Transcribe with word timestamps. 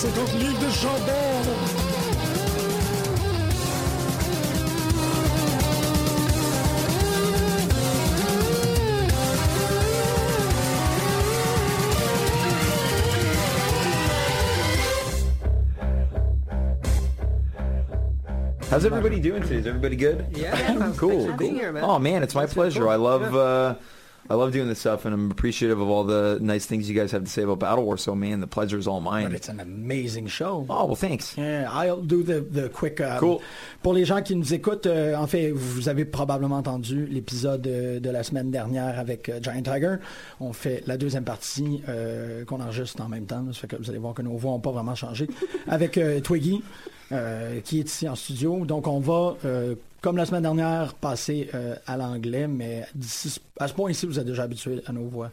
c'est 0.00 0.14
toute 0.14 0.32
l'île 0.32 0.58
de 0.58 0.70
Chambord. 0.70 2.50
How's 18.70 18.84
everybody 18.84 19.18
doing 19.18 19.42
today? 19.42 19.56
Is 19.56 19.66
everybody 19.66 19.96
good? 19.96 20.26
Yeah, 20.30 20.52
man. 20.54 20.94
Cool. 20.94 21.22
For 21.24 21.28
cool. 21.30 21.36
being 21.36 21.56
here, 21.56 21.72
man. 21.72 21.82
Oh 21.84 21.98
man, 21.98 22.22
it's 22.22 22.34
my 22.34 22.42
That's 22.42 22.54
pleasure. 22.54 22.80
cool. 22.82 22.88
I 22.88 22.94
love 22.94 23.34
Yeah. 23.34 23.38
uh 23.38 23.74
I 24.30 24.34
love 24.34 24.52
doing 24.52 24.68
this 24.68 24.78
stuff 24.78 25.04
and 25.06 25.12
I'm 25.12 25.30
appreciative 25.32 25.80
of 25.80 25.88
all 25.90 26.04
the 26.04 26.38
nice 26.40 26.64
things 26.64 26.88
you 26.88 26.94
guys 26.94 27.10
have 27.10 27.24
to 27.24 27.30
say 27.30 27.42
about 27.42 27.58
Battle 27.58 27.84
War. 27.84 27.98
So 27.98 28.14
man, 28.14 28.38
the 28.40 28.46
pleasure 28.46 28.78
is 28.78 28.86
all 28.86 29.00
But 29.00 29.10
mine. 29.10 29.32
it's 29.34 29.48
an 29.48 29.58
amazing 29.58 30.28
show. 30.28 30.64
Oh 30.70 30.86
well 30.86 30.94
thanks. 30.94 31.36
Yeah, 31.36 31.68
I'll 31.72 32.00
do 32.00 32.22
the, 32.22 32.40
the 32.40 32.68
quick. 32.68 33.00
uh, 33.00 33.18
Cool. 33.18 33.40
Pour 33.82 33.92
les 33.92 34.04
gens 34.04 34.22
qui 34.22 34.36
nous 34.36 34.54
écoutent, 34.54 34.86
euh, 34.86 35.16
en 35.16 35.26
fait, 35.26 35.50
vous 35.50 35.88
avez 35.88 36.04
probablement 36.04 36.58
entendu 36.58 37.06
l'épisode 37.06 37.66
euh, 37.66 37.98
de 37.98 38.08
la 38.10 38.22
semaine 38.22 38.52
dernière 38.52 38.98
avec 39.00 39.28
euh, 39.28 39.40
Giant 39.42 39.62
Tiger. 39.62 39.96
On 40.38 40.52
fait 40.52 40.84
la 40.86 40.96
deuxième 40.96 41.24
partie 41.24 41.82
euh, 41.88 42.44
qu'on 42.44 42.60
enregistre 42.60 43.02
en 43.02 43.08
même 43.08 43.26
temps. 43.26 43.42
là. 43.44 43.52
Ça 43.52 43.60
fait 43.62 43.66
que 43.66 43.76
vous 43.76 43.90
allez 43.90 43.98
voir 43.98 44.14
que 44.14 44.22
nos 44.22 44.36
voix 44.36 44.52
n'ont 44.52 44.60
pas 44.60 44.70
vraiment 44.70 44.94
changé. 44.94 45.26
Avec 45.66 45.98
euh, 45.98 46.20
Twiggy, 46.20 46.62
euh, 47.10 47.58
qui 47.64 47.80
est 47.80 47.88
ici 47.88 48.08
en 48.08 48.14
studio. 48.14 48.64
Donc, 48.64 48.86
on 48.86 49.00
va, 49.00 49.34
euh, 49.44 49.74
comme 50.00 50.16
la 50.16 50.26
semaine 50.26 50.42
dernière, 50.42 50.94
passer 50.94 51.50
euh, 51.54 51.76
à 51.86 51.96
l'anglais, 51.96 52.46
mais 52.48 52.86
à 53.58 53.68
ce 53.68 53.74
point 53.74 53.90
ici, 53.90 54.06
vous 54.06 54.18
êtes 54.18 54.26
déjà 54.26 54.44
habitué 54.44 54.82
à 54.86 54.92
nos 54.92 55.04
voix 55.04 55.30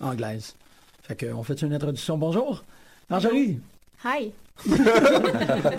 anglaises. 0.00 0.54
Fait 1.02 1.16
que, 1.16 1.26
on 1.32 1.42
fait 1.42 1.60
une 1.62 1.72
introduction. 1.74 2.16
Bonjour. 2.16 2.64
Marjorie. 3.10 3.58
Hi. 4.04 4.32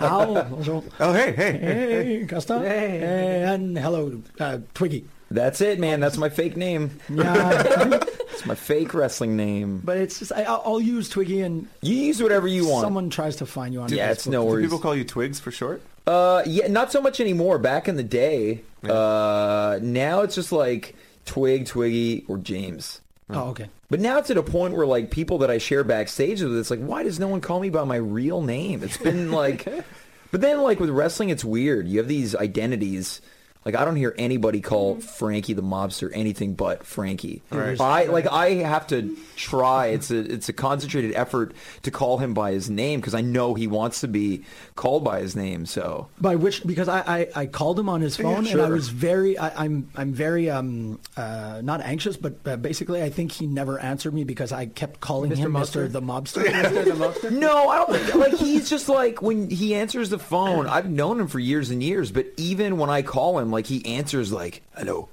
Al, 0.00 0.46
bonjour. 0.50 0.84
Oh, 1.00 1.12
hey, 1.14 1.32
hey. 1.36 1.58
Hey, 1.58 2.26
Costa. 2.26 2.60
Hey. 2.60 3.44
and 3.44 3.76
hello, 3.78 4.20
uh, 4.40 4.58
Twiggy. 4.74 5.04
That's 5.30 5.60
it, 5.60 5.80
man. 5.80 5.98
That's 6.00 6.18
my 6.18 6.28
fake 6.28 6.56
name. 6.56 6.90
Yeah, 7.08 7.62
It's 8.32 8.46
my 8.46 8.54
fake 8.54 8.94
wrestling 8.94 9.36
name. 9.36 9.80
but 9.82 9.96
it's 9.96 10.18
just 10.20 10.30
I, 10.32 10.76
use 10.78 11.08
Twiggy 11.08 11.40
and 11.40 11.66
You 11.82 11.94
use 11.96 12.22
whatever 12.22 12.46
you 12.46 12.68
want. 12.68 12.82
someone 12.82 13.10
tries 13.10 13.36
to 13.36 13.46
find 13.46 13.72
you 13.74 13.80
on 13.80 13.88
Yeah, 13.92 14.10
Facebook. 14.10 14.12
it's 14.12 14.26
no 14.28 14.42
Do 14.44 14.48
worries. 14.50 14.66
people 14.66 14.78
call 14.78 14.94
you 14.94 15.04
Twigs 15.04 15.40
for 15.40 15.50
short? 15.50 15.82
Uh, 16.06 16.42
yeah, 16.46 16.68
not 16.68 16.92
so 16.92 17.00
much 17.00 17.20
anymore. 17.20 17.58
Back 17.58 17.88
in 17.88 17.96
the 17.96 18.04
day, 18.04 18.62
uh, 18.88 19.78
now 19.82 20.20
it's 20.20 20.34
just 20.34 20.52
like 20.52 20.94
Twig, 21.24 21.66
Twiggy, 21.66 22.24
or 22.28 22.38
James. 22.38 23.00
Oh, 23.28 23.48
okay. 23.50 23.68
But 23.90 24.00
now 24.00 24.18
it's 24.18 24.30
at 24.30 24.36
a 24.36 24.42
point 24.42 24.74
where 24.74 24.86
like 24.86 25.10
people 25.10 25.38
that 25.38 25.50
I 25.50 25.58
share 25.58 25.84
backstage 25.84 26.40
with, 26.40 26.56
it's 26.56 26.70
like, 26.70 26.80
why 26.80 27.02
does 27.02 27.18
no 27.18 27.28
one 27.28 27.40
call 27.40 27.60
me 27.60 27.70
by 27.70 27.84
my 27.84 27.96
real 27.96 28.40
name? 28.40 28.82
It's 28.82 28.96
been 28.96 29.32
like, 29.32 29.64
but 30.30 30.40
then 30.40 30.62
like 30.62 30.80
with 30.80 30.90
wrestling, 30.90 31.30
it's 31.30 31.44
weird. 31.44 31.88
You 31.88 31.98
have 31.98 32.08
these 32.08 32.34
identities. 32.36 33.20
Like 33.66 33.74
I 33.74 33.84
don't 33.84 33.96
hear 33.96 34.14
anybody 34.16 34.60
call 34.60 35.00
Frankie 35.00 35.52
the 35.52 35.62
mobster 35.62 36.08
anything 36.14 36.54
but 36.54 36.86
Frankie. 36.86 37.42
Right. 37.50 37.78
I 37.80 38.04
like 38.04 38.28
I 38.30 38.50
have 38.62 38.86
to 38.86 39.16
try. 39.34 39.86
It's 39.86 40.12
a 40.12 40.18
it's 40.18 40.48
a 40.48 40.52
concentrated 40.52 41.16
effort 41.16 41.52
to 41.82 41.90
call 41.90 42.18
him 42.18 42.32
by 42.32 42.52
his 42.52 42.70
name 42.70 43.00
because 43.00 43.12
I 43.12 43.22
know 43.22 43.54
he 43.54 43.66
wants 43.66 44.02
to 44.02 44.08
be 44.08 44.44
called 44.76 45.02
by 45.02 45.20
his 45.20 45.34
name. 45.34 45.66
So 45.66 46.06
By 46.20 46.36
which 46.36 46.64
because 46.64 46.88
I, 46.88 47.00
I, 47.00 47.28
I 47.34 47.46
called 47.46 47.76
him 47.80 47.88
on 47.88 48.02
his 48.02 48.16
phone 48.16 48.46
and 48.46 48.60
I 48.60 48.68
was 48.68 48.88
very 48.88 49.36
I, 49.36 49.64
I'm 49.64 49.90
I'm 49.96 50.12
very 50.12 50.48
um 50.48 51.00
uh 51.16 51.60
not 51.64 51.80
anxious 51.80 52.16
but 52.16 52.36
uh, 52.46 52.54
basically 52.54 53.02
I 53.02 53.10
think 53.10 53.32
he 53.32 53.48
never 53.48 53.80
answered 53.80 54.14
me 54.14 54.22
because 54.22 54.52
I 54.52 54.66
kept 54.66 55.00
calling 55.00 55.32
Mr. 55.32 55.38
him 55.38 55.52
Mobster? 55.54 55.88
Mr. 55.88 55.92
the 55.92 56.02
Mobster. 56.02 56.44
Mr. 56.44 56.84
the 56.84 56.90
Mobster? 56.92 57.32
No, 57.32 57.68
I 57.68 57.78
don't 57.78 57.98
think 57.98 58.14
like 58.14 58.34
he's 58.34 58.70
just 58.70 58.88
like 58.88 59.20
when 59.20 59.50
he 59.50 59.74
answers 59.74 60.08
the 60.08 60.20
phone. 60.20 60.68
I've 60.68 60.88
known 60.88 61.18
him 61.18 61.26
for 61.26 61.40
years 61.40 61.70
and 61.70 61.82
years, 61.82 62.12
but 62.12 62.26
even 62.36 62.76
when 62.78 62.90
I 62.90 63.02
call 63.02 63.40
him, 63.40 63.50
like 63.55 63.55
he 63.64 63.86
answers 63.96 64.30
like 64.30 64.60
"hello," 64.76 65.08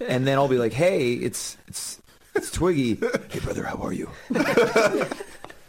and 0.00 0.24
then 0.26 0.38
I'll 0.38 0.46
be 0.46 0.58
like, 0.58 0.72
"Hey, 0.72 1.14
it's 1.14 1.56
it's 1.66 2.00
it's 2.36 2.52
Twiggy. 2.52 2.94
Hey, 3.30 3.40
brother, 3.40 3.64
how 3.64 3.76
are 3.82 3.92
you?" 3.92 4.08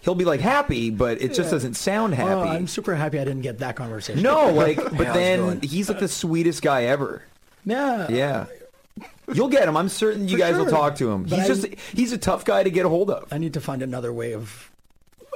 He'll 0.02 0.16
be 0.16 0.26
like 0.26 0.40
happy, 0.40 0.92
but 0.92 1.22
it 1.22 1.34
just 1.34 1.52
doesn't 1.52 1.74
sound 1.74 2.14
Oh, 2.14 2.18
happy. 2.18 2.50
I'm 2.52 2.68
super 2.68 2.96
happy 2.96 3.20
I 3.20 3.26
didn't 3.26 3.42
get 3.42 3.60
that 3.60 3.76
conversation. 3.76 4.24
no, 4.24 4.50
like, 4.52 4.78
but 4.98 5.08
it 5.08 5.14
then 5.14 5.62
he's 5.62 5.90
like 5.90 6.00
the 6.00 6.08
sweetest 6.08 6.62
guy 6.62 6.84
ever. 6.86 7.24
Yeah. 7.66 8.08
Yeah. 8.10 8.46
You'll 9.34 9.50
get 9.50 9.68
him. 9.68 9.76
I'm 9.76 9.90
certain 9.90 10.28
you 10.28 10.38
For 10.38 10.40
guys 10.40 10.58
will 10.58 10.66
talk 10.68 10.96
to 10.98 11.12
him. 11.12 11.24
But 11.24 11.40
He's 11.40 11.44
I- 11.44 11.48
just 11.48 11.68
he's 11.94 12.12
a 12.14 12.18
tough 12.18 12.46
guy 12.46 12.64
to 12.64 12.72
get 12.72 12.86
a 12.86 12.90
hold 12.90 13.10
of. 13.12 13.32
I 13.32 13.38
need 13.38 13.54
to 13.56 13.62
find 13.62 13.82
another 13.84 14.12
way 14.14 14.34
of 14.34 14.72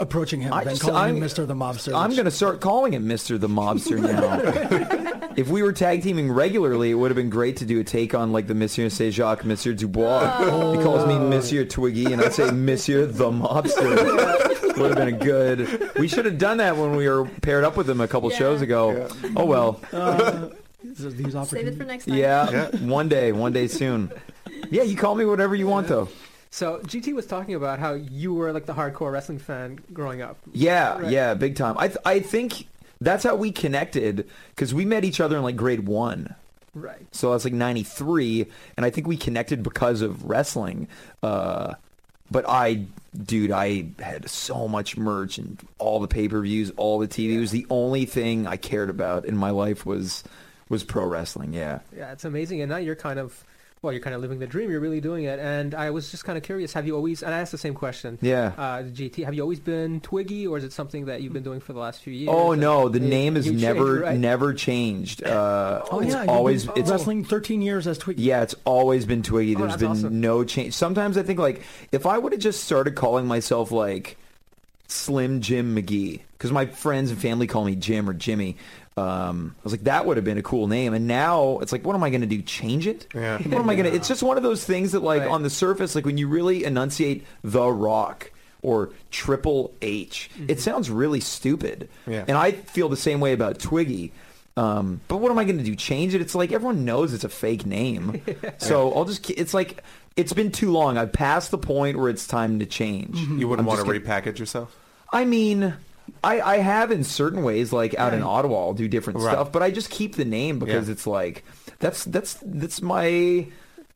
approaching 0.02 0.42
him 0.42 0.52
I 0.54 0.64
than 0.64 0.74
just- 0.74 0.82
calling 0.84 0.98
I'm- 0.98 1.18
him 1.18 1.24
Mr. 1.24 1.46
the 1.46 1.54
Mobster. 1.54 1.94
I'm 1.96 2.12
going 2.12 2.26
to 2.26 2.32
start 2.32 2.62
calling 2.62 2.94
him 2.94 3.06
Mr. 3.06 3.40
the 3.40 3.50
Mobster 3.50 4.00
now. 4.02 5.13
If 5.38 5.48
we 5.50 5.62
were 5.62 5.74
tag 5.74 6.04
teaming 6.04 6.32
regularly, 6.32 6.92
it 6.92 6.96
would 6.96 7.12
have 7.12 7.16
been 7.16 7.30
great 7.30 7.58
to 7.58 7.66
do 7.66 7.80
a 7.80 7.84
take 7.84 8.14
on 8.14 8.32
like 8.32 8.48
the 8.48 8.56
Monsieur 8.56 8.90
Saint 8.90 9.14
Jacques, 9.14 9.46
Monsieur 9.46 9.74
Dubois. 9.74 10.38
He 10.78 10.84
calls 10.84 11.08
me 11.08 11.18
Monsieur 11.18 11.66
Twiggy, 11.66 12.12
and 12.14 12.22
I'd 12.22 12.34
say 12.34 12.50
Monsieur 12.52 13.06
the 13.06 13.32
Mobster. 13.32 14.78
would 14.78 14.90
have 14.90 14.98
been 14.98 15.14
a 15.14 15.18
good. 15.18 15.92
We 15.98 16.08
should 16.08 16.26
have 16.26 16.38
done 16.38 16.58
that 16.58 16.78
when 16.78 16.96
we 16.96 17.08
were 17.08 17.26
paired 17.42 17.64
up 17.64 17.78
with 17.78 17.90
him 17.90 18.02
a 18.02 18.08
couple 18.08 18.32
Yeah. 18.32 18.38
shows 18.38 18.62
ago. 18.62 19.08
Oh 19.36 19.46
well. 19.46 19.80
uh, 19.92 20.50
these 20.84 21.34
Save 21.48 21.68
it 21.68 21.78
for 21.78 21.86
next 21.86 22.06
time. 22.08 22.16
Yeah, 22.18 22.50
Yeah. 22.52 22.70
one 22.86 23.08
day, 23.10 23.32
one 23.32 23.54
day 23.54 23.68
soon. 23.68 24.12
Yeah, 24.70 24.84
you 24.84 24.96
call 24.98 25.16
me 25.16 25.26
whatever 25.26 25.56
you 25.56 25.68
want 25.68 25.88
though. 25.88 26.10
So 26.52 26.80
GT 26.86 27.14
was 27.16 27.26
talking 27.26 27.56
about 27.56 27.80
how 27.80 27.94
you 27.94 28.34
were 28.34 28.52
like 28.52 28.66
the 28.68 28.74
hardcore 28.74 29.12
wrestling 29.12 29.40
fan 29.40 29.80
growing 29.92 30.22
up. 30.22 30.38
Yeah, 30.52 31.00
Right. 31.00 31.12
yeah, 31.12 31.34
big 31.34 31.56
time. 31.56 31.76
I 31.80 31.88
th- 31.88 31.98
I 32.06 32.20
think 32.20 32.68
that's 33.04 33.24
how 33.24 33.36
we 33.36 33.52
connected 33.52 34.30
because 34.50 34.74
we 34.74 34.86
met 34.86 35.04
each 35.04 35.20
other 35.20 35.38
in 35.38 35.44
like 35.44 35.56
grade 35.56 35.88
one. 35.88 36.36
Right. 36.76 37.06
So 37.12 37.30
I 37.30 37.34
was 37.34 37.44
like 37.44 37.54
93, 37.54 38.48
and 38.78 38.86
I 38.86 38.90
think 38.90 39.08
we 39.08 39.16
connected 39.16 39.62
because 39.62 40.02
of 40.02 40.26
wrestling. 40.26 40.88
Uh, 41.22 41.76
but 42.32 42.46
I, 42.48 42.86
dude, 43.16 43.52
I 43.52 43.86
had 44.00 44.28
so 44.28 44.68
much 44.68 44.98
merch 44.98 45.38
and 45.38 45.60
all 45.78 46.00
the 46.00 46.08
pay-per-views, 46.08 46.72
all 46.78 46.98
the 46.98 47.08
TV. 47.08 47.34
It 47.34 47.40
was 47.40 47.52
the 47.52 47.68
only 47.70 48.06
thing 48.06 48.48
I 48.48 48.58
cared 48.58 48.90
about 48.90 49.26
in 49.26 49.38
my 49.38 49.52
life 49.52 49.86
was 49.86 50.24
was 50.70 50.84
pro 50.84 51.06
wrestling. 51.06 51.54
Yeah. 51.54 51.80
Yeah, 51.96 52.12
it's 52.12 52.26
amazing. 52.26 52.62
And 52.62 52.72
now 52.72 52.78
you're 52.78 52.96
kind 52.96 53.20
of, 53.20 53.44
well, 53.84 53.92
you're 53.92 54.02
kind 54.02 54.16
of 54.16 54.22
living 54.22 54.40
the 54.40 54.48
dream. 54.48 54.72
You're 54.72 54.80
really 54.80 55.02
doing 55.02 55.26
it. 55.26 55.40
And 55.40 55.76
I 55.76 55.90
was 55.92 56.10
just 56.10 56.24
kind 56.24 56.38
of 56.38 56.44
curious. 56.44 56.72
Have 56.72 56.88
you 56.88 56.96
always? 56.96 57.22
And 57.22 57.36
I 57.36 57.40
asked 57.42 57.52
the 57.52 57.58
same 57.58 57.74
question. 57.74 58.18
Yeah. 58.22 58.54
Uh, 58.58 58.84
GT, 58.84 59.26
have 59.26 59.34
you 59.34 59.42
always 59.42 59.60
been 59.60 60.00
Twiggy, 60.00 60.48
or 60.48 60.58
is 60.58 60.64
it 60.64 60.72
something 60.72 61.06
that 61.06 61.22
you've 61.22 61.34
been 61.34 61.44
doing 61.44 61.60
for 61.60 61.74
the 61.74 61.80
last 61.80 62.02
few 62.02 62.14
years? 62.14 62.30
Oh 62.32 62.54
no, 62.56 62.88
the 62.88 63.02
name 63.02 63.36
has 63.36 63.52
never 63.52 64.00
right? 64.00 64.18
never 64.18 64.54
changed. 64.54 65.22
Uh, 65.24 65.84
Oh 65.92 66.00
it's 66.00 66.14
yeah, 66.14 66.26
always 66.30 66.66
been 66.66 66.78
it's 66.78 66.90
wrestling 66.90 67.26
13 67.26 67.62
years 67.62 67.86
as 67.86 67.98
Twiggy. 67.98 68.22
Yeah, 68.24 68.42
it's 68.42 68.56
always 68.64 69.06
been 69.06 69.22
Twiggy. 69.22 69.56
Oh, 69.56 69.60
There's 69.60 69.72
that's 69.74 69.82
been 69.82 69.92
awesome. 69.92 70.22
no 70.22 70.46
change. 70.46 70.74
Sometimes 70.74 71.18
I 71.18 71.24
think 71.24 71.40
like 71.40 71.62
if 71.92 72.06
I 72.06 72.18
would 72.18 72.32
have 72.32 72.42
just 72.42 72.64
started 72.64 72.96
calling 72.96 73.28
myself 73.28 73.70
like 73.72 74.18
Slim 74.88 75.42
Jim 75.42 75.76
McGee, 75.76 76.22
because 76.38 76.52
my 76.52 76.68
friends 76.68 77.12
and 77.12 77.20
family 77.20 77.48
call 77.48 77.66
me 77.66 77.76
Jim 77.76 78.10
or 78.10 78.14
Jimmy. 78.14 78.56
Um, 78.96 79.56
I 79.58 79.62
was 79.64 79.74
like, 79.74 79.86
that 79.86 80.06
would 80.06 80.18
have 80.18 80.24
been 80.24 80.38
a 80.38 80.44
cool 80.44 80.68
name. 80.68 80.94
And 80.94 81.08
now 81.08 81.60
it's 81.60 81.72
like, 81.72 81.84
what 81.86 81.96
am 81.96 82.04
I 82.04 82.10
going 82.12 82.22
to 82.22 82.28
do? 82.28 82.42
Change 82.42 82.86
it? 82.88 83.08
Yeah. 83.16 83.38
What 83.40 83.54
am 83.60 83.70
I 83.70 83.76
going 83.76 83.90
to? 83.90 83.96
It's 83.96 84.08
just 84.08 84.22
one 84.22 84.38
of 84.38 84.44
those 84.44 84.64
things 84.64 84.92
that, 84.92 85.02
like, 85.02 85.22
Right. 85.22 85.30
on 85.32 85.42
the 85.44 85.50
surface, 85.50 85.96
like 85.96 86.06
when 86.06 86.18
you 86.18 86.28
really 86.28 86.64
enunciate 86.64 87.26
The 87.44 87.68
Rock 87.72 88.32
or 88.62 88.92
Triple 89.10 89.74
H, 89.82 90.30
it 90.48 90.60
sounds 90.60 90.90
really 90.92 91.20
stupid. 91.20 91.90
Yeah. 92.08 92.24
And 92.28 92.38
I 92.38 92.52
feel 92.52 92.88
the 92.88 92.96
same 92.98 93.20
way 93.20 93.34
about 93.34 93.58
Twiggy. 93.60 94.12
Um, 94.56 95.02
but 95.08 95.18
what 95.18 95.32
am 95.32 95.40
I 95.40 95.46
going 95.46 95.58
to 95.58 95.64
do? 95.64 95.76
Change 95.76 96.14
it? 96.14 96.22
It's 96.22 96.36
like 96.36 96.52
everyone 96.52 96.86
knows 96.86 97.14
it's 97.16 97.24
a 97.24 97.30
fake 97.30 97.66
name. 97.66 98.22
So 98.60 98.94
I'll 98.94 99.06
just. 99.06 99.28
It's 99.32 99.54
like 99.56 99.84
it's 100.16 100.32
been 100.34 100.52
too 100.52 100.72
long. 100.72 100.98
I've 101.00 101.12
passed 101.12 101.50
the 101.50 101.58
point 101.58 101.98
where 101.98 102.10
it's 102.10 102.28
time 102.28 102.60
to 102.60 102.66
change. 102.68 103.18
You 103.18 103.48
wouldn't 103.48 103.62
I'm 103.62 103.66
want 103.66 103.80
to 103.80 103.86
just 103.94 104.06
gonna- 104.06 104.22
repackage 104.22 104.38
yourself? 104.38 104.78
I 105.12 105.26
mean, 105.26 105.74
I, 106.24 106.42
I 106.42 106.58
have 106.58 106.92
in 106.92 107.04
certain 107.04 107.44
ways, 107.44 107.72
like 107.74 107.96
out 107.96 108.14
in 108.14 108.24
Ottawa, 108.24 108.68
I'll 108.68 108.74
do 108.74 108.88
different 108.88 109.20
Right. 109.20 109.32
stuff, 109.34 109.52
but 109.52 109.62
I 109.64 109.72
just 109.72 109.90
keep 109.90 110.16
the 110.16 110.26
name 110.26 110.60
because 110.60 110.88
Yeah. 110.88 110.94
it's 110.94 111.08
like 111.08 111.44
that's 111.80 112.04
that's 112.06 112.38
that's 112.44 112.82
my 112.82 113.48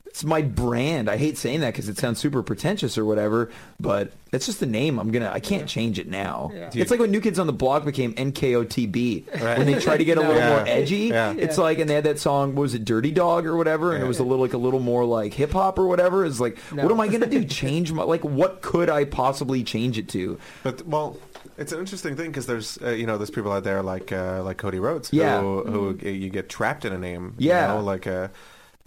it's 0.05 0.23
my 0.23 0.41
brand. 0.41 1.09
I 1.09 1.17
hate 1.17 1.37
saying 1.37 1.59
that 1.61 1.73
because 1.73 1.89
it 1.89 1.97
sounds 1.99 2.17
super 2.19 2.41
pretentious 2.41 2.97
or 2.97 3.05
whatever, 3.05 3.51
but 3.79 4.11
it's 4.31 4.45
just 4.47 4.59
the 4.59 4.65
name. 4.65 4.99
I'm 4.99 5.11
gonna 5.11 5.29
I 5.31 5.39
can't 5.39 5.67
change 5.67 5.99
it 5.99 6.07
now. 6.09 6.49
Yeah. 6.53 6.69
It's 6.73 6.89
like 6.91 6.99
when 6.99 7.11
New 7.11 7.21
Kids 7.21 7.37
on 7.39 7.45
the 7.47 7.53
Block 7.53 7.85
became 7.85 8.13
NKOTB 8.15 9.41
Right. 9.41 9.57
when 9.57 9.67
they 9.67 9.79
tried 9.79 9.97
to 9.97 10.05
get 10.05 10.17
a 10.17 10.21
little 10.27 10.35
Yeah. 10.35 10.49
more 10.49 10.63
edgy. 10.67 10.95
Yeah. 11.07 11.33
It's 11.37 11.57
Yeah. 11.57 11.63
like 11.63 11.79
and 11.79 11.89
they 11.89 11.93
had 11.93 12.03
that 12.05 12.19
song 12.19 12.55
what 12.55 12.63
was 12.63 12.73
it 12.73 12.83
Dirty 12.85 13.11
Dog 13.11 13.45
or 13.45 13.55
whatever, 13.55 13.93
and 13.93 14.03
it 14.03 14.07
was 14.07 14.19
a 14.19 14.23
little 14.23 14.43
like 14.43 14.53
a 14.53 14.57
little 14.57 14.79
more 14.79 15.05
like 15.05 15.33
hip 15.33 15.53
hop 15.53 15.77
or 15.77 15.87
whatever. 15.87 16.25
It's 16.25 16.39
like 16.39 16.57
No. 16.73 16.83
what 16.83 16.91
am 16.91 16.99
I 16.99 17.07
gonna 17.09 17.27
do? 17.27 17.43
Change 17.57 17.91
my 17.91 18.03
like 18.03 18.23
what 18.23 18.61
could 18.61 18.89
I 18.89 19.05
possibly 19.05 19.63
change 19.63 19.97
it 19.97 20.07
to? 20.09 20.37
But 20.63 20.87
well, 20.87 21.17
it's 21.57 21.71
an 21.71 21.79
interesting 21.79 22.15
thing 22.15 22.27
because 22.27 22.45
there's 22.45 22.77
uh, 22.81 22.89
you 22.89 23.05
know 23.05 23.17
there's 23.17 23.29
people 23.31 23.51
out 23.51 23.63
there 23.63 23.81
like 23.83 24.11
uh, 24.11 24.43
like 24.43 24.57
Cody 24.57 24.79
Rhodes 24.79 25.11
Yeah. 25.11 25.41
who, 25.41 25.63
who 25.63 25.99
uh, 26.03 26.09
you 26.09 26.29
get 26.29 26.49
trapped 26.49 26.85
in 26.85 26.93
a 26.93 26.97
name 26.97 27.35
Yeah. 27.37 27.61
you 27.73 27.77
know, 27.79 27.83
like 27.83 28.07
uh, 28.07 28.27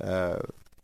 uh, 0.00 0.38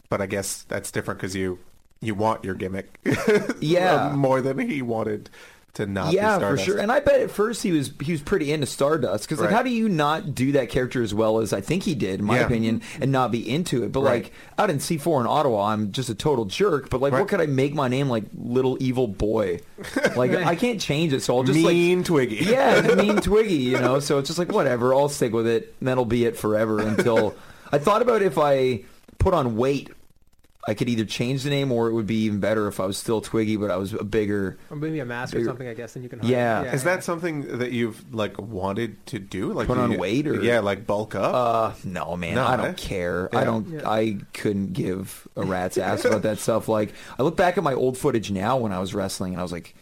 but 0.08 0.20
I 0.20 0.26
guess 0.26 0.62
that's 0.68 0.90
different 0.90 1.20
because 1.20 1.34
you 1.34 1.58
you 2.00 2.14
want 2.14 2.44
your 2.44 2.54
gimmick 2.54 2.98
Yeah. 3.60 4.12
more 4.14 4.40
than 4.42 4.58
he 4.58 4.82
wanted 4.82 5.30
to 5.76 5.86
not 5.86 6.10
be 6.10 6.16
yeah, 6.16 6.38
for 6.38 6.58
sure. 6.58 6.78
And 6.78 6.90
I 6.92 7.00
bet 7.00 7.20
at 7.20 7.30
first 7.30 7.62
he 7.62 7.72
was 7.72 7.90
he 8.02 8.12
was 8.12 8.20
pretty 8.20 8.52
into 8.52 8.66
Stardust 8.66 9.24
because 9.24 9.40
like, 9.40 9.50
Right. 9.50 9.56
how 9.56 9.62
do 9.62 9.70
you 9.70 9.88
not 9.88 10.34
do 10.34 10.52
that 10.52 10.68
character 10.68 11.02
as 11.02 11.14
well 11.14 11.38
as 11.38 11.52
I 11.52 11.60
think 11.60 11.82
he 11.84 11.94
did, 11.94 12.20
in 12.20 12.26
my 12.26 12.38
Yeah. 12.40 12.46
opinion, 12.46 12.82
and 13.00 13.12
not 13.12 13.30
be 13.30 13.48
into 13.48 13.84
it? 13.84 13.92
But 13.92 14.00
Right. 14.00 14.24
like 14.24 14.32
out 14.58 14.70
in 14.70 14.80
C 14.80 14.98
four 14.98 15.20
in 15.20 15.26
Ottawa, 15.26 15.68
I'm 15.68 15.92
just 15.92 16.08
a 16.08 16.14
total 16.14 16.44
jerk. 16.46 16.90
But 16.90 17.00
like, 17.00 17.12
Right. 17.12 17.20
what 17.20 17.28
could 17.28 17.40
I 17.40 17.46
make 17.46 17.74
my 17.74 17.88
name 17.88 18.08
like 18.08 18.24
little 18.36 18.76
evil 18.80 19.06
boy? 19.06 19.60
Like 20.16 20.30
I 20.34 20.56
can't 20.56 20.80
change 20.80 21.12
it, 21.12 21.22
so 21.22 21.36
I'll 21.36 21.42
just 21.44 21.58
mean 21.58 21.98
like. 21.98 22.06
Twiggy. 22.06 22.36
Yeah, 22.36 22.80
mean 22.96 23.16
Twiggy, 23.16 23.54
you 23.54 23.78
know. 23.78 24.00
So 24.00 24.18
it's 24.18 24.28
just 24.28 24.38
like 24.38 24.52
whatever. 24.52 24.94
I'll 24.94 25.08
stick 25.08 25.32
with 25.32 25.46
it. 25.46 25.74
And 25.80 25.88
that'll 25.88 26.04
be 26.04 26.24
it 26.24 26.36
forever 26.36 26.80
until 26.80 27.34
I 27.72 27.78
thought 27.78 28.00
about 28.02 28.22
if 28.22 28.38
I 28.38 28.84
put 29.18 29.34
on 29.34 29.56
weight, 29.56 29.90
I 30.68 30.74
could 30.74 30.88
either 30.88 31.04
change 31.04 31.44
the 31.44 31.50
name 31.50 31.70
or 31.70 31.88
it 31.88 31.92
would 31.92 32.06
be 32.08 32.22
even 32.24 32.40
better 32.40 32.66
if 32.66 32.80
I 32.80 32.86
was 32.86 32.96
still 32.98 33.20
Twiggy, 33.20 33.56
but 33.56 33.70
I 33.70 33.76
was 33.76 33.92
a 33.92 34.02
bigger. 34.02 34.58
Or 34.68 34.76
maybe 34.76 34.98
a 34.98 35.04
mask 35.04 35.36
or 35.36 35.44
something, 35.44 35.68
I 35.68 35.74
guess, 35.74 35.94
and 35.94 36.02
you 36.02 36.08
can 36.08 36.18
hide. 36.18 36.28
Yeah. 36.28 36.72
Is 36.72 36.82
that 36.84 37.04
something 37.04 37.58
that 37.58 37.70
you've 37.70 38.12
like 38.12 38.36
wanted 38.40 39.04
to 39.06 39.18
do? 39.20 39.52
Like 39.52 39.68
Put 39.68 39.78
on 39.78 39.92
you- 39.92 39.98
weight 39.98 40.26
or- 40.26 40.42
yeah, 40.42 40.58
like 40.60 40.84
bulk 40.86 41.14
up? 41.14 41.34
Uh, 41.34 41.72
no, 41.84 42.16
man, 42.16 42.34
No, 42.34 42.44
I 42.44 42.54
eh? 42.54 42.56
don't 42.56 42.76
care. 42.76 43.28
Yeah. 43.32 43.38
I 43.38 43.44
don't. 43.44 43.68
Yeah. 43.68 43.88
I 43.88 44.18
couldn't 44.32 44.72
give 44.72 45.28
a 45.36 45.44
rat's 45.44 45.78
ass 45.78 46.04
about 46.04 46.22
that 46.22 46.38
stuff. 46.38 46.66
Like, 46.76 46.92
I 47.18 47.22
look 47.22 47.36
back 47.36 47.56
at 47.58 47.62
my 47.64 47.74
old 47.74 47.96
footage 47.96 48.30
now 48.32 48.56
when 48.56 48.72
I 48.72 48.80
was 48.80 48.92
wrestling, 48.92 49.32
and 49.34 49.40
I 49.40 49.42
was 49.44 49.52
like, 49.52 49.74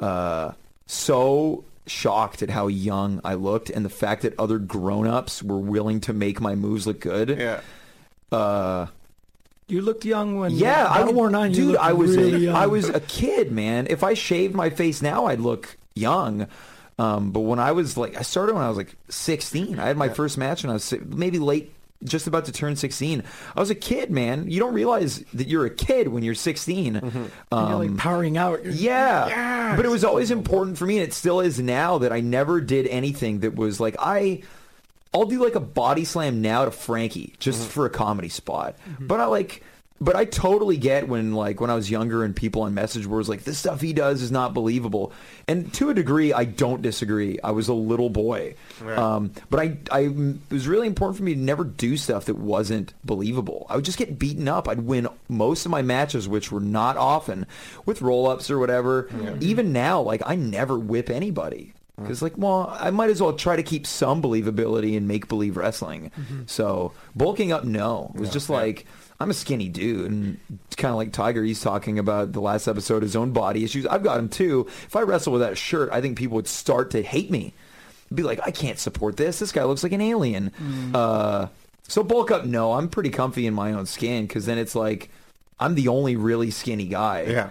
uh, 0.00 0.52
so 0.86 1.64
shocked 1.86 2.42
at 2.42 2.50
how 2.50 2.66
young 2.66 3.20
I 3.24 3.34
looked, 3.34 3.70
and 3.70 3.84
the 3.84 3.88
fact 3.90 4.22
that 4.22 4.38
other 4.38 4.58
grown-ups 4.58 5.42
were 5.42 5.58
willing 5.58 6.00
to 6.02 6.12
make 6.12 6.40
my 6.40 6.54
moves 6.54 6.86
look 6.86 7.00
good. 7.00 7.30
yeah. 7.30 7.60
Uh, 8.30 8.86
You 9.70 9.82
looked 9.82 10.04
young 10.04 10.36
when 10.38 10.52
yeah, 10.52 10.86
I 10.88 10.98
Battle 10.98 11.06
would, 11.06 11.16
War 11.16 11.30
Nine. 11.30 11.52
dude. 11.52 11.76
I 11.76 11.92
was 11.92 12.16
really 12.16 12.44
young. 12.44 12.56
I 12.56 12.66
was 12.66 12.88
a 12.88 13.00
kid, 13.00 13.52
man. 13.52 13.86
If 13.90 14.02
I 14.02 14.14
shaved 14.14 14.54
my 14.54 14.70
face 14.70 15.00
now, 15.02 15.26
I'd 15.26 15.40
look 15.40 15.76
young. 15.94 16.46
Um, 16.98 17.30
but 17.30 17.40
when 17.40 17.58
I 17.58 17.72
was 17.72 17.96
like, 17.96 18.16
I 18.16 18.22
started 18.22 18.54
when 18.54 18.62
I 18.64 18.68
was 18.68 18.76
like 18.76 18.94
16. 19.08 19.78
I 19.78 19.86
had 19.86 19.96
my 19.96 20.08
first 20.10 20.36
match 20.36 20.62
when 20.64 20.70
I 20.70 20.74
was 20.74 20.92
maybe 21.06 21.38
late, 21.38 21.72
just 22.04 22.26
about 22.26 22.44
to 22.46 22.52
turn 22.52 22.76
16. 22.76 23.22
I 23.56 23.60
was 23.60 23.70
a 23.70 23.74
kid, 23.74 24.10
man. 24.10 24.50
You 24.50 24.60
don't 24.60 24.74
realize 24.74 25.20
that 25.34 25.48
you're 25.48 25.64
a 25.66 25.70
kid 25.74 26.08
when 26.08 26.22
you're 26.22 26.34
16. 26.34 26.96
And 26.96 27.12
you're 27.12 27.30
Um, 27.52 27.72
like 27.78 27.96
powering 27.96 28.36
out. 28.36 28.64
yeah. 28.66 29.76
But 29.76 29.84
it 29.86 29.90
was 29.90 30.04
always 30.04 30.30
important 30.30 30.76
for 30.78 30.84
me, 30.86 30.98
and 30.98 31.06
it 31.06 31.14
still 31.14 31.40
is 31.40 31.58
now, 31.58 31.98
that 31.98 32.12
I 32.12 32.20
never 32.20 32.60
did 32.60 32.86
anything 32.86 33.40
that 33.40 33.54
was 33.54 33.80
like, 33.80 33.96
I. 33.98 34.42
I'll 35.12 35.26
do 35.26 35.42
like 35.42 35.54
a 35.56 35.60
body 35.60 36.04
slam 36.04 36.40
now 36.40 36.64
to 36.64 36.70
Frankie 36.70 37.34
just 37.38 37.68
for 37.68 37.86
a 37.86 37.90
comedy 37.90 38.28
spot. 38.28 38.76
But 39.00 39.20
I 39.20 39.26
like 39.26 39.62
but 40.02 40.16
I 40.16 40.24
totally 40.24 40.78
get 40.78 41.08
when 41.08 41.34
like 41.34 41.60
when 41.60 41.68
I 41.68 41.74
was 41.74 41.90
younger 41.90 42.24
and 42.24 42.34
people 42.34 42.62
on 42.62 42.72
message 42.72 43.06
boards 43.06 43.28
like 43.28 43.44
this 43.44 43.58
stuff 43.58 43.80
he 43.82 43.92
does 43.92 44.22
is 44.22 44.32
not 44.32 44.54
believable. 44.54 45.12
And 45.46 45.72
to 45.74 45.90
a 45.90 45.94
degree 45.94 46.32
I 46.32 46.44
don't 46.44 46.80
disagree. 46.80 47.38
I 47.44 47.50
was 47.50 47.68
a 47.68 47.74
little 47.74 48.08
boy. 48.08 48.54
Right. 48.80 48.96
Um, 48.96 49.32
but 49.50 49.60
I 49.60 49.78
I 49.90 50.00
it 50.00 50.50
was 50.50 50.66
really 50.66 50.86
important 50.86 51.18
for 51.18 51.24
me 51.24 51.34
to 51.34 51.40
never 51.40 51.64
do 51.64 51.96
stuff 51.96 52.24
that 52.26 52.36
wasn't 52.36 52.94
believable. 53.04 53.66
I 53.68 53.76
would 53.76 53.84
just 53.84 53.98
get 53.98 54.18
beaten 54.18 54.48
up. 54.48 54.68
I'd 54.68 54.80
win 54.80 55.06
most 55.28 55.66
of 55.66 55.70
my 55.70 55.82
matches 55.82 56.28
which 56.28 56.50
were 56.50 56.60
not 56.60 56.96
often 56.96 57.46
with 57.84 58.00
roll-ups 58.00 58.50
or 58.50 58.58
whatever. 58.58 59.08
Even 59.40 59.72
now 59.72 60.00
like 60.00 60.22
I 60.24 60.34
never 60.34 60.78
whip 60.78 61.10
anybody. 61.10 61.74
Because 62.00 62.22
like, 62.22 62.36
well, 62.36 62.76
I 62.78 62.90
might 62.90 63.10
as 63.10 63.20
well 63.22 63.32
try 63.34 63.56
to 63.56 63.62
keep 63.62 63.86
some 63.86 64.22
believability 64.22 64.94
in 64.94 65.06
make 65.06 65.28
believe 65.28 65.56
wrestling. 65.56 66.10
So 66.46 66.92
bulking 67.14 67.52
up, 67.52 67.64
no, 67.64 68.10
it 68.14 68.20
was 68.20 68.28
Yeah, 68.28 68.32
just 68.34 68.48
yeah. 68.48 68.56
like 68.56 68.86
I'm 69.20 69.30
a 69.30 69.34
skinny 69.34 69.68
dude, 69.68 70.10
and 70.10 70.38
kind 70.76 70.90
of 70.92 70.96
like 70.96 71.12
Tiger. 71.12 71.44
He's 71.44 71.60
talking 71.60 71.98
about 71.98 72.32
the 72.32 72.40
last 72.40 72.66
episode, 72.66 73.02
his 73.02 73.14
own 73.16 73.32
body 73.32 73.64
issues. 73.64 73.86
I've 73.86 74.02
got 74.02 74.18
him 74.18 74.28
too. 74.30 74.66
If 74.86 74.96
I 74.96 75.02
wrestle 75.02 75.32
with 75.34 75.42
that 75.42 75.58
shirt, 75.58 75.90
I 75.92 76.00
think 76.00 76.16
people 76.16 76.36
would 76.36 76.48
start 76.48 76.92
to 76.92 77.02
hate 77.02 77.30
me. 77.30 77.52
Be 78.12 78.22
like, 78.22 78.40
I 78.44 78.50
can't 78.50 78.78
support 78.78 79.16
this. 79.18 79.38
This 79.38 79.52
guy 79.52 79.62
looks 79.64 79.82
like 79.82 79.92
an 79.92 80.00
alien. 80.00 80.50
Uh, 80.94 81.48
so 81.86 82.02
bulk 82.02 82.30
up, 82.30 82.44
no. 82.46 82.72
I'm 82.72 82.88
pretty 82.88 83.10
comfy 83.10 83.46
in 83.46 83.54
my 83.54 83.72
own 83.72 83.84
skin 83.86 84.26
because 84.26 84.46
then 84.46 84.56
it's 84.58 84.74
like 84.74 85.10
I'm 85.60 85.74
the 85.74 85.88
only 85.88 86.16
really 86.16 86.50
skinny 86.50 86.86
guy. 86.86 87.22
Yeah. 87.24 87.48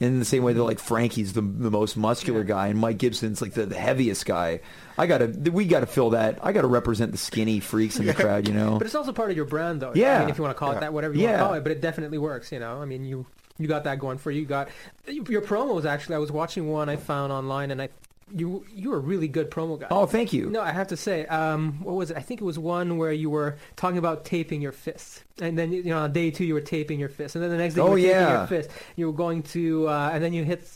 In 0.00 0.20
the 0.20 0.24
same 0.24 0.44
way 0.44 0.52
that 0.52 0.62
like 0.62 0.78
mm-hmm. 0.78 0.86
Frankie's 0.86 1.32
the, 1.32 1.40
the 1.40 1.72
most 1.72 1.96
muscular 1.96 2.44
guy 2.44 2.68
and 2.68 2.78
Mike 2.78 2.98
Gibson's 2.98 3.42
like 3.42 3.54
the, 3.54 3.66
the 3.66 3.74
heaviest 3.76 4.26
guy. 4.26 4.60
I 4.96 5.06
gotta 5.08 5.26
we 5.50 5.64
gotta 5.66 5.86
fill 5.86 6.10
that. 6.10 6.38
I 6.40 6.52
gotta 6.52 6.68
represent 6.68 7.10
the 7.10 7.18
skinny 7.18 7.58
freaks 7.58 7.98
in 7.98 8.06
the 8.06 8.14
crowd, 8.22 8.46
you 8.46 8.54
know. 8.54 8.78
But 8.78 8.86
it's 8.86 8.94
also 8.94 9.12
part 9.12 9.30
of 9.30 9.36
your 9.36 9.46
brand, 9.46 9.82
though. 9.82 9.90
I 9.90 9.94
Yeah. 9.94 10.20
mean, 10.20 10.28
if 10.28 10.38
you 10.38 10.44
want 10.44 10.56
to 10.56 10.58
call 10.58 10.70
it 10.70 10.80
that, 10.80 10.92
whatever 10.92 11.14
you 11.14 11.22
Yeah. 11.22 11.30
want 11.30 11.38
to 11.38 11.44
call 11.46 11.54
it, 11.54 11.62
but 11.64 11.72
it 11.72 11.80
definitely 11.80 12.18
works. 12.18 12.52
You 12.52 12.60
know, 12.60 12.80
I 12.80 12.84
mean, 12.84 13.04
you 13.04 13.26
you 13.58 13.66
got 13.66 13.82
that 13.84 13.98
going 13.98 14.18
for 14.18 14.30
you. 14.30 14.42
You 14.42 14.46
got 14.46 14.68
your 15.08 15.42
promos. 15.42 15.84
Actually, 15.84 16.14
I 16.14 16.18
was 16.18 16.30
watching 16.30 16.68
one 16.68 16.88
I 16.88 16.94
found 16.94 17.32
online, 17.32 17.72
and 17.72 17.82
I 17.82 17.88
you 18.34 18.64
you 18.74 18.90
were 18.90 18.96
a 18.96 19.00
really 19.00 19.28
good 19.28 19.50
promo 19.50 19.78
guy. 19.78 19.86
Oh, 19.90 20.06
thank 20.06 20.32
you. 20.32 20.50
No, 20.50 20.60
I 20.60 20.72
have 20.72 20.88
to 20.88 20.96
say, 20.96 21.26
um, 21.26 21.82
what 21.82 21.94
was 21.96 22.10
it? 22.10 22.16
I 22.16 22.20
think 22.20 22.40
it 22.40 22.44
was 22.44 22.58
one 22.58 22.98
where 22.98 23.12
you 23.12 23.30
were 23.30 23.56
talking 23.76 23.98
about 23.98 24.24
taping 24.24 24.60
your 24.60 24.72
fists, 24.72 25.22
and 25.40 25.58
then 25.58 25.72
you 25.72 25.84
know 25.84 25.98
on 25.98 26.12
day 26.12 26.30
two 26.30 26.44
you 26.44 26.54
were 26.54 26.60
taping 26.60 26.98
your 27.00 27.08
fists, 27.08 27.34
and 27.36 27.42
then 27.42 27.50
the 27.50 27.56
next 27.56 27.74
day 27.74 27.80
you 27.82 27.86
Oh, 27.86 27.90
were 27.92 27.96
taping 27.96 28.10
yeah. 28.10 28.38
your 28.38 28.46
fist. 28.46 28.70
You 28.96 29.06
were 29.06 29.12
going 29.12 29.42
to, 29.54 29.88
uh, 29.88 30.10
and 30.12 30.22
then 30.22 30.32
you 30.32 30.44
hit 30.44 30.68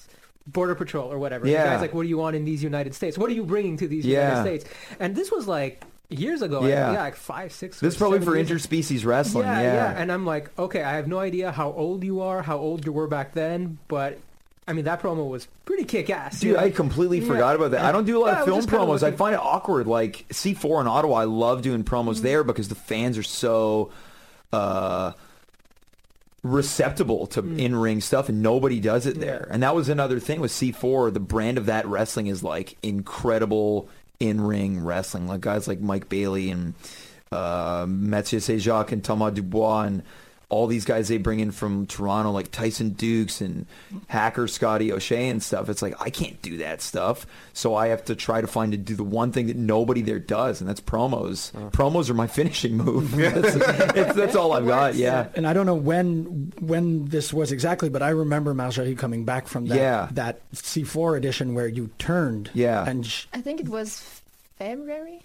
border 0.47 0.75
patrol 0.75 1.13
or 1.13 1.19
whatever. 1.19 1.45
The 1.45 1.53
Yeah. 1.53 1.67
guy's 1.67 1.81
like, 1.81 1.95
"What 1.95 2.03
do 2.03 2.09
you 2.09 2.19
want 2.19 2.35
in 2.37 2.45
these 2.45 2.63
United 2.63 2.95
States? 2.95 3.17
What 3.19 3.31
are 3.31 3.35
you 3.35 3.45
bringing 3.45 3.77
to 3.79 3.87
these 3.89 4.05
Yeah. 4.05 4.39
United 4.39 4.61
States?" 4.63 4.77
And 4.99 5.15
this 5.15 5.31
was 5.31 5.47
like 5.47 5.85
years 6.09 6.43
ago. 6.43 6.67
Yeah. 6.67 6.93
yeah, 6.93 7.01
like 7.03 7.17
five, 7.17 7.53
six. 7.53 7.81
This 7.81 7.95
is 7.95 7.99
probably 7.99 8.21
for 8.21 8.37
ago. 8.37 8.43
interspecies 8.55 9.07
wrestling. 9.07 9.47
Yeah, 9.47 9.61
Yeah, 9.63 9.75
yeah, 9.75 9.95
And 9.97 10.13
I'm 10.13 10.27
like, 10.27 10.51
okay, 10.59 10.83
I 10.83 10.97
have 10.97 11.07
no 11.09 11.19
idea 11.19 11.51
how 11.53 11.73
old 11.73 12.05
you 12.05 12.21
are, 12.21 12.43
how 12.43 12.59
old 12.59 12.85
you 12.85 12.93
were 12.93 13.07
back 13.07 13.33
then, 13.33 13.79
but 13.89 14.19
I 14.69 14.73
mean 14.75 14.85
that 14.85 15.03
promo 15.03 15.29
was 15.29 15.49
pretty 15.65 15.85
kick-ass. 15.85 16.39
Dude? 16.41 16.57
I 16.57 16.71
completely 16.71 17.19
Yeah. 17.19 17.27
forgot 17.27 17.57
about 17.57 17.73
that. 17.73 17.85
I 17.85 17.91
don't 17.93 18.05
do 18.05 18.19
a 18.19 18.21
lot 18.21 18.27
Yeah, 18.33 18.39
of 18.41 18.45
film 18.45 18.61
promos. 18.63 19.03
I 19.03 19.11
find 19.11 19.35
it 19.35 19.41
awkward. 19.43 19.87
Like 19.89 20.25
C4 20.31 20.81
in 20.83 20.87
Ottawa, 20.87 21.17
I 21.17 21.25
love 21.25 21.63
doing 21.63 21.83
promos 21.83 22.15
Mm-hmm. 22.15 22.23
there 22.23 22.45
because 22.45 22.69
the 22.69 22.75
fans 22.77 23.19
are 23.19 23.23
so 23.25 23.91
uh, 24.53 25.13
receptible 26.43 27.27
to 27.29 27.41
in-ring 27.57 28.01
stuff, 28.01 28.29
and 28.29 28.43
nobody 28.43 28.81
does 28.81 29.07
it 29.07 29.19
there. 29.21 29.47
Yeah. 29.49 29.55
And 29.55 29.63
that 29.63 29.75
was 29.75 29.89
another 29.89 30.19
thing 30.21 30.41
with 30.41 30.51
C4. 30.51 31.13
The 31.13 31.21
brand 31.21 31.59
of 31.59 31.67
that 31.67 31.87
wrestling 31.87 32.27
is 32.27 32.43
like 32.43 32.77
incredible 32.83 33.89
in-ring 34.21 34.85
wrestling. 34.85 35.27
Like 35.29 35.41
guys 35.41 35.67
like 35.69 35.81
Mike 35.81 36.09
Bailey 36.09 36.51
and 36.51 36.75
uh, 37.31 37.87
Mathieu 37.89 38.41
Saint-Jacques 38.41 38.93
and 38.93 39.03
Thomas 39.03 39.35
Dubois 39.35 39.83
and 39.83 40.03
all 40.53 40.67
these 40.67 40.85
guys 40.85 41.09
they 41.09 41.17
bring 41.17 41.41
in 41.41 41.51
from 41.51 41.87
Toronto, 41.87 42.31
like 42.31 42.51
Tyson 42.51 42.91
Dux 42.93 43.41
and 43.41 43.65
Hacker 44.09 44.47
Scotty 44.47 44.93
O'Shea 44.93 45.31
and 45.31 45.43
stuff. 45.43 45.71
It's 45.71 45.81
like 45.81 45.95
I 45.99 46.11
can't 46.11 46.41
do 46.43 46.59
that 46.59 46.83
stuff, 46.83 47.27
so 47.55 47.75
I 47.75 47.89
have 47.89 48.05
to 48.05 48.15
try 48.15 48.43
to 48.43 48.47
find 48.47 48.73
to 48.73 48.79
do 48.79 48.95
the 48.95 49.03
one 49.03 49.33
thing 49.33 49.47
that 49.47 49.57
nobody 49.57 50.03
there 50.03 50.19
does, 50.19 50.61
and 50.61 50.69
that's 50.69 50.81
promos. 50.81 51.53
Promos 51.71 52.11
are 52.11 52.15
my 52.15 52.27
finishing 52.27 52.77
move. 52.77 53.13
that's, 53.17 53.57
it's, 53.97 54.15
that's 54.15 54.37
all 54.37 54.53
I've 54.53 54.67
got. 54.67 54.95
Yeah. 54.95 55.29
And 55.35 55.47
I 55.47 55.55
don't 55.55 55.65
know 55.65 55.75
when 55.75 56.53
when 56.61 57.07
this 57.09 57.33
was 57.33 57.51
exactly, 57.51 57.89
but 57.89 58.03
I 58.03 58.11
remember 58.11 58.53
Marjorie 58.53 58.95
coming 58.95 59.25
back 59.25 59.49
from 59.49 59.67
that 59.69 59.77
Yeah. 59.79 60.09
that 60.13 60.41
C4 60.53 61.17
edition 61.17 61.55
where 61.55 61.67
you 61.67 61.89
turned. 61.99 62.51
Yeah. 62.53 62.85
And 62.87 63.07
sh- 63.07 63.25
I 63.33 63.41
think 63.41 63.59
it 63.61 63.69
was 63.71 64.01
February. 64.59 65.23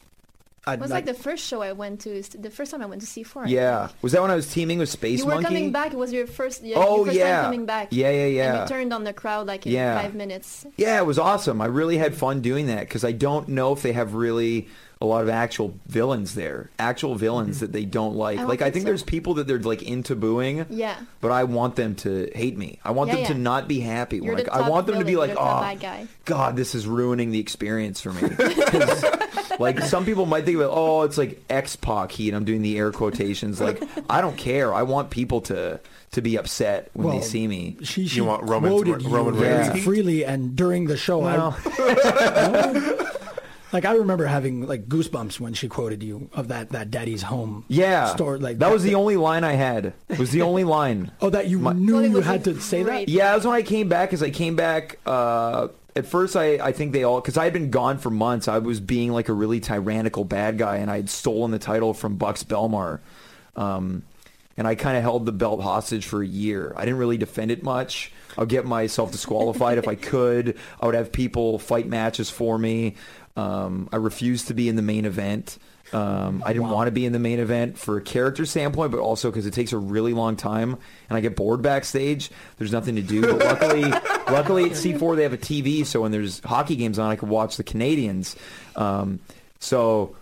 I, 0.67 0.74
It 0.74 0.79
was 0.79 0.91
like 0.91 1.05
the 1.05 1.13
first 1.13 1.45
show 1.45 1.62
I 1.62 1.71
went 1.71 2.01
to, 2.01 2.21
the 2.38 2.50
first 2.51 2.71
time 2.71 2.81
I 2.81 2.86
went 2.86 3.01
to 3.01 3.07
C4. 3.07 3.45
I 3.45 3.47
Yeah. 3.47 3.88
think. 3.88 4.03
Was 4.03 4.12
that 4.12 4.21
when 4.21 4.31
I 4.31 4.36
was 4.36 4.51
teaming 4.51 4.79
with 4.79 4.89
Space 4.89 5.19
Monkey? 5.19 5.21
You 5.21 5.25
were 5.27 5.33
Monkey? 5.41 5.47
coming 5.47 5.71
back. 5.71 5.93
It 5.93 5.97
was 5.97 6.12
your 6.12 6.27
first. 6.27 6.63
Yeah, 6.63 6.75
Oh 6.77 6.97
your 6.97 7.05
first 7.07 7.17
yeah. 7.17 7.36
time 7.38 7.43
coming 7.45 7.65
back. 7.65 7.88
Yeah, 7.91 8.12
yeah, 8.12 8.25
yeah. 8.25 8.51
And 8.62 8.69
you 8.69 8.75
turned 8.75 8.93
on 8.93 9.03
the 9.05 9.13
crowd 9.13 9.47
like 9.47 9.65
in 9.65 9.71
Yeah. 9.71 10.00
five 10.01 10.13
minutes. 10.13 10.65
Yeah, 10.75 11.00
it 11.00 11.05
was 11.05 11.17
awesome. 11.17 11.62
I 11.62 11.67
really 11.67 11.97
had 11.97 12.15
fun 12.15 12.41
doing 12.41 12.67
that 12.67 12.81
because 12.81 13.03
I 13.05 13.13
don't 13.13 13.47
know 13.50 13.71
if 13.74 13.81
they 13.81 13.93
have 13.93 14.13
really 14.13 14.67
a 15.00 15.06
lot 15.06 15.22
of 15.22 15.30
actual 15.30 15.74
villains 15.86 16.34
there, 16.36 16.70
actual 16.80 17.16
villains 17.16 17.58
mm-hmm. 17.58 17.66
that 17.66 17.72
they 17.72 17.86
don't 17.86 18.16
like. 18.16 18.38
I 18.38 18.42
don't 18.42 18.50
like 18.50 18.62
I 18.62 18.66
think 18.66 18.74
think 18.75 18.84
so. 18.84 18.88
there's 18.88 19.04
people 19.04 19.36
that 19.36 19.48
they're 19.48 19.60
like 19.60 19.84
into 19.84 20.16
booing, 20.16 20.66
Yeah. 20.70 20.98
but 21.22 21.32
I 21.32 21.44
want 21.44 21.75
them 21.75 21.96
to 21.96 22.30
hate 22.36 22.58
me. 22.58 22.80
I 22.84 22.92
want 22.92 23.10
Yeah, 23.10 23.18
them 23.18 23.25
to 23.27 23.34
not 23.36 23.68
be 23.68 23.80
happy. 23.80 24.18
You're 24.18 24.36
like 24.36 24.46
the 24.46 24.54
I 24.56 24.68
want 24.70 24.88
them 24.88 25.00
to 25.00 25.06
be 25.06 25.16
like, 25.16 25.32
oh, 25.32 25.62
bad 25.62 25.80
guy." 25.80 26.08
God, 26.25 26.56
this 26.56 26.74
is 26.75 26.88
ruining 26.88 27.32
the 27.32 27.39
experience 27.39 28.01
for 28.01 28.12
me. 28.13 28.22
like 29.60 29.80
some 29.82 30.06
people 30.06 30.25
might 30.25 30.46
think 30.46 30.58
about, 30.58 30.72
oh, 30.74 31.04
it's 31.04 31.18
like 31.18 31.42
X 31.50 31.75
Pac 31.75 32.12
heat. 32.12 32.34
I'm 32.34 32.46
doing 32.46 32.62
the 32.62 32.77
air 32.77 32.92
quotations. 32.92 33.60
Like 33.62 33.82
I 34.10 34.22
don't 34.22 34.38
care. 34.38 34.74
I 34.74 34.84
want 34.84 35.10
people 35.10 35.42
to 35.42 35.80
to 36.12 36.22
be 36.22 36.38
upset 36.38 36.89
when 36.94 37.08
Well, 37.08 37.18
they 37.20 37.24
see 37.24 37.48
me. 37.48 37.77
she, 37.84 38.08
she 38.08 38.18
You 38.18 38.25
want 38.25 38.44
Roman- 38.44 38.72
quoted 38.72 39.01
you 39.04 39.10
Roman 39.10 39.36
very 39.36 39.68
Reigns? 39.68 39.84
freely, 39.84 40.24
and 40.25 40.56
during 40.56 40.86
the 40.88 40.96
show, 40.98 41.20
Well, 41.20 41.56
I, 41.66 43.04
like 43.77 43.86
I 43.86 43.96
remember 43.98 44.25
having 44.25 44.65
like 44.65 44.88
goosebumps 44.88 45.39
when 45.39 45.53
she 45.53 45.67
quoted 45.67 46.01
you 46.01 46.29
of 46.34 46.48
that 46.48 46.69
that 46.72 46.89
Daddy's 46.89 47.22
Home. 47.22 47.63
yeah, 47.67 48.07
store 48.15 48.39
like 48.39 48.57
that 48.57 48.72
was 48.72 48.81
the 48.81 48.96
only 48.96 49.17
line 49.17 49.43
I 49.43 49.53
had. 49.53 49.93
It 50.10 50.17
was 50.17 50.31
the 50.31 50.41
only 50.41 50.63
line. 50.63 51.12
Oh, 51.22 51.29
that 51.29 51.48
you 51.48 51.60
My- 51.60 51.74
knew 51.74 52.01
you 52.01 52.22
had 52.22 52.43
to 52.46 52.60
say 52.60 52.81
that. 52.84 53.07
Yeah, 53.07 53.29
that 53.29 53.36
was 53.36 53.46
when 53.46 53.53
I 53.55 53.62
came 53.62 53.88
back. 53.88 54.10
Because 54.10 54.24
I 54.24 54.31
came 54.31 54.55
back. 54.55 54.98
Uh, 55.05 55.67
at 55.96 56.05
first, 56.07 56.36
I, 56.36 56.55
I 56.55 56.72
think 56.72 56.91
they 56.93 57.03
all 57.03 57.22
because 57.22 57.38
I 57.38 57.43
had 57.43 57.53
been 57.53 57.69
gone 57.69 57.98
for 58.00 58.10
months. 58.10 58.48
I 58.48 58.57
was 58.57 58.79
being 58.79 59.12
like 59.12 59.29
a 59.29 59.34
really 59.34 59.60
tyrannical 59.60 60.24
bad 60.25 60.57
guy, 60.57 60.77
and 60.77 60.89
I 60.89 60.96
had 60.98 61.10
stolen 61.10 61.51
the 61.51 61.60
title 61.60 61.93
from 61.93 62.17
Buxx 62.17 62.43
Belmar. 62.43 63.00
Um, 63.55 64.03
and 64.57 64.67
I 64.67 64.74
kind 64.75 64.98
of 64.98 65.03
held 65.03 65.25
the 65.27 65.31
belt 65.31 65.62
hostage 65.62 66.05
for 66.07 66.22
a 66.24 66.27
year. 66.27 66.74
I 66.75 66.81
didn't 66.86 66.98
really 67.00 67.17
defend 67.17 67.51
it 67.51 67.62
much. 67.63 68.12
I'll 68.38 68.46
get 68.48 68.65
myself 68.65 69.12
disqualified 69.12 69.77
if 69.77 69.88
I 69.88 69.96
could. 70.12 70.57
I 70.81 70.86
would 70.88 70.96
have 70.96 71.12
people 71.12 71.60
fight 71.60 71.88
matches 71.88 72.29
for 72.29 72.57
me. 72.57 72.96
Um, 73.38 73.88
I 73.94 73.98
refused 73.98 74.48
to 74.48 74.53
be 74.53 74.67
in 74.67 74.75
the 74.75 74.82
main 74.82 75.06
event. 75.06 75.60
Um, 75.94 76.44
I 76.46 76.51
didn't 76.51 76.70
want 76.70 76.88
to 76.88 76.91
be 76.91 77.06
in 77.06 77.13
the 77.13 77.20
main 77.20 77.39
event 77.39 77.77
for 77.77 77.98
a 77.98 78.01
character 78.01 78.46
standpoint, 78.46 78.91
but 78.91 79.00
also 79.00 79.29
because 79.29 79.46
it 79.46 79.53
takes 79.53 79.72
a 79.72 79.77
really 79.77 80.12
long 80.12 80.36
time, 80.36 80.77
and 81.08 81.17
I 81.17 81.22
get 81.22 81.36
bored 81.36 81.62
backstage. 81.62 82.29
There's 82.58 82.74
nothing 82.74 82.96
to 82.96 83.01
do. 83.01 83.22
But 83.22 83.39
luckily, 83.39 83.84
luckily 84.29 84.65
at 84.65 84.72
C4 84.72 85.15
they 85.15 85.24
have 85.24 85.34
a 85.34 85.38
TV, 85.38 85.86
so 85.86 86.01
when 86.01 86.12
there's 86.12 86.39
hockey 86.39 86.75
games 86.75 87.00
on, 87.00 87.10
I 87.10 87.15
can 87.15 87.29
watch 87.29 87.56
the 87.56 87.63
Canadiens. 87.63 88.36
Um, 88.75 89.20
so 89.60 90.15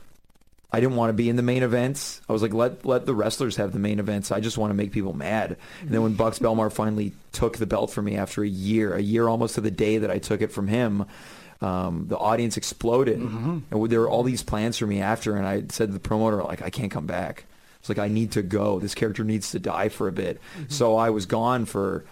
I 0.72 0.82
didn't 0.82 0.98
want 0.98 1.10
to 1.10 1.14
be 1.14 1.30
in 1.30 1.38
the 1.38 1.42
main 1.42 1.64
events. 1.64 2.22
I 2.28 2.34
was 2.34 2.42
like, 2.42 2.54
let 2.54 2.86
let 2.86 3.06
the 3.06 3.16
wrestlers 3.16 3.56
have 3.56 3.72
the 3.72 3.80
main 3.80 4.00
events. 4.00 4.30
I 4.32 4.42
just 4.42 4.58
want 4.58 4.72
to 4.72 4.76
make 4.76 4.92
people 4.92 5.14
mad. 5.14 5.56
And 5.82 5.90
then 5.90 6.04
when 6.04 6.14
Buxx 6.18 6.38
Belmar 6.38 6.72
finally 6.72 7.14
took 7.32 7.58
the 7.58 7.66
belt 7.66 7.92
from 7.92 8.06
me 8.06 8.18
after 8.18 8.44
a 8.44 8.48
year, 8.48 8.94
a 8.94 9.02
year 9.02 9.28
almost 9.28 9.56
to 9.56 9.62
the 9.62 9.72
day 9.72 10.00
that 10.00 10.12
I 10.12 10.20
took 10.20 10.42
it 10.42 10.52
from 10.52 10.68
him, 10.68 11.06
um, 11.62 12.08
the 12.08 12.18
audience 12.18 12.58
exploded, 12.58 13.20
and 13.20 13.64
there 13.72 14.02
were 14.02 14.10
all 14.10 14.24
these 14.24 14.44
plans 14.44 14.78
for 14.78 14.88
me 14.88 15.02
after. 15.02 15.36
And 15.36 15.46
I 15.46 15.64
said 15.70 15.88
to 15.88 15.94
the 15.94 16.00
promoter, 16.00 16.44
like, 16.44 16.62
I 16.62 16.70
can't 16.70 16.92
come 16.92 17.06
back. 17.06 17.46
It's 17.80 17.90
like 17.90 18.00
I 18.00 18.08
need 18.08 18.32
to 18.32 18.42
go. 18.42 18.80
This 18.80 18.96
character 18.96 19.24
needs 19.24 19.52
to 19.52 19.60
die 19.60 19.90
for 19.90 20.08
a 20.08 20.12
bit. 20.12 20.42
So 20.70 20.98
I 20.98 21.12
was 21.12 21.26
gone 21.26 21.66
for. 21.66 22.06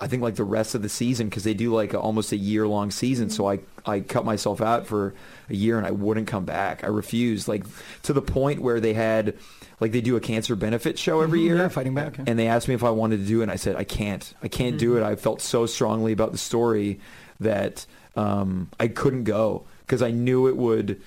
I 0.00 0.06
think 0.06 0.22
like 0.22 0.36
the 0.36 0.44
rest 0.44 0.76
of 0.76 0.82
the 0.82 0.88
season 0.88 1.28
because 1.28 1.42
they 1.42 1.54
do 1.54 1.74
like 1.74 1.92
a, 1.92 1.98
almost 1.98 2.30
a 2.30 2.36
year 2.36 2.68
long 2.68 2.92
season. 2.92 3.30
So 3.30 3.48
I 3.48 3.58
I 3.84 4.00
cut 4.00 4.24
myself 4.24 4.60
out 4.60 4.86
for 4.86 5.14
a 5.48 5.54
year 5.54 5.76
and 5.76 5.86
I 5.86 5.90
wouldn't 5.90 6.28
come 6.28 6.44
back. 6.44 6.84
I 6.84 6.86
refused 6.86 7.48
like 7.48 7.64
to 8.02 8.12
the 8.12 8.22
point 8.22 8.60
where 8.62 8.78
they 8.78 8.94
had 8.94 9.34
like 9.80 9.90
they 9.92 10.00
do 10.00 10.16
a 10.16 10.20
cancer 10.20 10.54
benefit 10.54 10.98
show 10.98 11.20
every 11.20 11.40
year. 11.40 11.54
Mm-hmm. 11.54 11.62
Yeah, 11.62 11.68
fighting 11.68 11.94
back. 11.94 12.18
And 12.18 12.38
they 12.38 12.46
asked 12.46 12.68
me 12.68 12.74
if 12.74 12.84
I 12.84 12.90
wanted 12.90 13.18
to 13.18 13.26
do 13.26 13.40
it, 13.40 13.44
and 13.44 13.52
I 13.52 13.56
said 13.56 13.74
I 13.74 13.84
can't. 13.84 14.34
I 14.42 14.48
can't 14.48 14.78
do 14.78 14.96
it. 14.96 15.02
I 15.02 15.16
felt 15.16 15.40
so 15.40 15.66
strongly 15.66 16.12
about 16.12 16.30
the 16.32 16.38
story 16.38 17.00
that 17.40 17.86
um, 18.18 18.68
I 18.80 18.88
couldn't 18.88 19.24
go 19.24 19.62
because 19.86 20.02
I 20.02 20.10
knew 20.10 20.48
it 20.48 20.56
would 20.56 21.00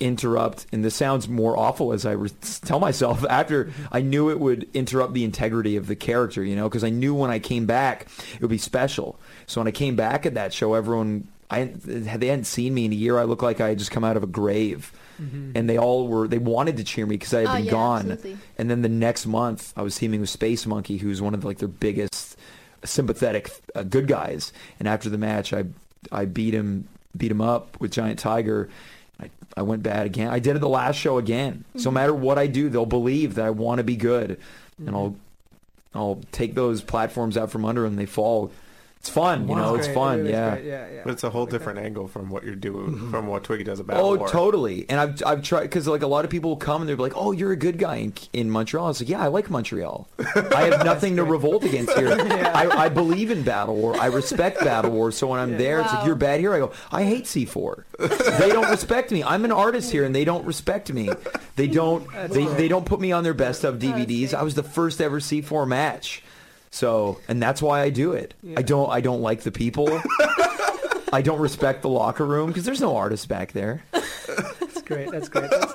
interrupt. 0.00 0.66
And 0.72 0.84
this 0.84 0.94
sounds 0.94 1.28
more 1.28 1.56
awful 1.58 1.92
as 1.92 2.06
I 2.06 2.12
re- 2.12 2.30
tell 2.64 2.78
myself 2.78 3.24
after. 3.30 3.72
I 3.90 4.00
knew 4.00 4.30
it 4.30 4.38
would 4.38 4.68
interrupt 4.74 5.12
the 5.12 5.24
integrity 5.24 5.76
of 5.76 5.86
the 5.88 5.96
character, 5.96 6.44
you 6.44 6.54
know, 6.56 6.68
because 6.68 6.84
I 6.84 6.90
knew 6.90 7.14
when 7.14 7.30
I 7.30 7.38
came 7.40 7.66
back 7.66 8.06
it 8.34 8.40
would 8.40 8.50
be 8.50 8.58
special. 8.58 9.18
So 9.46 9.60
when 9.60 9.66
I 9.68 9.72
came 9.72 9.96
back 9.96 10.24
at 10.26 10.34
that 10.34 10.52
show, 10.52 10.74
everyone. 10.74 11.28
I 11.50 11.64
they 11.64 12.26
hadn't 12.28 12.44
seen 12.44 12.74
me 12.74 12.84
in 12.84 12.92
a 12.92 12.94
year. 12.94 13.18
I 13.18 13.22
looked 13.24 13.42
like 13.42 13.58
I 13.58 13.70
had 13.70 13.78
just 13.78 13.90
come 13.90 14.04
out 14.04 14.18
of 14.18 14.22
a 14.22 14.26
grave, 14.26 14.92
and 15.18 15.66
they 15.66 15.78
all 15.78 16.06
were. 16.06 16.28
They 16.28 16.36
wanted 16.36 16.76
to 16.76 16.84
cheer 16.84 17.06
me 17.06 17.16
because 17.16 17.32
I 17.32 17.40
had 17.40 17.48
Oh, 17.48 17.56
been 17.56 17.64
yeah, 17.64 17.70
gone. 17.70 18.10
absolutely. 18.12 18.36
And 18.58 18.70
then 18.70 18.82
the 18.82 18.90
next 18.90 19.24
month, 19.24 19.72
I 19.74 19.80
was 19.80 19.96
teaming 19.96 20.20
with 20.20 20.28
Space 20.28 20.66
Monkey, 20.66 20.98
who's 20.98 21.22
one 21.22 21.32
of 21.32 21.46
like 21.46 21.56
their 21.56 21.66
biggest 21.68 22.36
sympathetic 22.84 23.50
uh, 23.74 23.82
good 23.82 24.08
guys. 24.08 24.52
And 24.78 24.86
after 24.86 25.08
the 25.08 25.16
match, 25.16 25.54
I 25.54 25.64
I 26.10 26.24
beat 26.24 26.54
him 26.54 26.88
beat 27.16 27.30
him 27.30 27.40
up 27.40 27.80
with 27.80 27.90
Giant 27.90 28.18
Tiger. 28.18 28.68
I, 29.20 29.30
I 29.56 29.62
went 29.62 29.82
bad 29.82 30.06
again. 30.06 30.28
I 30.28 30.38
did 30.38 30.56
it 30.56 30.60
the 30.60 30.68
last 30.68 30.96
show 30.96 31.18
again. 31.18 31.64
Mm-hmm. 31.70 31.78
So 31.80 31.90
no 31.90 31.94
matter 31.94 32.14
what 32.14 32.38
I 32.38 32.46
do, 32.46 32.68
they'll 32.68 32.86
believe 32.86 33.34
that 33.34 33.44
I 33.44 33.50
want 33.50 33.78
to 33.78 33.84
be 33.84 33.96
good, 33.96 34.38
and 34.78 34.90
I'll 34.90 35.16
I'll 35.94 36.20
take 36.32 36.54
those 36.54 36.82
platforms 36.82 37.36
out 37.36 37.50
from 37.50 37.64
under 37.64 37.82
them. 37.82 37.96
They 37.96 38.06
fall. 38.06 38.52
It's 39.00 39.08
fun, 39.08 39.48
you 39.48 39.54
know. 39.54 39.62
Wow. 39.62 39.74
It's 39.76 39.86
Great, 39.86 39.94
fun, 39.94 40.18
really 40.18 40.30
yeah. 40.32 40.58
yeah, 40.58 40.88
yeah. 40.92 41.00
But 41.04 41.12
it's 41.12 41.22
a 41.22 41.30
whole 41.30 41.42
Like 41.42 41.50
that. 41.50 41.58
different 41.58 41.78
angle 41.78 42.08
from 42.08 42.30
what 42.30 42.42
you're 42.44 42.56
doing, 42.56 42.94
mm-hmm. 42.94 43.10
from 43.12 43.28
what 43.28 43.44
Twiggy 43.44 43.62
does 43.62 43.78
about 43.78 43.96
Oh, 43.98 44.16
war. 44.16 44.28
totally. 44.28 44.86
And 44.88 44.98
I've 44.98 45.22
I've 45.24 45.42
tried 45.42 45.62
because 45.62 45.86
like 45.86 46.02
a 46.02 46.08
lot 46.08 46.24
of 46.24 46.30
people 46.32 46.50
will 46.50 46.56
come 46.56 46.82
and 46.82 46.88
they're 46.88 46.96
like, 46.96 47.12
"Oh, 47.16 47.30
you're 47.30 47.52
a 47.52 47.56
good 47.56 47.78
guy 47.78 47.96
in, 47.96 48.12
in 48.32 48.50
Montreal." 48.50 48.86
I 48.86 48.88
was 48.88 49.00
like, 49.00 49.08
"Yeah, 49.08 49.22
I 49.22 49.28
like 49.28 49.50
Montreal. 49.50 50.08
I 50.18 50.62
have 50.64 50.84
nothing 50.92 51.14
to 51.16 51.22
revolt 51.24 51.62
against 51.62 51.92
here. 51.96 52.08
I, 52.54 52.66
I 52.68 52.88
believe 52.88 53.30
in 53.30 53.44
Battle 53.44 53.76
War. 53.76 53.96
I 53.96 54.06
respect 54.06 54.60
Battle 54.60 54.90
War. 54.90 55.12
So 55.12 55.28
when 55.28 55.38
I'm 55.38 55.56
there, 55.56 55.80
it's 55.80 55.92
like 55.92 56.04
you're 56.04 56.16
bad 56.16 56.40
here. 56.40 56.52
I 56.52 56.58
go, 56.58 56.72
I 56.90 57.04
hate 57.04 57.24
C4. 57.24 57.84
they 58.40 58.48
don't 58.50 58.68
respect 58.68 59.12
me. 59.12 59.22
I'm 59.22 59.44
an 59.44 59.52
artist 59.52 59.92
here, 59.92 60.04
and 60.04 60.12
they 60.14 60.24
don't 60.24 60.44
respect 60.44 60.92
me. 60.92 61.08
They 61.54 61.68
don't. 61.68 62.04
They 62.30 62.46
they 62.46 62.66
don't 62.66 62.84
put 62.84 63.00
me 63.00 63.12
on 63.12 63.22
their 63.22 63.34
best 63.34 63.62
of 63.62 63.78
DVDs. 63.78 64.34
I 64.34 64.42
was 64.42 64.56
the 64.56 64.64
first 64.64 65.00
ever 65.00 65.20
C4 65.20 65.68
match. 65.68 66.24
So, 66.70 67.18
and 67.28 67.42
that's 67.42 67.60
why 67.62 67.80
I 67.80 67.90
do 67.90 68.12
it. 68.12 68.34
I 68.56 68.62
don't 68.62 68.90
I 68.90 69.00
don't 69.00 69.22
like 69.22 69.42
the 69.42 69.52
people. 69.52 69.88
I 71.12 71.22
don't 71.22 71.40
respect 71.40 71.82
the 71.82 71.88
locker 71.88 72.26
room 72.26 72.48
because 72.48 72.64
there's 72.64 72.80
no 72.82 72.96
artists 72.96 73.24
back 73.26 73.52
there. 73.52 73.82
That's 73.92 74.82
great. 74.82 75.10
That's 75.10 75.28
great. 75.28 75.50
That's, 75.50 75.74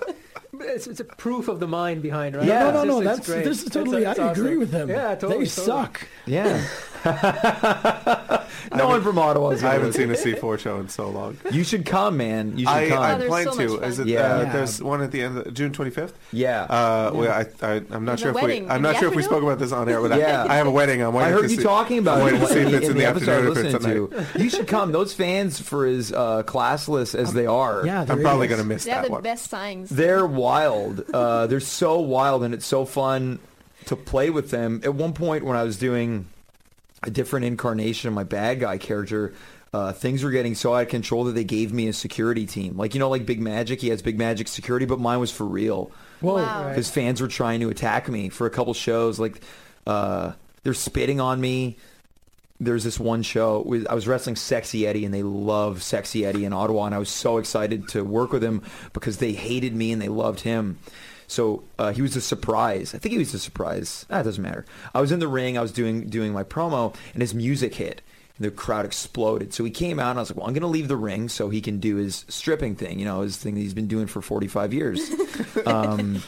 it's, 0.60 0.88
it's 0.88 1.00
a 1.00 1.04
proof 1.06 1.48
of 1.48 1.60
the 1.60 1.68
mind 1.68 2.02
behind, 2.04 2.36
right? 2.36 2.46
Yeah. 2.46 2.70
No, 2.72 2.84
no, 2.84 2.84
It's 2.84 2.88
no. 2.88 3.04
just- 3.04 3.06
That's 3.06 3.20
it's 3.20 3.28
great. 3.28 3.44
this 3.46 3.64
is 3.64 3.70
totally. 3.70 4.04
it's 4.06 4.20
I 4.20 4.32
agree 4.32 4.46
awesome. 4.50 4.60
with 4.60 4.72
them. 4.72 4.90
Yeah, 4.90 5.16
totally. 5.16 5.46
They 5.46 5.46
totally. 5.46 5.46
suck. 5.48 6.08
Yeah. 6.26 6.64
no 8.76 8.88
one 8.88 9.02
from 9.02 9.18
Ottawa 9.18 9.50
is 9.50 9.64
I 9.64 9.74
haven't 9.74 9.94
seen 9.94 10.10
a 10.10 10.14
C4 10.14 10.60
show 10.60 10.80
in 10.80 10.90
so 10.90 11.10
long. 11.10 11.38
You 11.52 11.64
should 11.64 11.86
come, 11.86 12.18
man. 12.18 12.58
You 12.58 12.66
should 12.66 12.68
I, 12.74 12.90
come. 12.90 13.00
I 13.04 13.16
there's 13.16 13.30
plan 13.30 13.44
so 13.46 13.58
to. 13.58 13.68
fun. 13.80 13.84
Is 13.90 14.00
it? 14.00 14.08
Yeah. 14.08 14.20
Uh, 14.20 14.42
Yeah. 14.44 14.54
there's 14.54 14.82
one 14.82 15.02
at 15.02 15.12
the 15.12 15.22
end, 15.22 15.38
of 15.38 15.54
June 15.54 15.72
25th. 15.72 16.14
yeah. 16.32 16.64
Uh, 16.64 17.12
well, 17.14 17.32
I, 17.32 17.66
I, 17.66 17.74
I'm 17.92 18.06
not 18.06 18.06
There's 18.06 18.20
sure 18.22 18.32
a 18.32 18.36
if 18.36 18.42
wedding 18.42 18.64
we. 18.66 18.70
I'm 18.70 18.78
in 18.78 18.82
not 18.84 18.94
the 18.94 19.00
sure 19.00 19.08
if 19.10 19.16
we 19.16 19.22
afternoon? 19.24 19.24
spoke 19.24 19.44
about 19.44 19.60
this 19.60 19.72
on 19.72 19.90
air, 19.90 20.02
but 20.02 20.12
I- 20.14 20.18
Yeah. 20.18 20.46
I, 20.50 20.56
have 20.56 20.68
a 20.68 20.72
wedding. 20.72 21.02
I'm 21.02 21.16
I 21.16 21.30
heard 21.30 21.44
to 21.44 21.50
you 21.50 21.58
see, 21.58 21.64
talking 21.64 21.98
about 22.00 22.22
I'm 22.22 22.36
it 22.36 22.42
waiting 22.42 22.48
to 22.48 22.48
see 22.54 22.60
in, 22.62 22.68
if 22.68 22.74
it's 22.74 22.86
in 22.86 22.92
in 22.92 22.98
the 22.98 23.04
the 23.04 23.10
episode 23.10 23.32
I 23.32 23.48
afternoon. 23.50 23.58
If 23.68 23.76
it's 23.76 23.86
at 23.86 24.22
night. 24.26 24.34
to. 24.34 24.44
You 24.44 24.50
should 24.50 24.68
come. 24.68 24.92
Those 24.92 25.14
fans, 25.14 25.60
for 25.60 25.86
as 25.86 26.12
uh, 26.12 26.44
classless 26.44 27.16
as 27.16 27.34
they 27.34 27.46
are, 27.46 27.86
Yeah, 27.86 28.02
I'm 28.02 28.08
there 28.08 28.18
probably 28.22 28.48
is. 28.48 28.50
going 28.52 28.62
to 28.62 28.68
miss 28.68 28.86
They 28.86 28.92
have 28.92 29.04
that 29.04 29.08
the 29.08 29.14
one. 29.14 29.24
best 29.24 29.50
signs. 29.50 29.90
They're 29.90 30.26
wild. 30.26 31.04
Uh, 31.14 31.48
they're 31.48 31.60
so 31.60 32.00
wild, 32.00 32.44
and 32.44 32.54
it's 32.54 32.66
so 32.66 32.86
fun 32.86 33.40
to 33.86 33.96
play 33.96 34.30
with 34.30 34.50
them. 34.52 34.82
At 34.84 34.96
one 34.96 35.14
point, 35.14 35.44
when 35.44 35.58
I 35.58 35.64
was 35.64 35.78
doing 35.78 36.28
a 37.04 37.10
different 37.10 37.46
incarnation 37.46 38.08
of 38.08 38.14
my 38.14 38.24
bad 38.24 38.60
guy 38.60 38.78
character, 38.78 39.34
uh, 39.74 39.92
things 39.92 40.24
were 40.24 40.32
getting 40.32 40.56
so 40.56 40.74
out 40.74 40.84
of 40.84 40.90
control 40.90 41.24
that 41.26 41.34
they 41.34 41.44
gave 41.44 41.74
me 41.74 41.88
a 41.88 41.94
security 41.94 42.46
team. 42.46 42.78
Like 42.78 42.94
you 42.94 43.00
know, 43.00 43.10
like 43.10 43.26
Big 43.26 43.42
Magic, 43.42 43.82
he 43.82 43.90
has 43.90 44.02
Big 44.02 44.18
Magic 44.18 44.48
security, 44.48 44.86
but 44.86 45.00
mine 45.00 45.20
was 45.20 45.32
for 45.32 45.46
real 45.46 45.92
Whoa. 46.22 46.36
Wow. 46.36 46.70
because 46.70 46.90
fans 46.90 47.22
were 47.22 47.28
trying 47.28 47.60
to 47.62 47.70
attack 47.70 48.08
me 48.08 48.30
for 48.30 48.46
a 48.46 48.50
couple 48.50 48.74
shows. 48.74 49.20
Like 49.20 49.42
uh, 49.88 50.34
they're 50.64 50.74
spitting 50.74 51.20
on 51.20 51.42
me. 51.42 51.78
There's 52.60 52.84
this 52.84 53.00
one 53.00 53.24
show 53.24 53.62
with 53.66 53.88
I 53.88 53.96
was 53.96 54.08
wrestling 54.08 54.36
Sexy 54.36 54.86
Eddie, 54.86 55.06
and 55.06 55.14
they 55.14 55.24
love 55.24 55.82
Sexy 55.82 56.24
Eddie 56.24 56.46
in 56.46 56.54
Ottawa, 56.54 56.86
and 56.86 56.96
I 56.96 57.00
was 57.00 57.10
so 57.10 57.40
excited 57.40 57.90
to 57.90 58.04
work 58.04 58.32
with 58.32 58.44
him 58.44 58.62
because 58.94 59.18
they 59.18 59.34
hated 59.34 59.76
me 59.76 59.92
and 59.92 60.02
they 60.02 60.08
loved 60.08 60.40
him. 60.40 60.78
So 61.34 61.64
uh, 61.80 61.92
he 61.94 62.04
was 62.04 62.16
a 62.16 62.22
surprise. 62.22 62.94
I 62.94 63.00
think 63.00 63.14
he 63.14 63.18
was 63.18 63.34
a 63.34 63.40
surprise. 63.40 64.06
Ah, 64.12 64.22
doesn't 64.22 64.42
matter. 64.42 64.66
I 64.94 65.02
was 65.02 65.12
in 65.12 65.18
the 65.18 65.28
ring. 65.28 65.58
I 65.58 65.62
was 65.62 65.72
doing 65.72 66.08
doing 66.08 66.32
my 66.32 66.44
promo, 66.44 66.96
and 67.14 67.22
his 67.22 67.34
music 67.34 67.74
hit. 67.74 68.04
And 68.38 68.46
the 68.46 68.52
crowd 68.52 68.86
exploded. 68.86 69.52
So 69.52 69.64
he 69.64 69.72
came 69.72 70.00
out, 70.00 70.12
and 70.12 70.20
I 70.20 70.22
was 70.22 70.30
like, 70.30 70.38
"Well, 70.38 70.46
I'm 70.46 70.54
going 70.54 70.62
to 70.62 70.68
leave 70.68 70.88
the 70.88 70.96
ring 70.96 71.30
so 71.30 71.50
he 71.50 71.60
can 71.60 71.80
do 71.80 71.96
his 71.96 72.26
stripping 72.28 72.76
thing. 72.76 73.00
You 73.00 73.06
know, 73.06 73.22
his 73.22 73.38
thing 73.38 73.56
that 73.56 73.62
he's 73.62 73.74
been 73.74 73.88
doing 73.88 74.06
for 74.06 74.22
45 74.22 74.74
years." 74.74 75.10
um, 75.66 76.22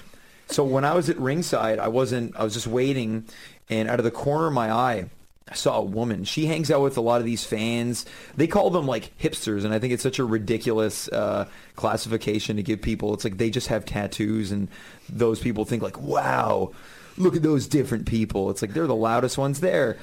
so 0.48 0.64
when 0.64 0.84
I 0.84 0.96
was 0.96 1.08
at 1.08 1.20
ringside, 1.20 1.78
I 1.78 1.88
wasn't. 1.88 2.36
I 2.36 2.44
was 2.44 2.56
just 2.56 2.68
waiting, 2.68 3.26
and 3.70 3.88
out 3.88 4.00
of 4.00 4.06
the 4.06 4.12
corner 4.12 4.48
of 4.48 4.54
my 4.54 4.72
eye, 4.72 5.06
I 5.48 5.54
saw 5.54 5.78
a 5.78 5.84
woman. 5.84 6.24
She 6.24 6.48
hangs 6.48 6.72
out 6.72 6.82
with 6.82 6.98
a 6.98 7.02
lot 7.02 7.20
of 7.20 7.26
these 7.26 7.46
fans. 7.46 8.08
They 8.36 8.48
call 8.48 8.72
them 8.72 8.88
like 8.88 9.16
hipsters, 9.20 9.64
and 9.64 9.76
I 9.76 9.80
think 9.80 9.94
it's 9.94 10.02
such 10.02 10.18
a 10.18 10.26
ridiculous 10.26 11.08
uh, 11.10 11.46
classification 11.76 12.56
to 12.56 12.64
give 12.64 12.82
people. 12.82 13.14
It's 13.14 13.24
like 13.24 13.38
they 13.38 13.52
just 13.52 13.68
have 13.68 13.86
tattoos, 13.86 14.52
and 14.52 14.70
those 15.08 15.40
people 15.40 15.66
think 15.66 15.84
like, 15.84 16.00
"Wow." 16.02 16.72
Look 17.18 17.38
at 17.38 17.44
those 17.44 17.66
different 17.68 18.08
people. 18.08 18.50
It's 18.50 18.62
like 18.62 18.74
they're 18.74 18.88
the 18.88 18.96
loudest 18.96 19.38
ones 19.38 19.62
there, 19.62 19.98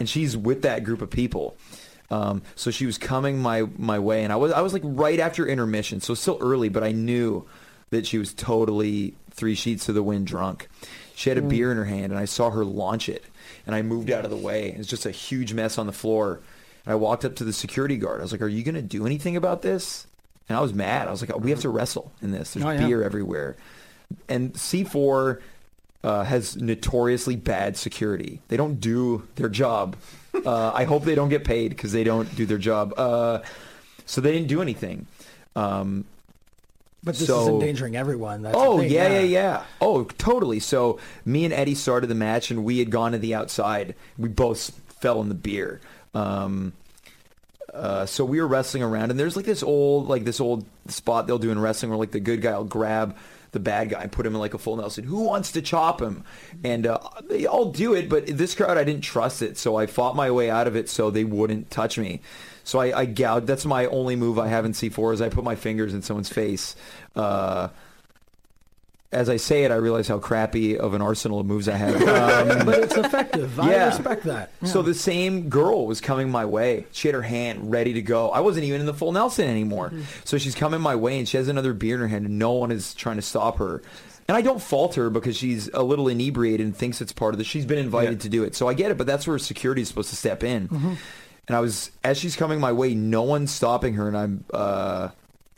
and 0.00 0.08
she's 0.08 0.36
with 0.36 0.62
that 0.62 0.82
group 0.82 1.00
of 1.00 1.10
people. 1.10 1.56
Um, 2.10 2.42
so 2.56 2.72
she 2.72 2.86
was 2.86 2.98
coming 2.98 3.38
my 3.38 3.68
my 3.76 3.98
way, 4.00 4.24
and 4.24 4.32
I 4.32 4.36
was 4.36 4.50
I 4.50 4.62
was 4.62 4.72
like 4.72 4.82
right 4.84 5.20
after 5.20 5.46
intermission, 5.46 6.00
so 6.00 6.14
still 6.14 6.38
early, 6.40 6.68
but 6.68 6.82
I 6.82 6.90
knew 6.90 7.46
that 7.90 8.06
she 8.06 8.18
was 8.18 8.34
totally 8.34 9.14
three 9.30 9.54
sheets 9.54 9.86
to 9.86 9.92
the 9.92 10.02
wind 10.02 10.26
drunk. 10.26 10.68
She 11.14 11.30
had 11.30 11.38
a 11.38 11.42
beer 11.42 11.70
in 11.70 11.76
her 11.76 11.84
hand, 11.84 12.10
and 12.12 12.18
I 12.18 12.24
saw 12.24 12.50
her 12.50 12.64
launch 12.64 13.08
it, 13.08 13.24
and 13.66 13.74
I 13.74 13.82
moved 13.82 14.10
out 14.10 14.24
of 14.24 14.30
the 14.30 14.36
way. 14.36 14.68
It 14.68 14.78
was 14.78 14.86
just 14.86 15.06
a 15.06 15.10
huge 15.10 15.52
mess 15.52 15.76
on 15.78 15.86
the 15.86 15.92
floor. 15.92 16.40
And 16.84 16.92
I 16.92 16.94
walked 16.94 17.24
up 17.24 17.34
to 17.36 17.44
the 17.44 17.52
security 17.52 17.96
guard. 17.96 18.20
I 18.20 18.22
was 18.22 18.32
like, 18.32 18.42
"Are 18.42 18.48
you 18.48 18.62
going 18.62 18.76
to 18.76 18.82
do 18.82 19.04
anything 19.06 19.36
about 19.36 19.62
this?" 19.62 20.06
And 20.48 20.56
I 20.56 20.60
was 20.60 20.72
mad. 20.72 21.08
I 21.08 21.10
was 21.10 21.20
like, 21.20 21.32
oh, 21.34 21.38
"We 21.38 21.50
have 21.50 21.60
to 21.60 21.68
wrestle 21.68 22.12
in 22.22 22.30
this. 22.30 22.52
There's 22.54 22.64
Oh, 22.64 22.70
yeah. 22.70 22.86
beer 22.86 23.02
everywhere." 23.02 23.56
And 24.28 24.52
C4 24.54 25.40
uh, 26.04 26.22
has 26.24 26.56
notoriously 26.56 27.34
bad 27.34 27.76
security. 27.76 28.40
They 28.48 28.56
don't 28.56 28.80
do 28.80 29.26
their 29.34 29.48
job. 29.48 29.96
Uh, 30.32 30.70
I 30.72 30.84
hope 30.84 31.02
they 31.04 31.16
don't 31.16 31.28
get 31.30 31.44
paid 31.44 31.70
because 31.70 31.90
they 31.92 32.04
don't 32.04 32.32
do 32.36 32.46
their 32.46 32.58
job. 32.58 32.94
Uh, 32.96 33.40
so 34.04 34.20
they 34.20 34.30
didn't 34.30 34.46
do 34.48 34.62
anything. 34.62 35.06
Um, 35.56 36.04
But 37.06 37.14
this 37.14 37.28
So- 37.28 37.42
is 37.42 37.48
endangering 37.48 37.94
everyone. 37.96 38.42
That's 38.42 38.56
oh 38.58 38.78
thing, 38.80 38.90
yeah, 38.90 39.08
yeah, 39.08 39.20
yeah. 39.20 39.62
Oh, 39.80 40.02
totally. 40.04 40.58
So 40.58 40.98
me 41.24 41.44
and 41.44 41.54
Eddie 41.54 41.76
started 41.76 42.08
the 42.08 42.16
match, 42.16 42.50
and 42.50 42.64
we 42.64 42.80
had 42.80 42.90
gone 42.90 43.12
to 43.12 43.18
the 43.18 43.32
outside. 43.32 43.94
We 44.18 44.28
both 44.28 44.72
fell 45.00 45.22
in 45.22 45.28
the 45.28 45.36
beer. 45.36 45.80
Um, 46.14 46.72
uh, 47.72 48.06
so 48.06 48.24
we 48.24 48.40
were 48.40 48.46
wrestling 48.48 48.82
around, 48.82 49.12
and 49.12 49.20
there's 49.20 49.36
like 49.36 49.44
this 49.44 49.62
old, 49.62 50.08
like 50.08 50.24
this 50.24 50.40
old 50.40 50.64
spot 50.88 51.28
they'll 51.28 51.38
do 51.38 51.52
in 51.52 51.60
wrestling 51.60 51.90
where 51.90 51.98
like 51.98 52.10
the 52.10 52.18
good 52.18 52.42
guy 52.42 52.56
will 52.58 52.64
grab 52.64 53.16
the 53.52 53.60
bad 53.60 53.90
guy 53.90 54.02
and 54.02 54.10
put 54.10 54.26
him 54.26 54.34
in 54.34 54.40
like 54.40 54.54
a 54.54 54.58
full 54.58 54.76
Nelson. 54.76 55.04
Who 55.04 55.20
wants 55.20 55.52
to 55.52 55.62
chop 55.62 56.02
him? 56.02 56.24
And 56.64 56.88
uh, 56.88 56.98
they 57.28 57.46
all 57.46 57.70
do 57.70 57.94
it, 57.94 58.08
but 58.08 58.26
this 58.26 58.56
crowd 58.56 58.78
I 58.78 58.82
didn't 58.84 59.02
trust 59.02 59.42
it, 59.42 59.56
so 59.58 59.76
I 59.76 59.86
fought 59.86 60.16
my 60.16 60.32
way 60.32 60.50
out 60.50 60.66
of 60.66 60.74
it 60.74 60.88
so 60.88 61.10
they 61.10 61.22
wouldn't 61.24 61.70
touch 61.70 61.98
me. 61.98 62.20
So 62.66 62.80
I, 62.80 62.98
I 63.00 63.04
gouged. 63.04 63.46
That's 63.46 63.64
my 63.64 63.86
only 63.86 64.16
move 64.16 64.40
I 64.40 64.48
have 64.48 64.64
in 64.64 64.72
C4 64.72 65.14
is 65.14 65.22
I 65.22 65.28
put 65.28 65.44
my 65.44 65.54
fingers 65.54 65.94
in 65.94 66.02
someone's 66.02 66.28
face. 66.28 66.74
Uh, 67.14 67.68
as 69.12 69.28
I 69.28 69.36
say 69.36 69.62
it, 69.62 69.70
I 69.70 69.76
realize 69.76 70.08
how 70.08 70.18
crappy 70.18 70.76
of 70.76 70.92
an 70.92 71.00
arsenal 71.00 71.38
of 71.38 71.46
moves 71.46 71.68
I 71.68 71.76
have. 71.76 71.94
Um, 72.56 72.66
but 72.66 72.80
it's 72.80 72.96
effective. 72.96 73.60
I 73.60 73.70
Yeah. 73.70 73.86
respect 73.86 74.24
that. 74.24 74.50
Yeah. 74.60 74.68
So 74.68 74.82
the 74.82 74.94
same 74.94 75.48
girl 75.48 75.86
was 75.86 76.00
coming 76.00 76.28
my 76.28 76.44
way. 76.44 76.86
She 76.90 77.06
had 77.06 77.14
her 77.14 77.22
hand 77.22 77.70
ready 77.70 77.92
to 77.94 78.02
go. 78.02 78.30
I 78.30 78.40
wasn't 78.40 78.64
even 78.64 78.80
in 78.80 78.86
the 78.86 78.92
full 78.94 79.12
Nelson 79.12 79.48
anymore. 79.48 79.92
So 80.24 80.36
she's 80.36 80.56
coming 80.56 80.80
my 80.80 80.96
way 80.96 81.18
and 81.20 81.28
she 81.28 81.36
has 81.36 81.46
another 81.46 81.72
beer 81.72 81.94
in 81.94 82.00
her 82.00 82.08
hand 82.08 82.26
and 82.26 82.36
no 82.38 82.52
one 82.52 82.72
is 82.72 82.94
trying 82.94 83.16
to 83.16 83.22
stop 83.22 83.58
her. 83.58 83.80
And 84.26 84.36
I 84.36 84.42
don't 84.42 84.60
fault 84.60 84.96
her 84.96 85.08
because 85.08 85.36
she's 85.36 85.68
a 85.72 85.84
little 85.84 86.08
inebriated 86.08 86.66
and 86.66 86.76
thinks 86.76 87.00
it's 87.00 87.12
part 87.12 87.32
of 87.32 87.38
the. 87.38 87.44
She's 87.44 87.64
been 87.64 87.78
invited 87.78 88.14
Yeah. 88.14 88.18
to 88.22 88.28
do 88.28 88.42
it, 88.42 88.56
so 88.56 88.66
I 88.68 88.74
get 88.74 88.90
it. 88.90 88.98
But 88.98 89.06
that's 89.06 89.24
where 89.28 89.38
security 89.38 89.82
is 89.82 89.88
supposed 89.88 90.10
to 90.10 90.16
step 90.16 90.42
in. 90.42 90.96
And 91.48 91.56
I 91.56 91.60
was 91.60 91.90
as 92.02 92.18
she's 92.18 92.36
coming 92.36 92.58
my 92.60 92.72
way, 92.72 92.94
no 92.94 93.22
one's 93.22 93.52
stopping 93.52 93.94
her, 93.94 94.08
and 94.08 94.16
I'm. 94.16 94.44
Uh, 94.52 95.10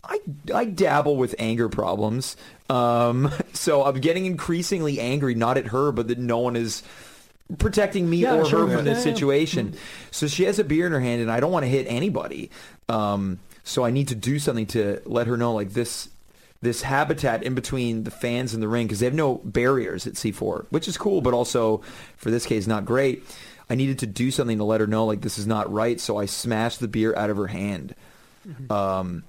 I 0.05 0.21
I 0.55 0.65
dabble 0.65 1.17
with 1.17 1.35
anger 1.39 1.69
problems, 1.69 2.37
um, 2.71 3.31
so 3.53 3.85
I'm 3.85 4.01
getting 4.01 4.27
increasingly 4.27 5.01
angry, 5.01 5.35
not 5.35 5.59
at 5.59 5.67
her, 5.69 5.93
but 5.93 6.09
that 6.09 6.19
no 6.19 6.39
one 6.39 6.57
is 6.57 6.83
protecting 7.59 8.09
me 8.09 8.19
Yeah, 8.19 8.37
or 8.37 8.45
sure. 8.45 8.67
her 8.67 8.77
from 8.77 8.85
this 8.85 9.05
Yeah, 9.05 9.11
yeah. 9.11 9.15
situation. 9.15 9.75
So 10.11 10.27
she 10.27 10.45
has 10.45 10.59
a 10.59 10.65
beer 10.65 10.87
in 10.87 10.93
her 10.93 11.01
hand, 11.01 11.21
and 11.23 11.31
I 11.31 11.41
don't 11.41 11.53
want 11.53 11.65
to 11.65 11.69
hit 11.69 11.87
anybody. 11.89 12.51
Um, 12.89 13.39
so 13.65 13.85
I 13.85 13.91
need 13.91 14.09
to 14.09 14.15
do 14.15 14.39
something 14.39 14.67
to 14.69 15.01
let 15.05 15.27
her 15.27 15.37
know, 15.37 15.53
like 15.55 15.71
this, 15.75 16.09
this 16.63 16.83
habitat 16.83 17.43
in 17.43 17.55
between 17.55 18.05
the 18.05 18.11
fans 18.11 18.55
and 18.55 18.63
the 18.63 18.69
ring, 18.69 18.87
because 18.87 19.01
they 19.01 19.07
have 19.07 19.15
no 19.15 19.37
barriers 19.45 20.07
at 20.07 20.15
C4, 20.15 20.67
which 20.71 20.89
is 20.89 20.97
cool, 20.97 21.21
but 21.21 21.35
also 21.35 21.83
for 22.17 22.31
this 22.31 22.47
case 22.47 22.67
not 22.67 22.85
great. 22.87 23.25
I 23.71 23.75
needed 23.75 23.99
to 24.01 24.07
do 24.07 24.31
something 24.31 24.59
to 24.59 24.65
let 24.65 24.81
her 24.81 24.87
know, 24.87 25.05
like 25.05 25.21
this 25.21 25.39
is 25.39 25.47
not 25.47 25.71
right. 25.73 26.01
So 26.01 26.17
I 26.17 26.27
smashed 26.27 26.81
the 26.81 26.89
beer 26.89 27.15
out 27.15 27.31
of 27.31 27.37
her 27.37 27.49
hand, 27.49 27.95
um, 28.71 29.25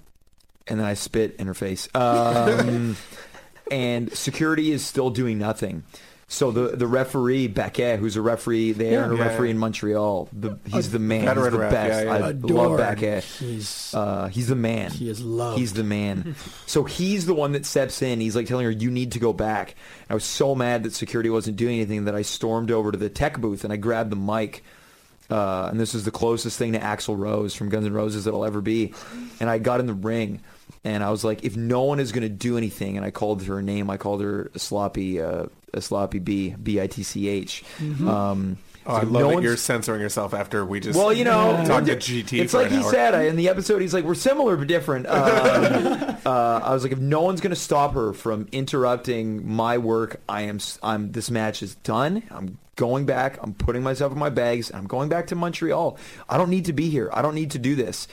and 0.67 0.79
then 0.79 0.85
I 0.85 0.93
spit 0.93 1.35
in 1.37 1.47
her 1.47 1.53
face. 1.53 1.89
Um, 1.93 2.95
and 3.71 4.11
security 4.13 4.71
is 4.71 4.85
still 4.85 5.09
doing 5.09 5.37
nothing. 5.37 5.83
So 6.31 6.51
the 6.51 6.75
the 6.77 6.85
referee 6.85 7.47
Beckett, 7.47 7.99
who's 7.99 8.15
a 8.15 8.21
referee 8.21 8.73
there 8.73 8.91
Yeah. 8.91 9.03
and 9.05 9.13
a 9.13 9.17
Yeah, 9.17 9.27
referee 9.29 9.47
yeah. 9.47 9.51
in 9.53 9.57
Montreal, 9.57 10.29
the, 10.31 10.59
he's 10.67 10.91
the 10.91 10.99
man. 10.99 11.21
He's 11.35 11.51
the 11.51 11.57
ref, 11.57 11.71
best. 11.71 11.89
yeah, 11.91 12.03
yeah. 12.03 12.13
I 12.13 12.19
love 12.19 12.29
Adored. 12.43 12.77
Beckett. 12.77 13.23
He's 13.23 13.91
Uh, 13.95 14.27
he's 14.27 14.47
the 14.47 14.55
man. 14.55 14.91
he 14.91 15.09
is 15.09 15.21
loved. 15.21 15.57
He's 15.57 15.73
the 15.73 15.83
man. 15.83 16.35
so 16.67 16.83
he's 16.83 17.25
the 17.25 17.33
one 17.33 17.53
that 17.53 17.65
steps 17.65 18.03
in. 18.03 18.21
He's 18.21 18.35
like 18.35 18.45
telling 18.45 18.65
her, 18.65 18.71
"You 18.71 18.91
need 18.91 19.13
to 19.13 19.19
go 19.19 19.33
back." 19.33 19.73
I 20.07 20.13
was 20.13 20.23
so 20.23 20.53
mad 20.53 20.83
that 20.83 20.93
security 20.93 21.31
wasn't 21.31 21.57
doing 21.57 21.77
anything 21.77 22.05
that 22.05 22.13
I 22.13 22.21
stormed 22.21 22.69
over 22.69 22.91
to 22.91 22.97
the 22.97 23.09
tech 23.09 23.39
booth 23.41 23.63
and 23.63 23.73
I 23.73 23.77
grabbed 23.77 24.11
the 24.11 24.15
mic. 24.15 24.63
Uh, 25.31 25.67
and 25.71 25.79
this 25.79 25.93
is 25.95 26.05
the 26.05 26.11
closest 26.11 26.57
thing 26.59 26.73
to 26.73 26.79
Axl 26.79 27.17
Rose 27.17 27.53
from 27.55 27.69
Guns 27.69 27.85
N' 27.85 27.93
Roses 27.93 28.25
that'll 28.25 28.45
ever 28.45 28.61
be. 28.61 28.93
And 29.39 29.47
I 29.49 29.57
got 29.59 29.79
in 29.79 29.85
the 29.85 29.93
ring, 29.93 30.41
and 30.83 31.03
I 31.03 31.11
was 31.11 31.23
like, 31.23 31.43
if 31.43 31.55
no 31.55 31.83
one 31.83 31.99
is 31.99 32.11
going 32.11 32.23
to 32.23 32.29
do 32.29 32.57
anything, 32.57 32.97
and 32.97 33.05
I 33.05 33.11
called 33.11 33.43
her 33.43 33.59
a 33.59 33.63
name, 33.63 33.91
I 33.91 33.97
called 33.97 34.21
her 34.21 34.49
a 34.55 34.59
sloppy, 34.59 35.21
uh, 35.21 35.45
a 35.73 35.81
sloppy 35.81 36.19
B, 36.19 36.55
B 36.61 36.79
I 36.81 36.87
T 36.87 37.03
C 37.03 37.27
H. 37.27 37.63
Um, 37.79 38.57
Oh, 38.85 38.93
I 38.95 39.01
so 39.01 39.05
if 39.07 39.11
love 39.11 39.21
no 39.23 39.35
that 39.35 39.43
you're 39.43 39.57
censoring 39.57 40.01
yourself 40.01 40.33
after 40.33 40.65
we 40.65 40.79
just 40.79 40.97
well, 40.97 41.11
you 41.13 41.23
know, 41.25 41.63
talked 41.67 41.85
to 41.87 41.91
we're- 41.91 42.01
GT 42.01 42.39
It's 42.39 42.53
for 42.53 42.59
like 42.59 42.71
an 42.71 42.77
he 42.79 42.83
hour. 42.85 42.91
said 42.91 43.13
I, 43.13 43.23
in 43.23 43.35
the 43.35 43.49
episode. 43.49 43.81
He's 43.81 43.93
like, 43.93 44.05
we're 44.05 44.15
similar 44.15 44.55
but 44.55 44.67
different. 44.67 45.05
Um, 45.09 46.17
uh, 46.25 46.59
I 46.63 46.73
was 46.73 46.83
like, 46.83 46.93
if 46.93 46.97
no 46.97 47.21
one's 47.21 47.39
going 47.41 47.51
to 47.51 47.59
stop 47.59 47.93
her 47.93 48.13
from 48.13 48.47
interrupting 48.51 49.47
my 49.47 49.77
work, 49.77 50.21
I 50.27 50.43
am. 50.43 50.55
s- 50.55 50.79
I'm. 50.81 51.11
This 51.11 51.29
match 51.29 51.61
is 51.61 51.75
done. 51.75 52.23
I'm 52.31 52.57
going 52.77 53.05
back. 53.05 53.37
I'm 53.43 53.53
putting 53.53 53.83
myself 53.83 54.11
in 54.13 54.17
my 54.17 54.29
bags. 54.29 54.71
I'm 54.73 54.87
going 54.87 55.09
back 55.09 55.27
to 55.27 55.35
Montreal. 55.35 55.97
I 56.27 56.37
don't 56.37 56.49
need 56.49 56.65
to 56.65 56.73
be 56.73 56.89
here. 56.89 57.09
I 57.13 57.21
don't 57.21 57.35
need 57.35 57.51
to 57.51 57.59
do 57.59 57.75
this. 57.75 58.07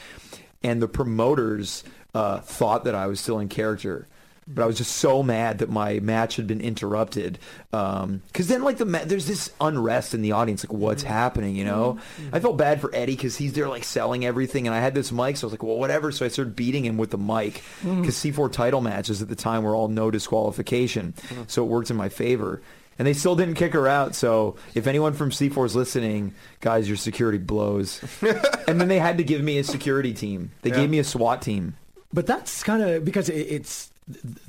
And 0.62 0.82
the 0.82 0.88
promoters 0.88 1.84
uh, 2.14 2.40
thought 2.40 2.84
that 2.84 2.94
I 2.94 3.06
was 3.06 3.20
still 3.20 3.38
in 3.38 3.48
character. 3.48 4.06
But 4.48 4.62
I 4.62 4.66
was 4.66 4.76
just 4.76 4.96
so 4.96 5.24
mad 5.24 5.58
that 5.58 5.70
my 5.70 5.98
match 5.98 6.36
had 6.36 6.46
been 6.46 6.60
interrupted. 6.60 7.38
Um, 7.72 8.22
because 8.28 8.46
then, 8.46 8.62
like 8.62 8.76
the 8.76 8.84
ma- 8.84 9.04
there's 9.04 9.26
this 9.26 9.50
unrest 9.60 10.14
in 10.14 10.22
the 10.22 10.32
audience, 10.32 10.62
like 10.64 10.72
what's 10.72 11.02
mm-hmm. 11.02 11.12
happening, 11.12 11.56
you 11.56 11.64
know? 11.64 11.98
Mm-hmm. 12.20 12.34
I 12.34 12.40
felt 12.40 12.56
bad 12.56 12.80
for 12.80 12.94
Eddie 12.94 13.16
because 13.16 13.36
he's 13.36 13.54
there 13.54 13.68
like 13.68 13.82
selling 13.82 14.24
everything, 14.24 14.68
and 14.68 14.74
I 14.74 14.80
had 14.80 14.94
this 14.94 15.10
mic, 15.10 15.36
so 15.36 15.46
I 15.46 15.46
was 15.46 15.52
like, 15.52 15.64
well, 15.64 15.78
whatever. 15.78 16.12
So 16.12 16.24
I 16.24 16.28
started 16.28 16.54
beating 16.54 16.84
him 16.84 16.96
with 16.96 17.10
the 17.10 17.18
mic 17.18 17.54
mm-hmm. 17.82 18.02
because 18.02 18.14
C4 18.16 18.52
title 18.52 18.80
matches 18.80 19.20
at 19.20 19.28
the 19.28 19.34
time 19.34 19.64
were 19.64 19.74
all 19.74 19.88
no 19.88 20.12
disqualification, 20.12 21.14
so 21.48 21.64
it 21.64 21.66
worked 21.66 21.90
in 21.90 21.96
my 21.96 22.08
favor. 22.08 22.62
And 22.98 23.06
they 23.06 23.12
still 23.12 23.36
didn't 23.36 23.54
kick 23.54 23.74
her 23.74 23.86
out. 23.86 24.14
So 24.14 24.56
if 24.74 24.86
anyone 24.86 25.12
from 25.12 25.30
C4 25.30 25.66
is 25.66 25.76
listening, 25.76 26.34
guys, 26.60 26.88
your 26.88 26.96
security 26.96 27.38
blows. 27.38 28.02
and 28.66 28.80
then 28.80 28.88
they 28.88 28.98
had 28.98 29.18
to 29.18 29.24
give 29.24 29.42
me 29.42 29.58
a 29.58 29.64
security 29.64 30.14
team. 30.14 30.50
They 30.62 30.70
Yeah. 30.70 30.76
gave 30.76 30.90
me 30.90 30.98
a 30.98 31.04
SWAT 31.04 31.42
team. 31.42 31.76
But 32.12 32.26
that's 32.26 32.62
kind 32.62 32.82
of 32.82 33.04
because 33.04 33.28
it, 33.28 33.34
it's 33.34 33.90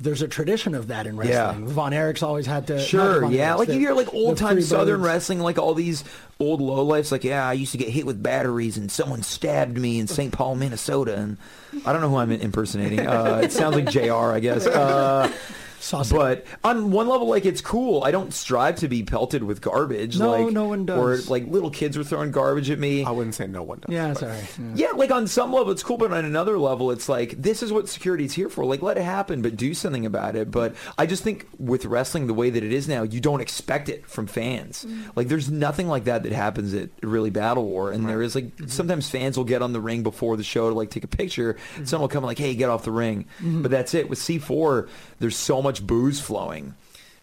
there's 0.00 0.22
a 0.22 0.28
tradition 0.28 0.74
of 0.76 0.86
that 0.88 1.06
in 1.08 1.16
wrestling. 1.16 1.66
Yeah. 1.66 1.72
Von 1.72 1.92
Erich's 1.92 2.22
always 2.22 2.46
had 2.46 2.68
to. 2.68 2.78
Sure, 2.80 3.24
yeah. 3.30 3.54
Erichs, 3.54 3.58
Like 3.58 3.68
the- 3.68 3.74
you 3.74 3.80
hear 3.80 3.92
like 3.92 4.14
old 4.14 4.36
time. 4.36 4.60
Southern 4.62 5.02
wrestling, 5.02 5.40
like 5.40 5.58
all 5.58 5.74
these 5.74 6.04
old 6.38 6.60
lowlifes, 6.60 7.10
like, 7.10 7.24
yeah, 7.24 7.48
I 7.48 7.54
used 7.54 7.72
to 7.72 7.78
get 7.78 7.88
hit 7.88 8.06
with 8.06 8.22
batteries 8.22 8.76
and 8.76 8.90
someone 8.90 9.22
stabbed 9.24 9.76
me 9.76 9.98
in 9.98 10.06
St. 10.06 10.32
Paul, 10.32 10.54
Minnesota. 10.54 11.16
And 11.16 11.38
I 11.84 11.92
don't 11.92 12.00
know 12.00 12.08
who 12.08 12.16
I'm 12.16 12.30
impersonating. 12.30 13.00
Uh, 13.06 13.40
it 13.42 13.50
sounds 13.52 13.74
like 13.74 13.90
JR, 13.90 14.12
I 14.32 14.38
guess. 14.40 14.64
Uh, 14.66 15.32
Sausage. 15.80 16.16
but 16.16 16.46
on 16.64 16.90
one 16.90 17.08
level, 17.08 17.28
like 17.28 17.46
it's 17.46 17.60
cool. 17.60 18.04
I 18.04 18.10
don't 18.10 18.32
strive 18.32 18.76
to 18.76 18.88
be 18.88 19.02
pelted 19.02 19.42
with 19.42 19.60
garbage. 19.60 20.18
No, 20.18 20.30
like, 20.30 20.52
no 20.52 20.66
one 20.66 20.86
does. 20.86 21.28
Or 21.28 21.30
like 21.30 21.46
little 21.46 21.70
kids 21.70 21.96
were 21.96 22.04
throwing 22.04 22.30
garbage 22.30 22.70
at 22.70 22.78
me. 22.78 23.04
I 23.04 23.10
wouldn't 23.10 23.34
say 23.34 23.46
no 23.46 23.62
one 23.62 23.80
does. 23.80 23.92
yeah, 23.92 24.08
but- 24.08 24.18
sorry. 24.18 24.38
Yeah. 24.38 24.74
Yeah, 24.88 24.90
like 24.94 25.10
on 25.10 25.26
some 25.26 25.52
level 25.52 25.72
it's 25.72 25.82
cool, 25.82 25.98
but 25.98 26.12
on 26.12 26.24
another 26.24 26.56
level 26.56 26.90
it's 26.92 27.08
like 27.08 27.30
this 27.32 27.62
is 27.62 27.72
what 27.72 27.88
security's 27.88 28.32
here 28.32 28.48
for. 28.48 28.64
Like 28.64 28.80
let 28.80 28.96
it 28.96 29.02
happen, 29.02 29.42
but 29.42 29.56
do 29.56 29.74
something 29.74 30.06
about 30.06 30.36
it. 30.36 30.50
But 30.50 30.76
I 30.96 31.06
just 31.06 31.24
think 31.24 31.46
with 31.58 31.84
wrestling 31.84 32.26
the 32.26 32.34
way 32.34 32.50
that 32.50 32.62
it 32.62 32.72
is 32.72 32.86
now, 32.88 33.02
you 33.02 33.20
don't 33.20 33.40
expect 33.40 33.88
it 33.88 34.06
from 34.06 34.26
fans. 34.26 34.84
Mm. 34.84 35.10
Like 35.16 35.28
there's 35.28 35.50
nothing 35.50 35.88
like 35.88 36.04
that 36.04 36.22
that 36.22 36.32
happens 36.32 36.74
at 36.74 36.90
really 37.02 37.30
Battle 37.30 37.64
War, 37.64 37.90
and 37.92 38.08
there 38.08 38.22
is 38.22 38.34
like 38.34 38.56
mm-hmm. 38.56 38.66
sometimes 38.66 39.10
fans 39.10 39.36
will 39.36 39.44
get 39.44 39.62
on 39.62 39.72
the 39.72 39.80
ring 39.80 40.02
before 40.02 40.36
the 40.36 40.44
show 40.44 40.68
to 40.68 40.74
like 40.74 40.90
take 40.90 41.04
a 41.04 41.08
picture. 41.08 41.54
Mm-hmm. 41.54 41.84
Someone 41.84 42.04
will 42.04 42.12
come 42.12 42.24
like, 42.24 42.38
"Hey, 42.38 42.54
get 42.54 42.70
off 42.70 42.84
the 42.84 42.92
ring," 42.92 43.26
mm-hmm. 43.38 43.62
but 43.62 43.70
that's 43.70 43.94
it. 43.94 44.08
With 44.08 44.18
C4, 44.18 44.88
there's 45.18 45.36
so 45.36 45.60
much 45.60 45.67
booze 45.86 46.20
flowing, 46.20 46.74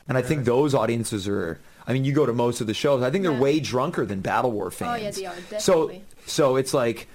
and 0.08 0.18
I 0.18 0.22
think 0.22 0.46
those 0.46 0.74
audiences 0.74 1.28
are. 1.28 1.60
I 1.88 1.94
mean, 1.94 2.04
you 2.04 2.14
go 2.14 2.26
to 2.26 2.34
most 2.34 2.62
of 2.62 2.68
the 2.68 2.74
shows. 2.74 3.04
I 3.04 3.12
think 3.12 3.22
they're 3.24 3.32
Yeah. 3.34 3.40
way 3.40 3.60
drunker 3.60 4.08
than 4.08 4.22
Battle 4.22 4.52
War 4.52 4.72
fans. 4.72 5.00
Oh, 5.00 5.04
yeah, 5.04 5.12
they 5.12 5.26
are, 5.28 5.60
So 5.60 5.74
definitely. 5.88 6.02
so 6.26 6.56
it's 6.56 6.74
like 6.74 7.08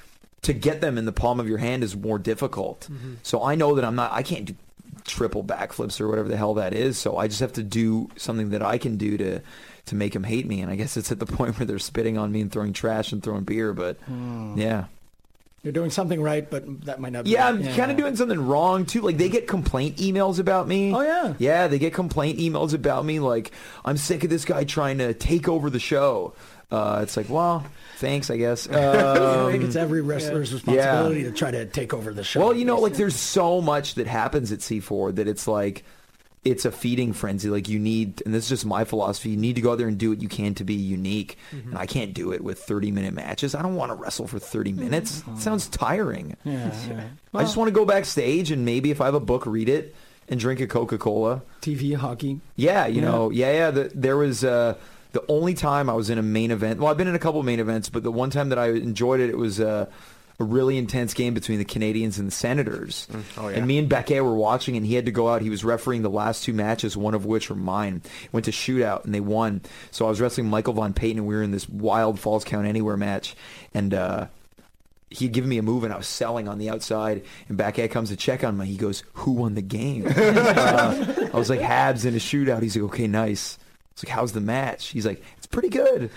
to 0.42 0.52
get 0.52 0.80
them 0.80 0.96
in 0.96 1.06
the 1.06 1.12
palm 1.12 1.40
of 1.40 1.48
your 1.48 1.58
hand 1.58 1.82
is 1.82 1.96
more 1.96 2.18
difficult. 2.20 2.82
Mm-hmm. 2.90 3.14
So 3.24 3.42
I 3.42 3.56
know 3.56 3.74
that 3.74 3.84
I'm 3.84 3.96
not. 3.96 4.12
I 4.12 4.22
can't 4.22 4.44
do 4.44 4.54
triple 5.04 5.42
backflips 5.42 6.00
or 6.00 6.06
whatever 6.08 6.28
the 6.28 6.36
hell 6.36 6.54
that 6.54 6.72
is. 6.72 6.98
So 6.98 7.16
I 7.16 7.26
just 7.26 7.40
have 7.40 7.52
to 7.54 7.62
do 7.64 8.10
something 8.16 8.50
that 8.50 8.62
I 8.62 8.78
can 8.78 8.96
do 8.96 9.16
to 9.18 9.40
to 9.86 9.94
make 9.96 10.12
them 10.12 10.22
hate 10.24 10.46
me. 10.46 10.60
And 10.60 10.70
I 10.70 10.76
guess 10.76 10.96
it's 10.96 11.10
at 11.10 11.18
the 11.18 11.26
point 11.36 11.58
where 11.58 11.66
they're 11.66 11.78
spitting 11.80 12.16
on 12.16 12.30
me 12.30 12.40
and 12.40 12.52
throwing 12.52 12.72
trash 12.72 13.10
and 13.12 13.22
throwing 13.22 13.42
beer. 13.44 13.72
But 13.72 13.96
hmm. 14.02 14.54
yeah. 14.56 14.84
You're 15.62 15.73
doing 15.75 15.90
something 15.90 16.23
right, 16.23 16.49
but 16.49 16.87
that 16.87 17.01
might 17.01 17.12
not. 17.12 17.25
be 17.25 17.33
Yeah, 17.33 17.46
I'm 17.49 17.61
yeah. 17.61 17.77
kind 17.77 17.90
of 17.90 17.96
doing 17.99 18.16
something 18.16 18.46
wrong 18.46 18.87
too. 18.87 19.03
Like 19.03 19.18
they 19.18 19.29
get 19.29 19.46
complaint 19.46 19.96
emails 19.99 20.38
about 20.38 20.66
me. 20.66 20.94
Oh, 20.94 21.03
yeah? 21.03 21.35
yeah. 21.38 21.68
They 21.68 21.79
get 21.79 21.92
complaint 21.92 22.38
emails 22.38 22.73
about 22.73 23.05
me. 23.05 23.20
Like 23.20 23.51
I'm 23.85 23.99
sick 23.99 24.25
of 24.25 24.31
this 24.31 24.44
guy 24.46 24.64
trying 24.64 24.99
to 24.99 25.12
take 25.12 25.49
over 25.49 25.68
the 25.68 25.79
show. 25.81 26.33
Uh, 26.70 27.01
it's 27.03 27.16
like, 27.16 27.29
well, 27.29 27.66
thanks, 27.96 28.31
I 28.31 28.37
guess. 28.37 28.68
I 28.70 29.51
think 29.51 29.62
Um, 29.62 29.66
it's 29.66 29.77
every 29.77 30.01
wrestler's 30.03 30.53
responsibility 30.55 31.25
to 31.25 31.33
try 31.33 31.51
to 31.51 31.66
take 31.66 31.92
over 31.92 32.14
the 32.14 32.23
show. 32.25 32.40
well, 32.40 32.55
you 32.55 32.64
know, 32.64 32.79
like 32.79 32.94
there's 32.94 33.16
so 33.16 33.61
much 33.61 33.96
that 33.96 34.07
happens 34.07 34.53
at 34.53 34.61
C4 34.61 35.16
that 35.16 35.27
it's 35.29 35.46
like 35.49 35.85
it's 36.44 36.64
a 36.64 36.72
feeding 36.72 37.12
frenzy. 37.12 37.50
Like 37.50 37.68
you 37.68 37.79
need, 37.79 38.22
and 38.24 38.33
this 38.35 38.44
is 38.44 38.48
just 38.48 38.64
my 38.66 38.85
philosophy. 38.85 39.31
You 39.31 39.37
need 39.37 39.57
to 39.57 39.61
go 39.61 39.72
out 39.72 39.79
there 39.79 39.88
and 39.88 39.98
do 39.98 40.09
what 40.11 40.22
you 40.22 40.29
can 40.29 40.55
to 40.55 40.64
be 40.64 40.74
unique. 40.74 41.37
And 41.53 41.76
I 41.76 41.85
can't 41.87 42.14
do 42.14 42.33
it 42.33 42.42
with 42.42 42.59
30 42.61 42.90
minute 42.92 43.12
matches. 43.12 43.55
I 43.55 43.61
don't 43.62 43.76
want 43.76 43.90
to 43.90 43.94
wrestle 43.94 44.26
for 44.26 44.38
30 44.38 44.72
minutes. 44.72 45.22
It 45.29 45.38
sounds 45.38 45.68
tiring. 45.68 46.37
yeah, 46.44 46.72
yeah. 46.88 47.05
I 47.35 47.42
just 47.42 47.57
want 47.59 47.68
to 47.68 47.72
go 47.72 47.85
backstage 47.85 48.50
and 48.50 48.64
maybe 48.64 48.90
if 48.90 49.00
I 49.00 49.05
have 49.05 49.14
a 49.14 49.20
book, 49.20 49.44
read 49.46 49.68
it 49.68 49.94
and 50.29 50.40
drink 50.40 50.61
a 50.61 50.66
Coca 50.66 50.96
Cola. 50.96 51.42
TV 51.61 51.94
hockey. 51.94 52.40
Yeah, 52.57 52.87
you 52.87 53.03
Yeah. 53.03 53.09
know, 53.11 53.31
yeah, 53.31 53.53
yeah. 53.53 53.70
The, 53.70 53.90
there 53.94 54.16
was 54.16 54.42
uh, 54.44 54.76
the 55.12 55.22
only 55.29 55.53
time 55.55 55.90
I 55.90 55.92
was 55.94 56.09
in 56.09 56.16
a 56.18 56.22
main 56.22 56.53
event. 56.53 56.81
Well, 56.81 56.88
I've 56.90 56.96
been 56.96 57.09
in 57.09 57.14
a 57.14 57.18
couple 57.18 57.42
main 57.42 57.61
events, 57.61 57.88
but 57.90 58.03
the 58.03 58.12
one 58.12 58.31
time 58.31 58.48
that 58.48 58.59
I 58.59 58.68
enjoyed 58.70 59.20
it, 59.20 59.29
it 59.29 59.37
was 59.37 59.61
uh, 59.61 59.87
a 60.40 60.44
really 60.44 60.79
intense 60.79 61.12
game 61.12 61.35
between 61.35 61.59
the 61.59 61.66
Canadiens 61.66 62.18
and 62.18 62.26
the 62.26 62.33
Senators. 62.33 63.07
Oh, 63.37 63.48
yeah. 63.48 63.59
And 63.59 63.66
me 63.66 63.79
and 63.79 63.90
Beckett 63.90 64.24
were 64.24 64.35
watching, 64.35 64.74
and 64.74 64.87
he 64.87 64.94
had 64.94 65.05
to 65.05 65.12
go 65.12 65.29
out. 65.29 65.42
He 65.42 65.50
was 65.50 65.64
refereeing 65.64 66.00
the 66.00 66.11
last 66.11 66.44
two 66.44 66.55
matches, 66.55 66.96
one 66.96 67.12
of 67.14 67.26
which 67.26 67.50
were 67.50 67.57
mine. 67.57 68.00
Went 68.33 68.46
to 68.46 68.50
shootout, 68.50 69.05
and 69.05 69.14
they 69.14 69.20
won. 69.20 69.61
So 69.90 70.07
I 70.07 70.09
was 70.09 70.18
wrestling 70.18 70.48
Michael 70.48 70.72
Von 70.72 70.94
Payton, 70.94 71.18
and 71.18 71.26
we 71.29 71.35
were 71.35 71.42
in 71.42 71.50
this 71.50 71.68
wild 71.68 72.18
Falls 72.18 72.42
Count 72.44 72.66
Anywhere 72.66 72.96
match, 72.96 73.37
and. 73.74 73.94
Uh, 73.94 74.26
he'd 75.12 75.33
given 75.33 75.50
me 75.50 75.59
a 75.59 75.62
move 75.62 75.83
and 75.83 75.92
I 75.92 75.96
was 75.96 76.07
selling 76.07 76.46
on 76.46 76.59
the 76.59 76.70
outside 76.70 77.24
and 77.48 77.59
Beckett 77.59 77.90
comes 77.90 78.11
to 78.11 78.16
check 78.16 78.44
on 78.44 78.57
me. 78.57 78.66
He 78.66 78.76
goes, 78.76 79.03
who 79.14 79.33
won 79.33 79.57
the 79.57 79.61
game? 79.61 80.07
uh, 80.16 81.29
I 81.35 81.37
was 81.37 81.50
like, 81.50 81.59
Habs 81.59 82.05
in 82.05 82.14
a 82.14 82.18
shootout. 82.18 82.62
He's 82.62 82.76
like, 82.76 82.85
okay, 82.92 83.09
nice. 83.09 83.59
I 83.61 83.66
was 83.94 84.05
like, 84.05 84.16
how's 84.16 84.33
the 84.35 84.40
match? 84.40 84.87
He's 84.87 85.05
like, 85.05 85.20
it's 85.37 85.48
pretty 85.48 85.68
good. 85.68 86.11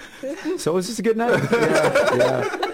So 0.60 0.74
it 0.74 0.76
was 0.76 0.86
just 0.86 1.00
a 1.00 1.02
good 1.02 1.18
night. 1.18 1.42
Yeah, 1.52 2.16
yeah. 2.16 2.73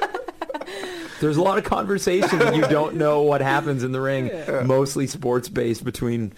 There's 1.20 1.38
a 1.38 1.42
lot 1.42 1.58
of 1.58 1.64
conversation 1.64 2.42
and 2.42 2.56
you 2.56 2.68
don't 2.68 2.96
know 2.96 3.24
what 3.24 3.42
happens 3.42 3.84
in 3.84 3.92
the 3.92 4.02
ring. 4.02 4.32
Mostly 4.66 5.08
sports 5.08 5.50
based 5.50 5.84
between 5.84 6.34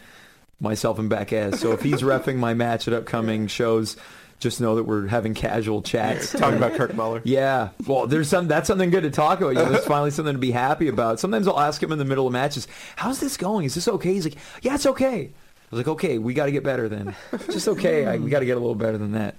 myself 0.60 1.00
and 1.00 1.10
Beckett. 1.10 1.56
So 1.56 1.72
if 1.72 1.82
he's 1.82 2.02
refing 2.02 2.38
my 2.38 2.54
match 2.54 2.88
at 2.88 2.94
upcoming 2.94 3.48
shows, 3.48 3.98
just 4.40 4.60
know 4.60 4.76
that 4.76 4.84
we're 4.84 5.08
having 5.08 5.34
casual 5.34 5.82
chats. 5.82 6.32
Talking 6.32 6.58
about 6.58 6.74
Kirk 6.74 6.96
Muller. 6.96 7.22
Yeah. 7.24 7.70
Well, 7.86 8.08
there's 8.08 8.28
some 8.28 8.48
that's 8.48 8.68
something 8.68 8.90
good 8.90 9.04
to 9.04 9.12
talk 9.12 9.40
about. 9.40 9.50
You 9.50 9.56
know, 9.56 9.70
there's 9.70 9.86
finally 9.86 10.12
something 10.12 10.34
to 10.34 10.40
be 10.40 10.52
happy 10.52 10.88
about. 10.88 11.20
Sometimes 11.20 11.48
I'll 11.48 11.60
ask 11.60 11.82
him 11.82 11.92
in 11.92 12.00
the 12.00 12.06
middle 12.06 12.26
of 12.26 12.34
matches, 12.34 12.68
"How's 12.96 13.20
this 13.20 13.38
going? 13.38 13.66
Is 13.66 13.76
this 13.76 13.88
okay?" 13.88 14.14
He's 14.14 14.26
like, 14.26 14.38
"Yeah, 14.64 14.76
it's 14.76 14.88
okay." 14.88 15.30
I 15.30 15.76
was 15.76 15.78
like, 15.78 15.88
"Okay, 15.88 16.18
we 16.18 16.34
got 16.34 16.48
to 16.48 16.52
get 16.52 16.64
better 16.64 16.90
then. 16.90 17.16
Just 17.52 17.68
okay. 17.68 18.08
I, 18.08 18.18
we 18.18 18.32
got 18.32 18.40
to 18.40 18.46
get 18.46 18.58
a 18.58 18.60
little 18.60 18.76
better 18.76 18.98
than 18.98 19.12
that." 19.12 19.36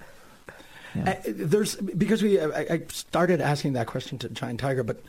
Yeah. 0.95 1.11
Uh, 1.11 1.21
there's 1.25 1.75
because 1.75 2.21
we 2.21 2.39
I, 2.39 2.59
I 2.69 2.81
started 2.89 3.41
asking 3.41 3.73
that 3.73 3.87
question 3.87 4.17
to 4.19 4.29
Giant 4.29 4.59
Tiger, 4.59 4.83
but 4.83 5.01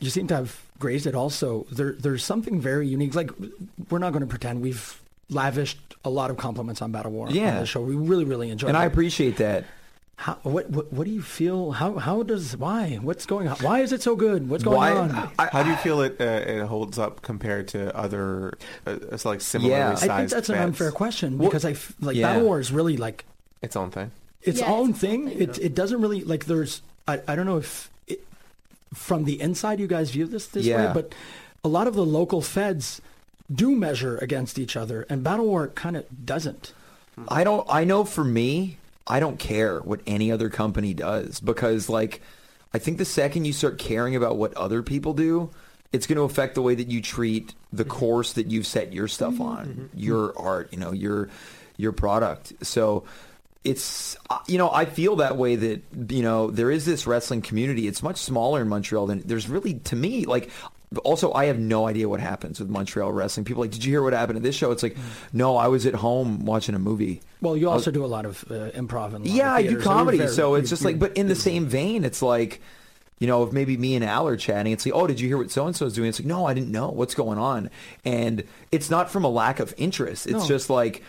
you 0.00 0.10
seem 0.10 0.26
to 0.28 0.36
have 0.36 0.60
grazed 0.78 1.06
it 1.06 1.14
also. 1.14 1.66
There, 1.72 1.92
there's 1.92 2.24
something 2.24 2.60
very 2.60 2.86
unique. 2.86 3.14
Like 3.14 3.30
we're 3.90 3.98
not 3.98 4.12
going 4.12 4.20
to 4.22 4.26
pretend 4.26 4.60
we've 4.60 5.00
lavished 5.30 5.78
a 6.04 6.10
lot 6.10 6.30
of 6.30 6.36
compliments 6.36 6.82
on 6.82 6.92
Battle 6.92 7.12
War 7.12 7.30
Yeah. 7.30 7.54
on 7.54 7.60
the 7.60 7.66
show. 7.66 7.80
We 7.80 7.94
really, 7.96 8.24
really 8.24 8.50
enjoyed 8.50 8.68
and 8.68 8.76
it. 8.76 8.80
I 8.80 8.84
appreciate 8.84 9.38
that. 9.38 9.64
How, 10.16 10.34
what, 10.44 10.70
what, 10.70 10.92
what 10.92 11.04
do 11.06 11.10
you 11.10 11.22
feel? 11.22 11.72
How, 11.72 11.94
how 11.96 12.22
does, 12.22 12.56
why? 12.56 13.00
What's 13.02 13.26
going 13.26 13.48
on? 13.48 13.56
Why 13.56 13.80
is 13.80 13.90
it 13.92 14.00
so 14.00 14.14
good? 14.14 14.48
What's 14.48 14.62
going 14.62 14.76
Why- 14.76 14.92
on? 14.92 15.10
I- 15.40 15.48
How 15.50 15.62
do 15.64 15.70
you 15.70 15.76
feel 15.76 16.02
it 16.02 16.20
uh, 16.20 16.24
it 16.24 16.66
holds 16.66 16.98
up 17.00 17.22
compared 17.22 17.66
to 17.68 17.96
other 17.96 18.52
uh, 18.86 18.98
it's 19.10 19.24
like 19.24 19.40
similarly 19.40 19.76
Yeah. 19.78 19.90
I 19.90 19.94
sized 19.94 20.10
I 20.10 20.16
think 20.18 20.30
that's 20.30 20.48
an 20.50 20.58
unfair 20.58 20.92
question 20.92 21.38
Well, 21.38 21.48
because 21.48 21.64
I 21.64 21.70
f- 21.72 21.94
like 22.00 22.14
yeah. 22.16 22.28
Battle 22.34 22.44
War 22.44 22.60
is 22.60 22.70
really 22.70 22.96
like 22.96 23.24
Its 23.62 23.74
own 23.74 23.90
thing. 23.90 24.12
Its 24.44 24.60
Yeah, 24.60 24.72
own 24.72 24.90
it's 24.90 24.98
thing. 25.00 25.28
something. 25.28 25.42
It 25.42 25.58
it 25.58 25.74
doesn't 25.74 26.00
really 26.00 26.22
like 26.22 26.46
there's 26.46 26.82
I, 27.08 27.20
I 27.26 27.34
don't 27.34 27.46
know 27.46 27.58
if 27.58 27.90
it, 28.06 28.24
from 28.92 29.24
the 29.24 29.40
inside 29.40 29.80
you 29.80 29.86
guys 29.86 30.10
view 30.10 30.26
this 30.26 30.46
this 30.46 30.64
Yeah. 30.64 30.86
way, 30.86 30.92
but 30.94 31.14
a 31.62 31.68
lot 31.68 31.86
of 31.86 31.94
the 31.94 32.04
local 32.04 32.42
feds 32.42 33.00
do 33.52 33.74
measure 33.74 34.18
against 34.18 34.58
each 34.58 34.76
other, 34.76 35.06
and 35.08 35.22
Battle 35.22 35.46
War 35.46 35.68
kind 35.68 35.96
of 35.96 36.06
doesn't. 36.24 36.72
I 37.28 37.44
don't. 37.44 37.66
I 37.70 37.84
know 37.84 38.04
for 38.04 38.24
me, 38.24 38.78
I 39.06 39.20
don't 39.20 39.38
care 39.38 39.80
what 39.80 40.00
any 40.06 40.32
other 40.32 40.48
company 40.48 40.94
does 40.94 41.40
because, 41.40 41.88
like, 41.88 42.20
I 42.72 42.78
think 42.78 42.98
the 42.98 43.04
second 43.04 43.44
you 43.44 43.52
start 43.52 43.78
caring 43.78 44.16
about 44.16 44.36
what 44.36 44.54
other 44.54 44.82
people 44.82 45.14
do, 45.14 45.50
it's 45.92 46.06
going 46.06 46.16
to 46.16 46.24
affect 46.24 46.54
the 46.54 46.62
way 46.62 46.74
that 46.74 46.88
you 46.88 47.00
treat 47.00 47.54
the 47.72 47.84
mm-hmm. 47.84 47.92
course 47.92 48.32
that 48.32 48.48
you've 48.48 48.66
set 48.66 48.92
your 48.92 49.08
stuff 49.08 49.34
mm-hmm. 49.34 49.42
on, 49.42 49.66
mm-hmm. 49.66 49.98
your 49.98 50.36
art, 50.38 50.72
you 50.72 50.78
know, 50.78 50.92
your 50.92 51.28
your 51.76 51.92
product. 51.92 52.52
So 52.62 53.04
it's 53.64 54.16
uh, 54.30 54.38
you 54.46 54.58
know 54.58 54.70
I 54.70 54.84
feel 54.84 55.16
that 55.16 55.36
way 55.36 55.56
that 55.56 55.82
you 56.10 56.22
know 56.22 56.50
there 56.50 56.70
is 56.70 56.84
this 56.84 57.06
wrestling 57.06 57.42
community. 57.42 57.88
It's 57.88 58.02
much 58.02 58.18
smaller 58.18 58.60
in 58.62 58.68
Montreal 58.68 59.06
than 59.06 59.20
there's 59.24 59.48
really 59.48 59.74
to 59.74 59.96
me 59.96 60.26
like. 60.26 60.50
Also, 61.02 61.32
I 61.32 61.46
have 61.46 61.58
no 61.58 61.88
idea 61.88 62.08
what 62.08 62.20
happens 62.20 62.60
with 62.60 62.68
Montreal 62.68 63.10
wrestling. 63.10 63.44
People 63.44 63.62
are 63.62 63.66
like, 63.66 63.72
did 63.72 63.84
you 63.84 63.90
hear 63.90 64.00
what 64.02 64.12
happened 64.12 64.36
at 64.36 64.44
this 64.44 64.54
show? 64.54 64.70
It's 64.70 64.82
like, 64.84 64.96
no, 65.32 65.56
I 65.56 65.66
was 65.66 65.86
at 65.86 65.94
home 65.94 66.44
watching 66.46 66.76
a 66.76 66.78
movie. 66.78 67.20
Well, 67.40 67.56
you 67.56 67.68
also 67.68 67.90
do 67.90 68.04
a 68.04 68.06
lot 68.06 68.24
of 68.26 68.44
uh, 68.48 68.70
improv 68.78 69.12
and 69.12 69.26
Yeah, 69.26 69.50
of 69.50 69.56
I 69.56 69.62
do 69.64 69.80
so 69.80 69.90
comedy, 69.90 70.18
very- 70.18 70.30
so 70.30 70.54
it's 70.54 70.70
just 70.70 70.84
like, 70.84 71.00
but 71.00 71.16
in 71.16 71.26
the 71.26 71.34
same 71.34 71.66
vein, 71.66 72.04
it's 72.04 72.22
like, 72.22 72.60
you 73.18 73.26
know, 73.26 73.42
if 73.42 73.52
maybe 73.52 73.76
me 73.76 73.96
and 73.96 74.04
Al 74.04 74.28
are 74.28 74.36
chatting, 74.36 74.72
it's 74.72 74.86
like, 74.86 74.94
oh, 74.94 75.08
did 75.08 75.18
you 75.18 75.26
hear 75.26 75.36
what 75.38 75.50
so 75.50 75.66
and 75.66 75.74
so 75.74 75.86
is 75.86 75.94
doing? 75.94 76.10
It's 76.10 76.20
like, 76.20 76.28
no, 76.28 76.46
I 76.46 76.54
didn't 76.54 76.70
know 76.70 76.90
what's 76.90 77.16
going 77.16 77.38
on, 77.38 77.70
and 78.04 78.44
it's 78.70 78.88
not 78.88 79.10
from 79.10 79.24
a 79.24 79.28
lack 79.28 79.58
of 79.58 79.74
interest. 79.76 80.26
It's 80.26 80.42
No. 80.42 80.46
just 80.46 80.70
like 80.70 81.02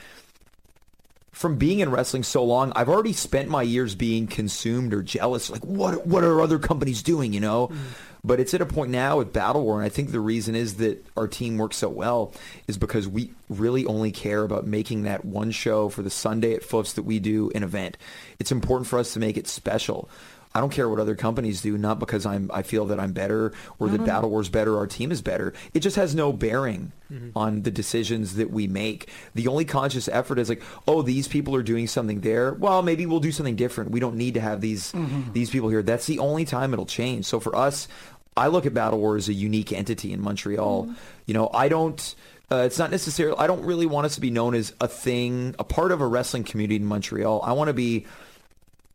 from 1.35 1.57
being 1.57 1.79
in 1.79 1.91
wrestling 1.91 2.23
so 2.23 2.45
long, 2.45 2.71
I've 2.77 2.87
already 2.87 3.11
spent 3.11 3.49
my 3.49 3.61
years 3.61 3.93
being 3.93 4.25
consumed 4.25 4.93
or 4.93 5.03
jealous. 5.03 5.49
Like, 5.49 5.65
what 5.65 6.07
what 6.07 6.23
are 6.23 6.39
other 6.39 6.59
companies 6.59 7.03
doing? 7.03 7.33
You 7.33 7.41
know. 7.41 7.67
Mm-hmm. 7.67 7.83
But 8.23 8.39
it's 8.39 8.55
at 8.55 8.61
a 8.61 8.65
point 8.65 8.89
now 8.89 9.17
with 9.17 9.33
Battle 9.33 9.63
War, 9.63 9.75
and 9.75 9.85
I 9.85 9.89
think 9.89 10.11
the 10.11 10.19
reason 10.19 10.55
is 10.55 10.77
that 10.77 11.05
our 11.15 11.27
team 11.27 11.59
works 11.59 11.77
so 11.77 11.89
well 11.89 12.33
is 12.67 12.75
because 12.75 13.07
we 13.07 13.31
really 13.49 13.85
only 13.85 14.11
care 14.11 14.41
about 14.43 14.65
making 14.65 15.03
that 15.03 15.23
one 15.23 15.51
show 15.51 15.89
for 15.89 16.01
the 16.01 16.09
Sunday 16.09 16.55
at 16.55 16.63
Foufs 16.63 16.95
that 16.95 17.03
we 17.03 17.19
do 17.19 17.51
an 17.53 17.61
event. 17.61 17.97
It's 18.39 18.51
important 18.51 18.87
for 18.87 18.97
us 18.97 19.13
to 19.13 19.19
make 19.19 19.37
it 19.37 19.47
special. 19.47 20.09
I 20.55 20.61
don't 20.61 20.71
care 20.71 20.87
what 20.87 20.99
other 20.99 21.15
companies 21.15 21.61
do, 21.61 21.77
not 21.77 21.99
because 21.99 22.25
I'm 22.25 22.49
I 22.53 22.61
feel 22.61 22.85
that 22.85 22.97
I'm 22.97 23.11
better 23.11 23.51
or 23.77 23.89
that 23.89 24.05
Battle 24.05 24.29
War's 24.29 24.47
better, 24.47 24.77
our 24.77 24.87
team 24.87 25.11
is 25.11 25.21
better. 25.21 25.53
It 25.73 25.81
just 25.81 25.97
has 25.97 26.15
no 26.15 26.31
bearing 26.31 26.93
mm-hmm. 27.11 27.37
on 27.37 27.63
the 27.63 27.71
decisions 27.71 28.35
that 28.35 28.51
we 28.51 28.65
make. 28.65 29.09
The 29.33 29.49
only 29.49 29.65
conscious 29.65 30.07
effort 30.07 30.39
is 30.39 30.47
like, 30.47 30.63
oh, 30.87 31.01
these 31.01 31.27
people 31.27 31.55
are 31.55 31.61
doing 31.61 31.87
something 31.87 32.21
there. 32.21 32.53
Well, 32.53 32.81
maybe 32.83 33.05
we'll 33.05 33.19
do 33.19 33.33
something 33.33 33.57
different. 33.57 33.91
We 33.91 33.99
don't 33.99 34.15
need 34.15 34.35
to 34.35 34.39
have 34.39 34.61
these 34.61 34.93
mm-hmm. 34.93 35.33
these 35.33 35.49
people 35.49 35.67
here. 35.67 35.83
That's 35.83 36.05
the 36.05 36.19
only 36.19 36.45
time 36.45 36.71
it'll 36.71 36.85
change. 36.85 37.25
So 37.25 37.41
for 37.41 37.53
us, 37.53 37.89
I 38.37 38.47
look 38.47 38.65
at 38.65 38.73
Battle 38.73 38.99
War 38.99 39.17
as 39.17 39.27
a 39.27 39.33
unique 39.33 39.73
entity 39.73 40.13
in 40.13 40.21
Montreal. 40.21 40.83
Mm-hmm. 40.83 40.93
You 41.25 41.33
know, 41.33 41.49
I 41.53 41.67
don't. 41.67 42.15
Uh, 42.49 42.63
it's 42.65 42.79
not 42.79 42.91
necessarily. 42.91 43.37
I 43.37 43.47
don't 43.47 43.65
really 43.65 43.87
want 43.87 44.05
us 44.05 44.15
to 44.15 44.21
be 44.21 44.31
known 44.31 44.55
as 44.55 44.73
a 44.79 44.87
thing, 44.87 45.53
a 45.59 45.65
part 45.65 45.91
of 45.91 45.99
a 45.99 46.07
wrestling 46.07 46.45
community 46.45 46.77
in 46.77 46.85
Montreal. 46.85 47.41
I 47.43 47.51
want 47.51 47.67
to 47.67 47.73
be 47.73 48.05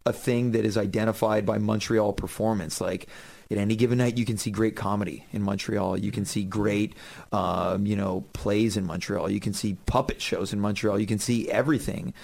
a 0.06 0.12
thing 0.12 0.52
that 0.52 0.64
is 0.64 0.76
identified 0.76 1.44
by 1.44 1.58
Montreal 1.58 2.12
performance. 2.12 2.80
Like 2.80 3.06
at 3.50 3.58
any 3.58 3.76
given 3.76 3.98
night, 3.98 4.16
you 4.16 4.24
can 4.24 4.38
see 4.38 4.50
great 4.50 4.76
comedy 4.76 5.24
in 5.32 5.42
Montreal. 5.42 5.98
You 5.98 6.10
can 6.10 6.24
see 6.24 6.44
great, 6.44 6.94
um, 7.32 7.86
you 7.86 7.96
know, 7.96 8.24
plays 8.32 8.76
in 8.76 8.86
Montreal. 8.86 9.30
You 9.30 9.40
can 9.40 9.52
see 9.52 9.76
puppet 9.86 10.20
shows 10.20 10.52
in 10.52 10.60
Montreal. 10.60 10.98
You 10.98 11.06
can 11.06 11.18
see 11.18 11.50
everything. 11.50 12.14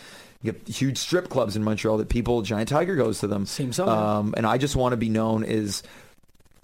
You 0.42 0.52
get 0.52 0.68
huge 0.68 0.98
strip 0.98 1.28
clubs 1.28 1.56
in 1.56 1.64
Montreal 1.64 1.98
that 1.98 2.08
people, 2.08 2.42
Giant 2.42 2.68
Tiger 2.68 2.96
goes 2.96 3.20
to 3.20 3.26
them. 3.26 3.46
Seems 3.46 3.76
so. 3.76 3.88
Um, 3.88 4.34
and 4.36 4.46
I 4.46 4.58
just 4.58 4.76
want 4.76 4.92
to 4.92 4.96
be 4.96 5.08
known 5.08 5.44
as 5.44 5.82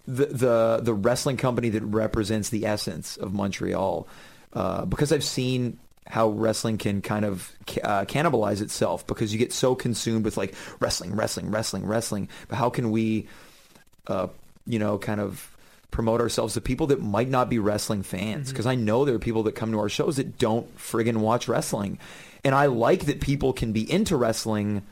the 0.07 0.27
the 0.27 0.81
the 0.83 0.94
wrestling 0.94 1.37
company 1.37 1.68
that 1.70 1.83
represents 1.83 2.48
the 2.48 2.66
essence 2.66 3.16
of 3.16 3.33
Montreal, 3.33 4.07
uh, 4.53 4.85
because 4.85 5.12
I've 5.12 5.25
seen 5.25 5.79
how 6.07 6.29
wrestling 6.29 6.79
can 6.79 7.01
kind 7.01 7.25
of 7.25 7.53
uh, 7.83 8.05
cannibalize 8.05 8.61
itself 8.61 9.07
because 9.07 9.33
you 9.33 9.38
get 9.38 9.53
so 9.53 9.75
consumed 9.75 10.25
with 10.25 10.37
like 10.37 10.55
wrestling, 10.81 11.15
wrestling, 11.15 11.51
wrestling, 11.51 11.87
wrestling. 11.87 12.29
But 12.49 12.57
how 12.57 12.71
can 12.71 12.91
we, 12.91 13.29
uh, 14.07 14.29
you 14.67 14.79
know, 14.79 14.99
kind 14.99 15.21
of 15.21 15.49
promote 15.91 16.21
ourselves 16.21 16.55
to 16.55 16.61
people 16.61 16.88
that 16.88 17.01
might 17.01 17.29
not 17.29 17.49
be 17.49 17.59
wrestling 17.59 18.03
fans? 18.03 18.51
Because 18.51 18.67
I 18.67 18.75
know 18.75 19.05
there 19.05 19.15
are 19.15 19.21
people 19.21 19.45
that 19.45 19.55
come 19.55 19.73
to 19.73 19.79
our 19.79 19.88
shows 19.88 20.17
that 20.17 20.38
don't 20.38 20.77
friggin' 20.77 21.19
watch 21.19 21.49
wrestling, 21.49 21.99
and 22.45 22.55
I 22.55 22.67
like 22.67 23.07
that 23.07 23.21
people 23.21 23.53
can 23.53 23.73
be 23.73 23.91
into 23.91 24.17
wrestling 24.17 24.83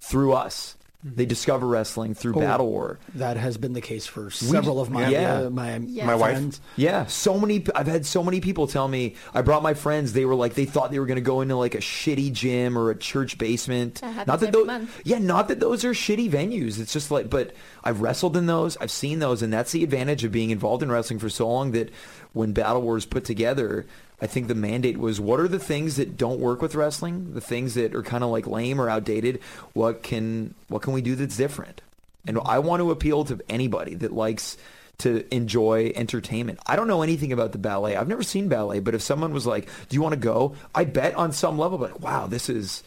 through 0.00 0.32
us. 0.32 0.76
They 1.06 1.26
discover 1.26 1.66
wrestling 1.66 2.14
through 2.14 2.36
Oh. 2.36 2.40
Battle 2.40 2.66
War. 2.66 2.98
That 3.16 3.36
has 3.36 3.58
been 3.58 3.74
the 3.74 3.82
case 3.82 4.06
for 4.06 4.30
several 4.30 4.80
of 4.80 4.88
my 4.90 5.08
yeah. 5.08 5.34
uh, 5.40 5.50
my 5.50 5.76
Yeah. 5.76 6.06
My 6.06 6.14
wife. 6.14 6.30
friends. 6.32 6.60
Yeah, 6.76 7.04
so 7.06 7.38
many. 7.38 7.62
I've 7.74 7.86
had 7.86 8.06
so 8.06 8.22
many 8.24 8.40
people 8.40 8.66
tell 8.66 8.88
me. 8.88 9.14
I 9.34 9.42
brought 9.42 9.62
my 9.62 9.74
friends. 9.74 10.14
They 10.14 10.24
were 10.24 10.34
like, 10.34 10.54
they 10.54 10.64
thought 10.64 10.90
they 10.90 10.98
were 10.98 11.04
going 11.06 11.16
to 11.16 11.20
go 11.20 11.42
into 11.42 11.56
like 11.56 11.74
a 11.74 11.78
shitty 11.78 12.32
gym 12.32 12.78
or 12.78 12.90
a 12.90 12.96
church 12.96 13.36
basement. 13.36 13.96
That 14.00 14.26
not 14.26 14.40
that 14.40 14.52
those. 14.52 14.66
month. 14.66 14.98
Yeah, 15.04 15.18
not 15.18 15.48
that 15.48 15.60
those 15.60 15.84
are 15.84 15.90
shitty 15.92 16.30
venues. 16.30 16.80
It's 16.80 16.94
just 16.94 17.10
like, 17.10 17.28
but 17.28 17.52
I've 17.84 18.00
wrestled 18.00 18.34
in 18.38 18.46
those. 18.46 18.78
I've 18.78 18.90
seen 18.90 19.18
those, 19.18 19.42
and 19.42 19.52
that's 19.52 19.72
the 19.72 19.84
advantage 19.84 20.24
of 20.24 20.32
being 20.32 20.48
involved 20.48 20.82
in 20.82 20.90
wrestling 20.90 21.18
for 21.18 21.28
so 21.28 21.46
long. 21.46 21.72
That 21.72 21.90
when 22.32 22.52
Battle 22.52 22.80
Wars 22.80 23.04
put 23.04 23.26
together, 23.26 23.84
I 24.20 24.26
think 24.26 24.48
the 24.48 24.54
mandate 24.54 24.96
was, 24.96 25.20
what 25.20 25.40
are 25.40 25.48
the 25.48 25.58
things 25.58 25.96
that 25.96 26.16
don't 26.16 26.40
work 26.40 26.62
with 26.62 26.74
wrestling? 26.74 27.34
The 27.34 27.40
things 27.40 27.74
that 27.74 27.94
are 27.94 28.02
kind 28.02 28.22
of 28.22 28.30
like 28.30 28.46
lame 28.46 28.80
or 28.80 28.88
outdated. 28.88 29.40
What 29.72 30.02
can 30.02 30.54
what 30.68 30.82
can 30.82 30.92
we 30.92 31.02
do 31.02 31.14
that's 31.14 31.36
different? 31.36 31.82
And 32.26 32.38
I 32.44 32.60
want 32.60 32.80
to 32.80 32.90
appeal 32.90 33.24
to 33.26 33.40
anybody 33.48 33.94
that 33.96 34.12
likes 34.12 34.56
to 34.98 35.24
enjoy 35.34 35.92
entertainment. 35.94 36.60
I 36.66 36.76
don't 36.76 36.86
know 36.86 37.02
anything 37.02 37.32
about 37.32 37.52
the 37.52 37.58
ballet. 37.58 37.96
I've 37.96 38.08
never 38.08 38.22
seen 38.22 38.48
ballet, 38.48 38.78
but 38.78 38.94
if 38.94 39.02
someone 39.02 39.32
was 39.32 39.46
like, 39.46 39.68
"Do 39.88 39.94
you 39.94 40.00
want 40.00 40.14
to 40.14 40.20
go?" 40.20 40.54
I 40.74 40.84
bet 40.84 41.14
on 41.16 41.32
some 41.32 41.58
level, 41.58 41.78
like, 41.78 42.00
"Wow, 42.00 42.26
this 42.26 42.48
is 42.48 42.82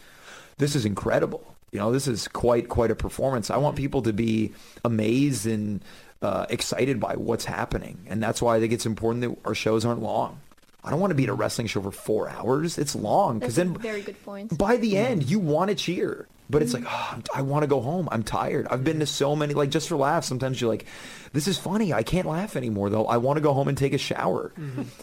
this 0.58 0.76
is 0.76 0.86
incredible." 0.86 1.56
You 1.72 1.80
know, 1.80 1.92
this 1.92 2.08
is 2.08 2.28
quite 2.30 2.70
quite 2.70 2.92
a 2.92 2.96
performance. 2.96 3.52
I 3.52 3.58
want 3.58 3.76
people 3.76 4.02
to 4.04 4.14
be 4.14 4.54
amazed 4.86 5.46
and 5.46 5.84
uh, 6.22 6.46
excited 6.50 7.00
by 7.00 7.16
what's 7.16 7.46
happening, 7.46 8.06
and 8.08 8.24
that's 8.24 8.42
why 8.42 8.56
I 8.56 8.60
think 8.62 8.72
it's 8.72 8.86
important 8.86 9.22
that 9.24 9.38
our 9.46 9.54
shows 9.54 9.86
aren't 9.86 10.02
long. 10.02 10.40
I 10.88 10.90
don't 10.90 11.00
want 11.00 11.12
to 11.12 11.16
be 11.16 11.24
at 11.24 11.30
a 11.30 11.34
wrestling 11.34 11.68
show 11.68 11.82
for 11.82 11.92
four 11.92 12.30
hours. 12.30 12.78
It's 12.78 12.96
long 12.96 13.40
because 13.40 13.56
then 13.56 13.74
very 13.76 14.02
good 14.02 14.24
point. 14.24 14.58
by 14.58 14.78
the 14.78 14.94
mm-hmm. 14.94 15.06
end, 15.06 15.30
you 15.30 15.38
want 15.38 15.70
to 15.70 15.76
cheer, 15.76 16.28
but 16.50 16.62
it's 16.62 16.74
mm-hmm. 16.74 16.86
like, 16.86 16.94
oh, 16.94 17.08
I'm- 17.12 17.24
I 17.36 17.42
want 17.42 17.64
to 17.64 17.68
go 17.68 17.82
home. 17.82 18.08
I'm 18.10 18.24
tired. 18.24 18.68
I've 18.72 18.84
been 18.84 19.00
to 19.00 19.06
mm-hmm. 19.06 19.10
so 19.10 19.36
many, 19.36 19.54
like 19.54 19.70
just 19.70 19.90
for 19.90 19.98
laughs. 19.98 20.28
Sometimes 20.28 20.62
you're 20.62 20.70
like, 20.70 20.86
this 21.34 21.48
is 21.48 21.58
funny. 21.58 21.94
I 21.94 22.04
can't 22.04 22.26
laugh 22.26 22.56
anymore 22.56 22.90
though. 22.90 23.06
I 23.06 23.18
want 23.18 23.38
to 23.38 23.42
go 23.42 23.54
home 23.54 23.68
and 23.68 23.78
take 23.78 23.94
a 23.94 23.98
shower. 23.98 24.54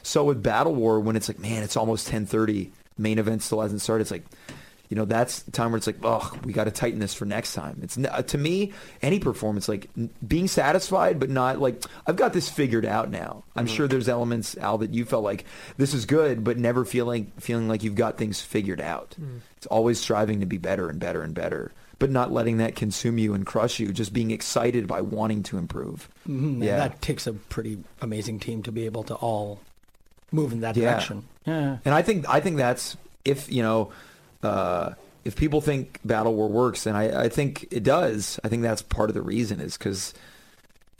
So 0.02 0.24
with 0.24 0.42
Battle 0.42 0.74
War, 0.74 1.00
when 1.00 1.16
it's 1.16 1.28
like, 1.28 1.38
man, 1.38 1.62
it's 1.62 1.76
almost 1.76 2.08
10:30, 2.08 2.70
main 2.96 3.18
event 3.18 3.42
still 3.42 3.60
hasn't 3.60 3.82
started. 3.82 4.02
It's 4.02 4.10
like, 4.10 4.24
you 4.90 4.96
know, 4.96 5.04
that's 5.06 5.42
the 5.42 5.50
time 5.50 5.70
where 5.70 5.78
it's 5.78 5.86
like, 5.86 5.98
oh, 6.02 6.30
we 6.44 6.52
got 6.52 6.64
to 6.64 6.70
tighten 6.70 7.00
this 7.00 7.14
for 7.14 7.24
next 7.24 7.54
time. 7.54 7.80
It's 7.82 7.96
uh, 7.96 8.22
to 8.22 8.38
me 8.38 8.72
any 9.02 9.18
performance 9.18 9.68
like 9.68 9.88
being 10.26 10.46
satisfied, 10.46 11.18
but 11.18 11.30
not 11.30 11.58
like 11.60 11.82
I've 12.06 12.16
got 12.16 12.32
this 12.32 12.48
figured 12.50 12.84
out 12.84 13.10
now. 13.10 13.44
I'm 13.56 13.66
Mm-hmm. 13.66 13.74
sure 13.76 13.88
there's 13.88 14.08
elements 14.08 14.56
Al 14.58 14.78
that 14.78 14.92
you 14.92 15.04
felt 15.04 15.24
like 15.24 15.44
this 15.78 15.94
is 15.94 16.04
good, 16.06 16.44
but 16.44 16.58
never 16.58 16.84
feeling 16.84 17.32
feeling 17.38 17.66
like 17.68 17.82
you've 17.82 17.94
got 17.94 18.18
things 18.18 18.40
figured 18.40 18.80
out. 18.80 19.16
Mm. 19.20 19.40
It's 19.56 19.66
always 19.66 19.98
striving 19.98 20.40
to 20.40 20.46
be 20.46 20.58
better 20.58 20.88
and 20.90 21.00
better 21.00 21.22
and 21.22 21.34
better, 21.34 21.72
but 21.98 22.10
not 22.10 22.30
letting 22.32 22.58
that 22.58 22.76
consume 22.76 23.16
you 23.18 23.32
and 23.34 23.46
crush 23.46 23.80
you. 23.80 23.90
Just 23.92 24.12
being 24.12 24.30
excited 24.30 24.86
by 24.86 25.00
wanting 25.00 25.42
to 25.44 25.56
improve. 25.56 26.08
Mhm, 26.28 26.62
Yeah. 26.62 26.76
that 26.76 27.00
takes 27.00 27.26
a 27.26 27.32
pretty 27.32 27.78
amazing 28.02 28.38
team 28.38 28.62
to 28.64 28.70
be 28.72 28.84
able 28.84 29.02
to 29.04 29.14
all 29.14 29.60
move 30.30 30.52
in 30.52 30.60
that 30.60 30.76
Yeah. 30.76 30.90
direction. 30.90 31.24
Yeah. 31.46 31.78
And 31.86 31.94
I 31.94 32.02
think 32.02 32.28
I 32.28 32.40
think 32.40 32.58
that's 32.58 32.96
if 33.24 33.50
you 33.50 33.62
know 33.62 33.90
uh, 34.44 34.94
if 35.24 35.36
people 35.36 35.60
think 35.60 36.00
Battle 36.04 36.34
War 36.34 36.48
works, 36.48 36.86
and 36.86 36.96
I, 36.96 37.24
I 37.24 37.28
think 37.28 37.66
it 37.70 37.82
does. 37.82 38.38
I 38.44 38.48
think 38.48 38.62
that's 38.62 38.82
part 38.82 39.10
of 39.10 39.14
the 39.14 39.22
reason 39.22 39.60
is 39.60 39.76
because 39.78 40.12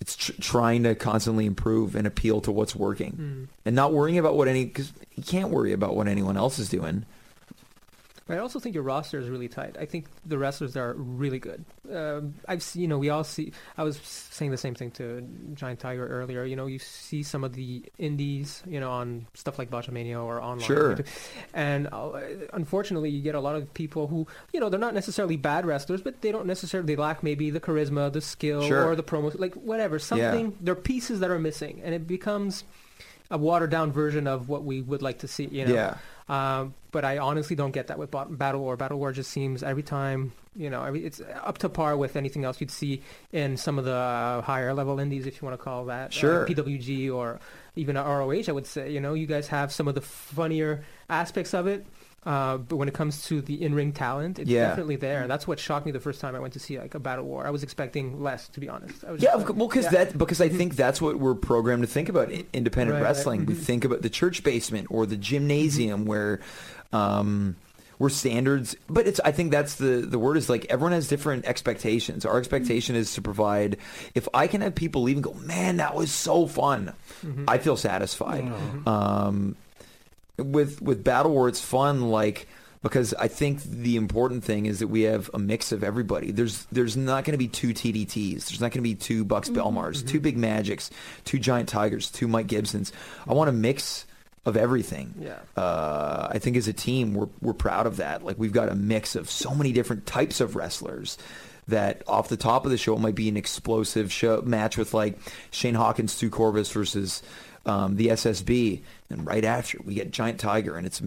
it's 0.00 0.16
tr- 0.16 0.32
trying 0.40 0.82
to 0.84 0.94
constantly 0.94 1.46
improve 1.46 1.94
and 1.94 2.06
appeal 2.06 2.40
to 2.42 2.50
what's 2.52 2.74
working, 2.74 3.12
Mm. 3.12 3.48
and 3.66 3.76
not 3.76 3.92
worrying 3.92 4.18
about 4.18 4.36
what 4.36 4.48
any 4.48 4.64
because 4.64 4.92
you 5.14 5.22
can't 5.22 5.50
worry 5.50 5.72
about 5.72 5.94
what 5.96 6.08
anyone 6.08 6.36
else 6.36 6.58
is 6.58 6.68
doing. 6.68 7.04
But 8.26 8.38
I 8.38 8.40
also 8.40 8.58
think 8.58 8.74
your 8.74 8.84
roster 8.84 9.18
is 9.18 9.28
really 9.28 9.48
tight. 9.48 9.76
I 9.78 9.84
think 9.84 10.06
the 10.24 10.38
wrestlers 10.38 10.78
are 10.78 10.94
really 10.94 11.38
good. 11.38 11.62
Um, 11.92 12.34
I've 12.48 12.62
seen, 12.62 12.80
you 12.80 12.88
know, 12.88 12.96
we 12.96 13.10
all 13.10 13.22
see. 13.22 13.52
I 13.76 13.84
was 13.84 13.98
saying 13.98 14.50
the 14.50 14.56
same 14.56 14.74
thing 14.74 14.92
to 14.92 15.20
Giant 15.52 15.80
Tiger 15.80 16.08
earlier. 16.08 16.42
You 16.44 16.56
know, 16.56 16.64
you 16.64 16.78
see 16.78 17.22
some 17.22 17.44
of 17.44 17.52
the 17.52 17.84
indies, 17.98 18.62
you 18.66 18.80
know, 18.80 18.90
on 18.90 19.26
stuff 19.34 19.58
like 19.58 19.70
Botchamania 19.70 20.24
or 20.24 20.40
online. 20.40 20.66
Sure. 20.66 20.98
And 21.52 21.86
uh, 21.92 22.12
unfortunately, 22.54 23.10
you 23.10 23.20
get 23.20 23.34
a 23.34 23.40
lot 23.40 23.56
of 23.56 23.72
people 23.74 24.06
who, 24.06 24.26
you 24.54 24.60
know, 24.60 24.70
they're 24.70 24.80
not 24.80 24.94
necessarily 24.94 25.36
bad 25.36 25.66
wrestlers, 25.66 26.00
but 26.00 26.22
they 26.22 26.32
don't 26.32 26.46
necessarily 26.46 26.86
they 26.86 26.96
lack 27.00 27.22
maybe 27.22 27.50
the 27.50 27.60
charisma, 27.60 28.10
the 28.10 28.22
skill, 28.22 28.62
Sure. 28.62 28.86
or 28.88 28.96
the 28.96 29.02
promo, 29.02 29.38
like 29.38 29.54
whatever. 29.54 29.98
Something. 29.98 30.46
Yeah. 30.46 30.56
There 30.62 30.72
are 30.72 30.76
pieces 30.76 31.20
that 31.20 31.30
are 31.30 31.38
missing, 31.38 31.82
and 31.84 31.94
it 31.94 32.06
becomes 32.06 32.64
a 33.30 33.36
watered 33.38 33.70
down 33.70 33.92
version 33.92 34.26
of 34.26 34.48
what 34.48 34.64
we 34.64 34.80
would 34.80 35.02
like 35.02 35.18
to 35.18 35.28
see. 35.28 35.44
You 35.44 35.66
know. 35.66 35.74
Yeah, 35.74 35.96
Um, 36.28 36.74
but 36.90 37.04
I 37.04 37.18
honestly 37.18 37.56
don't 37.56 37.72
get 37.72 37.88
that 37.88 37.98
with 37.98 38.10
Battle 38.10 38.60
War. 38.60 38.76
Battle 38.76 38.98
War 38.98 39.12
just 39.12 39.30
seems 39.30 39.62
every 39.62 39.82
time, 39.82 40.32
you 40.56 40.70
know, 40.70 40.82
every, 40.82 41.04
it's 41.04 41.20
up 41.42 41.58
to 41.58 41.68
par 41.68 41.96
with 41.96 42.16
anything 42.16 42.44
else 42.44 42.60
you'd 42.60 42.70
see 42.70 43.02
in 43.32 43.56
some 43.56 43.78
of 43.78 43.84
the 43.84 43.92
uh, 43.92 44.40
higher 44.40 44.72
level 44.72 44.98
indies, 45.00 45.26
if 45.26 45.40
you 45.40 45.46
want 45.46 45.58
to 45.58 45.62
call 45.62 45.86
that. 45.86 46.12
Sure. 46.12 46.44
Uh, 46.44 46.48
PWG 46.48 47.12
or 47.14 47.40
even 47.76 47.96
ROH, 47.96 48.44
I 48.48 48.52
would 48.52 48.66
say. 48.66 48.90
You 48.90 49.00
know, 49.00 49.14
you 49.14 49.26
guys 49.26 49.48
have 49.48 49.72
some 49.72 49.86
of 49.88 49.94
the 49.94 50.00
funnier 50.00 50.84
aspects 51.10 51.52
of 51.52 51.66
it. 51.66 51.84
Uh, 52.26 52.56
but 52.56 52.76
when 52.76 52.88
it 52.88 52.94
comes 52.94 53.24
to 53.26 53.40
the 53.42 53.62
in-ring 53.62 53.92
talent, 53.92 54.38
it's 54.38 54.48
Yeah. 54.48 54.68
definitely 54.68 54.96
there. 54.96 55.22
And 55.22 55.30
that's 55.30 55.46
what 55.46 55.58
shocked 55.58 55.84
me 55.86 55.92
the 55.92 56.00
first 56.00 56.20
time 56.20 56.34
I 56.34 56.38
went 56.38 56.54
to 56.54 56.58
see 56.58 56.78
like 56.78 56.94
a 56.94 56.98
Battle 56.98 57.24
War. 57.26 57.46
I 57.46 57.50
was 57.50 57.62
expecting 57.62 58.22
less, 58.22 58.48
to 58.48 58.60
be 58.60 58.68
honest. 58.68 59.04
I 59.04 59.12
was 59.12 59.22
yeah. 59.22 59.34
like- 59.34 59.48
Well, 59.54 59.68
because 59.68 59.84
yeah. 59.84 60.04
that 60.04 60.16
because 60.18 60.40
I 60.40 60.48
think 60.48 60.74
that's 60.76 61.02
what 61.02 61.18
we're 61.18 61.34
programmed 61.34 61.82
to 61.82 61.86
think 61.86 62.08
about 62.08 62.30
independent 62.52 62.92
Right, 62.94 63.02
right. 63.02 63.08
wrestling. 63.08 63.44
We 63.46 63.54
Mhm. 63.54 63.58
think 63.58 63.84
about 63.84 64.02
the 64.02 64.08
church 64.10 64.42
basement 64.42 64.88
or 64.90 65.06
the 65.06 65.16
gymnasium 65.16 66.06
where. 66.06 66.40
Um, 66.92 67.56
where 67.98 68.10
standards 68.10 68.74
but 68.90 69.06
it's 69.06 69.20
i 69.24 69.30
think 69.30 69.52
that's 69.52 69.76
the 69.76 70.04
the 70.04 70.18
word 70.18 70.36
is 70.36 70.48
like 70.48 70.64
everyone 70.68 70.90
has 70.90 71.06
different 71.06 71.44
expectations 71.44 72.26
our 72.26 72.38
expectation 72.38 72.96
is 72.96 73.14
to 73.14 73.22
provide 73.22 73.76
if 74.16 74.28
i 74.34 74.48
can 74.48 74.62
have 74.62 74.74
people 74.74 75.02
leave 75.02 75.16
and 75.16 75.22
go 75.22 75.32
man 75.34 75.76
that 75.76 75.94
was 75.94 76.10
so 76.10 76.48
fun 76.48 76.92
Mhm. 77.24 77.44
i 77.46 77.56
feel 77.58 77.76
satisfied 77.76 78.42
Mhm. 78.44 78.86
um 78.88 79.56
with 80.36 80.82
with 80.82 81.04
battle 81.04 81.32
war 81.32 81.48
it's 81.48 81.60
fun 81.60 82.10
like 82.10 82.46
because 82.84 83.14
I 83.14 83.28
think 83.28 83.62
the 83.62 83.96
important 83.96 84.44
thing 84.44 84.66
is 84.66 84.80
that 84.80 84.88
we 84.88 85.02
have 85.02 85.30
a 85.32 85.38
mix 85.38 85.72
of 85.72 85.82
everybody. 85.82 86.32
There's 86.32 86.66
there's 86.66 86.98
not 86.98 87.24
going 87.24 87.32
to 87.32 87.38
be 87.38 87.48
two 87.48 87.68
TDTs. 87.68 88.46
There's 88.46 88.60
not 88.60 88.72
going 88.72 88.72
to 88.72 88.82
be 88.82 88.94
two 88.94 89.24
Buxx 89.24 89.48
Belmars, 89.48 90.06
two 90.06 90.20
Big 90.20 90.36
Magics, 90.36 90.90
two 91.24 91.38
Giant 91.38 91.70
Tigers, 91.70 92.10
two 92.10 92.28
Mike 92.28 92.46
Gibsons. 92.46 92.92
I 93.26 93.32
want 93.32 93.48
a 93.48 93.54
mix 93.54 94.04
of 94.44 94.58
everything. 94.58 95.14
Yeah. 95.18 95.38
Uh, 95.56 96.28
I 96.30 96.38
think 96.38 96.58
as 96.58 96.68
a 96.68 96.74
team, 96.74 97.14
we're 97.14 97.28
we're 97.40 97.54
proud 97.54 97.86
of 97.86 97.96
that. 97.96 98.22
Like 98.22 98.38
we've 98.38 98.52
got 98.52 98.68
a 98.68 98.74
mix 98.74 99.16
of 99.16 99.30
so 99.30 99.54
many 99.54 99.72
different 99.72 100.04
types 100.04 100.40
of 100.40 100.54
wrestlers. 100.54 101.16
That 101.68 102.02
off 102.06 102.28
the 102.28 102.36
top 102.36 102.66
of 102.66 102.70
the 102.70 102.76
show 102.76 102.94
it 102.94 103.00
might 103.00 103.14
be 103.14 103.30
an 103.30 103.38
explosive 103.38 104.12
show 104.12 104.42
match 104.42 104.76
with 104.76 104.92
like 104.92 105.18
Shane 105.50 105.74
Hawkins, 105.74 106.12
Stu 106.12 106.28
Corvus 106.28 106.70
versus 106.70 107.22
um, 107.66 107.96
the 107.96 108.08
SSB, 108.08 108.80
and 109.10 109.26
right 109.26 109.44
after 109.44 109.78
we 109.84 109.94
get 109.94 110.10
Giant 110.10 110.38
Tiger, 110.38 110.76
and 110.76 110.86
it's 110.86 111.00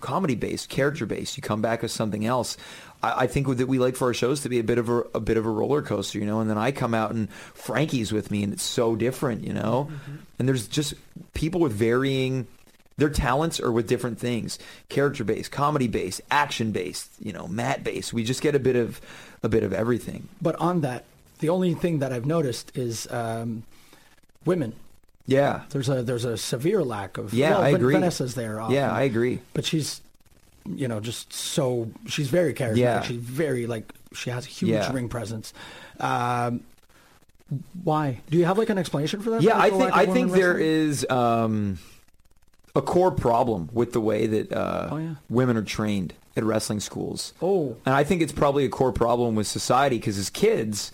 comedy 0.00 0.34
based, 0.34 0.68
character 0.68 1.06
based. 1.06 1.36
You 1.36 1.42
come 1.42 1.62
back 1.62 1.82
with 1.82 1.90
something 1.90 2.24
else. 2.24 2.56
I, 3.02 3.24
I 3.24 3.26
think 3.26 3.48
that 3.56 3.66
we 3.66 3.78
like 3.78 3.96
for 3.96 4.08
our 4.08 4.14
shows 4.14 4.40
to 4.42 4.48
be 4.48 4.58
a 4.58 4.64
bit 4.64 4.78
of 4.78 4.88
a, 4.88 5.00
a 5.14 5.20
bit 5.20 5.36
of 5.36 5.46
a 5.46 5.50
roller 5.50 5.82
coaster, 5.82 6.18
you 6.18 6.26
know. 6.26 6.40
And 6.40 6.48
then 6.48 6.58
I 6.58 6.72
come 6.72 6.94
out 6.94 7.12
and 7.12 7.30
Frankie's 7.32 8.12
with 8.12 8.30
me, 8.30 8.42
and 8.42 8.52
it's 8.52 8.62
so 8.62 8.96
different, 8.96 9.44
you 9.44 9.52
know. 9.52 9.90
And 10.38 10.48
there's 10.48 10.66
just 10.68 10.94
people 11.34 11.60
with 11.60 11.72
varying 11.72 12.46
their 12.96 13.10
talents 13.10 13.58
are 13.58 13.72
with 13.72 13.88
different 13.88 14.20
things 14.20 14.56
character 14.88 15.24
based 15.24 15.50
comedy 15.50 15.88
based 15.88 16.20
action 16.30 16.70
based 16.70 17.10
you 17.18 17.32
know 17.32 17.48
mat 17.48 17.82
based 17.82 18.12
we 18.12 18.22
just 18.22 18.40
get 18.40 18.54
a 18.54 18.58
bit 18.60 18.76
of 18.76 19.00
a 19.42 19.48
bit 19.48 19.64
of 19.64 19.72
everything 19.72 20.28
But 20.40 20.56
on 20.56 20.80
that, 20.82 21.04
the 21.38 21.48
only 21.48 21.74
thing 21.74 21.98
that 21.98 22.12
I've 22.12 22.26
noticed 22.26 22.76
is 22.76 23.10
um, 23.10 23.64
women. 24.44 24.74
Yeah 25.26 25.62
There's 25.70 25.88
a 25.88 26.02
there's 26.02 26.24
a 26.24 26.36
severe 26.36 26.82
lack 26.84 27.16
of. 27.18 27.32
Yeah, 27.34 27.50
well, 27.52 27.62
I 27.62 27.68
agree. 27.70 27.94
Vanessa's 27.94 28.34
there. 28.34 28.60
Often, 28.60 28.74
yeah 28.76 28.92
i 28.92 29.02
agree 29.02 29.40
but 29.54 29.64
she's, 29.64 30.00
you 30.66 30.86
know, 30.88 31.00
just 31.00 31.32
so 31.32 31.90
she's 32.06 32.28
very 32.28 32.52
charismatic. 32.54 32.76
Yeah. 32.76 33.00
She's 33.02 33.16
very 33.20 33.66
like 33.66 33.92
she 34.14 34.30
has 34.30 34.44
a 34.46 34.48
huge 34.48 34.70
Yeah. 34.70 34.92
ring 34.92 35.08
presence. 35.08 35.52
Um, 36.00 36.60
why? 37.82 38.20
Do 38.30 38.38
you 38.38 38.44
have 38.46 38.58
like 38.58 38.70
an 38.70 38.78
explanation 38.78 39.20
for 39.20 39.30
that? 39.30 39.42
yeah 39.42 39.58
i 39.58 39.70
think 39.70 39.92
i 39.96 40.06
think 40.06 40.32
there 40.32 40.54
wrestling? 40.54 40.66
is 40.68 41.06
um 41.10 41.78
a 42.74 42.82
core 42.82 43.10
problem 43.12 43.68
with 43.72 43.92
the 43.92 44.00
way 44.00 44.26
that 44.26 44.52
uh 44.52 44.88
Oh, 44.90 44.96
yeah. 44.96 45.14
women 45.28 45.56
are 45.56 45.62
trained 45.62 46.14
at 46.36 46.42
wrestling 46.42 46.80
schools 46.80 47.32
Oh, 47.40 47.76
And 47.86 47.94
I 47.94 48.02
think 48.02 48.22
it's 48.22 48.32
probably 48.32 48.64
a 48.64 48.68
core 48.68 48.92
problem 48.92 49.34
with 49.36 49.46
society 49.46 49.98
because 49.98 50.18
as 50.18 50.30
kids, 50.30 50.90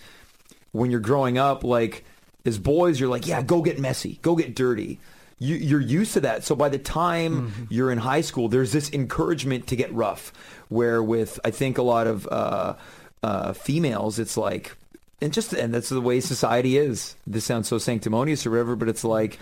when 0.72 0.90
you're 0.90 1.00
growing 1.00 1.38
up, 1.38 1.64
like 1.64 2.04
as 2.44 2.58
boys, 2.58 2.98
you're 2.98 3.08
like, 3.08 3.26
yeah, 3.26 3.42
go 3.42 3.62
get 3.62 3.78
messy, 3.78 4.18
go 4.22 4.36
get 4.36 4.54
dirty. 4.54 4.98
You, 5.38 5.56
you're 5.56 5.80
used 5.80 6.12
to 6.14 6.20
that. 6.20 6.44
So 6.44 6.54
by 6.54 6.68
the 6.68 6.78
time 6.78 7.66
you're 7.70 7.90
in 7.90 7.98
high 7.98 8.20
school, 8.20 8.48
there's 8.48 8.72
this 8.72 8.92
encouragement 8.92 9.68
to 9.68 9.76
get 9.76 9.92
rough. 9.94 10.32
Where 10.68 11.02
with, 11.02 11.40
I 11.44 11.50
think 11.50 11.78
a 11.78 11.82
lot 11.82 12.06
of 12.06 12.28
uh, 12.28 12.74
uh, 13.22 13.52
females, 13.54 14.18
it's 14.18 14.36
like, 14.36 14.76
and 15.20 15.32
just, 15.32 15.52
and 15.52 15.74
that's 15.74 15.88
the 15.88 16.00
way 16.00 16.20
society 16.20 16.76
is. 16.76 17.16
This 17.26 17.44
sounds 17.44 17.68
so 17.68 17.78
sanctimonious 17.78 18.46
or 18.46 18.50
whatever, 18.50 18.76
but 18.76 18.88
it's 18.88 19.02
like, 19.02 19.38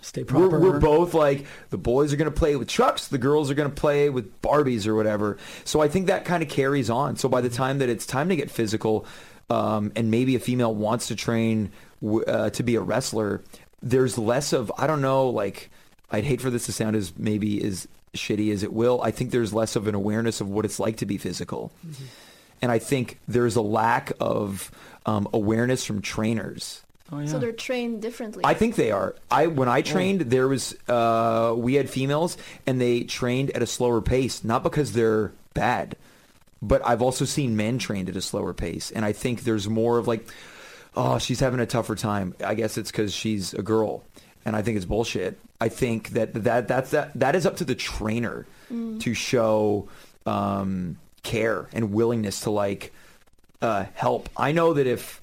stay 0.00 0.24
proper. 0.24 0.58
we're, 0.58 0.72
we're 0.72 0.80
both 0.80 1.14
like 1.14 1.46
the 1.70 1.78
boys 1.78 2.12
are 2.12 2.16
going 2.16 2.30
to 2.30 2.36
play 2.36 2.56
with 2.56 2.68
trucks, 2.68 3.08
the 3.08 3.18
girls 3.18 3.50
are 3.50 3.54
going 3.54 3.70
to 3.70 3.74
play 3.74 4.10
with 4.10 4.42
Barbies 4.42 4.86
or 4.86 4.94
whatever. 4.94 5.38
So 5.64 5.80
I 5.80 5.88
think 5.88 6.08
that 6.08 6.24
kind 6.24 6.42
of 6.42 6.48
carries 6.48 6.90
on. 6.90 7.16
So 7.16 7.28
by 7.28 7.40
the 7.40 7.48
time 7.48 7.78
that 7.78 7.88
it's 7.88 8.06
time 8.06 8.28
to 8.30 8.36
get 8.36 8.50
physical, 8.50 9.06
um, 9.50 9.92
and 9.94 10.10
maybe 10.10 10.34
a 10.36 10.40
female 10.40 10.74
wants 10.74 11.08
to 11.08 11.16
train 11.16 11.70
uh, 12.26 12.50
to 12.50 12.62
be 12.62 12.76
a 12.76 12.80
wrestler, 12.80 13.42
there's 13.82 14.18
less 14.18 14.52
of 14.52 14.70
I 14.78 14.86
don't 14.86 15.00
know. 15.00 15.28
Like 15.28 15.70
I'd 16.10 16.24
hate 16.24 16.40
for 16.40 16.50
this 16.50 16.66
to 16.66 16.72
sound 16.72 16.96
as 16.96 17.12
maybe 17.16 17.62
as 17.64 17.88
shitty 18.14 18.52
as 18.52 18.62
it 18.62 18.72
will. 18.72 19.02
I 19.02 19.10
think 19.10 19.30
there's 19.30 19.52
less 19.52 19.76
of 19.76 19.86
an 19.88 19.94
awareness 19.94 20.40
of 20.40 20.48
what 20.48 20.64
it's 20.64 20.78
like 20.78 20.98
to 20.98 21.06
be 21.06 21.18
physical. 21.18 21.72
And 22.62 22.70
I 22.70 22.78
think 22.78 23.18
there's 23.28 23.56
a 23.56 23.62
lack 23.62 24.12
of 24.20 24.70
um, 25.04 25.28
awareness 25.32 25.84
from 25.84 26.00
trainers. 26.00 26.82
Oh, 27.12 27.18
yeah. 27.18 27.26
So 27.26 27.38
they're 27.38 27.52
trained 27.52 28.00
differently. 28.00 28.42
I 28.44 28.54
think 28.54 28.76
they 28.76 28.90
are. 28.90 29.14
I 29.30 29.48
when 29.48 29.68
I 29.68 29.82
trained, 29.82 30.22
there 30.22 30.48
was 30.48 30.74
uh, 30.88 31.52
we 31.56 31.74
had 31.74 31.90
females, 31.90 32.38
and 32.66 32.80
they 32.80 33.02
trained 33.02 33.50
at 33.50 33.62
a 33.62 33.66
slower 33.66 34.00
pace, 34.00 34.42
not 34.42 34.62
because 34.62 34.94
they're 34.94 35.32
bad, 35.52 35.96
but 36.62 36.80
I've 36.86 37.02
also 37.02 37.26
seen 37.26 37.56
men 37.56 37.78
trained 37.78 38.08
at 38.08 38.16
a 38.16 38.22
slower 38.22 38.54
pace, 38.54 38.90
and 38.90 39.04
I 39.04 39.12
think 39.12 39.42
there's 39.42 39.68
more 39.68 39.98
of 39.98 40.08
like, 40.08 40.26
oh, 40.96 41.18
she's 41.18 41.40
having 41.40 41.60
a 41.60 41.66
tougher 41.66 41.94
time. 41.94 42.34
I 42.44 42.54
guess 42.54 42.78
it's 42.78 42.90
because 42.90 43.12
she's 43.14 43.54
a 43.54 43.62
girl, 43.62 44.02
and 44.44 44.54
I 44.56 44.62
think 44.62 44.76
it's 44.76 44.86
bullshit. 44.86 45.38
I 45.60 45.68
think 45.68 46.10
that 46.10 46.34
that 46.34 46.68
that's 46.68 46.90
that 46.90 47.12
that 47.14 47.34
is 47.34 47.46
up 47.46 47.56
to 47.56 47.64
the 47.64 47.74
trainer 47.74 48.46
to 49.00 49.14
show 49.14 49.88
um, 50.26 50.98
care 51.22 51.68
and 51.72 51.92
willingness 51.92 52.40
to 52.40 52.50
like 52.50 52.92
uh, 53.62 53.86
help. 53.94 54.28
I 54.36 54.52
know 54.52 54.74
that 54.74 54.86
if 54.86 55.20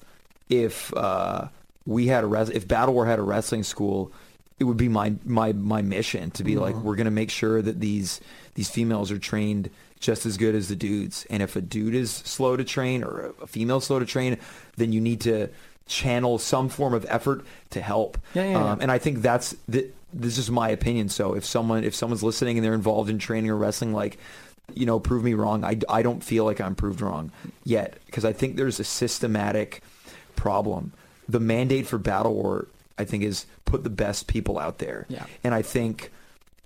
if 0.48 0.92
uh, 0.94 1.48
we 1.86 2.06
had 2.06 2.24
a 2.24 2.26
res- 2.26 2.50
if 2.50 2.66
Battle 2.66 2.94
War 2.94 3.06
had 3.06 3.18
a 3.18 3.22
wrestling 3.22 3.62
school, 3.62 4.12
it 4.58 4.64
would 4.64 4.76
be 4.76 4.88
my 4.88 5.14
my 5.24 5.52
my 5.52 5.82
mission 5.82 6.30
to 6.32 6.44
be 6.44 6.56
like 6.56 6.74
we're 6.76 6.96
gonna 6.96 7.10
make 7.10 7.30
sure 7.30 7.60
that 7.62 7.80
these 7.80 8.20
these 8.54 8.70
females 8.70 9.10
are 9.10 9.18
trained 9.18 9.70
just 10.02 10.26
as 10.26 10.36
good 10.36 10.54
as 10.54 10.68
the 10.68 10.76
dudes. 10.76 11.26
And 11.30 11.42
if 11.42 11.56
a 11.56 11.62
dude 11.62 11.94
is 11.94 12.10
slow 12.10 12.56
to 12.56 12.64
train 12.64 13.02
or 13.02 13.32
a 13.40 13.46
female 13.46 13.80
slow 13.80 13.98
to 13.98 14.04
train, 14.06 14.36
then 14.76 14.92
you 14.92 15.00
need 15.00 15.22
to 15.22 15.48
channel 15.86 16.38
some 16.38 16.68
form 16.68 16.92
of 16.92 17.06
effort 17.08 17.44
to 17.70 17.80
help. 17.80 18.18
Yeah, 18.34 18.44
yeah, 18.44 18.50
yeah. 18.50 18.72
Um, 18.72 18.80
and 18.80 18.90
I 18.90 18.98
think 18.98 19.22
that's 19.22 19.56
the, 19.66 19.88
this 20.12 20.36
is 20.36 20.50
my 20.50 20.68
opinion. 20.68 21.08
So 21.08 21.34
if 21.34 21.44
someone 21.44 21.84
if 21.84 21.94
someone's 21.94 22.22
listening 22.22 22.58
and 22.58 22.64
they're 22.64 22.74
involved 22.74 23.08
in 23.08 23.18
training 23.18 23.50
or 23.50 23.56
wrestling, 23.56 23.94
like 23.94 24.18
you 24.74 24.86
know, 24.86 25.00
prove 25.00 25.24
me 25.24 25.34
wrong. 25.34 25.64
I, 25.64 25.78
I 25.88 26.02
don't 26.02 26.22
feel 26.22 26.44
like 26.44 26.60
I'm 26.60 26.74
proved 26.74 27.00
wrong 27.00 27.32
yet 27.64 27.98
because 28.06 28.24
I 28.24 28.32
think 28.32 28.56
there's 28.56 28.80
a 28.80 28.84
systematic 28.84 29.82
problem. 30.36 30.92
The 31.28 31.40
mandate 31.40 31.86
for 31.86 31.98
Battle 31.98 32.34
War, 32.34 32.68
I 32.98 33.04
think, 33.04 33.22
is 33.22 33.46
put 33.64 33.84
the 33.84 33.90
best 33.90 34.26
people 34.26 34.58
out 34.58 34.78
there. 34.78 35.06
Yeah. 35.08 35.26
And 35.44 35.54
I 35.54 35.62
think 35.62 36.10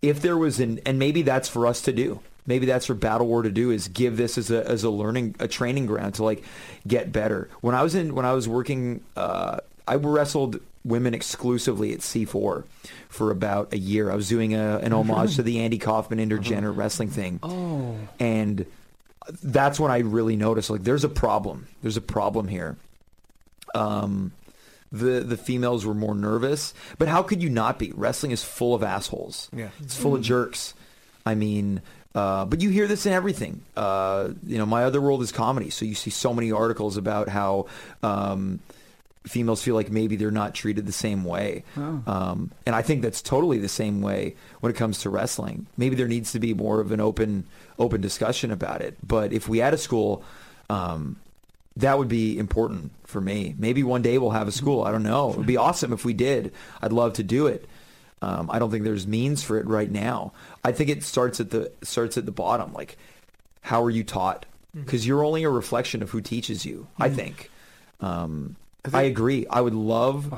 if 0.02 0.20
there 0.20 0.36
was 0.36 0.60
an, 0.60 0.80
and 0.86 0.98
maybe 0.98 1.22
that's 1.22 1.48
for 1.48 1.66
us 1.66 1.80
to 1.82 1.92
do. 1.92 2.20
Maybe 2.46 2.66
that's 2.66 2.86
for 2.86 2.94
Battle 2.94 3.26
War 3.26 3.42
to 3.42 3.50
do 3.50 3.70
is 3.70 3.88
give 3.88 4.16
this 4.16 4.38
as 4.38 4.50
a 4.50 4.66
as 4.66 4.84
a 4.84 4.90
learning 4.90 5.36
a 5.38 5.48
training 5.48 5.86
ground 5.86 6.14
to 6.14 6.24
like 6.24 6.44
get 6.86 7.12
better. 7.12 7.48
When 7.60 7.74
I 7.74 7.82
was 7.82 7.94
in 7.94 8.14
when 8.14 8.24
I 8.24 8.32
was 8.32 8.48
working, 8.48 9.02
uh, 9.16 9.58
I 9.86 9.96
wrestled 9.96 10.60
women 10.84 11.14
exclusively 11.14 11.92
at 11.92 11.98
C4 11.98 12.64
for 13.08 13.30
about 13.30 13.72
a 13.72 13.78
year. 13.78 14.10
I 14.10 14.14
was 14.14 14.28
doing 14.28 14.54
a, 14.54 14.78
an 14.78 14.92
homage 14.92 15.34
to 15.36 15.42
the 15.42 15.60
Andy 15.60 15.78
Kaufman 15.78 16.18
intergender 16.18 16.74
wrestling 16.74 17.10
thing. 17.10 17.40
Oh. 17.42 17.96
And 18.20 18.66
that's 19.42 19.80
when 19.80 19.90
I 19.90 19.98
really 19.98 20.36
noticed 20.36 20.70
like 20.70 20.84
there's 20.84 21.04
a 21.04 21.08
problem. 21.08 21.66
There's 21.82 21.96
a 21.96 22.02
problem 22.02 22.48
here. 22.48 22.76
Um 23.74 24.32
the 24.92 25.20
the 25.20 25.36
females 25.36 25.84
were 25.84 25.94
more 25.94 26.14
nervous, 26.14 26.72
but 26.98 27.08
how 27.08 27.22
could 27.22 27.42
you 27.42 27.50
not 27.50 27.78
be? 27.78 27.92
Wrestling 27.92 28.30
is 28.30 28.44
full 28.44 28.74
of 28.74 28.84
assholes. 28.84 29.50
Yeah. 29.52 29.70
It's 29.80 29.96
full 29.96 30.14
of 30.14 30.22
jerks. 30.22 30.74
I 31.24 31.34
mean, 31.34 31.82
uh, 32.16 32.46
but 32.46 32.62
you 32.62 32.70
hear 32.70 32.86
this 32.86 33.04
in 33.04 33.12
everything. 33.12 33.60
Uh, 33.76 34.30
you 34.46 34.56
know, 34.56 34.64
my 34.64 34.84
other 34.84 35.02
world 35.02 35.20
is 35.20 35.30
comedy, 35.30 35.68
so 35.68 35.84
you 35.84 35.94
see 35.94 36.08
so 36.08 36.32
many 36.32 36.50
articles 36.50 36.96
about 36.96 37.28
how 37.28 37.66
um, 38.02 38.58
females 39.26 39.62
feel 39.62 39.74
like 39.74 39.90
maybe 39.90 40.16
they're 40.16 40.30
not 40.30 40.54
treated 40.54 40.86
the 40.86 40.92
same 40.92 41.24
way. 41.24 41.62
Oh. 41.76 42.02
Um, 42.06 42.50
and 42.64 42.74
I 42.74 42.80
think 42.80 43.02
that's 43.02 43.20
totally 43.20 43.58
the 43.58 43.68
same 43.68 44.00
way 44.00 44.34
when 44.60 44.72
it 44.72 44.76
comes 44.76 45.00
to 45.00 45.10
wrestling. 45.10 45.66
Maybe 45.76 45.94
there 45.94 46.08
needs 46.08 46.32
to 46.32 46.40
be 46.40 46.54
more 46.54 46.80
of 46.80 46.90
an 46.90 47.00
open 47.00 47.44
open 47.78 48.00
discussion 48.00 48.50
about 48.50 48.80
it. 48.80 48.96
But 49.06 49.34
if 49.34 49.46
we 49.46 49.58
had 49.58 49.74
a 49.74 49.78
school, 49.78 50.24
um, 50.70 51.16
that 51.76 51.98
would 51.98 52.08
be 52.08 52.38
important 52.38 52.92
for 53.04 53.20
me. 53.20 53.54
Maybe 53.58 53.82
one 53.82 54.00
day 54.00 54.16
we'll 54.16 54.30
have 54.30 54.48
a 54.48 54.52
school. 54.52 54.84
I 54.84 54.90
don't 54.90 55.02
know. 55.02 55.32
It 55.32 55.36
would 55.36 55.46
be 55.46 55.58
awesome 55.58 55.92
if 55.92 56.06
we 56.06 56.14
did. 56.14 56.54
I'd 56.80 56.92
love 56.92 57.12
to 57.14 57.22
do 57.22 57.46
it. 57.46 57.68
Um, 58.26 58.50
I 58.50 58.58
don't 58.58 58.72
think 58.72 58.82
there's 58.82 59.06
means 59.06 59.44
for 59.44 59.56
it 59.56 59.66
right 59.68 59.88
now. 59.88 60.32
I 60.64 60.72
think 60.72 60.90
it 60.90 61.04
starts 61.04 61.38
at 61.38 61.50
the 61.50 61.70
starts 61.82 62.18
at 62.18 62.26
the 62.26 62.32
bottom. 62.32 62.72
Like, 62.72 62.98
how 63.60 63.84
are 63.84 63.90
you 63.90 64.02
taught? 64.02 64.46
Because 64.74 65.06
you're 65.06 65.24
only 65.24 65.44
a 65.44 65.48
reflection 65.48 66.02
of 66.02 66.10
who 66.10 66.20
teaches 66.20 66.66
you. 66.66 66.88
I 66.98 67.08
think. 67.08 67.50
Um, 68.00 68.56
I 68.92 69.02
agree. 69.02 69.46
I 69.48 69.60
would 69.60 69.74
love. 69.74 70.34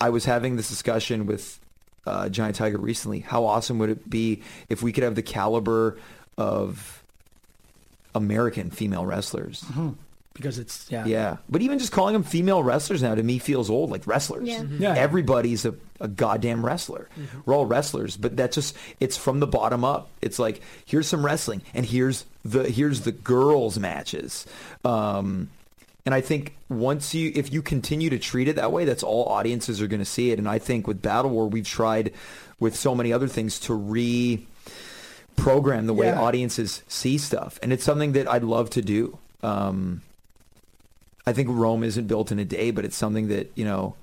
I 0.00 0.10
was 0.10 0.24
having 0.24 0.56
this 0.56 0.68
discussion 0.68 1.26
with 1.26 1.60
uh, 2.04 2.28
Giant 2.30 2.56
Tiger 2.56 2.78
recently. 2.78 3.20
How 3.20 3.44
awesome 3.44 3.78
would 3.78 3.90
it 3.90 4.10
be 4.10 4.42
if 4.68 4.82
we 4.82 4.90
could 4.92 5.04
have 5.04 5.14
the 5.14 5.22
caliber 5.22 5.98
of 6.36 7.04
American 8.12 8.70
female 8.70 9.06
wrestlers? 9.06 9.64
Because 10.40 10.58
it's 10.58 10.86
yeah. 10.90 11.04
Yeah, 11.06 11.36
but 11.48 11.62
even 11.62 11.78
just 11.78 11.92
calling 11.92 12.12
them 12.14 12.22
female 12.22 12.62
wrestlers 12.62 13.02
now 13.02 13.14
to 13.14 13.22
me 13.22 13.38
feels 13.38 13.68
old. 13.70 13.90
Like 13.90 14.06
wrestlers. 14.06 14.48
Yeah. 14.48 14.60
Mhm. 14.62 14.80
Yeah. 14.80 14.94
Everybody's 14.94 15.64
a, 15.64 15.74
a 16.00 16.08
goddamn 16.08 16.64
wrestler. 16.64 17.08
We're 17.44 17.54
all 17.54 17.66
wrestlers, 17.66 18.16
but 18.16 18.36
that's 18.36 18.54
just 18.54 18.76
it's 19.00 19.16
from 19.16 19.40
the 19.40 19.46
bottom 19.46 19.84
up. 19.84 20.08
It's 20.22 20.38
like 20.38 20.60
here's 20.86 21.06
some 21.08 21.24
wrestling, 21.24 21.62
and 21.74 21.84
here's 21.86 22.24
the 22.44 22.70
here's 22.70 23.02
the 23.02 23.12
girls 23.12 23.78
matches. 23.78 24.46
Um, 24.84 25.50
and 26.06 26.14
I 26.14 26.22
think 26.22 26.56
once 26.68 27.14
you 27.14 27.30
if 27.34 27.52
you 27.52 27.60
continue 27.62 28.08
to 28.10 28.18
treat 28.18 28.48
it 28.48 28.56
that 28.56 28.72
way, 28.72 28.84
that's 28.86 29.02
all 29.02 29.26
audiences 29.26 29.82
are 29.82 29.86
going 29.86 30.00
to 30.00 30.04
see 30.06 30.30
it. 30.30 30.38
And 30.38 30.48
I 30.48 30.58
think 30.58 30.86
with 30.86 31.02
Battle 31.02 31.30
War, 31.30 31.46
we've 31.48 31.66
tried 31.66 32.12
with 32.58 32.74
so 32.74 32.94
many 32.94 33.12
other 33.12 33.28
things 33.28 33.58
to 33.60 33.74
re 33.74 34.46
program 35.36 35.86
the 35.86 35.94
way 35.94 36.06
Yeah. 36.06 36.20
audiences 36.20 36.82
see 36.88 37.16
stuff, 37.18 37.58
and 37.62 37.72
it's 37.72 37.84
something 37.84 38.12
that 38.12 38.28
I'd 38.30 38.44
love 38.44 38.70
to 38.70 38.82
do. 38.82 39.18
Um, 39.42 40.02
I 41.26 41.32
think 41.32 41.48
Rome 41.50 41.84
isn't 41.84 42.06
built 42.06 42.32
in 42.32 42.38
a 42.38 42.44
day, 42.44 42.70
but 42.70 42.84
it's 42.84 42.96
something 42.96 43.28
that 43.28 43.50
you 43.54 43.64
know. 43.64 43.94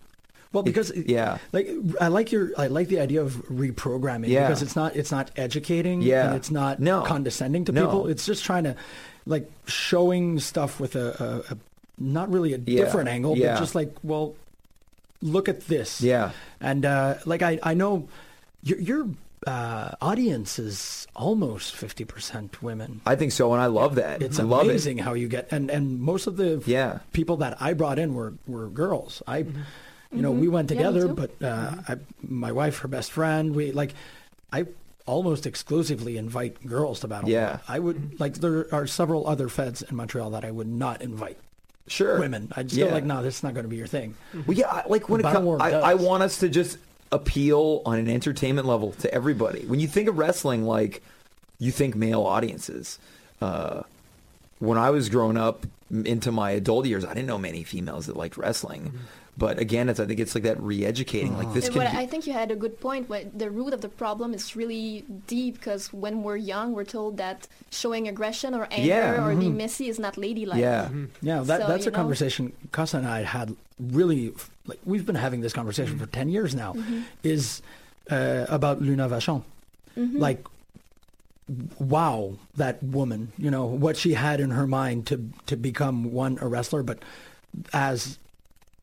Well, 0.54 0.62
it- 0.64 0.66
because 0.68 0.92
yeah, 0.96 1.40
like 1.52 1.68
I 2.00 2.08
like 2.08 2.32
your 2.32 2.52
I 2.58 2.68
like 2.68 2.88
the 2.88 3.00
idea 3.00 3.22
of 3.22 3.34
reprogramming 3.50 4.30
Yeah. 4.30 4.48
because 4.48 4.62
it's 4.62 4.76
not 4.76 4.96
it's 4.96 5.12
not 5.12 5.30
educating 5.36 6.02
Yeah. 6.02 6.28
and 6.28 6.36
it's 6.36 6.50
not 6.52 6.80
No. 6.80 7.02
condescending 7.04 7.66
to 7.66 7.72
No. 7.72 7.86
people. 7.86 8.08
It's 8.08 8.26
just 8.26 8.46
trying 8.46 8.64
to 8.64 8.76
like 9.26 9.52
showing 9.68 10.40
stuff 10.40 10.80
with 10.80 10.96
a, 10.96 11.44
a, 11.50 11.54
a 11.54 11.58
not 12.00 12.32
really 12.32 12.54
a 12.54 12.58
Yeah. 12.60 12.86
different 12.86 13.10
angle, 13.10 13.38
Yeah. 13.38 13.54
but 13.56 13.60
just 13.60 13.76
like 13.76 13.94
well, 14.04 14.36
look 15.22 15.50
at 15.50 15.68
this. 15.68 16.02
yeah, 16.02 16.32
And 16.62 16.86
uh, 16.86 17.16
like 17.26 17.42
I 17.42 17.60
I 17.64 17.74
know 17.74 18.08
your 18.64 18.80
your 18.80 19.08
uh, 19.46 19.92
audience 20.02 20.58
is 20.58 21.08
almost 21.16 21.76
fifty 21.76 22.04
percent 22.06 22.62
women. 22.64 23.02
I 23.06 23.16
think 23.16 23.32
so, 23.32 23.54
and 23.54 23.62
I 23.62 23.68
love 23.68 23.96
that. 23.96 24.22
It's 24.22 24.40
I 24.40 24.44
love 24.44 24.66
amazing 24.66 24.98
how 24.98 25.14
you 25.14 25.28
get 25.28 25.52
and 25.52 25.70
and 25.70 26.00
most 26.00 26.26
of 26.28 26.38
the 26.38 26.62
Yeah, 26.66 27.00
people 27.14 27.38
that 27.38 27.62
I 27.62 27.74
brought 27.74 28.00
in 28.00 28.14
were 28.16 28.34
were 28.48 28.68
girls. 28.68 29.22
I, 29.28 29.40
you 29.40 30.22
know, 30.22 30.32
we 30.32 30.48
went 30.48 30.70
together, 30.70 31.08
too. 31.08 31.14
but 31.14 31.32
uh, 31.44 31.76
I, 31.88 31.96
my 32.28 32.52
wife, 32.52 32.80
her 32.80 32.88
best 32.88 33.12
friend, 33.12 33.54
we 33.56 33.72
like, 33.74 33.94
I 34.52 34.66
almost 35.06 35.46
exclusively 35.46 36.18
invite 36.18 36.66
girls 36.66 37.02
to 37.02 37.08
battle. 37.08 37.30
Yeah. 37.30 37.60
I 37.68 37.80
would 37.80 38.20
like 38.20 38.36
there 38.36 38.68
are 38.74 38.88
several 38.88 39.28
other 39.28 39.50
feds 39.50 39.82
in 39.82 39.96
Montreal 39.96 40.32
that 40.32 40.44
I 40.44 40.52
would 40.52 40.68
not 40.68 41.02
invite 41.02 41.38
sure. 41.88 42.20
women. 42.20 42.52
I 42.56 42.64
just 42.64 42.76
Yeah. 42.76 42.86
feel 42.86 42.94
like 42.96 43.04
no, 43.06 43.22
this 43.22 43.38
is 43.38 43.44
not 43.44 43.54
going 43.54 43.64
to 43.66 43.70
be 43.70 43.78
your 43.78 43.88
thing. 43.88 44.16
Well, 44.34 44.58
yeah, 44.58 44.84
like 44.88 45.08
when 45.10 45.20
it 45.22 45.24
comes, 45.24 45.62
I. 45.62 45.72
I 45.72 45.94
want 45.94 46.24
us 46.24 46.40
to 46.40 46.50
just 46.50 46.78
appeal 47.12 47.82
on 47.86 48.00
an 48.00 48.10
entertainment 48.10 48.68
level 48.68 48.92
to 48.94 49.14
everybody. 49.14 49.66
When 49.66 49.80
you 49.80 49.88
think 49.88 50.10
of 50.10 50.18
wrestling, 50.18 50.64
like 50.64 51.02
you 51.60 51.72
think 51.72 51.96
male 51.96 52.24
audiences. 52.24 53.00
Uh, 53.42 53.84
when 54.60 54.78
I 54.78 54.90
was 54.90 55.10
growing 55.10 55.38
up 55.38 55.66
into 55.92 56.32
my 56.32 56.52
adult 56.52 56.86
years, 56.86 57.06
I 57.06 57.14
didn't 57.14 57.28
know 57.28 57.38
many 57.38 57.64
females 57.64 58.08
that 58.08 58.18
liked 58.18 58.38
wrestling. 58.38 58.94
But 59.38 59.60
again, 59.60 59.88
it's 59.88 60.00
I 60.00 60.06
think 60.08 60.20
it's 60.20 60.34
like 60.34 60.44
that 60.46 60.60
re-educating. 60.60 61.38
Like 61.38 61.54
this 61.54 61.70
can. 61.70 61.78
But 61.78 61.92
be- 61.92 61.98
I 61.98 62.08
think 62.08 62.26
you 62.26 62.34
had 62.34 62.50
a 62.50 62.56
good 62.56 62.80
point. 62.82 63.08
But 63.08 63.38
the 63.38 63.52
root 63.52 63.72
of 63.74 63.82
the 63.82 63.90
problem 63.90 64.34
is 64.34 64.56
really 64.56 65.06
deep 65.28 65.56
because 65.56 65.94
when 65.94 66.24
we're 66.24 66.38
young, 66.54 66.74
we're 66.74 66.86
told 66.98 67.18
that 67.18 67.48
showing 67.70 68.08
aggression 68.08 68.56
or 68.56 68.68
anger 68.72 68.88
Yeah. 68.88 69.24
or 69.26 69.36
being 69.36 69.56
messy 69.56 69.90
is 69.90 70.00
not 70.00 70.18
ladylike. 70.18 70.60
yeah, 70.60 70.90
Yeah, 71.22 71.42
that, 71.44 71.62
So, 71.62 71.68
that's 71.68 71.86
a 71.86 71.92
know. 71.92 71.96
conversation 72.02 72.52
Casa 72.72 72.98
and 72.98 73.08
I 73.08 73.22
had 73.22 73.56
really 73.80 74.34
like 74.66 74.80
we've 74.86 75.06
been 75.06 75.16
having 75.28 75.42
this 75.42 75.54
conversation 75.54 76.00
for 76.00 76.08
ten 76.08 76.30
years 76.30 76.56
now. 76.56 76.74
Is 77.22 77.62
uh, 78.10 78.46
about 78.50 78.82
Luna 78.82 79.08
Vachon. 79.08 79.44
Mhm. 79.96 80.18
like 80.20 80.42
wow 81.80 82.34
that 82.56 82.82
woman 82.84 83.32
you 83.38 83.50
know 83.50 83.66
what 83.66 83.96
she 83.96 84.14
had 84.14 84.40
in 84.40 84.50
her 84.52 84.68
mind 84.68 85.06
to 85.08 85.30
to 85.46 85.56
become 85.56 86.12
one 86.12 86.38
a 86.42 86.48
wrestler 86.48 86.84
but 86.84 87.00
as 87.72 88.18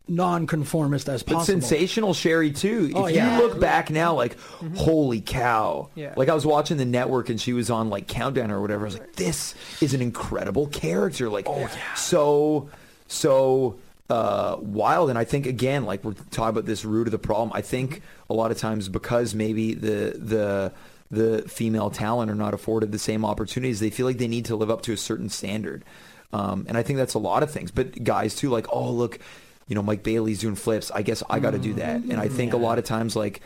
non-conformist 0.06 1.08
as 1.08 1.22
But 1.22 1.34
possible 1.34 1.60
sensational 1.60 2.14
Sherri 2.14 2.50
too. 2.52 2.88
If 2.90 2.96
Oh, 2.96 3.06
you 3.06 3.22
look 3.42 3.58
back 3.60 3.90
now, 3.90 4.14
like 4.14 4.36
holy 4.76 5.20
cow! 5.20 5.88
Yeah. 5.94 6.14
Like 6.16 6.28
I 6.28 6.34
was 6.34 6.44
watching 6.44 6.76
the 6.76 6.84
network 6.84 7.28
and 7.30 7.40
she 7.40 7.52
was 7.52 7.70
on 7.70 7.88
like 7.90 8.06
Countdown 8.06 8.50
or 8.50 8.60
whatever. 8.60 8.82
I 8.82 8.86
was 8.86 8.98
like, 8.98 9.16
this 9.16 9.54
is 9.80 9.94
an 9.94 10.02
incredible 10.02 10.66
character. 10.66 11.28
Like 11.28 11.46
oh 11.48 11.58
yeah, 11.58 11.94
so 11.94 12.68
so 13.08 13.76
uh, 14.10 14.56
wild. 14.60 15.08
And 15.10 15.18
I 15.18 15.24
think 15.24 15.46
again, 15.46 15.84
like 15.84 16.04
we're 16.04 16.12
talking 16.30 16.50
about 16.50 16.66
this 16.66 16.84
root 16.84 17.06
of 17.08 17.12
the 17.12 17.18
problem. 17.18 17.52
I 17.54 17.62
think 17.62 18.02
a 18.28 18.34
lot 18.34 18.50
of 18.50 18.58
times 18.58 18.88
because 18.88 19.34
maybe 19.34 19.74
the 19.74 20.14
the 20.18 20.72
the 21.10 21.42
female 21.48 21.90
talent 21.90 22.30
are 22.30 22.34
not 22.34 22.54
afforded 22.54 22.92
the 22.92 22.98
same 22.98 23.24
opportunities, 23.24 23.80
they 23.80 23.90
feel 23.90 24.04
like 24.04 24.18
they 24.18 24.28
need 24.28 24.46
to 24.46 24.56
live 24.56 24.70
up 24.70 24.82
to 24.82 24.92
a 24.92 24.96
certain 24.96 25.28
standard. 25.28 25.84
Um, 26.32 26.66
and 26.68 26.76
I 26.76 26.82
think 26.82 26.96
that's 26.96 27.14
a 27.14 27.18
lot 27.20 27.42
of 27.44 27.50
things. 27.52 27.70
But 27.70 28.02
guys 28.02 28.34
too, 28.34 28.50
like, 28.50 28.66
oh 28.72 28.90
look, 28.90 29.20
you 29.68 29.74
know, 29.74 29.82
Mike 29.82 30.02
Bailey's 30.02 30.40
doing 30.40 30.54
flips. 30.54 30.90
I 30.90 31.02
guess 31.02 31.22
I 31.28 31.40
got 31.40 31.52
to 31.52 31.58
do 31.58 31.74
that. 31.74 31.96
And 31.96 32.14
I 32.14 32.28
think 32.28 32.52
a 32.52 32.56
lot 32.56 32.78
of 32.78 32.84
times, 32.84 33.16
like, 33.16 33.40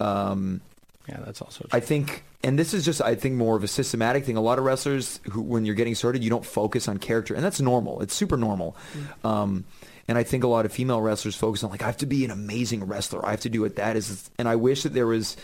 um, 0.00 0.60
yeah 1.08 1.20
that's 1.24 1.42
also 1.42 1.66
I 1.70 1.80
think, 1.80 2.24
and 2.42 2.58
this 2.58 2.72
is 2.72 2.84
just, 2.84 3.02
I 3.02 3.14
think, 3.14 3.34
more 3.34 3.56
of 3.56 3.64
a 3.64 3.68
systematic 3.68 4.24
thing. 4.24 4.36
A 4.36 4.40
lot 4.40 4.58
of 4.58 4.64
wrestlers 4.64 5.20
who, 5.30 5.42
when 5.42 5.64
you're 5.64 5.74
getting 5.74 5.94
started, 5.94 6.22
you 6.24 6.30
don't 6.30 6.46
focus 6.46 6.88
on 6.88 6.98
character, 6.98 7.34
and 7.34 7.44
that's 7.44 7.60
normal. 7.60 8.00
It's 8.00 8.14
super 8.14 8.36
normal. 8.36 8.76
Um, 9.22 9.64
and 10.06 10.18
I 10.18 10.22
think 10.22 10.44
a 10.44 10.48
lot 10.48 10.66
of 10.66 10.72
female 10.72 11.00
wrestlers 11.00 11.34
focus 11.34 11.64
on 11.64 11.70
like, 11.70 11.82
I 11.82 11.86
have 11.86 11.96
to 11.98 12.06
be 12.06 12.24
an 12.24 12.30
amazing 12.30 12.84
wrestler. 12.84 13.24
I 13.24 13.30
have 13.30 13.40
to 13.40 13.48
do 13.48 13.62
what 13.62 13.76
that 13.76 13.96
is. 13.96 14.30
And 14.38 14.48
I 14.48 14.56
wish 14.56 14.82
that 14.82 14.92
there 14.92 15.06
was 15.06 15.36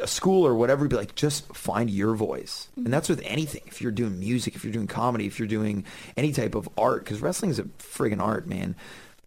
a 0.00 0.06
school 0.06 0.46
or 0.46 0.54
whatever 0.54 0.86
be 0.86 0.94
like 0.94 1.14
just 1.14 1.44
find 1.54 1.90
your 1.90 2.14
voice 2.14 2.68
and 2.76 2.92
that's 2.92 3.08
with 3.08 3.20
anything 3.24 3.62
if 3.66 3.82
you're 3.82 3.90
doing 3.90 4.18
music 4.18 4.54
if 4.54 4.62
you're 4.62 4.72
doing 4.72 4.86
comedy 4.86 5.26
if 5.26 5.40
you're 5.40 5.48
doing 5.48 5.84
any 6.16 6.32
type 6.32 6.54
of 6.54 6.68
art 6.78 7.02
because 7.02 7.20
wrestling 7.20 7.50
is 7.50 7.58
a 7.58 7.64
friggin' 7.64 8.20
art 8.20 8.46
man 8.46 8.76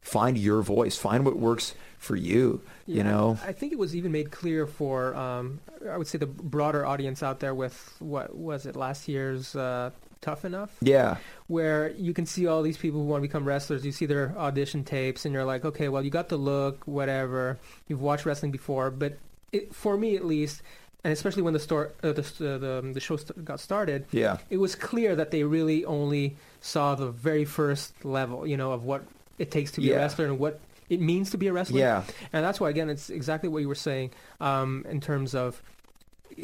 find 0.09 0.37
your 0.37 0.61
voice 0.61 0.95
find 0.97 1.25
what 1.25 1.37
works 1.37 1.75
for 1.97 2.15
you 2.15 2.61
you 2.87 3.03
know 3.03 3.37
I 3.45 3.53
think 3.53 3.71
it 3.73 3.79
was 3.79 3.95
even 3.95 4.11
made 4.11 4.31
clear 4.31 4.65
for, 4.65 5.13
um, 5.15 5.59
I 5.89 5.97
would 5.97 6.07
say, 6.07 6.17
the 6.17 6.25
broader 6.55 6.85
audience 6.85 7.21
out 7.21 7.39
there 7.39 7.53
with 7.53 7.75
what 7.99 8.35
was 8.35 8.65
it 8.65 8.75
last 8.75 9.07
year's 9.07 9.55
uh, 9.55 9.91
Tough 10.21 10.43
Enough, 10.45 10.71
yeah 10.81 11.17
where 11.47 11.91
you 11.91 12.13
can 12.13 12.25
see 12.25 12.47
all 12.47 12.61
these 12.63 12.77
people 12.77 12.99
who 13.01 13.05
want 13.07 13.21
to 13.23 13.27
become 13.29 13.45
wrestlers. 13.45 13.85
You 13.85 13.91
see 13.91 14.05
their 14.05 14.33
audition 14.37 14.83
tapes, 14.83 15.25
and 15.25 15.33
you're 15.33 15.45
like, 15.45 15.63
okay, 15.65 15.87
well, 15.89 16.03
you 16.03 16.11
got 16.11 16.27
the 16.29 16.37
look, 16.37 16.85
whatever. 16.85 17.57
You've 17.87 18.01
watched 18.01 18.25
wrestling 18.25 18.51
before, 18.51 18.91
but 18.91 19.17
it, 19.51 19.73
for 19.73 19.95
me 19.97 20.15
at 20.15 20.25
least, 20.25 20.61
and 21.03 21.11
especially 21.13 21.41
when 21.43 21.53
the 21.53 21.59
store 21.59 21.93
uh, 22.03 22.11
the 22.11 22.21
uh, 22.21 22.57
the 22.57 22.91
the 22.93 22.99
show 22.99 23.17
st- 23.17 23.43
got 23.45 23.59
started, 23.59 24.05
Yeah. 24.11 24.37
it 24.49 24.57
was 24.57 24.75
clear 24.75 25.15
that 25.15 25.31
they 25.31 25.43
really 25.43 25.85
only 25.85 26.35
saw 26.61 26.95
the 26.95 27.09
very 27.11 27.45
first 27.45 27.93
level, 28.03 28.45
you 28.45 28.57
know, 28.57 28.71
of 28.73 28.83
what 28.83 29.03
it 29.39 29.49
takes 29.51 29.71
to 29.71 29.81
be 29.81 29.87
Yeah. 29.87 29.95
a 29.95 29.99
wrestler 29.99 30.25
and 30.25 30.37
what 30.37 30.59
it 30.89 30.99
means 31.01 31.31
to 31.31 31.37
be 31.37 31.47
a 31.47 31.53
wrestler. 31.53 31.79
Yeah. 31.79 32.03
And 32.33 32.43
that's 32.45 32.59
why, 32.59 32.69
again, 32.69 32.89
it's 32.89 33.09
exactly 33.09 33.49
what 33.49 33.59
you 33.59 33.67
were 33.67 33.75
saying 33.75 34.11
um, 34.41 34.85
in 34.89 34.99
terms 35.01 35.33
of 35.35 35.61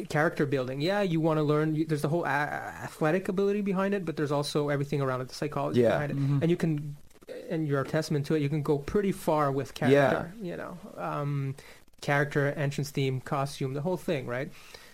character 0.08 0.46
building. 0.46 0.80
Yeah, 0.80 1.02
you 1.02 1.20
want 1.20 1.38
to 1.38 1.42
learn. 1.42 1.74
You, 1.74 1.84
there's 1.86 2.02
the 2.02 2.08
whole 2.08 2.24
a- 2.24 2.28
athletic 2.28 3.28
ability 3.28 3.60
behind 3.62 3.94
it, 3.94 4.04
but 4.04 4.16
there's 4.16 4.32
also 4.32 4.68
everything 4.68 5.00
around 5.00 5.20
it, 5.20 5.28
the 5.28 5.34
psychology 5.34 5.80
Yeah. 5.80 5.90
behind 5.90 6.10
it. 6.12 6.16
Mhm. 6.18 6.42
And 6.42 6.50
you 6.50 6.56
can, 6.56 6.96
and 7.50 7.66
you're 7.66 7.80
a 7.80 7.84
testament 7.86 8.26
to 8.26 8.34
it. 8.34 8.42
You 8.42 8.48
can 8.48 8.62
go 8.62 8.78
pretty 8.78 9.12
far 9.12 9.50
with 9.52 9.74
character. 9.74 10.32
yeah. 10.40 10.48
You 10.50 10.56
know, 10.56 10.78
um, 10.96 11.54
character, 12.00 12.48
entrance 12.52 12.90
theme, 12.90 13.20
costume, 13.20 13.74
the 13.74 13.80
whole 13.80 13.96
thing, 13.96 14.26
right? 14.26 14.50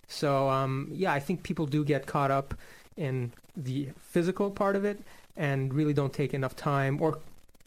So 0.08 0.48
um, 0.48 0.88
yeah, 0.92 1.12
I 1.12 1.20
think 1.20 1.42
people 1.42 1.66
do 1.66 1.84
get 1.84 2.06
caught 2.06 2.30
up 2.30 2.54
in 2.96 3.32
the 3.56 3.88
physical 4.00 4.50
part 4.50 4.76
of 4.76 4.84
it 4.84 5.00
and 5.36 5.72
really 5.74 5.92
don't 5.94 6.12
take 6.12 6.32
enough 6.34 6.54
time 6.54 7.00
or 7.00 7.18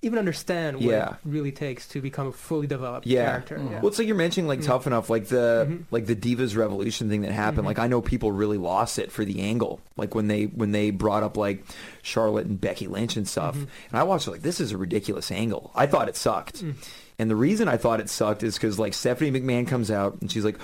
even 0.06 0.20
understand 0.20 0.78
what 0.78 0.86
Yeah. 0.86 1.10
it 1.10 1.16
really 1.26 1.51
takes 1.51 1.88
to 1.89 2.01
become 2.01 2.28
a 2.28 2.32
fully 2.32 2.68
developed 2.68 3.06
Yeah. 3.08 3.26
character. 3.26 3.58
Mhm. 3.58 3.72
Yeah. 3.72 3.80
Well, 3.82 3.88
it's 3.89 3.97
like 3.99 4.08
you're 4.08 4.16
mentioning 4.16 4.47
like 4.47 4.60
Mm. 4.62 4.66
tough 4.66 4.88
enough, 4.88 5.10
like 5.10 5.28
the 5.28 5.68
Mhm. 5.70 5.84
like 5.91 6.06
the 6.06 6.16
Divas 6.16 6.56
Revolution 6.56 7.10
thing 7.10 7.22
that 7.22 7.32
happened. 7.32 7.64
Mhm. 7.64 7.68
Like 7.68 7.80
I 7.80 7.88
know 7.88 8.01
people 8.01 8.32
really 8.32 8.58
lost 8.58 8.99
it 8.99 9.12
for 9.12 9.26
the 9.26 9.41
angle, 9.41 9.80
like 9.97 10.16
when 10.16 10.28
they 10.28 10.43
when 10.45 10.72
they 10.72 10.91
brought 10.91 11.24
up 11.24 11.36
like 11.38 11.66
Charlotte 12.03 12.45
and 12.45 12.62
Becky 12.62 12.88
Lynch 12.88 13.18
and 13.18 13.28
stuff. 13.28 13.56
Mhm. 13.56 13.68
And 13.91 13.99
I 13.99 14.03
watched 14.03 14.28
it 14.28 14.32
like 14.32 14.41
this 14.43 14.60
is 14.62 14.72
a 14.72 14.78
ridiculous 14.78 15.32
angle. 15.32 15.72
I 15.76 15.86
thought 15.88 16.08
it 16.08 16.16
sucked. 16.16 16.64
Mm. 16.64 16.76
And 17.18 17.30
the 17.32 17.36
reason 17.36 17.68
I 17.70 17.78
thought 17.78 18.01
it 18.01 18.10
sucked 18.10 18.43
is 18.43 18.56
because 18.56 18.78
like 18.78 18.93
Stephanie 18.93 19.32
McMahon 19.32 19.66
comes 19.68 19.89
out 19.89 20.18
and 20.22 20.30
she's 20.32 20.43
like, 20.45 20.58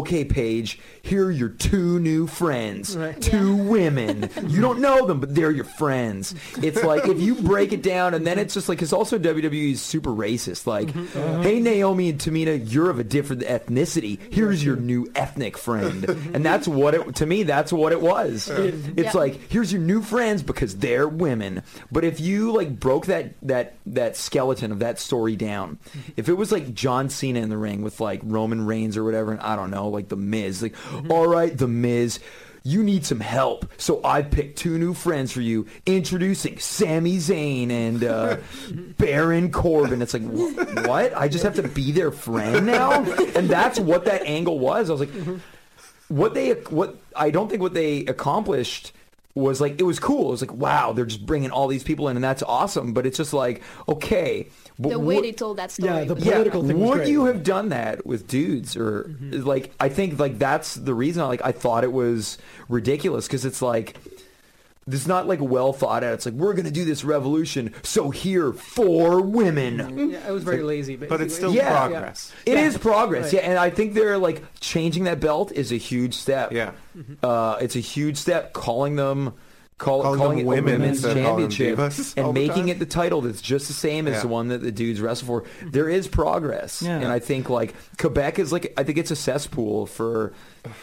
"Okay, 0.00 0.24
Paige, 0.24 0.78
here 1.02 1.26
are 1.26 1.30
your 1.30 1.48
two 1.48 1.98
new 1.98 2.26
friends, 2.26 2.96
Right. 2.96 3.20
two 3.20 3.56
women. 3.68 4.28
You 4.46 4.60
don't 4.60 4.80
know 4.80 5.06
them, 5.06 5.20
but 5.20 5.34
they're 5.34 5.50
your 5.50 5.64
friends." 5.64 6.34
It's 6.62 6.82
like 6.82 7.06
if 7.08 7.20
you 7.20 7.34
break 7.34 7.72
it 7.72 7.82
down, 7.82 8.14
and 8.14 8.26
then 8.26 8.38
it's 8.38 8.54
just 8.54 8.68
like 8.68 8.78
because 8.78 8.92
also 8.92 9.18
WWE 9.18 9.72
is 9.72 9.82
super 9.82 10.10
racist. 10.10 10.66
Like, 10.66 10.88
mm-hmm. 10.88 11.18
Uh-huh. 11.18 11.28
mm-hmm. 11.32 11.42
"Hey, 11.42 11.60
Naomi 11.60 12.08
and 12.10 12.18
Tamina, 12.18 12.72
you're 12.72 12.90
of 12.90 12.98
a 12.98 13.04
different 13.04 13.42
ethnicity. 13.42 14.18
Here's 14.32 14.64
your 14.64 14.76
new 14.76 15.10
ethnic 15.14 15.56
friend," 15.58 16.02
mm-hmm. 16.04 16.34
and 16.34 16.44
that's 16.44 16.66
what 16.68 16.94
it 16.94 17.14
to 17.16 17.26
me. 17.26 17.42
That's 17.42 17.72
what 17.72 17.92
it 17.92 18.00
was. 18.00 18.48
It's 18.48 18.86
Yeah. 18.96 19.10
like 19.14 19.50
here's 19.50 19.72
your 19.72 19.80
new 19.82 20.02
friends 20.02 20.42
because 20.42 20.76
they're 20.76 21.08
women. 21.08 21.62
But 21.90 22.04
if 22.04 22.20
you 22.20 22.52
like 22.52 22.78
broke 22.78 23.06
that 23.06 23.34
that 23.42 23.74
that 23.86 24.16
skeleton 24.16 24.72
of 24.72 24.78
that 24.80 24.98
story 24.98 25.36
down, 25.36 25.78
mm-hmm. 25.88 26.12
if 26.16 26.28
it 26.28 26.34
was 26.34 26.52
like 26.52 26.74
John 26.74 27.08
Cena 27.08 27.40
in 27.40 27.48
the 27.48 27.56
ring 27.56 27.82
with 27.82 28.00
like 28.00 28.20
Roman 28.24 28.64
Reigns 28.66 28.96
or 28.96 29.04
whatever, 29.04 29.32
and 29.32 29.40
I 29.40 29.56
don't 29.56 29.70
know, 29.70 29.81
like 29.88 30.08
the 30.08 30.16
Miz, 30.16 30.62
like 30.62 30.74
all 31.10 31.26
right, 31.26 31.56
the 31.56 31.68
Miz. 31.68 32.20
You 32.64 32.84
need 32.84 33.04
some 33.04 33.18
help, 33.18 33.66
so 33.76 34.00
I 34.04 34.22
picked 34.22 34.56
two 34.56 34.78
new 34.78 34.94
friends 34.94 35.32
for 35.32 35.40
you. 35.40 35.66
Introducing 35.84 36.60
Sami 36.60 37.16
Zayn 37.16 37.70
and 37.72 38.04
uh, 38.04 38.36
Baron 38.98 39.50
Corbin. 39.50 40.00
It's 40.00 40.14
like 40.14 40.22
wh- 40.22 40.86
what? 40.86 41.12
I 41.16 41.26
just 41.26 41.42
have 41.42 41.56
to 41.56 41.66
be 41.66 41.90
their 41.90 42.12
friend 42.12 42.64
now, 42.64 43.02
and 43.34 43.48
that's 43.48 43.80
what 43.80 44.04
that 44.04 44.22
angle 44.22 44.60
was. 44.60 44.90
I 44.90 44.92
was 44.92 45.00
like, 45.00 45.10
what 46.06 46.34
they 46.34 46.50
what 46.52 46.96
I 47.16 47.30
don't 47.30 47.48
think 47.48 47.62
what 47.62 47.74
they 47.74 48.04
accomplished 48.06 48.92
was 49.34 49.60
like 49.60 49.80
it 49.80 49.84
was 49.84 49.98
cool. 49.98 50.28
It 50.28 50.30
was 50.32 50.40
like 50.42 50.52
wow, 50.52 50.92
they're 50.92 51.06
just 51.06 51.26
bringing 51.26 51.50
all 51.50 51.66
these 51.66 51.82
people 51.82 52.08
in, 52.08 52.16
and 52.16 52.22
that's 52.22 52.42
awesome. 52.44 52.92
But 52.92 53.06
it's 53.06 53.16
just 53.16 53.32
like 53.32 53.62
okay, 53.88 54.48
but 54.78 54.90
the 54.90 54.98
way 54.98 55.16
what- 55.16 55.22
they 55.22 55.32
told 55.32 55.56
that 55.58 55.70
story. 55.70 55.88
Yeah, 55.92 56.04
the 56.04 56.14
was- 56.14 56.24
yeah, 56.24 56.32
political 56.32 56.62
thing 56.66 56.78
was 56.80 56.88
would 56.90 56.96
great. 56.98 57.08
you 57.08 57.24
have 57.26 57.42
done 57.44 57.68
that 57.70 58.04
with 58.06 58.26
dudes 58.26 58.76
or 58.76 59.14
like 59.30 59.72
I 59.80 59.88
think 59.88 60.18
like 60.18 60.38
that's 60.38 60.74
the 60.74 60.94
reason 60.94 61.22
I 61.22 61.26
like 61.26 61.42
I 61.44 61.52
thought 61.52 61.84
it 61.84 61.92
was 61.92 62.38
ridiculous 62.68 63.26
because 63.26 63.44
it's 63.44 63.60
like 63.62 63.96
it's 64.90 65.06
not 65.06 65.28
like 65.28 65.38
well 65.40 65.72
thought 65.72 66.02
out. 66.02 66.14
It's 66.14 66.26
like 66.26 66.34
we're 66.34 66.54
gonna 66.54 66.72
do 66.72 66.84
this 66.84 67.04
revolution, 67.04 67.72
so 67.84 68.10
here 68.10 68.52
for 68.52 69.20
women. 69.20 70.10
yeah, 70.10 70.26
it 70.28 70.32
was 70.32 70.42
very 70.42 70.64
lazy, 70.64 70.96
But 70.96 71.20
it's 71.20 71.36
still 71.36 71.54
Yeah. 71.54 71.70
progress. 71.70 72.32
It 72.46 72.58
is 72.58 72.72
Yeah. 72.74 72.78
progress, 72.80 73.24
Right. 73.26 73.34
yeah, 73.34 73.48
and 73.48 73.58
I 73.58 73.70
think 73.70 73.94
they're 73.94 74.18
like 74.18 74.42
changing 74.58 75.04
that 75.04 75.20
belt 75.20 75.52
is 75.52 75.70
a 75.70 75.76
huge 75.76 76.14
step. 76.14 76.50
Yeah. 76.52 76.72
Uh, 77.22 77.58
it's 77.60 77.76
a 77.76 77.80
huge 77.80 78.16
step. 78.16 78.52
Calling 78.54 78.96
them, 78.96 79.34
call, 79.82 80.02
Calling 80.02 80.18
calling, 80.20 80.38
it 80.38 80.46
women 80.46 80.74
a 80.74 80.78
women's 80.78 80.98
instead 81.04 81.16
of 81.18 81.24
calling 81.24 81.42
them 81.42 81.50
championship, 81.50 82.16
and 82.16 82.28
the 82.28 82.32
making 82.32 82.54
time. 82.54 82.68
it 82.68 82.78
the 82.78 82.86
title 82.86 83.20
that's 83.20 83.42
just 83.42 83.66
the 83.68 83.74
same 83.74 84.06
as 84.06 84.14
Yeah. 84.14 84.20
the 84.22 84.28
one 84.28 84.48
that 84.48 84.62
the 84.62 84.70
dudes 84.72 85.00
wrestle 85.00 85.26
for. 85.26 85.44
There 85.62 85.88
is 85.88 86.06
progress, 86.08 86.80
Yeah. 86.82 86.96
and 86.98 87.06
I 87.08 87.18
think 87.18 87.50
like 87.50 87.74
Quebec 87.98 88.38
is 88.38 88.52
like 88.52 88.72
I 88.76 88.84
think 88.84 88.98
it's 88.98 89.10
a 89.10 89.16
cesspool 89.16 89.86
for 89.86 90.32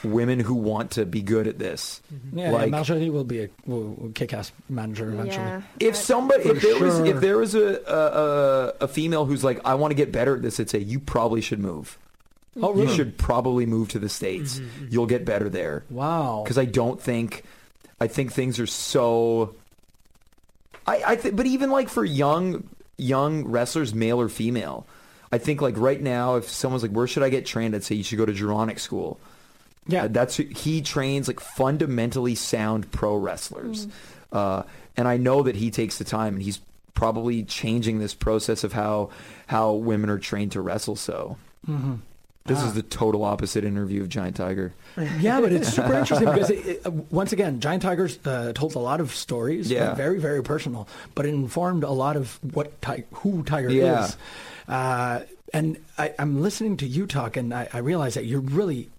women 0.04 0.40
who 0.40 0.54
want 0.56 0.92
to 0.92 1.06
be 1.06 1.22
good 1.22 1.48
at 1.48 1.58
this. 1.58 2.02
Mm-hmm. 2.14 2.40
Yeah, 2.40 2.52
like- 2.52 2.70
Marjorie 2.72 3.10
will 3.10 3.24
be 3.24 3.44
a 3.44 3.50
will, 3.66 3.96
will 3.98 4.12
kick-ass 4.14 4.52
manager 4.68 5.10
eventually. 5.10 5.46
Yeah. 5.46 5.62
If 5.80 5.96
somebody, 5.96 6.50
if 6.50 6.62
there 6.62 6.80
was, 6.80 7.00
if 7.00 7.22
there 7.22 7.38
was 7.38 7.56
a, 7.56 7.82
a 7.88 8.00
a- 8.20 8.74
a 8.82 8.88
female 8.88 9.26
who's 9.26 9.44
like, 9.44 9.60
I 9.66 9.76
want 9.76 9.92
to 9.92 9.96
get 9.96 10.12
better 10.12 10.36
at 10.36 10.42
this, 10.42 10.60
I'd 10.60 10.70
say 10.70 10.80
you 10.80 11.00
probably 11.00 11.40
should 11.42 11.60
move. 11.60 11.98
Oh, 12.62 12.76
You 12.76 12.90
should 12.90 13.18
probably 13.18 13.66
move 13.66 13.88
to 13.90 14.00
the 14.00 14.10
states. 14.10 14.60
Mm-hmm. 14.60 14.88
You'll 14.90 15.06
get 15.06 15.24
better 15.24 15.48
there. 15.48 15.86
Wow. 15.90 16.42
because 16.44 16.58
I 16.58 16.66
don't 16.66 17.02
think 17.02 17.44
I 18.02 18.08
think 18.08 18.32
things 18.32 18.60
are 18.60 18.68
so. 18.68 19.56
I 20.88 21.04
I 21.08 21.16
think, 21.16 21.36
but 21.36 21.46
even 21.46 21.70
like 21.72 21.90
for 21.90 22.04
young 22.06 22.68
young 22.98 23.46
wrestlers, 23.46 23.94
male 23.94 24.20
or 24.20 24.30
female, 24.30 24.86
I 25.32 25.38
think 25.38 25.62
like 25.62 25.78
right 25.78 26.02
now, 26.02 26.36
if 26.36 26.50
someone's 26.50 26.84
like, 26.84 26.92
"Where 26.92 27.08
should 27.08 27.24
I 27.24 27.30
get 27.30 27.46
trained?" 27.46 27.76
I'd 27.76 27.84
say 27.84 27.96
you 27.96 28.04
should 28.04 28.18
go 28.18 28.26
to 28.26 28.34
Geronik 28.34 28.80
School. 28.80 29.20
yeah, 29.88 30.04
Uh, 30.04 30.08
that's 30.10 30.38
he 30.38 30.82
trains 30.82 31.28
like 31.28 31.40
fundamentally 31.40 32.36
sound 32.36 32.92
pro 32.92 33.16
wrestlers, 33.16 33.88
uh, 34.32 34.64
and 34.98 35.08
I 35.08 35.18
know 35.18 35.44
that 35.44 35.56
he 35.56 35.72
takes 35.72 35.98
the 35.98 36.04
time 36.06 36.36
and 36.36 36.44
he's 36.44 36.60
probably 36.94 37.44
changing 37.44 38.00
this 38.00 38.14
process 38.14 38.64
of 38.64 38.74
how 38.74 39.10
how 39.48 39.74
women 39.74 40.10
are 40.10 40.20
trained 40.20 40.52
to 40.54 40.62
wrestle. 40.62 40.96
So 40.96 41.38
hmm 41.66 41.96
this 42.46 42.60
Ah. 42.60 42.68
is 42.68 42.74
the 42.74 42.82
total 42.82 43.24
opposite 43.24 43.64
interview 43.64 44.02
of 44.02 44.10
Giant 44.10 44.36
Tiger. 44.38 44.74
yeah, 45.20 45.40
but 45.40 45.52
it's 45.52 45.70
super 45.70 45.94
interesting 45.96 46.28
because 46.32 46.50
it, 46.50 46.66
it, 46.66 46.82
uh, 46.86 46.92
once 47.12 47.32
again, 47.32 47.60
Giant 47.60 47.84
Tiger 47.84 48.10
uh, 48.26 48.54
told 48.54 48.76
a 48.76 48.80
lot 48.80 49.00
of 49.02 49.14
stories, 49.14 49.70
Yeah. 49.72 49.94
very 49.94 50.20
very 50.20 50.42
personal, 50.44 50.88
but 51.16 51.26
it 51.26 51.30
informed 51.30 51.84
a 51.84 51.92
lot 51.92 52.16
of 52.18 52.40
what 52.54 52.82
ti- 52.82 53.04
who 53.12 53.44
Tiger 53.44 53.70
Yeah. 53.70 54.06
is. 54.06 54.18
Uh, 54.68 55.22
and 55.54 55.78
I, 55.98 56.14
I'm 56.20 56.42
listening 56.42 56.78
to 56.78 56.86
you 56.88 57.08
talk, 57.08 57.38
and 57.38 57.54
I, 57.54 57.68
I 57.74 57.80
realize 57.80 58.14
that 58.16 58.26
you're 58.26 58.40
really 58.42 58.90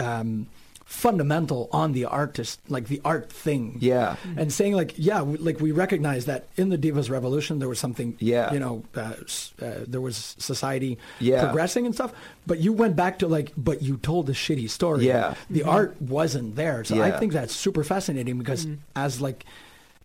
um, 0.00 0.46
fundamental 0.92 1.68
on 1.72 1.92
the 1.92 2.04
artist, 2.04 2.60
like 2.68 2.86
the 2.88 3.00
art 3.04 3.32
thing. 3.32 3.78
Yeah. 3.80 4.16
and 4.36 4.52
saying 4.52 4.74
like 4.74 4.92
yeah 4.96 5.22
we, 5.22 5.38
like 5.38 5.58
we 5.58 5.72
recognize 5.72 6.26
that 6.26 6.40
in 6.56 6.68
the 6.68 6.76
divas 6.78 7.08
revolution 7.10 7.58
there 7.60 7.68
was 7.68 7.80
something 7.80 8.14
Yeah. 8.20 8.52
you 8.52 8.60
know 8.60 8.84
uh, 8.94 9.00
uh, 9.00 9.84
there 9.92 10.00
was 10.02 10.36
society 10.38 10.98
Yeah. 11.18 11.42
progressing 11.44 11.86
and 11.86 11.94
stuff 11.94 12.12
but 12.46 12.58
you 12.60 12.72
went 12.74 12.94
back 12.94 13.18
to 13.20 13.26
like 13.26 13.52
but 13.56 13.80
you 13.82 13.96
told 13.96 14.28
a 14.28 14.32
shitty 14.34 14.68
story 14.68 15.06
Yeah. 15.06 15.34
the 15.48 15.62
art 15.64 15.90
wasn't 16.00 16.56
there 16.56 16.84
so 16.84 17.00
i 17.02 17.10
think 17.18 17.32
that's 17.32 17.54
super 17.66 17.82
fascinating 17.84 18.36
because 18.38 18.66
as 18.94 19.20
like 19.20 19.44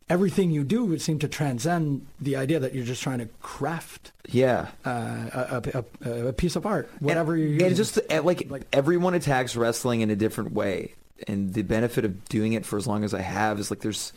everything 0.09 0.51
you 0.51 0.63
do 0.63 0.85
would 0.85 1.01
seem 1.01 1.19
to 1.19 1.27
transcend 1.27 2.05
the 2.19 2.35
idea 2.35 2.59
that 2.59 2.73
you're 2.73 2.85
just 2.85 3.03
trying 3.03 3.19
to 3.19 3.27
craft 3.41 4.11
Yeah. 4.29 4.67
uh, 4.85 4.89
a, 4.89 5.61
a, 6.05 6.09
a, 6.09 6.27
a 6.27 6.33
piece 6.33 6.55
of 6.55 6.65
art 6.65 6.89
whatever 6.99 7.33
and, 7.33 7.41
you're 7.41 7.51
using. 7.53 7.67
and 7.67 7.75
just 7.75 7.99
uh, 8.09 8.21
like, 8.23 8.49
Like- 8.49 8.67
everyone 8.71 9.13
attacks 9.13 9.55
wrestling 9.55 10.01
in 10.01 10.09
a 10.09 10.15
different 10.15 10.53
way 10.53 10.93
and 11.27 11.53
the 11.53 11.63
benefit 11.63 12.05
of 12.05 12.23
doing 12.29 12.53
it 12.53 12.65
for 12.65 12.77
as 12.77 12.85
long 12.87 13.03
as 13.03 13.13
i 13.13 13.21
have 13.21 13.59
is 13.59 13.69
like 13.71 13.79
there's 13.81 14.13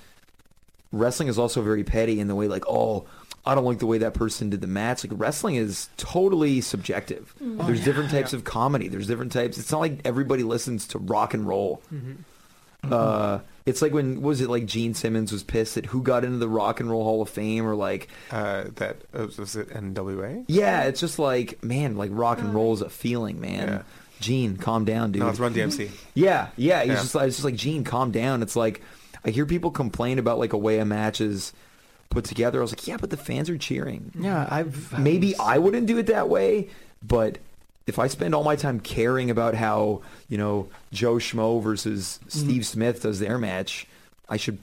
wrestling 0.93 1.28
is 1.28 1.38
also 1.38 1.62
very 1.62 1.82
petty 1.84 2.20
in 2.20 2.28
the 2.28 2.34
way 2.34 2.47
like 2.47 2.64
oh 2.68 3.07
i 3.47 3.55
don't 3.55 3.64
like 3.64 3.78
the 3.78 3.86
way 3.86 3.99
that 3.99 4.12
person 4.12 4.51
did 4.51 4.61
the 4.61 4.66
match. 4.66 5.03
Like 5.03 5.18
wrestling 5.18 5.55
is 5.57 5.88
totally 5.97 6.61
subjective. 6.61 7.32
Oh, 7.43 7.64
there's 7.66 7.82
different 7.82 8.11
types 8.11 8.34
of 8.34 8.45
comedy. 8.45 8.88
There's 8.88 9.07
different 9.07 9.32
types 9.32 9.57
it's 9.57 9.72
not 9.72 9.80
like 9.80 10.01
everybody 10.05 10.43
listens 10.43 10.86
to 10.88 10.99
rock 10.99 11.32
and 11.32 11.49
roll 11.49 11.80
uh 12.85 13.41
it's 13.66 13.83
like 13.83 13.93
when 13.93 14.22
was 14.22 14.41
it 14.41 14.49
like 14.49 14.64
gene 14.66 14.95
simmons 14.95 15.31
was 15.33 15.43
pissed 15.43 15.76
at 15.76 15.87
who 15.87 16.03
got 16.03 16.24
into 16.24 16.39
the 16.39 16.49
rock 16.49 16.81
and 16.81 16.91
roll 16.91 17.05
hall 17.05 17.20
of 17.22 17.28
fame 17.28 17.66
or 17.66 17.74
like 17.74 18.09
Uh, 18.31 18.64
that 18.76 18.97
uh, 19.14 19.26
was 19.39 19.55
it 19.57 19.68
NWA? 19.70 20.45
yeah 20.49 20.85
it's 20.85 21.01
just 21.01 21.18
like 21.18 21.62
man 21.62 21.97
like 21.97 22.11
rock 22.12 22.39
and 22.39 22.55
roll 22.55 22.72
is 22.72 22.81
a 22.81 22.89
feeling 22.91 23.41
man 23.41 23.68
Yeah. 23.68 23.83
gene 24.20 24.57
calm 24.57 24.85
down 24.85 25.12
dude 25.12 25.20
No, 25.22 25.28
it's 25.28 25.39
Run 25.39 25.53
DMC. 25.55 25.91
yeah, 26.14 26.49
yeah. 26.57 26.81
He's 26.81 26.89
Yeah. 26.89 26.95
just 26.97 27.14
like, 27.14 27.26
it's 27.28 27.37
just 27.37 27.45
like 27.45 27.55
Gene, 27.57 27.85
calm 27.85 28.11
down. 28.11 28.43
It's 28.43 28.57
like 28.57 28.83
I 29.24 29.31
hear 29.31 29.45
people 29.47 29.70
complain 29.70 30.18
about 30.18 30.39
like 30.39 30.53
a 30.55 30.59
way 30.59 30.78
a 30.78 30.85
match 30.87 31.20
is 31.20 31.53
put 32.09 32.24
together. 32.24 32.59
I 32.59 32.62
was 32.62 32.72
like, 32.72 32.87
yeah, 32.89 32.97
but 32.97 33.11
the 33.11 33.16
fans 33.18 33.49
are 33.51 33.59
cheering. 33.59 34.11
yeah 34.18 34.49
i've 34.51 34.99
Maybe 34.99 35.37
I 35.37 35.59
wouldn't 35.59 35.87
do 35.87 35.99
it 35.99 36.07
that 36.07 36.28
way, 36.31 36.68
but 37.07 37.39
if 37.91 37.99
I 37.99 38.07
spend 38.07 38.34
all 38.34 38.45
my 38.45 38.57
time 38.57 38.78
caring 38.80 39.30
about 39.30 39.55
how 39.55 40.01
you 40.28 40.38
know 40.38 40.68
Joe 40.93 41.16
Schmo 41.16 41.61
versus 41.62 42.20
Steve 42.28 42.64
Smith 42.64 43.03
does 43.03 43.18
their 43.18 43.36
match, 43.36 43.86
I 44.28 44.36
should. 44.38 44.59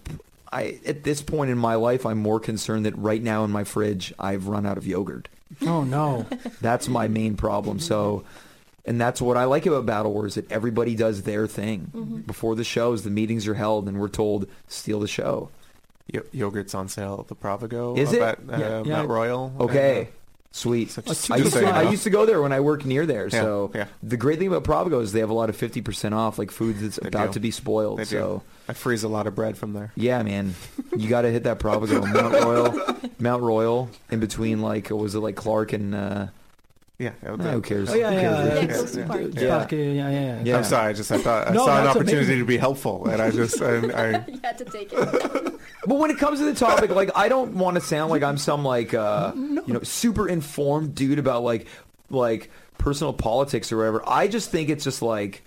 I 0.51 0.80
at 0.86 1.03
this 1.03 1.21
point 1.21 1.51
in 1.51 1.57
my 1.57 1.75
life, 1.75 2.05
I'm 2.05 2.19
more 2.19 2.39
concerned 2.39 2.86
that 2.86 2.97
right 2.97 3.21
now 3.21 3.43
in 3.43 3.51
my 3.51 3.65
fridge, 3.65 4.13
I've 4.17 4.47
run 4.47 4.65
out 4.65 4.78
of 4.78 4.88
yogurt. 4.88 5.28
oh 5.61 5.84
no 5.84 6.25
That's 6.61 6.88
my 6.88 7.07
main 7.09 7.36
problem. 7.36 7.80
So, 7.80 8.23
And 8.86 8.99
that's 8.99 9.21
what 9.21 9.36
I 9.36 9.43
like 9.43 9.65
about 9.65 9.86
Battle 9.86 10.13
Wars 10.13 10.36
that 10.36 10.49
everybody 10.49 10.95
does 10.95 11.23
their 11.23 11.47
thing. 11.47 11.91
Mm-hmm. 11.93 12.19
Before 12.21 12.55
the 12.55 12.63
shows, 12.63 13.03
the 13.03 13.09
meetings 13.09 13.45
are 13.45 13.55
held 13.55 13.89
and 13.89 13.99
we're 13.99 14.07
told 14.07 14.47
steal 14.69 15.01
the 15.01 15.07
show. 15.07 15.49
Yo- 16.07 16.23
yogurt's 16.32 16.73
on 16.73 16.88
sale 16.88 17.17
at 17.19 17.28
the 17.28 17.36
Provigo. 17.36 17.97
Is 17.97 18.13
it? 18.13 18.21
At, 18.21 18.39
uh, 18.39 18.57
Yeah, 18.57 18.84
yeah. 18.86 18.95
Mount 18.95 19.09
Royal. 19.09 19.53
Okay. 19.59 20.07
Sweet. 20.52 20.89
Such- 20.89 21.06
just 21.06 21.30
I 21.32 21.36
used, 21.38 21.54
to, 21.54 21.68
I 21.68 21.82
used 21.89 22.04
to 22.04 22.10
go 22.10 22.26
there 22.26 22.41
when 22.41 22.52
I 22.52 22.60
worked 22.62 22.86
near 22.86 23.06
there. 23.06 23.26
Yeah, 23.28 23.41
So 23.41 23.72
yeah. 23.76 23.86
the 24.02 24.18
great 24.18 24.39
thing 24.39 24.48
about 24.48 24.64
Provigo 24.64 25.02
is 25.02 25.12
they 25.12 25.20
have 25.20 25.30
a 25.30 25.34
lot 25.34 25.50
of 25.50 25.58
50% 25.58 26.14
off, 26.14 26.39
like 26.39 26.50
food 26.52 26.78
that's 26.80 26.95
They 26.98 27.10
about 27.10 27.28
do. 27.28 27.34
to 27.34 27.39
be 27.39 27.52
spoiled. 27.52 28.00
They 28.00 28.04
do. 28.06 28.10
so 28.10 28.43
I 28.68 28.74
freeze 28.74 29.04
a 29.04 29.08
lot 29.08 29.28
of 29.28 29.36
bread 29.36 29.58
from 29.58 29.74
there. 29.74 29.91
yeah, 29.95 30.24
man, 30.24 30.56
you 30.95 31.10
got 31.10 31.22
to 31.22 31.32
hit 31.32 31.43
that 31.43 31.60
Provigo. 31.60 32.02
Mount 32.12 32.34
Royal, 32.34 32.98
Mount 33.20 33.43
Royal, 33.43 33.89
in 34.10 34.20
between 34.20 34.62
like, 34.62 34.89
was 34.89 35.14
it 35.16 35.20
like 35.20 35.36
Clark 35.36 35.74
and, 35.74 35.93
uh, 35.93 36.28
Yeah. 36.98 37.12
who 37.24 37.62
cares? 37.62 37.89
Oh, 37.91 37.93
yeah, 37.93 38.10
Who 38.10 38.16
yeah, 38.16 38.22
cares? 38.22 38.48
yeah. 38.56 38.62
Yeah, 38.62 38.68
close 38.74 38.91
to 38.93 39.06
Park. 39.06 39.22
Yeah. 39.34 39.41
Yeah. 39.41 39.68
Yeah, 39.70 39.78
yeah, 39.78 40.10
yeah. 40.10 40.41
Yeah. 40.43 40.58
I'm 40.58 40.64
sorry. 40.64 40.89
I 40.89 40.93
just 40.93 41.12
I 41.12 41.18
thought 41.20 41.48
I 41.50 41.54
No, 41.54 41.66
saw 41.68 41.82
an 41.82 41.88
opportunity 41.88 42.18
amazing. 42.18 42.39
to 42.39 42.45
be 42.45 42.58
helpful, 42.58 43.08
and 43.08 43.22
I 43.22 43.30
just 43.30 43.62
I, 43.62 43.76
I 43.76 44.26
you 44.28 44.39
had 44.43 44.58
to 44.58 44.66
take 44.66 44.89
it. 44.91 45.54
But 45.88 45.95
when 45.99 46.11
it 46.11 46.17
comes 46.19 46.39
to 46.39 46.45
the 46.45 46.53
topic, 46.53 46.89
like 46.91 47.09
I 47.15 47.29
don't 47.29 47.53
want 47.55 47.75
to 47.75 47.81
sound 47.81 48.11
like 48.11 48.21
I'm 48.21 48.38
some 48.38 48.63
like 48.65 48.93
uh 48.93 49.31
you 49.35 49.73
know 49.73 49.81
super 49.83 50.27
informed 50.27 50.93
dude 50.95 51.17
about 51.17 51.43
like 51.43 51.67
like 52.09 52.51
personal 52.77 53.13
politics 53.13 53.71
or 53.71 53.77
whatever. 53.77 54.03
I 54.05 54.27
just 54.27 54.51
think 54.51 54.69
it's 54.69 54.83
just 54.83 55.01
like 55.01 55.43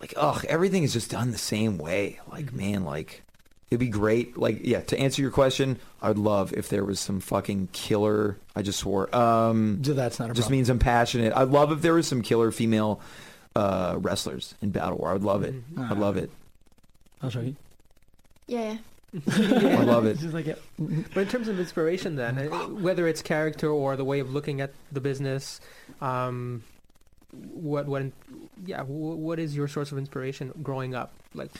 like 0.00 0.12
ugh, 0.16 0.44
everything 0.48 0.82
is 0.82 0.92
just 0.92 1.10
done 1.10 1.30
the 1.30 1.38
same 1.38 1.78
way. 1.78 2.18
Like 2.30 2.52
man, 2.52 2.84
like 2.84 3.22
it'd 3.70 3.78
be 3.80 3.88
great. 3.88 4.36
Like 4.36 4.60
yeah, 4.66 4.80
to 4.80 4.98
answer 4.98 5.22
your 5.22 5.30
question, 5.30 5.78
I'd 6.02 6.18
love 6.18 6.52
if 6.52 6.68
there 6.68 6.84
was 6.84 6.98
some 6.98 7.20
fucking 7.20 7.68
killer. 7.72 8.36
I 8.56 8.62
just 8.62 8.80
swore. 8.80 9.14
Um, 9.14 9.84
So 9.84 9.92
that's 9.94 10.18
not 10.18 10.30
a 10.30 10.34
just 10.34 10.46
problem. 10.46 10.58
means 10.58 10.68
I'm 10.68 10.78
passionate. 10.80 11.32
I'd 11.36 11.48
love 11.50 11.70
if 11.70 11.80
there 11.80 11.94
was 11.94 12.08
some 12.08 12.22
killer 12.22 12.50
female 12.50 13.00
uh 13.54 13.94
wrestlers 13.98 14.54
in 14.62 14.70
Battle 14.70 14.98
War. 14.98 15.10
I 15.10 15.12
would 15.12 15.22
love 15.24 15.44
it. 15.44 15.54
Mhm. 15.76 15.90
I'd 15.92 15.98
love 15.98 16.16
it. 16.16 16.30
I'll 17.22 17.30
show 17.30 17.40
you. 17.40 17.54
Yeah. 18.48 18.78
I 19.28 19.82
love 19.84 20.06
it. 20.06 20.18
Just 20.18 20.34
like 20.34 20.46
it. 20.46 20.62
But 21.14 21.20
in 21.22 21.28
terms 21.28 21.48
of 21.48 21.58
inspiration, 21.58 22.16
then, 22.16 22.38
uh, 22.38 22.48
whether 22.68 23.08
it's 23.08 23.22
character 23.22 23.68
or 23.68 23.96
the 23.96 24.04
way 24.04 24.20
of 24.20 24.32
looking 24.32 24.60
at 24.60 24.72
the 24.92 25.00
business, 25.00 25.60
um, 26.00 26.62
what 27.32 27.86
what 27.86 28.04
yeah, 28.66 28.82
what 28.82 29.38
is 29.38 29.54
your 29.56 29.68
source 29.68 29.92
of 29.92 29.98
inspiration 29.98 30.52
growing 30.62 30.94
up? 30.94 31.12
Like, 31.34 31.50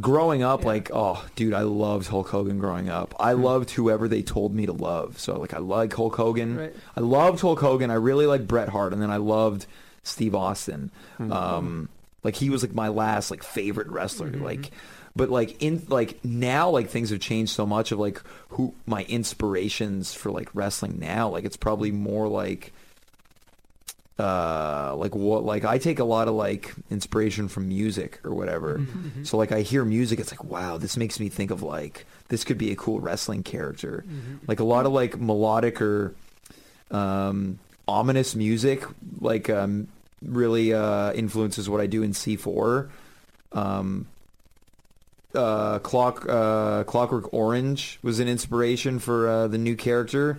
growing 0.00 0.42
up 0.42 0.62
Yeah. 0.62 0.66
like 0.66 0.90
oh 0.92 1.24
dude 1.36 1.54
i 1.54 1.60
loved 1.62 2.08
hulk 2.08 2.28
hogan 2.30 2.58
growing 2.58 2.88
up 2.88 3.14
i 3.20 3.32
Hmm. 3.32 3.42
loved 3.44 3.70
whoever 3.70 4.08
they 4.08 4.22
told 4.22 4.52
me 4.52 4.66
to 4.66 4.72
love 4.72 5.20
so 5.20 5.38
like 5.38 5.54
i 5.54 5.58
like 5.58 5.92
hulk 5.92 6.16
hogan 6.16 6.56
right? 6.56 6.74
i 6.96 7.00
loved 7.00 7.40
hulk 7.40 7.60
hogan 7.60 7.92
i 7.92 7.94
really 7.94 8.26
liked 8.26 8.48
bret 8.48 8.70
hart 8.70 8.92
and 8.92 9.00
then 9.00 9.12
i 9.12 9.18
loved 9.18 9.66
steve 10.02 10.34
austin 10.34 10.90
Hmm. 11.18 11.30
um 11.30 11.88
like 12.24 12.34
he 12.34 12.50
was 12.50 12.64
like 12.64 12.74
my 12.74 12.88
last 12.88 13.30
like 13.30 13.44
favorite 13.44 13.86
wrestler 13.86 14.30
Mhm. 14.32 14.42
like 14.42 14.72
but 15.16 15.30
like 15.30 15.62
in 15.62 15.82
like 15.88 16.24
now 16.24 16.68
like 16.70 16.88
things 16.90 17.10
have 17.10 17.20
changed 17.20 17.52
so 17.52 17.64
much 17.66 17.92
of 17.92 17.98
like 17.98 18.22
who 18.50 18.74
my 18.86 19.04
inspirations 19.04 20.12
for 20.14 20.30
like 20.30 20.48
wrestling 20.54 20.98
now 20.98 21.28
like 21.28 21.44
it's 21.44 21.56
probably 21.56 21.90
more 21.92 22.26
like 22.28 22.72
uh 24.18 24.94
like 24.96 25.12
what 25.14 25.44
like 25.44 25.64
i 25.64 25.76
take 25.76 25.98
a 25.98 26.04
lot 26.04 26.28
of 26.28 26.34
like 26.34 26.72
inspiration 26.88 27.48
from 27.48 27.66
music 27.66 28.20
or 28.24 28.32
whatever 28.32 28.78
Mhm. 28.78 29.26
so 29.26 29.36
like 29.36 29.50
I 29.50 29.62
hear 29.62 29.84
music, 29.84 30.20
it's 30.20 30.30
like, 30.30 30.44
wow, 30.44 30.78
this 30.78 30.96
makes 30.96 31.18
me 31.18 31.28
think 31.28 31.50
of 31.50 31.62
like 31.62 32.06
this 32.28 32.44
could 32.44 32.58
be 32.58 32.70
a 32.70 32.76
cool 32.76 33.00
wrestling 33.00 33.42
character. 33.42 34.04
Mhm. 34.06 34.38
Like 34.46 34.60
a 34.60 34.64
lot 34.64 34.86
of 34.86 34.92
like 34.92 35.18
melodic 35.20 35.80
or 35.82 36.14
um, 36.92 37.58
ominous 37.88 38.34
music, 38.36 38.84
like 39.20 39.50
um, 39.50 39.88
really 40.22 40.72
uh, 40.72 41.12
influences 41.14 41.68
what 41.68 41.80
I 41.80 41.86
do 41.86 42.02
in 42.04 42.12
C4. 42.12 42.88
Um, 43.52 44.06
uh, 45.34 45.78
Clock 45.80 46.26
uh, 46.28 46.84
Clockwork 46.84 47.32
Orange 47.34 47.98
was 48.02 48.20
an 48.20 48.28
inspiration 48.28 48.98
for 48.98 49.28
uh, 49.28 49.48
the 49.48 49.58
new 49.58 49.76
character. 49.76 50.38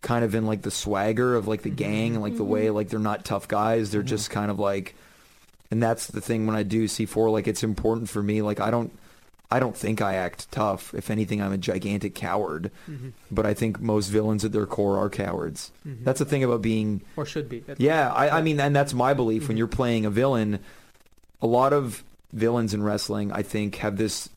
Kind 0.00 0.24
of 0.24 0.34
in 0.34 0.46
like 0.46 0.62
the 0.62 0.70
swagger 0.70 1.34
of 1.34 1.48
like 1.48 1.62
the 1.62 1.70
gang 1.70 2.14
and 2.14 2.22
like 2.22 2.36
the 2.36 2.44
way 2.44 2.70
like 2.70 2.88
they're 2.88 3.00
not 3.00 3.24
tough 3.24 3.48
guys. 3.48 3.90
They're 3.90 4.02
just 4.04 4.30
kind 4.30 4.48
of 4.50 4.58
like 4.58 4.94
and 5.72 5.82
that's 5.82 6.06
the 6.06 6.20
thing 6.20 6.46
when 6.46 6.54
I 6.56 6.62
do 6.62 6.84
C4 6.84 7.32
like 7.32 7.48
it's 7.48 7.64
important 7.64 8.08
for 8.08 8.22
me 8.22 8.40
like 8.40 8.60
I 8.60 8.70
don't 8.70 8.96
I 9.50 9.58
don't 9.58 9.76
think 9.76 10.00
I 10.00 10.14
act 10.14 10.50
tough 10.52 10.94
if 10.94 11.10
anything 11.10 11.42
I'm 11.42 11.52
a 11.52 11.58
gigantic 11.58 12.14
coward 12.14 12.70
Mhm. 12.88 13.12
but 13.30 13.44
I 13.44 13.54
think 13.54 13.80
most 13.80 14.06
villains 14.08 14.44
at 14.44 14.52
their 14.52 14.66
core 14.66 14.96
are 14.98 15.10
cowards 15.10 15.72
Mhm. 15.86 16.04
that's 16.04 16.20
the 16.20 16.24
thing 16.24 16.44
about 16.44 16.62
being 16.62 17.00
or 17.16 17.26
should 17.26 17.48
be. 17.48 17.58
That's- 17.58 17.80
yeah 17.80 18.12
I, 18.12 18.38
I 18.38 18.42
mean 18.42 18.60
and 18.60 18.74
that's 18.76 18.94
my 18.94 19.14
belief 19.14 19.48
when 19.48 19.56
Mhm. 19.56 19.58
you're 19.58 19.66
playing 19.66 20.06
a 20.06 20.10
villain 20.10 20.60
a 21.42 21.46
lot 21.48 21.72
of 21.72 22.04
villains 22.32 22.74
in 22.74 22.82
wrestling 22.82 23.32
I 23.32 23.42
think 23.42 23.76
have 23.76 23.96
this 23.96 24.28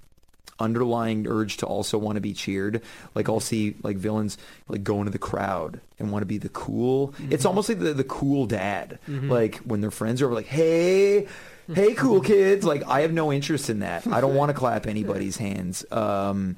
underlying 0.60 1.26
urge 1.28 1.58
to 1.58 1.66
also 1.66 1.98
want 1.98 2.18
to 2.18 2.22
be 2.22 2.34
cheered. 2.34 2.82
Like 3.16 3.28
I'll 3.30 3.40
see 3.40 3.76
like 3.82 3.98
villains 3.98 4.38
like 4.68 4.84
go 4.84 5.00
into 5.00 5.12
the 5.12 5.18
crowd 5.18 5.80
and 5.98 6.12
want 6.12 6.22
to 6.22 6.28
be 6.28 6.38
the 6.38 6.50
cool. 6.50 7.14
It's 7.32 7.46
almost 7.46 7.68
like 7.68 7.80
the, 7.80 7.94
the 7.94 8.04
cool 8.04 8.46
dad. 8.46 9.00
Mhm. 9.08 9.30
like 9.30 9.56
when 9.60 9.82
their 9.82 9.90
friends 9.92 10.22
are 10.22 10.26
over 10.26 10.36
like 10.36 10.46
hey 10.46 11.28
hey 11.74 11.94
cool 11.96 12.22
kids. 12.22 12.64
Like 12.66 12.84
i 12.88 13.02
have 13.02 13.12
no 13.14 13.32
interest 13.34 13.70
in 13.70 13.80
that. 13.80 14.06
I 14.08 14.22
don't 14.22 14.36
want 14.36 14.50
to 14.50 14.54
clap 14.54 14.86
anybody's 14.88 15.38
hands. 15.48 15.84
Um 15.92 16.58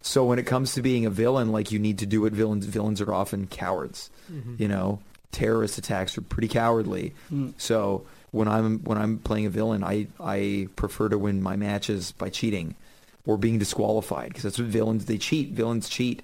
so 0.00 0.24
when 0.24 0.38
it 0.38 0.46
comes 0.46 0.74
to 0.74 0.82
being 0.82 1.06
a 1.06 1.10
villain 1.10 1.50
like 1.52 1.70
you 1.72 1.78
need 1.78 1.98
to 1.98 2.06
do 2.06 2.24
it 2.26 2.32
villains 2.32 2.66
villains 2.66 3.00
are 3.00 3.12
often 3.12 3.46
cowards. 3.48 4.10
Mhm. 4.32 4.60
you 4.60 4.68
know 4.68 5.00
terrorist 5.32 5.76
attacks 5.78 6.16
are 6.16 6.22
pretty 6.22 6.48
cowardly. 6.48 7.14
Mm. 7.32 7.54
so 7.58 8.04
when 8.32 8.48
i'm 8.48 8.80
when 8.80 8.98
i'm 8.98 9.18
playing 9.18 9.46
a 9.46 9.50
villain 9.50 9.84
i 9.84 10.06
i 10.20 10.66
prefer 10.76 11.08
to 11.08 11.16
win 11.16 11.40
my 11.42 11.54
matches 11.56 12.12
by 12.12 12.28
cheating 12.28 12.74
or 13.24 13.36
being 13.36 13.58
disqualified 13.58 14.28
because 14.28 14.42
that's 14.42 14.58
what 14.58 14.66
villains 14.66 15.04
they 15.04 15.16
cheat 15.16 15.50
villains 15.50 15.88
cheat. 15.88 16.22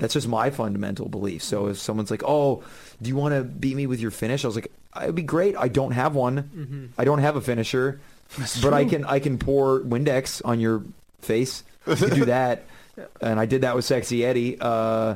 That's 0.00 0.14
just 0.14 0.26
my 0.26 0.50
fundamental 0.50 1.08
belief. 1.08 1.44
So 1.44 1.68
if 1.68 1.78
someone's 1.78 2.10
like 2.10 2.24
oh 2.26 2.64
do 3.00 3.08
you 3.08 3.14
want 3.14 3.34
to 3.36 3.44
beat 3.44 3.76
me 3.76 3.86
with 3.86 4.00
your 4.00 4.10
finish? 4.10 4.44
I 4.44 4.48
was 4.48 4.56
like 4.56 4.72
it'd 5.00 5.14
be 5.14 5.22
great. 5.22 5.54
I 5.56 5.68
don't 5.68 5.92
have 5.92 6.16
one. 6.16 6.42
Mhm. 6.42 6.88
i 6.98 7.04
don't 7.04 7.20
have 7.20 7.36
a 7.36 7.40
finisher 7.40 8.00
That's 8.38 8.60
but 8.60 8.74
i 8.74 8.84
can 8.84 9.04
i 9.04 9.20
can 9.20 9.38
pour 9.38 9.78
windex 9.80 10.42
on 10.44 10.58
your 10.58 10.82
face. 11.20 11.62
You 11.86 11.94
can 11.94 12.10
do 12.10 12.24
that. 12.36 12.64
And 13.20 13.38
i 13.38 13.46
did 13.46 13.60
that 13.62 13.76
with 13.76 13.84
sexy 13.84 14.24
eddie. 14.24 14.56
Uh, 14.60 15.14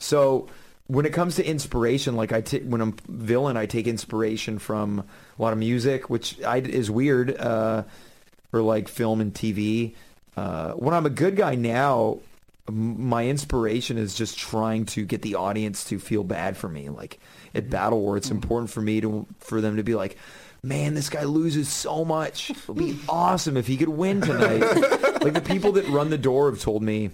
so 0.00 0.48
when 0.86 1.06
it 1.06 1.12
comes 1.12 1.36
to 1.36 1.44
inspiration 1.44 2.16
like 2.16 2.32
i 2.32 2.40
ta- 2.40 2.58
when 2.58 2.80
i'm 2.80 2.92
villain 3.08 3.56
i 3.56 3.66
take 3.66 3.86
inspiration 3.86 4.58
from 4.58 5.00
a 5.38 5.42
lot 5.42 5.52
of 5.52 5.58
music 5.58 6.10
which 6.10 6.40
I, 6.42 6.58
is 6.58 6.90
weird 6.90 7.36
uh, 7.36 7.84
or 8.52 8.62
like 8.62 8.88
film 8.88 9.20
and 9.20 9.32
tv 9.32 9.94
uh, 10.36 10.72
when 10.72 10.94
i'm 10.94 11.06
a 11.06 11.10
good 11.10 11.36
guy 11.36 11.54
now 11.54 12.18
my 12.70 13.26
inspiration 13.26 13.98
is 13.98 14.14
just 14.14 14.38
trying 14.38 14.86
to 14.86 15.04
get 15.04 15.22
the 15.22 15.34
audience 15.34 15.84
to 15.84 15.98
feel 15.98 16.24
bad 16.24 16.56
for 16.56 16.68
me. 16.68 16.88
Like 16.88 17.20
at 17.54 17.68
battle 17.68 18.00
war 18.00 18.16
it's 18.16 18.30
important 18.30 18.70
for 18.70 18.80
me 18.80 19.00
to 19.00 19.26
for 19.38 19.60
them 19.60 19.76
to 19.76 19.82
be 19.82 19.94
like 19.94 20.16
man 20.62 20.94
this 20.94 21.10
guy 21.10 21.24
loses 21.24 21.68
so 21.68 22.04
much. 22.04 22.50
It 22.50 22.68
would 22.68 22.78
be 22.78 22.98
awesome 23.08 23.56
if 23.56 23.66
he 23.66 23.76
could 23.76 23.88
win 23.88 24.20
tonight. 24.20 24.62
Like 25.24 25.32
the 25.32 25.40
people 25.40 25.72
that 25.72 25.88
run 25.88 26.10
the 26.10 26.18
door 26.18 26.50
have 26.50 26.60
told 26.60 26.82
me 26.82 27.08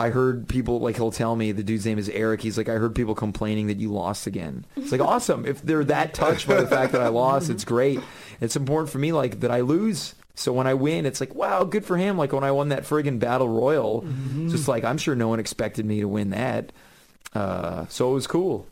I 0.00 0.08
heard 0.08 0.48
people 0.48 0.80
like 0.80 0.96
he'll 0.96 1.12
tell 1.12 1.36
me 1.36 1.52
the 1.52 1.62
dude's 1.62 1.84
name 1.84 1.98
is 1.98 2.08
Eric. 2.08 2.40
He's 2.40 2.56
like 2.56 2.70
I 2.70 2.74
heard 2.74 2.94
people 2.94 3.14
complaining 3.14 3.66
that 3.66 3.76
you 3.76 3.92
lost 3.92 4.26
again. 4.26 4.64
It's 4.76 4.92
like 4.92 5.00
awesome 5.02 5.44
if 5.44 5.60
they're 5.60 5.84
that 5.84 6.14
touched 6.14 6.48
by 6.48 6.58
the 6.58 6.66
fact 6.66 6.92
that 6.92 7.02
I 7.02 7.08
lost. 7.08 7.50
It's 7.50 7.64
great. 7.64 8.00
It's 8.40 8.56
important 8.56 8.88
for 8.88 8.98
me 8.98 9.12
like 9.12 9.40
that 9.40 9.50
I 9.50 9.60
lose. 9.60 10.14
So 10.34 10.54
when 10.54 10.66
I 10.66 10.72
win, 10.72 11.04
it's 11.04 11.20
like 11.20 11.34
wow, 11.34 11.64
good 11.64 11.84
for 11.84 11.98
him. 11.98 12.16
Like 12.16 12.32
when 12.32 12.44
I 12.44 12.50
won 12.50 12.70
that 12.70 12.84
friggin' 12.84 13.18
battle 13.18 13.48
royal, 13.48 14.06
just 14.48 14.68
like 14.68 14.84
I'm 14.84 14.96
sure 14.96 15.14
no 15.14 15.28
one 15.28 15.38
expected 15.38 15.84
me 15.84 16.00
to 16.00 16.08
win 16.08 16.30
that. 16.30 16.72
Uh, 17.34 17.84
so 17.88 18.10
it 18.10 18.14
was 18.14 18.26
cool. 18.26 18.66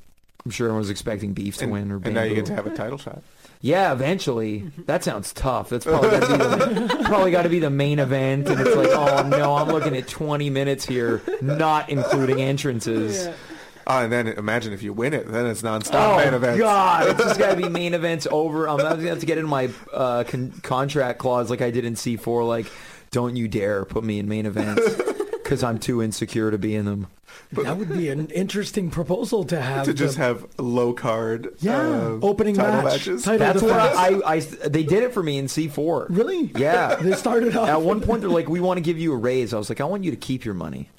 I'm 0.46 0.50
sure 0.50 0.68
everyone 0.68 0.80
was 0.80 0.88
expecting 0.88 1.34
beef 1.34 1.58
to 1.58 1.64
and, 1.64 1.72
win 1.72 1.92
or 1.92 1.96
and 1.96 2.14
now 2.14 2.22
you 2.22 2.34
get 2.34 2.46
to 2.46 2.54
have 2.54 2.66
a 2.66 2.74
title 2.74 2.96
shot. 2.96 3.22
Yeah, 3.60 3.92
eventually. 3.92 4.70
That 4.86 5.02
sounds 5.02 5.32
tough. 5.32 5.68
That's 5.70 5.84
probably 5.84 6.10
got 6.10 6.20
to 6.22 6.28
be 6.28 6.36
the, 6.86 7.04
probably 7.04 7.30
got 7.32 7.42
to 7.42 7.48
be 7.48 7.58
the 7.58 7.70
main 7.70 7.98
event, 7.98 8.48
and 8.48 8.60
it's 8.60 8.76
like, 8.76 8.90
oh 8.90 9.26
no, 9.28 9.56
I'm 9.56 9.68
looking 9.68 9.96
at 9.96 10.06
20 10.06 10.48
minutes 10.50 10.86
here, 10.86 11.22
not 11.42 11.88
including 11.90 12.40
entrances. 12.40 13.28
Oh, 13.90 14.02
and 14.02 14.12
then 14.12 14.28
imagine 14.28 14.72
if 14.74 14.82
you 14.82 14.92
win 14.92 15.14
it, 15.14 15.26
then 15.32 15.46
it's 15.46 15.62
nonstop 15.62 15.94
Oh 15.94 16.16
main 16.18 16.34
events. 16.34 16.60
God! 16.60 17.08
It's 17.08 17.24
just 17.24 17.38
got 17.38 17.50
to 17.50 17.56
be 17.56 17.68
main 17.70 17.94
events 17.94 18.26
over. 18.30 18.68
I'm 18.68 18.76
gonna 18.76 19.00
have 19.08 19.20
to 19.20 19.26
get 19.26 19.38
in 19.38 19.46
my 19.46 19.70
uh, 19.92 20.24
con- 20.24 20.52
contract 20.62 21.18
clause 21.18 21.48
like 21.50 21.62
I 21.62 21.70
did 21.70 21.84
in 21.84 21.94
C4. 21.94 22.46
Like, 22.46 22.70
don't 23.10 23.34
you 23.34 23.48
dare 23.48 23.84
put 23.86 24.04
me 24.04 24.18
in 24.18 24.28
main 24.28 24.44
events 24.46 24.82
because 25.48 25.62
I'm 25.62 25.78
too 25.78 26.02
insecure 26.02 26.50
to 26.50 26.58
be 26.58 26.74
in 26.76 26.84
them. 26.84 27.06
that 27.52 27.78
would 27.78 27.88
be 27.88 28.10
an 28.10 28.28
interesting 28.28 28.90
proposal 28.90 29.44
to 29.44 29.58
have. 29.58 29.86
To 29.86 29.94
just 29.94 30.18
the- 30.18 30.22
have 30.24 30.46
low 30.58 30.92
card 30.92 31.54
yeah, 31.60 31.78
uh, 31.80 32.18
opening 32.20 32.54
title 32.54 32.82
match. 32.82 32.84
matches. 32.84 33.22
Title 33.24 33.38
That's 33.38 33.62
what 33.62 33.72
defense. 33.72 33.96
I, 33.96 34.32
I, 34.32 34.34
I. 34.34 34.68
They 34.68 34.82
did 34.82 35.04
it 35.04 35.14
for 35.14 35.22
me 35.22 35.38
in 35.38 35.46
C4. 35.46 36.06
Really? 36.10 36.50
Yeah. 36.54 36.96
They 37.08 37.12
started 37.14 37.56
off. 37.56 37.66
At 37.68 37.80
one 37.80 38.02
point, 38.02 38.20
they're 38.20 38.28
like, 38.28 38.48
"We 38.50 38.60
want 38.60 38.76
to 38.76 38.82
give 38.82 38.98
you 38.98 39.14
a 39.14 39.16
raise." 39.16 39.54
I 39.54 39.58
was 39.58 39.70
like, 39.70 39.80
"I 39.80 39.84
want 39.84 40.04
you 40.04 40.10
to 40.10 40.16
keep 40.18 40.44
your 40.44 40.54
money." 40.54 40.90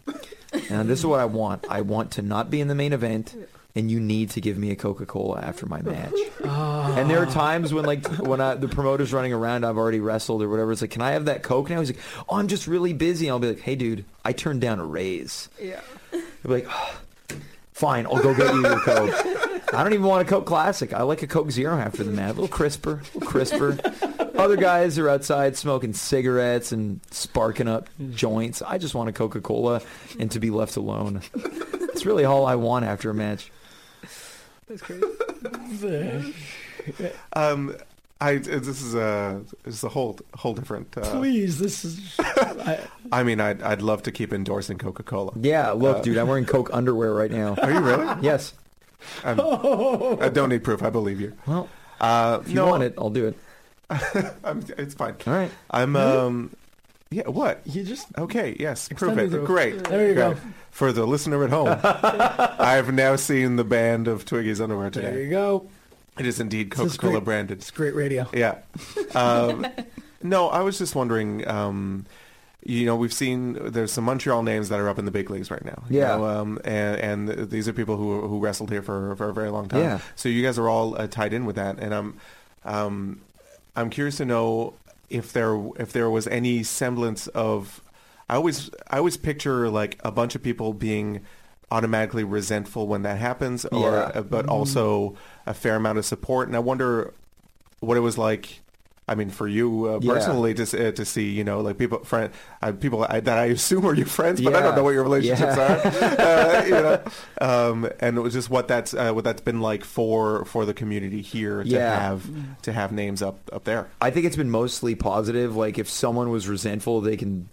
And 0.71 0.89
this 0.89 0.97
is 0.99 1.05
what 1.05 1.19
I 1.19 1.25
want. 1.25 1.65
I 1.69 1.81
want 1.81 2.09
to 2.13 2.23
not 2.23 2.49
be 2.49 2.59
in 2.59 2.67
the 2.67 2.73
main 2.75 2.91
event 2.93 3.35
and 3.79 3.89
you 3.89 3.99
need 3.99 4.29
to 4.31 4.41
give 4.41 4.57
me 4.57 4.71
a 4.71 4.75
Coca 4.75 5.05
Cola 5.05 5.39
after 5.39 5.65
my 5.65 5.81
match. 5.81 6.13
Oh. 6.43 6.75
And 6.99 7.09
there 7.09 7.21
are 7.21 7.27
ah. 7.27 7.31
times 7.31 7.73
when 7.73 7.85
like 7.85 8.05
when 8.17 8.41
I, 8.41 8.55
the 8.55 8.67
promoter's 8.67 9.13
running 9.13 9.31
around, 9.31 9.63
I've 9.63 9.77
already 9.77 10.01
wrestled 10.01 10.41
or 10.43 10.49
whatever. 10.49 10.71
It's 10.73 10.81
like, 10.81 10.91
can 10.91 11.01
I 11.01 11.11
have 11.11 11.25
that 11.25 11.43
Coke 11.43 11.69
now? 11.69 11.79
He's 11.79 11.91
like, 11.91 12.01
oh, 12.27 12.37
I'm 12.37 12.47
just 12.47 12.67
really 12.67 12.91
busy. 12.91 13.29
I'll 13.29 13.39
be 13.39 13.49
like, 13.49 13.61
hey, 13.61 13.75
dude, 13.75 14.03
I 14.25 14.33
turned 14.33 14.59
down 14.59 14.79
a 14.79 14.85
raise. 14.85 15.47
Yeah. 15.61 15.79
He'll 16.11 16.21
be 16.43 16.49
like, 16.49 16.67
"Oh, 16.67 16.99
fine, 17.71 18.05
I'll 18.05 18.21
go 18.21 18.33
get 18.35 18.53
you 18.53 18.61
your 18.61 18.79
Coke. 18.79 19.13
I 19.73 19.83
don't 19.83 19.93
even 19.93 20.05
want 20.05 20.27
a 20.27 20.29
Coke 20.29 20.45
Classic. 20.45 20.93
I 20.93 21.03
like 21.03 21.21
a 21.21 21.27
Coke 21.27 21.51
Zero 21.51 21.77
after 21.77 22.03
the 22.03 22.11
match. 22.11 22.31
A 22.31 22.33
little 22.33 22.47
crisper, 22.47 22.91
a 22.91 23.17
little 23.17 23.21
crisper. 23.21 23.77
Other 24.35 24.57
guys 24.57 24.97
are 24.97 25.07
outside 25.09 25.55
smoking 25.55 25.93
cigarettes 25.93 26.71
and 26.71 26.99
sparking 27.11 27.67
up 27.67 27.89
joints. 28.11 28.61
I 28.61 28.77
just 28.77 28.95
want 28.95 29.09
a 29.09 29.13
Coca-Cola 29.13 29.81
and 30.19 30.31
to 30.31 30.39
be 30.39 30.49
left 30.49 30.75
alone. 30.75 31.21
It's 31.33 32.05
really 32.05 32.25
all 32.25 32.45
I 32.45 32.55
want 32.55 32.85
after 32.85 33.09
a 33.09 33.13
match. 33.13 33.51
That's 34.69 34.81
crazy. 34.81 36.33
Um, 37.33 37.75
I 38.21 38.37
this 38.37 38.81
is 38.81 38.95
a 38.95 39.41
this 39.63 39.75
is 39.75 39.83
a 39.83 39.89
whole 39.89 40.17
whole 40.35 40.53
different. 40.53 40.97
Uh, 40.97 41.01
Please, 41.11 41.59
this 41.59 41.83
is. 41.85 42.15
I, 42.19 42.79
I 43.11 43.23
mean, 43.23 43.39
I'd 43.39 43.61
I'd 43.61 43.81
love 43.81 44.03
to 44.03 44.11
keep 44.11 44.33
endorsing 44.33 44.77
Coca 44.77 45.03
Cola. 45.03 45.31
Yeah, 45.39 45.71
look, 45.71 46.03
dude, 46.03 46.17
I'm 46.17 46.27
wearing 46.27 46.45
Coke 46.45 46.69
underwear 46.73 47.13
right 47.13 47.31
now. 47.31 47.55
Are 47.61 47.71
you 47.71 47.79
really? 47.79 48.07
Yes. 48.21 48.53
I'm, 49.23 49.39
I 49.39 50.29
don't 50.29 50.49
need 50.49 50.63
proof. 50.63 50.81
I 50.83 50.89
believe 50.89 51.21
you. 51.21 51.33
Well, 51.45 51.69
Uh, 52.01 52.39
if 52.41 52.49
you 52.49 52.55
no, 52.55 52.67
want 52.67 52.83
it, 52.83 52.93
I'll 52.97 53.09
do 53.09 53.27
it. 53.27 53.37
I'm, 54.43 54.63
it's 54.77 54.93
fine. 54.93 55.15
All 55.27 55.33
right. 55.33 55.51
I'm 55.71 55.95
um, 55.95 56.55
yeah. 57.11 57.27
What? 57.27 57.61
you 57.65 57.83
just. 57.83 58.07
Okay. 58.17 58.55
Yes. 58.59 58.89
Prove 58.89 59.17
it. 59.17 59.23
Extended 59.23 59.37
proof. 59.37 59.47
Great. 59.47 59.83
There 59.85 60.07
you 60.09 60.15
go. 60.15 60.31
Great. 60.33 60.43
For 60.71 60.91
the 60.91 61.05
listener 61.05 61.43
at 61.43 61.49
home, 61.49 61.77
I've 61.83 62.93
now 62.93 63.15
seen 63.15 63.55
the 63.55 63.63
band 63.63 64.07
of 64.07 64.25
Twiggy's 64.25 64.61
underwear 64.61 64.89
There 64.89 65.19
you 65.21 65.29
go. 65.29 65.67
It 66.17 66.25
is 66.25 66.39
indeed 66.39 66.69
Coca 66.71 66.97
Cola 66.97 67.21
branded. 67.21 67.59
It's 67.59 67.71
great 67.71 67.95
radio. 67.95 68.27
Yeah. 68.33 68.55
Um, 69.15 69.65
no, 70.21 70.49
I 70.49 70.61
was 70.61 70.77
just 70.77 70.95
wondering. 70.95 71.47
Um, 71.47 72.05
you 72.63 72.85
know, 72.85 72.95
we've 72.97 73.13
seen 73.13 73.53
there's 73.71 73.91
some 73.91 74.03
Montreal 74.03 74.43
names 74.43 74.67
that 74.69 74.79
are 74.81 74.89
up 74.89 74.99
in 74.99 75.05
the 75.05 75.11
big 75.11 75.29
leagues 75.29 75.49
right 75.49 75.63
now. 75.63 75.81
you 75.89 75.99
Yeah. 75.99 76.17
know, 76.17 76.25
um, 76.25 76.59
and, 76.65 77.29
and 77.29 77.49
these 77.49 77.67
are 77.69 77.73
people 77.73 77.95
who 77.95 78.27
who 78.27 78.39
wrestled 78.39 78.69
here 78.69 78.81
for 78.81 79.15
for 79.15 79.29
a 79.29 79.33
very 79.33 79.49
long 79.49 79.67
time. 79.69 79.81
Yeah. 79.81 79.99
So 80.15 80.27
you 80.29 80.43
guys 80.43 80.59
are 80.59 80.67
all 80.69 80.95
uh, 80.99 81.07
tied 81.07 81.31
in 81.33 81.45
with 81.45 81.55
that, 81.55 81.79
and 81.79 81.95
I'm 81.95 82.17
um, 82.65 83.21
I'm 83.77 83.89
curious 83.89 84.17
to 84.17 84.25
know 84.25 84.73
if 85.09 85.33
there 85.33 85.59
if 85.77 85.91
there 85.91 86.09
was 86.09 86.27
any 86.27 86.63
semblance 86.63 87.27
of. 87.27 87.81
I 88.29 88.35
always 88.35 88.69
I 88.87 88.97
always 88.99 89.17
picture 89.17 89.69
like 89.69 89.99
a 90.03 90.11
bunch 90.11 90.35
of 90.35 90.43
people 90.43 90.73
being 90.73 91.21
automatically 91.71 92.23
resentful 92.23 92.87
when 92.87 93.01
that 93.03 93.17
happens, 93.17 93.65
or 93.65 93.91
Yeah. 93.91 94.21
but 94.21 94.43
mm-hmm. 94.43 94.49
also 94.51 95.15
a 95.45 95.53
fair 95.53 95.75
amount 95.75 95.97
of 95.97 96.05
support. 96.05 96.47
And 96.47 96.55
I 96.55 96.59
wonder 96.59 97.13
what 97.79 97.97
it 97.97 98.01
was 98.01 98.17
like. 98.17 98.61
I 99.09 99.15
mean, 99.15 99.29
for 99.31 99.47
you 99.47 99.89
uh, 99.89 99.99
Yeah. 100.01 100.13
personally, 100.13 100.53
to 100.53 100.63
uh, 100.63 100.91
to 100.91 101.03
see, 101.03 101.29
you 101.31 101.43
know, 101.43 101.61
like 101.61 101.77
people, 101.79 101.99
friend, 102.05 102.31
uh, 102.61 102.71
people 102.73 103.03
I, 103.09 103.19
that 103.19 103.37
I 103.39 103.45
assume 103.45 103.85
are 103.87 103.95
your 103.95 104.05
friends, 104.05 104.39
but 104.39 104.53
I 104.55 104.61
don't 104.61 104.75
know 104.75 104.83
what 104.83 104.93
your 104.93 105.03
relationships 105.03 105.57
Yeah. 105.57 105.73
are. 105.73 106.19
Uh, 106.29 106.63
you 106.65 106.71
know, 106.71 107.01
um, 107.41 107.89
and 107.99 108.17
it 108.17 108.21
was 108.21 108.33
just 108.33 108.49
what 108.49 108.67
that's 108.67 108.93
uh, 108.93 109.11
what 109.11 109.23
that's 109.23 109.41
been 109.41 109.61
like 109.61 109.83
for 109.83 110.45
for 110.45 110.63
the 110.65 110.73
community 110.75 111.21
here 111.21 111.63
to 111.63 111.69
Yeah. 111.69 111.99
have 111.99 112.23
to 112.61 112.71
have 112.71 112.91
names 112.91 113.21
up 113.21 113.37
up 113.51 113.63
there. 113.63 113.87
I 113.99 114.11
think 114.11 114.25
it's 114.27 114.37
been 114.37 114.51
mostly 114.51 114.93
positive. 114.95 115.55
Like 115.55 115.79
if 115.79 115.89
someone 115.89 116.29
was 116.29 116.47
resentful, 116.47 117.01
they 117.01 117.17
can 117.17 117.49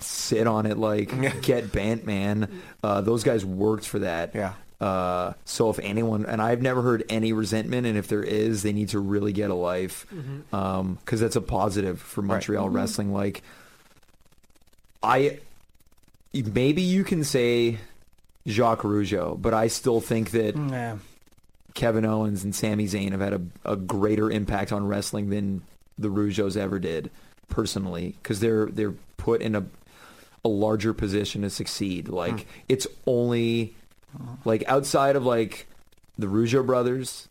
sit 0.00 0.46
on 0.46 0.66
it. 0.66 0.76
Like 0.76 1.10
get 1.42 1.72
bent, 1.72 2.04
man. 2.04 2.48
Uh, 2.82 3.00
those 3.00 3.22
guys 3.24 3.44
worked 3.44 3.86
for 3.86 4.00
that. 4.00 4.34
Yeah. 4.34 4.52
Uh, 4.80 5.32
so 5.44 5.70
if 5.70 5.78
anyone, 5.78 6.26
and 6.26 6.42
I've 6.42 6.60
never 6.60 6.82
heard 6.82 7.04
any 7.08 7.32
resentment, 7.32 7.86
and 7.86 7.96
if 7.96 8.08
there 8.08 8.22
is, 8.22 8.62
they 8.62 8.72
need 8.72 8.90
to 8.90 8.98
really 8.98 9.32
get 9.32 9.50
a 9.50 9.54
life, 9.54 10.06
mm-hmm. 10.12 10.54
um, 10.54 10.94
because 10.96 11.20
that's 11.20 11.36
a 11.36 11.40
positive 11.40 12.00
for 12.00 12.22
Montreal 12.22 12.66
mm-hmm. 12.66 12.76
wrestling. 12.76 13.12
Like, 13.12 13.42
I 15.02 15.38
maybe 16.32 16.82
you 16.82 17.04
can 17.04 17.22
say 17.24 17.78
Jacques 18.46 18.82
Rougeau, 18.82 19.40
but 19.40 19.54
I 19.54 19.68
still 19.68 20.00
think 20.00 20.32
that 20.32 20.56
Yeah. 20.56 20.98
Kevin 21.74 22.04
Owens 22.04 22.44
and 22.44 22.54
Sami 22.54 22.86
Zayn 22.86 23.12
have 23.12 23.20
had 23.20 23.32
a, 23.32 23.42
a 23.64 23.76
greater 23.76 24.30
impact 24.30 24.72
on 24.72 24.86
wrestling 24.86 25.30
than 25.30 25.62
the 25.98 26.08
Rougeaus 26.08 26.56
ever 26.56 26.78
did, 26.78 27.10
personally, 27.48 28.16
because 28.22 28.40
they're 28.40 28.66
they're 28.66 28.94
put 29.16 29.40
in 29.40 29.54
a 29.54 29.64
a 30.44 30.48
larger 30.48 30.92
position 30.92 31.42
to 31.42 31.50
succeed. 31.50 32.08
Like 32.08 32.40
hmm. 32.40 32.48
it's 32.68 32.86
only 33.06 33.74
like 34.44 34.64
outside 34.66 35.16
of 35.16 35.24
like 35.24 35.66
the 36.18 36.26
Rougeau 36.26 36.64
brothers, 36.64 37.28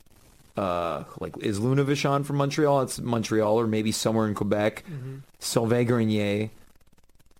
uh, 0.57 1.03
like 1.19 1.37
is 1.39 1.59
Luna 1.59 1.83
Vachon 1.83 2.25
from 2.25 2.37
Montreal? 2.37 2.81
It's 2.81 2.99
Montreal 2.99 3.59
or 3.59 3.67
maybe 3.67 3.91
somewhere 3.91 4.27
in 4.27 4.35
Quebec. 4.35 4.83
Sylvain 5.39 5.87
Grenier, 5.87 6.49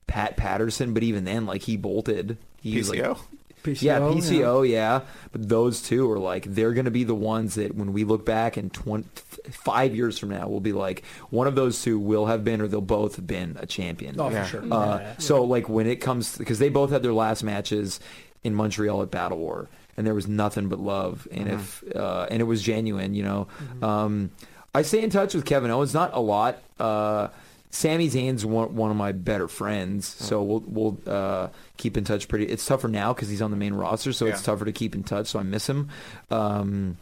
Pat 0.08 0.38
Patterson, 0.38 0.94
but 0.94 1.04
even 1.04 1.24
then, 1.26 1.46
like 1.46 1.62
he 1.64 1.78
bolted. 1.78 2.38
He's 2.62 2.90
like 2.90 3.00
PCO. 3.00 3.18
PCO, 3.64 3.82
yeah, 3.82 4.00
PCO, 4.00 4.70
yeah. 4.70 5.02
But 5.32 5.48
those 5.48 5.82
two 5.82 6.12
are 6.12 6.20
like 6.20 6.44
they're 6.44 6.74
going 6.74 6.84
to 6.86 6.92
be 6.92 7.06
the 7.06 7.16
ones 7.16 7.56
that 7.56 7.76
when 7.76 7.94
we 7.94 8.04
look 8.04 8.26
back 8.26 8.58
in 8.58 8.70
20, 8.70 9.08
five 9.52 9.96
years 9.96 10.20
from 10.20 10.30
now, 10.30 10.50
we'll 10.50 10.60
be 10.60 10.74
like 10.74 11.04
one 11.30 11.48
of 11.48 11.56
those 11.56 11.82
two 11.82 11.98
will 11.98 12.26
have 12.26 12.44
been 12.44 12.60
or 12.60 12.68
they'll 12.68 12.82
both 12.82 13.16
have 13.16 13.26
been 13.28 13.56
a 13.62 13.66
champion. 13.66 14.20
Oh, 14.20 14.30
Yeah. 14.30 14.44
for 14.44 14.50
sure. 14.50 14.74
Uh, 14.74 14.98
Yeah. 15.00 15.14
So 15.20 15.44
like 15.46 15.70
when 15.70 15.88
it 15.88 15.98
comes 16.02 16.38
because 16.38 16.60
they 16.60 16.68
both 16.68 16.90
had 16.92 17.04
their 17.04 17.14
last 17.14 17.42
matches 17.44 18.02
in 18.44 18.56
Montreal 18.56 19.02
at 19.02 19.12
Battle 19.12 19.38
War, 19.38 19.68
and 19.98 20.06
there 20.06 20.14
was 20.14 20.28
nothing 20.28 20.70
but 20.70 20.80
love, 20.80 21.28
and 21.32 21.48
if 21.48 21.84
uh, 21.96 22.28
and 22.30 22.42
it 22.42 22.46
was 22.46 22.62
genuine, 22.62 23.14
you 23.14 23.24
know. 23.24 23.48
Um, 23.82 24.32
I 24.76 24.82
stay 24.82 25.04
in 25.04 25.10
touch 25.10 25.34
with 25.34 25.46
Kevin 25.46 25.70
Owens, 25.70 25.94
not 25.94 26.12
a 26.14 26.20
lot. 26.20 26.58
Uh, 26.80 27.28
Sami 27.70 28.10
Zayn's 28.10 28.46
one, 28.46 28.76
one 28.76 28.92
of 28.92 28.98
my 28.98 29.12
better 29.12 29.48
friends, 29.48 30.08
so 30.08 30.44
we'll 30.44 30.64
we'll 30.66 30.98
uh, 31.08 31.48
keep 31.78 31.98
in 31.98 32.04
touch. 32.04 32.28
Pretty. 32.28 32.46
It's 32.46 32.66
tougher 32.66 32.88
now 32.88 33.14
because 33.14 33.30
he's 33.30 33.42
on 33.42 33.52
the 33.52 33.58
main 33.58 33.74
roster, 33.74 34.14
so 34.14 34.28
it's 34.28 34.44
tougher 34.44 34.66
to 34.66 34.72
keep 34.72 34.96
in 34.96 35.04
touch. 35.04 35.28
So 35.28 35.40
I 35.40 35.44
miss 35.44 35.68
him, 35.68 35.90
um, 36.30 36.98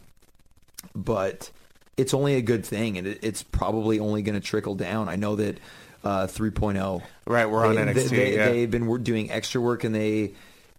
but 0.94 1.50
it's 1.96 2.14
only 2.14 2.36
a 2.36 2.42
good 2.42 2.64
thing, 2.64 2.98
and 2.98 3.06
it, 3.06 3.18
it's 3.22 3.42
probably 3.42 4.00
only 4.00 4.22
going 4.22 4.34
to 4.34 4.46
trickle 4.46 4.74
down. 4.74 5.08
I 5.08 5.16
know 5.16 5.36
that 5.36 5.58
uh, 6.04 6.26
3.0 6.26 7.02
Right, 7.26 7.46
we're 7.46 7.66
on 7.66 7.74
they, 7.74 7.82
NXT. 7.82 8.08
They, 8.10 8.34
yeah. 8.36 8.48
They've 8.48 8.70
been 8.70 9.02
doing 9.02 9.30
extra 9.30 9.60
work, 9.60 9.84
and 9.84 9.94
they, 9.94 10.32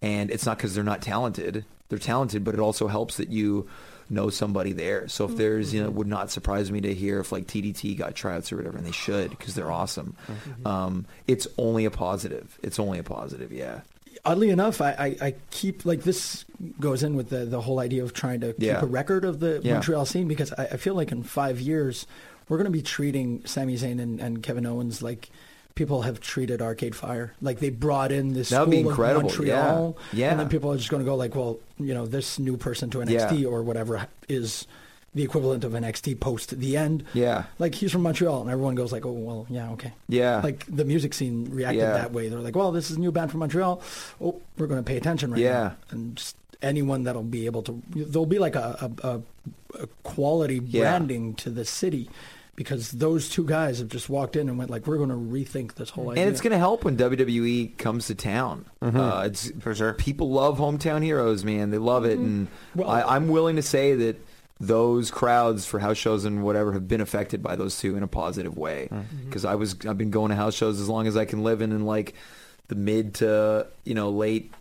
and 0.04 0.30
it's 0.30 0.46
not 0.46 0.56
because 0.58 0.74
they're 0.74 0.84
not 0.84 1.02
talented. 1.02 1.64
They're 1.88 1.98
talented, 1.98 2.44
but 2.44 2.54
it 2.54 2.60
also 2.60 2.88
helps 2.88 3.16
that 3.18 3.28
you 3.30 3.68
know 4.10 4.28
somebody 4.30 4.72
there. 4.72 5.08
So 5.08 5.24
if 5.24 5.36
there's, 5.36 5.72
you 5.72 5.80
know, 5.82 5.88
it 5.88 5.94
would 5.94 6.06
not 6.06 6.30
surprise 6.30 6.70
me 6.70 6.80
to 6.82 6.92
hear 6.94 7.20
if 7.20 7.32
like 7.32 7.46
TDT 7.46 7.96
got 7.96 8.14
tryouts 8.14 8.52
or 8.52 8.56
whatever, 8.56 8.76
and 8.78 8.86
they 8.86 8.92
should 8.92 9.30
because 9.30 9.54
they're 9.54 9.70
awesome. 9.72 10.16
Um, 10.64 11.06
it's 11.26 11.46
only 11.58 11.84
a 11.84 11.90
positive. 11.90 12.58
It's 12.62 12.78
only 12.78 12.98
a 12.98 13.02
positive. 13.02 13.50
Yeah. 13.52 13.80
Oddly 14.26 14.48
enough, 14.50 14.80
I, 14.80 14.90
I, 14.92 15.26
I 15.26 15.34
keep 15.50 15.84
like 15.84 16.02
this 16.02 16.44
goes 16.80 17.02
in 17.02 17.14
with 17.16 17.28
the 17.28 17.44
the 17.44 17.60
whole 17.60 17.78
idea 17.80 18.02
of 18.02 18.12
trying 18.14 18.40
to 18.40 18.52
keep 18.54 18.62
Yeah. 18.62 18.80
a 18.82 18.86
record 18.86 19.24
of 19.24 19.40
the 19.40 19.60
Yeah. 19.62 19.74
Montreal 19.74 20.06
scene 20.06 20.28
because 20.28 20.52
I, 20.52 20.64
I 20.72 20.76
feel 20.78 20.94
like 20.94 21.12
in 21.12 21.22
five 21.22 21.60
years 21.60 22.06
we're 22.48 22.56
going 22.58 22.66
to 22.66 22.70
be 22.70 22.82
treating 22.82 23.42
Sami 23.46 23.76
Zayn 23.76 24.00
and, 24.00 24.20
and 24.20 24.42
Kevin 24.42 24.64
Owens 24.66 25.02
like 25.02 25.30
people 25.74 26.02
have 26.02 26.20
treated 26.20 26.62
Arcade 26.62 26.94
Fire. 26.94 27.34
Like 27.40 27.58
they 27.58 27.70
brought 27.70 28.12
in 28.12 28.32
this 28.32 28.50
That 28.50 28.60
would 28.60 28.70
be 28.70 28.82
school 28.82 28.92
of 29.04 29.22
Montreal, 29.22 29.96
yeah. 30.12 30.18
Yeah. 30.18 30.30
and 30.30 30.40
then 30.40 30.48
people 30.48 30.72
are 30.72 30.76
just 30.76 30.88
going 30.90 31.02
to 31.02 31.08
go 31.08 31.16
like, 31.16 31.34
well, 31.34 31.58
you 31.78 31.94
know, 31.94 32.06
this 32.06 32.38
new 32.38 32.56
person 32.56 32.90
to 32.90 32.98
NXT 32.98 33.40
Yeah. 33.40 33.48
or 33.48 33.62
whatever 33.62 34.06
is 34.28 34.66
the 35.14 35.22
equivalent 35.22 35.62
of 35.64 35.72
NXT 35.72 36.18
post 36.18 36.58
the 36.58 36.76
end. 36.76 37.04
Yeah. 37.12 37.44
Like 37.58 37.74
he's 37.74 37.92
from 37.92 38.02
Montreal, 38.02 38.40
and 38.42 38.50
everyone 38.50 38.74
goes 38.74 38.90
like, 38.90 39.06
"Oh, 39.06 39.12
well, 39.12 39.46
yeah, 39.48 39.70
okay." 39.72 39.92
Yeah. 40.08 40.40
Like 40.42 40.64
the 40.66 40.84
music 40.84 41.14
scene 41.14 41.48
reacted 41.52 41.82
Yeah. 41.82 41.92
that 41.92 42.12
way. 42.12 42.28
They're 42.28 42.40
like, 42.40 42.56
"Well, 42.56 42.72
this 42.72 42.90
is 42.90 42.96
a 42.96 43.00
new 43.00 43.12
band 43.12 43.30
from 43.30 43.38
Montreal. 43.40 43.80
Oh, 44.20 44.40
we're 44.58 44.66
going 44.66 44.80
to 44.82 44.86
pay 44.86 44.96
attention 44.96 45.30
right 45.30 45.40
Yeah. 45.40 45.52
now." 45.62 45.76
And 45.90 46.16
just 46.16 46.36
anyone 46.62 47.04
that'll 47.04 47.22
be 47.22 47.46
able 47.46 47.62
to, 47.62 47.80
there'll 47.94 48.26
be 48.26 48.38
like 48.40 48.56
a, 48.56 48.90
a, 49.02 49.20
a, 49.82 49.86
quality 50.02 50.58
branding 50.60 51.34
to 51.34 51.50
the 51.50 51.64
city 51.64 52.08
because 52.56 52.90
those 52.92 53.28
two 53.28 53.44
guys 53.44 53.78
have 53.78 53.88
just 53.88 54.08
walked 54.08 54.36
in 54.36 54.48
and 54.48 54.58
went 54.58 54.70
like, 54.70 54.86
"We're 54.86 54.98
going 54.98 55.10
to 55.10 55.14
rethink 55.14 55.74
this 55.74 55.90
whole 55.90 56.10
idea." 56.10 56.24
And 56.24 56.32
it's 56.32 56.40
going 56.40 56.52
to 56.52 56.58
help 56.58 56.84
when 56.84 56.96
WWE 56.96 57.76
comes 57.78 58.06
to 58.08 58.14
town. 58.14 58.66
Mm-hmm. 58.82 58.98
Uh, 58.98 59.22
it's 59.24 59.50
For 59.60 59.74
sure. 59.74 59.92
People 59.94 60.30
love 60.30 60.58
hometown 60.58 61.02
heroes, 61.02 61.44
man. 61.44 61.70
They 61.70 61.78
love 61.78 62.04
it, 62.04 62.18
mm-hmm. 62.18 62.24
and 62.24 62.48
Well- 62.74 62.90
I, 62.90 63.02
I'm 63.02 63.28
willing 63.28 63.56
to 63.56 63.62
say 63.62 63.94
that 63.94 64.24
those 64.60 65.10
crowds 65.10 65.66
for 65.66 65.80
house 65.80 65.96
shows 65.96 66.24
and 66.24 66.42
whatever 66.42 66.72
have 66.72 66.86
been 66.86 67.00
affected 67.00 67.42
by 67.42 67.56
those 67.56 67.78
two 67.78 67.96
in 67.96 68.02
a 68.02 68.08
positive 68.08 68.56
way. 68.56 68.88
Mm-hmm. 68.90 69.24
Because 69.26 69.44
I 69.44 69.56
was, 69.56 69.76
I've 69.86 69.98
been 69.98 70.10
going 70.10 70.30
to 70.30 70.36
house 70.36 70.54
shows 70.54 70.80
as 70.80 70.88
long 70.88 71.06
as 71.06 71.16
I 71.16 71.24
can 71.24 71.42
live 71.42 71.60
in, 71.60 71.72
in 71.72 71.84
like 71.84 72.14
the 72.68 72.74
mid 72.74 73.14
to 73.16 73.66
you 73.84 73.94
know 73.94 74.10
late 74.10 74.52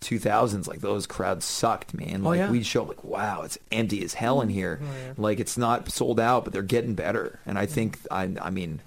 2000s. 0.00 0.66
Like 0.66 0.80
those 0.80 1.06
crowds 1.06 1.44
sucked, 1.44 1.94
man. 1.94 2.22
Oh, 2.24 2.30
Like 2.30 2.38
yeah. 2.38 2.50
we'd 2.50 2.66
show 2.66 2.82
up 2.82 2.88
like, 2.88 3.04
wow, 3.04 3.42
it's 3.42 3.58
empty 3.72 4.02
as 4.04 4.14
hell 4.14 4.40
in 4.40 4.48
here. 4.48 4.80
Like 5.16 5.40
it's 5.40 5.58
not 5.58 5.90
sold 5.90 6.20
out, 6.20 6.44
but 6.44 6.52
they're 6.52 6.62
getting 6.62 6.94
better. 6.94 7.38
And 7.46 7.58
I 7.58 7.66
think, 7.66 7.98
I, 8.10 8.30
I 8.40 8.50
mean. 8.50 8.80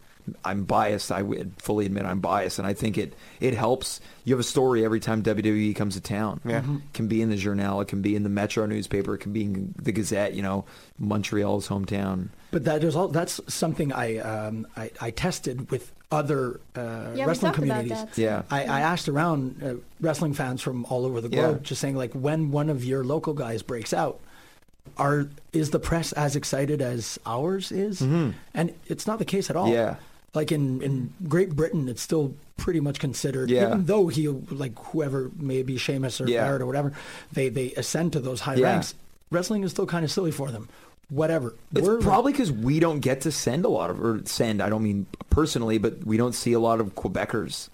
I'm 0.46 0.66
biased. 0.66 1.12
I 1.12 1.24
would 1.24 1.52
fully 1.58 1.88
admit 1.88 2.06
I'm 2.06 2.20
biased, 2.20 2.60
and 2.60 2.68
I 2.68 2.76
think 2.76 2.96
it 2.96 3.16
it 3.40 3.56
helps. 3.56 4.00
You 4.24 4.36
have 4.36 4.40
a 4.40 4.44
story 4.44 4.86
every 4.86 5.00
time 5.00 5.24
WWE 5.24 5.76
comes 5.76 5.96
to 5.96 6.00
town. 6.00 6.40
Yeah. 6.46 6.62
Mm-hmm. 6.62 6.76
It 6.76 6.94
can 6.94 7.08
be 7.08 7.24
in 7.24 7.32
the 7.32 7.36
Journal, 7.36 7.82
it 7.82 7.88
can 7.88 8.04
be 8.04 8.16
in 8.16 8.22
the 8.22 8.30
Metro 8.30 8.68
newspaper, 8.68 9.16
it 9.16 9.18
can 9.18 9.34
be 9.34 9.46
in 9.46 9.74
the 9.82 9.92
Gazette. 9.92 10.36
You 10.36 10.44
know, 10.44 10.66
Montreal's 11.00 11.68
hometown. 11.68 12.30
But 12.52 12.66
that 12.66 12.84
is 12.84 12.96
all. 12.96 13.08
That's 13.08 13.42
something 13.52 13.92
I 13.92 14.18
um, 14.20 14.68
I, 14.78 14.92
I 15.02 15.10
tested 15.10 15.72
with 15.72 15.92
other 16.12 16.60
uh, 16.76 17.12
Yeah, 17.16 17.26
wrestling 17.26 17.54
communities. 17.54 17.98
Yeah. 18.16 18.44
I, 18.52 18.64
I 18.66 18.80
asked 18.82 19.08
around 19.08 19.64
uh, 19.64 19.74
wrestling 20.02 20.34
fans 20.34 20.62
from 20.62 20.86
all 20.86 21.06
over 21.06 21.22
the 21.22 21.30
globe, 21.30 21.58
Yeah. 21.58 21.64
just 21.64 21.80
saying 21.82 21.96
like, 21.96 22.12
when 22.14 22.52
one 22.52 22.70
of 22.70 22.84
your 22.84 23.04
local 23.04 23.34
guys 23.34 23.62
breaks 23.64 23.94
out, 23.94 24.20
are 24.98 25.28
is 25.54 25.70
the 25.70 25.80
press 25.80 26.12
as 26.14 26.36
excited 26.36 26.82
as 26.82 27.20
ours 27.26 27.72
is? 27.72 28.02
And 28.02 28.74
it's 28.88 29.08
not 29.08 29.20
the 29.20 29.26
case 29.26 29.50
at 29.50 29.56
all. 29.56 29.66
Mm-hmm. 29.68 29.74
Yeah. 29.76 29.96
Like 30.34 30.52
in, 30.52 30.82
in 30.82 31.14
Great 31.28 31.56
Britain, 31.56 31.88
it's 31.90 32.02
still 32.02 32.34
pretty 32.58 32.80
much 32.80 33.00
considered, 33.00 33.50
Yeah. 33.50 33.68
even 33.68 33.86
though 33.86 34.08
he 34.08 34.28
like 34.28 34.78
whoever 34.92 35.32
may 35.38 35.62
be 35.64 35.78
Sheamus 35.78 36.20
or 36.22 36.28
Yeah. 36.28 36.44
Barrett 36.46 36.62
or 36.62 36.66
whatever, 36.66 36.94
they 37.32 37.50
they 37.50 37.72
ascend 37.74 38.14
to 38.14 38.20
those 38.20 38.42
high 38.42 38.56
Yeah. 38.56 38.72
ranks. 38.72 38.96
Wrestling 39.30 39.64
is 39.64 39.72
still 39.72 39.86
kind 39.86 40.04
of 40.04 40.12
silly 40.12 40.32
for 40.32 40.52
them. 40.52 40.68
Whatever. 41.12 41.56
It's 41.76 41.86
We're- 41.86 42.02
probably 42.02 42.32
because 42.32 42.52
we 42.54 42.80
don't 42.80 43.02
get 43.02 43.22
to 43.22 43.32
send 43.32 43.66
a 43.66 43.70
lot 43.70 43.90
of, 43.90 44.02
or 44.02 44.22
send. 44.26 44.62
I 44.64 44.70
don't 44.70 44.82
mean 44.84 45.06
personally, 45.30 45.78
but 45.78 46.06
we 46.06 46.16
don't 46.16 46.34
see 46.34 46.54
a 46.54 46.60
lot 46.60 46.80
of 46.80 46.96
Quebecers 46.96 47.68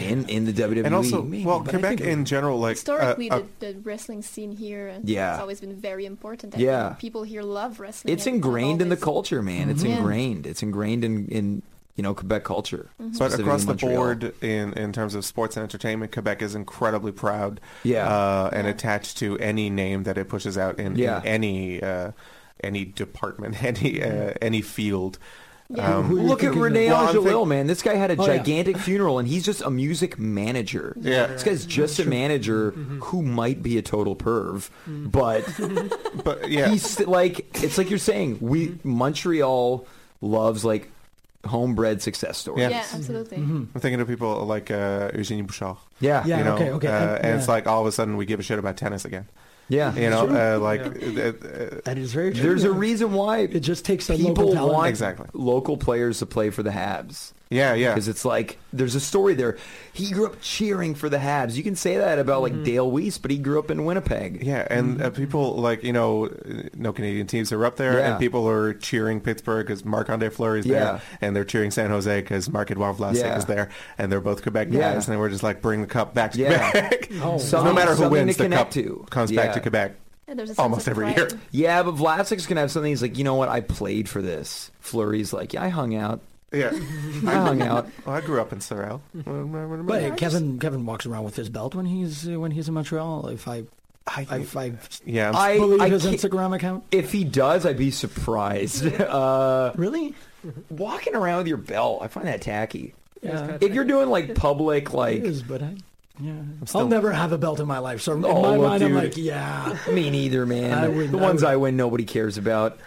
in 0.00 0.28
in 0.28 0.44
the 0.46 0.52
WWE. 0.52 0.84
And 0.84 0.94
also, 0.94 1.22
maybe, 1.22 1.44
well, 1.44 1.60
but 1.60 1.68
I 1.74 1.78
Quebec 1.78 2.00
in 2.00 2.24
general, 2.24 2.58
like 2.58 2.76
Historically, 2.76 3.30
uh, 3.30 3.38
uh, 3.38 3.42
the, 3.60 3.72
the 3.74 3.78
wrestling 3.80 4.22
scene 4.22 4.52
here 4.52 4.98
Yeah. 5.04 5.34
it's 5.34 5.40
always 5.40 5.60
been 5.60 5.74
very 5.76 6.04
important. 6.06 6.56
I 6.56 6.58
Yeah. 6.58 6.88
think. 6.88 6.98
people 7.00 7.22
here 7.22 7.42
love 7.42 7.78
wrestling. 7.80 8.12
it's 8.12 8.26
and 8.26 8.34
have 8.36 8.44
ingrained 8.44 8.82
in 8.82 8.88
the 8.88 8.96
culture, 8.96 9.42
man. 9.42 9.70
It's 9.70 9.82
ingrained. 9.84 10.44
It's 10.46 10.62
ingrained 10.62 11.04
in 11.04 11.28
in 11.28 11.62
you 11.96 12.02
know 12.02 12.14
Quebec 12.14 12.42
culture. 12.44 12.88
But 12.98 13.38
across 13.38 13.64
the 13.64 13.74
board, 13.74 14.34
in, 14.42 14.72
in 14.74 14.92
terms 14.92 15.14
of 15.14 15.24
sports 15.24 15.56
and 15.56 15.62
entertainment, 15.62 16.12
Quebec 16.12 16.42
is 16.42 16.54
incredibly 16.56 17.12
proud 17.12 17.60
Yeah. 17.84 18.08
uh, 18.08 18.50
and 18.52 18.66
Yeah. 18.66 18.72
attached 18.72 19.18
to 19.18 19.38
any 19.38 19.70
name 19.70 20.02
that 20.02 20.18
it 20.18 20.28
pushes 20.28 20.58
out 20.58 20.78
in, 20.80 20.96
Yeah. 20.96 21.20
in 21.20 21.26
any 21.26 21.82
uh, 21.82 22.10
any 22.62 22.84
department, 22.84 23.62
any 23.62 24.02
uh, 24.02 24.34
any 24.42 24.62
field. 24.62 25.18
Yeah. 25.72 25.98
Um, 25.98 26.06
Who 26.06 26.18
are 26.18 26.22
Look 26.22 26.38
at 26.40 26.46
thinking? 26.46 26.62
Rene 26.62 26.86
Angelil, 26.88 27.24
think- 27.38 27.48
man. 27.48 27.66
This 27.68 27.80
guy 27.80 27.94
had 27.94 28.10
a 28.10 28.16
Oh, 28.16 28.26
yeah. 28.26 28.38
gigantic 28.38 28.76
funeral, 28.76 29.20
and 29.20 29.28
he's 29.28 29.44
just 29.44 29.62
a 29.62 29.70
music 29.70 30.18
manager. 30.18 30.96
Yeah. 31.00 31.28
This 31.28 31.44
guy's 31.44 31.64
just 31.64 32.00
a 32.00 32.04
manager 32.04 32.72
who 32.72 33.22
might 33.22 33.62
be 33.62 33.78
a 33.78 33.82
total 33.82 34.16
perv, 34.16 34.68
but 34.88 35.44
but 36.24 36.50
yeah, 36.50 36.68
he's 36.70 36.98
like 37.06 37.62
it's 37.62 37.78
like 37.78 37.88
you're 37.88 38.00
saying 38.00 38.38
we 38.40 38.76
Montreal 38.82 39.86
loves 40.20 40.64
like 40.64 40.90
homebred 41.44 42.02
success 42.02 42.36
stories. 42.38 42.62
Yeah. 42.62 42.68
Yeah, 42.70 42.84
absolutely. 42.92 43.38
Mm-hmm. 43.38 43.64
I'm 43.74 43.80
thinking 43.80 44.00
of 44.00 44.08
people 44.08 44.44
like 44.46 44.70
uh, 44.72 45.10
Eugenie 45.14 45.42
Bouchard. 45.42 45.76
Yeah, 46.00 46.24
Yeah. 46.26 46.38
you 46.38 46.44
know, 46.44 46.54
okay, 46.56 46.70
okay. 46.72 46.88
uh, 46.88 47.14
And- 47.16 47.24
and 47.26 47.38
it's 47.38 47.48
like 47.48 47.66
all 47.68 47.80
of 47.80 47.86
a 47.86 47.92
sudden 47.92 48.16
we 48.16 48.26
give 48.26 48.40
a 48.40 48.42
shit 48.42 48.58
about 48.58 48.76
tennis 48.76 49.04
again. 49.04 49.26
Yeah. 49.70 49.94
You 49.94 50.10
know, 50.10 50.26
True. 50.26 50.36
uh, 50.38 50.58
like 50.58 50.80
Yeah. 51.00 51.28
uh, 51.28 51.80
That 51.84 51.96
is 51.96 52.12
very 52.12 52.32
true. 52.34 52.42
There's 52.42 52.64
a 52.64 52.72
reason 52.72 53.12
why 53.14 53.38
It 53.38 53.60
just 53.60 53.84
takes 53.86 54.10
a 54.10 54.16
people 54.16 54.34
local 54.44 54.52
talent. 54.52 54.74
want 54.74 54.88
Exactly. 54.88 55.26
local 55.32 55.76
players 55.78 56.18
to 56.18 56.26
play 56.26 56.50
for 56.50 56.62
the 56.62 56.70
Habs. 56.70 57.32
Yeah, 57.50 57.74
yeah. 57.74 57.88
Because 57.92 58.06
it's 58.06 58.24
like 58.24 58.58
there's 58.72 58.94
a 58.94 59.00
story 59.00 59.34
there. 59.34 59.58
He 59.92 60.12
grew 60.12 60.24
up 60.26 60.40
cheering 60.40 60.94
for 60.94 61.08
the 61.08 61.16
Habs. 61.18 61.56
You 61.56 61.64
can 61.64 61.74
say 61.74 61.96
that 61.96 62.20
about 62.20 62.42
like 62.42 62.62
Dale 62.62 62.88
Weise, 62.88 63.20
but 63.20 63.32
he 63.32 63.38
grew 63.38 63.58
up 63.58 63.72
in 63.72 63.84
Winnipeg. 63.84 64.44
Yeah, 64.44 64.64
and 64.70 65.02
uh, 65.02 65.10
people 65.10 65.56
like 65.56 65.82
you 65.82 65.92
know, 65.92 66.26
uh, 66.26 66.68
no 66.76 66.92
Canadian 66.92 67.26
teams 67.26 67.50
are 67.50 67.64
up 67.66 67.74
there, 67.76 67.98
Yeah. 67.98 68.10
and 68.12 68.20
people 68.20 68.48
are 68.48 68.74
cheering 68.74 69.20
Pittsburgh 69.20 69.66
because 69.66 69.84
Marc 69.84 70.08
Andre 70.10 70.28
Fleury 70.28 70.60
is 70.60 70.66
Yeah. 70.66 70.78
there, 70.84 71.02
and 71.20 71.34
they're 71.34 71.44
cheering 71.44 71.72
San 71.72 71.90
Jose 71.90 72.20
because 72.20 72.48
Marc 72.48 72.70
Edouard 72.70 72.96
Vlasic 72.96 73.16
Yeah. 73.22 73.36
is 73.38 73.46
there, 73.46 73.70
and 73.98 74.12
they're 74.12 74.20
both 74.20 74.42
Quebec 74.42 74.68
Yeah. 74.70 74.94
guys, 74.94 75.08
and 75.08 75.18
we're 75.18 75.28
just 75.28 75.42
like 75.42 75.60
bring 75.60 75.80
the 75.80 75.88
cup 75.88 76.14
back 76.14 76.30
to 76.32 76.38
Yeah. 76.38 76.70
Quebec. 76.70 77.10
Oh, 77.22 77.38
Something- 77.38 77.68
no 77.68 77.74
matter 77.74 77.96
who 77.96 78.08
wins, 78.10 78.36
the 78.36 78.48
cup 78.48 78.70
to. 78.70 79.04
comes 79.10 79.32
Yeah. 79.32 79.44
back 79.46 79.54
to 79.54 79.60
Quebec. 79.60 79.96
There's 80.28 80.50
a 80.50 80.54
sense 80.54 80.58
Almost 80.60 80.86
of 80.86 80.92
every 80.92 81.06
pride. 81.12 81.16
year. 81.16 81.40
Yeah, 81.50 81.82
but 81.82 81.96
Vlasic's 81.96 82.46
gonna 82.46 82.60
have 82.60 82.70
something. 82.70 82.90
He's 82.92 83.02
like, 83.02 83.18
you 83.18 83.24
know 83.24 83.34
what? 83.34 83.48
I 83.48 83.60
played 83.62 84.08
for 84.08 84.22
this. 84.22 84.70
Fleury's 84.78 85.32
like, 85.32 85.54
yeah, 85.54 85.64
I 85.64 85.70
hung 85.70 85.96
out. 85.96 86.20
Yeah, 86.52 86.70
I 87.26 87.34
hung 87.34 87.62
out. 87.62 87.88
well, 88.04 88.16
I 88.16 88.20
grew 88.20 88.40
up 88.40 88.52
in 88.52 88.60
Sorel. 88.60 89.00
But 89.14 90.02
uh, 90.02 90.14
Kevin 90.16 90.58
Kevin 90.58 90.84
walks 90.84 91.06
around 91.06 91.24
with 91.24 91.36
his 91.36 91.48
belt 91.48 91.74
when 91.74 91.86
he's 91.86 92.28
uh, 92.28 92.40
when 92.40 92.50
he's 92.50 92.66
in 92.68 92.74
Montreal. 92.74 93.28
If 93.28 93.46
I 93.46 93.64
I, 94.06 94.26
I, 94.28 94.38
if 94.38 94.56
I 94.56 94.72
yeah, 95.04 95.30
I'm 95.34 95.58
believe 95.58 95.80
I 95.80 95.88
his 95.88 96.02
can't- 96.02 96.16
Instagram 96.16 96.54
account. 96.56 96.84
if 96.90 97.12
he 97.12 97.22
does, 97.22 97.64
I'd 97.66 97.76
be 97.78 97.90
surprised. 97.92 98.84
uh, 99.00 99.72
Really? 99.76 100.14
walking 100.70 101.14
around 101.14 101.38
with 101.38 101.46
your 101.48 101.58
belt, 101.58 102.00
I 102.02 102.08
find 102.08 102.26
that 102.26 102.40
tacky. 102.42 102.94
Yeah, 103.22 103.58
If 103.60 103.74
you're 103.74 103.84
doing 103.84 104.08
like 104.08 104.34
public, 104.34 104.92
like 104.94 105.22
is. 105.22 105.42
But 105.42 105.62
I, 105.62 105.76
yeah, 106.18 106.32
still- 106.64 106.80
I'll 106.80 106.88
never 106.88 107.12
have 107.12 107.32
a 107.32 107.38
belt 107.38 107.60
in 107.60 107.66
my 107.68 107.78
life. 107.78 108.00
So 108.00 108.14
in 108.14 108.24
Oh, 108.24 108.42
my 108.42 108.56
look, 108.56 108.68
mind, 108.70 108.82
I'm 108.82 108.92
dude. 108.94 109.02
like, 109.04 109.16
yeah. 109.18 109.76
me 109.92 110.08
neither, 110.10 110.46
man. 110.46 110.72
I 110.78 110.88
would- 110.88 111.12
the 111.12 111.18
I 111.18 111.20
ones 111.20 111.42
would- 111.42 111.50
I 111.50 111.56
win, 111.56 111.76
nobody 111.76 112.04
cares 112.04 112.38
about. 112.38 112.78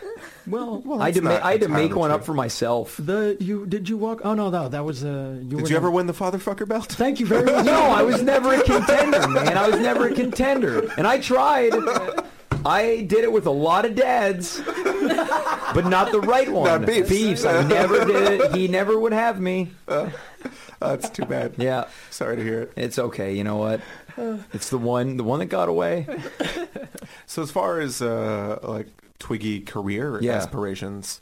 Well, 0.48 0.82
Well, 0.86 1.02
I 1.02 1.06
had 1.06 1.16
to, 1.16 1.22
ma- 1.22 1.40
I 1.42 1.52
had 1.54 1.62
to 1.62 1.68
make 1.70 1.96
one 1.96 2.10
true. 2.10 2.16
up 2.16 2.26
for 2.26 2.34
myself. 2.34 2.98
the 2.98 3.38
you 3.40 3.66
did 3.66 3.88
you 3.90 3.98
walk? 3.98 4.22
Oh 4.24 4.34
no, 4.34 4.50
no, 4.50 4.70
that 4.70 4.84
was 4.84 5.04
uh. 5.04 5.38
You 5.42 5.58
were 5.58 5.62
Did 5.64 5.70
you 5.72 5.76
ever 5.78 5.88
not- 5.88 5.94
win 5.96 6.08
the 6.08 6.14
fatherfucker 6.14 6.68
belt? 6.68 6.86
Thank 6.92 7.20
you 7.20 7.26
very 7.26 7.46
much. 7.46 7.66
No, 7.66 7.80
I 7.82 8.02
was 8.04 8.22
never 8.22 8.54
a 8.54 8.62
contender, 8.64 9.28
man. 9.28 9.58
I 9.58 9.68
was 9.70 9.80
never 9.80 10.08
a 10.08 10.14
contender, 10.14 10.92
and 10.98 11.08
I 11.08 11.20
tried. 11.20 11.74
I 12.66 13.02
did 13.02 13.26
it 13.26 13.32
with 13.32 13.46
a 13.46 13.52
lot 13.52 13.84
of 13.86 13.94
dads, 13.96 14.62
but 14.62 15.86
not 15.86 16.12
the 16.14 16.22
right 16.22 16.50
one. 16.50 16.66
Not 16.66 16.86
Beefs. 16.88 17.10
Beefs. 17.10 17.46
I 17.46 17.62
never 17.68 18.06
did 18.06 18.40
it. 18.42 18.56
He 18.56 18.70
never 18.70 18.98
would 18.98 19.12
have 19.12 19.40
me. 19.42 19.72
Oh, 19.90 20.10
that's 20.80 21.10
too 21.10 21.26
bad. 21.26 21.56
Yeah, 21.58 21.88
Sorry 22.10 22.38
to 22.38 22.44
hear 22.44 22.62
it. 22.62 22.72
it's 22.78 22.98
okay. 23.00 23.34
You 23.34 23.44
know 23.44 23.58
what? 23.58 23.82
It's 24.54 24.70
the 24.70 24.78
one, 24.78 25.18
the 25.18 25.24
one 25.26 25.40
that 25.40 25.48
got 25.48 25.68
away. 25.68 26.08
So 27.26 27.42
as 27.42 27.52
far 27.52 27.80
as 27.82 28.02
uh, 28.02 28.60
like 28.64 28.88
Twiggy 29.20 29.62
career 29.62 30.20
Yeah. 30.22 30.34
aspirations, 30.34 31.22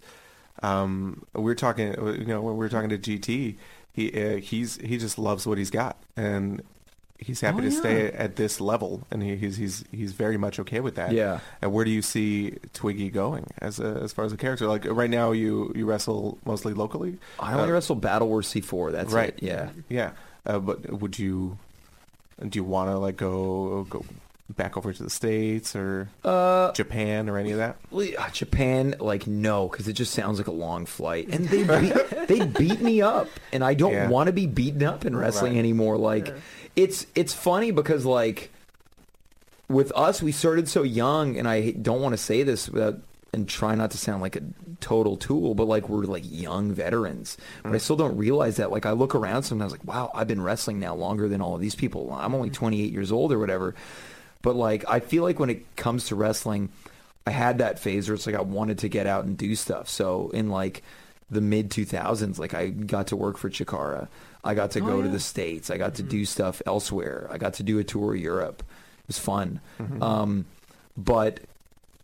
um, 0.64 1.24
we 1.34 1.42
we're 1.44 1.56
talking. 1.56 1.94
You 1.94 2.26
know, 2.26 2.42
when 2.42 2.54
we 2.54 2.60
were 2.60 2.70
talking 2.70 2.90
to 2.90 2.98
GT, 2.98 3.56
he 3.94 4.24
uh, 4.24 4.38
he's 4.38 4.78
he 4.78 4.98
just 4.98 5.18
loves 5.20 5.46
what 5.46 5.58
he's 5.58 5.70
got, 5.70 5.98
and 6.16 6.62
he's 7.20 7.42
happy 7.42 7.58
Oh, 7.60 7.62
to 7.62 7.70
yeah. 7.70 7.80
stay 7.80 8.12
at 8.12 8.36
this 8.36 8.60
level, 8.60 9.06
and 9.12 9.22
he, 9.22 9.36
he's 9.36 9.58
he's 9.58 9.84
he's 9.92 10.14
very 10.14 10.38
much 10.38 10.60
okay 10.60 10.80
with 10.80 10.96
that. 10.96 11.12
Yeah. 11.12 11.40
And 11.62 11.72
where 11.72 11.86
do 11.86 11.92
you 11.92 12.02
see 12.02 12.58
Twiggy 12.74 13.10
going 13.12 13.46
as 13.60 13.80
a, 13.80 14.00
as 14.04 14.14
far 14.14 14.26
as 14.26 14.34
a 14.34 14.38
character? 14.38 14.66
Like 14.68 14.86
right 14.86 15.10
now, 15.10 15.32
you 15.32 15.72
you 15.76 15.86
wrestle 15.86 16.38
mostly 16.46 16.74
locally. 16.74 17.18
I 17.40 17.54
only 17.54 17.70
Uh, 17.70 17.74
wrestle 17.74 17.96
Battle 17.96 18.28
War 18.28 18.42
C4. 18.42 18.92
That's 18.92 19.14
right. 19.14 19.30
it. 19.30 19.44
Yeah. 19.44 19.70
Yeah, 19.90 20.12
uh, 20.46 20.60
but 20.60 20.92
would 20.92 21.20
you 21.20 21.58
do 22.48 22.58
you 22.58 22.64
want 22.64 22.90
to 22.90 22.98
like 22.98 23.18
go 23.18 23.86
go 23.90 24.04
back 24.56 24.78
over 24.78 24.92
to 24.94 25.04
the 25.04 25.10
states 25.10 25.76
or 25.76 26.10
Uh, 26.24 26.72
Japan 26.74 27.30
or 27.30 27.38
any 27.38 27.52
of 27.52 27.58
that? 27.58 27.78
Uh, 27.94 28.30
Japan, 28.32 28.96
like 29.00 29.28
no, 29.28 29.68
because 29.68 29.88
it 29.88 29.94
just 29.94 30.14
sounds 30.14 30.38
like 30.38 30.48
a 30.48 30.52
long 30.52 30.86
flight, 30.86 31.28
and 31.30 31.48
they 31.50 31.64
beat, 31.82 32.28
they 32.28 32.46
beat 32.46 32.82
me 32.82 33.02
up, 33.02 33.28
and 33.54 33.64
I 33.64 33.74
don't 33.74 33.94
Yeah. 33.94 34.10
want 34.10 34.28
to 34.28 34.34
be 34.34 34.48
beaten 34.48 34.84
up 34.84 35.06
in 35.06 35.16
wrestling 35.16 35.54
Right. 35.54 35.60
anymore. 35.60 35.98
Like, 35.98 36.34
it's 36.76 37.06
it's 37.16 37.34
funny 37.34 37.72
because 37.72 38.06
like 38.06 38.52
with 39.70 39.92
us, 39.96 40.22
we 40.22 40.32
started 40.32 40.68
so 40.68 40.84
young, 40.84 41.38
and 41.38 41.48
I 41.48 41.72
don't 41.72 42.02
want 42.02 42.14
to 42.14 42.18
say 42.18 42.44
this 42.44 42.70
without 42.70 43.00
and 43.34 43.48
try 43.48 43.74
not 43.76 43.90
to 43.92 43.98
sound 43.98 44.22
like 44.22 44.36
a 44.36 44.42
total 44.82 45.16
tool, 45.16 45.56
but 45.56 45.64
like 45.66 45.88
we're 45.88 46.04
like 46.04 46.24
young 46.30 46.74
veterans. 46.74 47.38
But 47.64 47.72
I 47.74 47.78
still 47.78 47.96
don't 47.96 48.18
realize 48.18 48.58
that. 48.58 48.72
Like 48.72 48.86
I 48.86 48.92
look 48.92 49.16
around 49.16 49.44
sometimes, 49.44 49.72
like 49.72 49.86
wow, 49.86 50.12
I've 50.14 50.28
been 50.28 50.42
wrestling 50.42 50.82
now 50.82 50.94
longer 50.96 51.30
than 51.30 51.42
all 51.42 51.56
of 51.56 51.62
these 51.62 51.74
people. 51.76 52.12
I'm 52.12 52.36
only 52.36 52.50
28 52.50 52.92
years 52.92 53.10
old 53.10 53.32
or 53.32 53.40
whatever. 53.40 53.74
But 54.42 54.56
like 54.56 54.84
I 54.88 55.00
feel 55.00 55.24
like 55.24 55.40
when 55.40 55.50
it 55.50 55.76
comes 55.76 56.08
to 56.08 56.16
wrestling, 56.16 56.70
I 57.28 57.32
had 57.32 57.60
that 57.60 57.80
phase 57.80 58.08
where 58.10 58.16
it's 58.16 58.26
like 58.26 58.36
I 58.36 58.42
wanted 58.42 58.80
to 58.80 58.90
get 58.90 59.06
out 59.08 59.26
and 59.26 59.38
do 59.38 59.56
stuff. 59.56 59.88
So 59.90 60.30
in 60.34 60.50
like 60.50 60.82
the 61.30 61.42
mid 61.42 61.70
2000s, 61.70 62.40
like 62.40 62.54
I 62.54 62.68
got 62.70 63.08
to 63.08 63.16
work 63.16 63.38
for 63.38 63.50
Chikara. 63.50 64.08
I 64.44 64.54
got 64.56 64.72
to 64.72 64.80
Oh, 64.82 64.86
go 64.86 65.02
to 65.04 65.08
the 65.08 65.20
states. 65.20 65.70
I 65.70 65.78
got 65.78 65.96
to 65.96 66.04
do 66.04 66.26
stuff 66.26 66.62
elsewhere. 66.66 67.28
I 67.32 67.38
got 67.38 67.54
to 67.56 67.64
do 67.64 67.78
a 67.80 67.84
tour 67.84 68.16
of 68.16 68.20
Europe. 68.20 68.64
It 69.00 69.08
was 69.08 69.20
fun. 69.20 69.60
Um, 70.02 70.46
but 70.98 71.42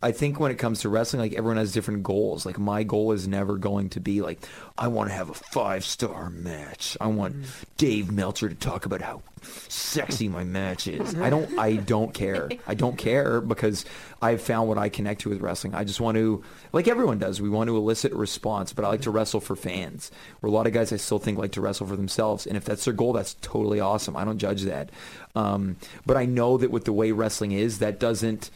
I 0.02 0.12
think 0.12 0.38
when 0.38 0.52
it 0.52 0.58
comes 0.58 0.80
to 0.80 0.88
wrestling, 0.88 1.20
like 1.20 1.34
everyone 1.34 1.56
has 1.56 1.72
different 1.72 2.02
goals. 2.02 2.46
Like 2.46 2.58
my 2.58 2.82
goal 2.82 3.12
is 3.12 3.26
never 3.26 3.56
going 3.56 3.90
to 3.90 4.00
be 4.00 4.22
like 4.22 4.38
I 4.76 4.88
want 4.88 5.10
to 5.10 5.14
have 5.14 5.30
a 5.30 5.34
five 5.34 5.84
star 5.84 6.30
match. 6.30 6.96
I 7.00 7.08
want 7.08 7.34
mm-hmm. 7.34 7.64
Dave 7.76 8.10
Meltzer 8.10 8.48
to 8.48 8.54
talk 8.54 8.86
about 8.86 9.02
how 9.02 9.22
sexy 9.42 10.28
my 10.28 10.44
match 10.44 10.86
is. 10.86 11.14
I 11.16 11.30
don't. 11.30 11.58
I 11.58 11.72
mm-hmm. 11.72 11.84
don't 11.84 12.14
care. 12.14 12.48
I 12.66 12.74
don't 12.74 12.96
care 12.96 13.40
because 13.40 13.84
I've 14.22 14.40
found 14.40 14.68
what 14.68 14.78
I 14.78 14.88
connect 14.88 15.22
to 15.22 15.30
with 15.30 15.40
wrestling. 15.40 15.74
I 15.74 15.84
just 15.84 16.00
want 16.00 16.16
to, 16.16 16.44
like 16.72 16.88
everyone 16.88 17.18
does, 17.18 17.40
we 17.40 17.48
want 17.48 17.68
to 17.68 17.76
elicit 17.76 18.12
a 18.12 18.16
response. 18.16 18.72
But 18.72 18.84
I 18.84 18.88
like 18.88 19.02
to 19.02 19.08
mm-hmm. 19.08 19.16
wrestle 19.16 19.40
for 19.40 19.56
fans. 19.56 20.10
Where 20.40 20.48
a 20.48 20.52
lot 20.52 20.66
of 20.66 20.72
guys 20.72 20.92
I 20.92 20.96
still 20.96 21.18
think 21.18 21.38
like 21.38 21.52
to 21.52 21.60
wrestle 21.60 21.86
for 21.86 21.96
themselves, 21.96 22.46
and 22.46 22.56
if 22.56 22.64
that's 22.64 22.84
their 22.84 22.94
goal, 22.94 23.12
that's 23.12 23.34
totally 23.42 23.80
awesome. 23.80 24.16
I 24.16 24.24
don't 24.24 24.38
judge 24.38 24.62
that. 24.62 24.90
Um, 25.34 25.76
but 26.06 26.16
I 26.16 26.24
know 26.24 26.56
that 26.58 26.70
with 26.70 26.84
the 26.84 26.92
way 26.92 27.12
wrestling 27.12 27.52
is, 27.52 27.78
that 27.78 27.98
doesn't 27.98 28.50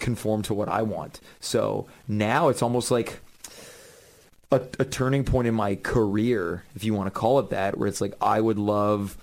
conform 0.00 0.42
to 0.42 0.54
what 0.54 0.68
I 0.68 0.82
want. 0.82 1.20
So 1.38 1.86
now 2.08 2.48
it's 2.48 2.62
almost 2.62 2.90
like 2.90 3.20
a, 4.50 4.60
a 4.78 4.84
turning 4.84 5.24
point 5.24 5.46
in 5.46 5.54
my 5.54 5.76
career, 5.76 6.64
if 6.74 6.82
you 6.82 6.94
want 6.94 7.06
to 7.06 7.10
call 7.10 7.38
it 7.38 7.50
that, 7.50 7.78
where 7.78 7.88
it's 7.88 8.00
like 8.00 8.14
I 8.20 8.40
would 8.40 8.58
love 8.58 9.16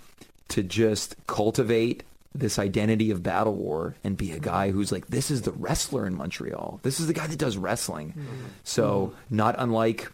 to 0.50 0.64
just 0.64 1.16
cultivate 1.28 2.04
this 2.34 2.60
identity 2.60 3.12
of 3.12 3.24
battle 3.24 3.56
war 3.56 3.96
and 4.04 4.16
be 4.16 4.32
a 4.32 4.40
guy 4.40 4.72
who's 4.72 4.92
like 4.92 5.08
this 5.08 5.32
is 5.32 5.42
the 5.42 5.52
wrestler 5.52 6.06
in 6.06 6.14
Montreal. 6.14 6.80
This 6.84 7.00
is 7.00 7.08
the 7.08 7.14
guy 7.14 7.28
that 7.28 7.40
does 7.40 7.58
wrestling. 7.58 8.10
Mm-hmm. 8.10 8.46
So 8.64 9.08
mm-hmm. 9.08 9.36
not 9.36 9.56
unlike, 9.58 10.12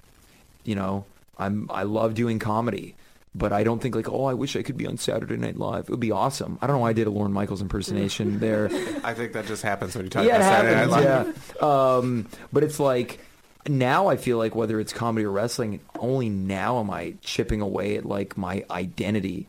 you 0.63 0.75
know, 0.75 1.05
I'm 1.37 1.69
I 1.69 1.83
love 1.83 2.13
doing 2.13 2.39
comedy. 2.39 2.95
But 3.35 3.51
I 3.51 3.63
don't 3.63 3.81
think 3.81 3.95
like, 3.95 4.09
oh, 4.09 4.25
I 4.25 4.35
wish 4.35 4.55
I 4.55 4.61
could 4.61 4.77
be 4.77 4.85
on 4.85 4.97
Saturday 4.97 5.37
Night 5.37 5.57
Live. 5.57 5.85
It 5.85 5.89
would 5.89 5.99
be 5.99 6.11
awesome. 6.11 6.59
I 6.61 6.67
don't 6.67 6.75
know 6.75 6.81
why 6.81 6.91
I 6.91 6.93
did 6.93 7.07
a 7.07 7.09
Lorne 7.09 7.33
Michaels 7.33 7.61
impersonation 7.61 8.39
there. 8.39 8.65
I 9.03 9.15
think 9.15 9.33
that 9.33 9.47
just 9.47 9.63
happens 9.63 9.95
when 9.95 10.05
you 10.05 10.09
talk 10.11 10.25
yeah, 10.25 10.35
about 10.35 10.51
Saturday 10.51 10.75
Night. 10.75 10.89
Live. 10.89 11.55
Yeah. 11.59 11.67
Um, 11.67 12.27
but 12.51 12.63
it's 12.63 12.79
like 12.79 13.19
now 13.67 14.07
I 14.07 14.17
feel 14.17 14.37
like 14.37 14.55
whether 14.55 14.79
it's 14.79 14.93
comedy 14.93 15.25
or 15.25 15.31
wrestling, 15.31 15.79
only 15.97 16.29
now 16.29 16.79
am 16.79 16.89
I 16.89 17.15
chipping 17.21 17.61
away 17.61 17.97
at 17.97 18.05
like 18.05 18.37
my 18.37 18.65
identity. 18.69 19.47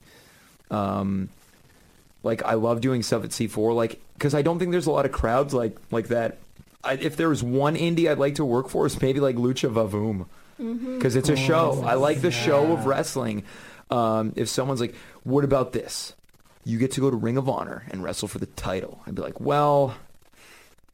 Um, 0.71 1.29
like 2.23 2.43
I 2.43 2.55
love 2.55 2.81
doing 2.81 3.03
stuff 3.03 3.25
at 3.25 3.31
C4, 3.31 3.75
like 3.75 4.01
because 4.15 4.35
I 4.35 4.43
don't 4.43 4.59
think 4.59 4.71
there's 4.71 4.87
a 4.87 4.93
lot 4.93 5.05
of 5.05 5.13
crowds 5.13 5.53
like 5.53 5.77
like 5.91 6.09
that. 6.09 6.39
I, 6.83 6.95
if 6.95 7.17
there 7.17 7.29
was 7.29 7.43
one 7.43 7.77
indie 7.77 8.11
I'd 8.11 8.19
like 8.19 8.37
to 8.37 8.45
work 8.45 8.69
for, 8.69 8.87
is 8.87 9.01
maybe 9.01 9.21
like 9.21 9.37
Lucha 9.37 9.73
Vavoom 9.73 10.27
because 10.59 11.17
it's 11.17 11.29
a 11.29 11.37
show. 11.37 11.83
I 11.85 11.95
like 11.95 12.21
the 12.21 12.31
show 12.31 12.73
of 12.73 12.87
wrestling. 12.87 13.45
Um, 13.91 14.33
if 14.37 14.49
someone's 14.49 14.81
like, 14.81 14.95
"What 15.25 15.45
about 15.45 15.73
this? 15.73 16.15
You 16.65 16.79
get 16.79 16.93
to 16.93 17.01
go 17.01 17.11
to 17.11 17.17
Ring 17.17 17.37
of 17.37 17.49
Honor 17.49 17.85
and 17.91 18.03
wrestle 18.03 18.29
for 18.29 18.39
the 18.39 18.47
title," 18.47 19.01
I'd 19.07 19.15
be 19.15 19.23
like, 19.23 19.41
"Well." 19.41 19.95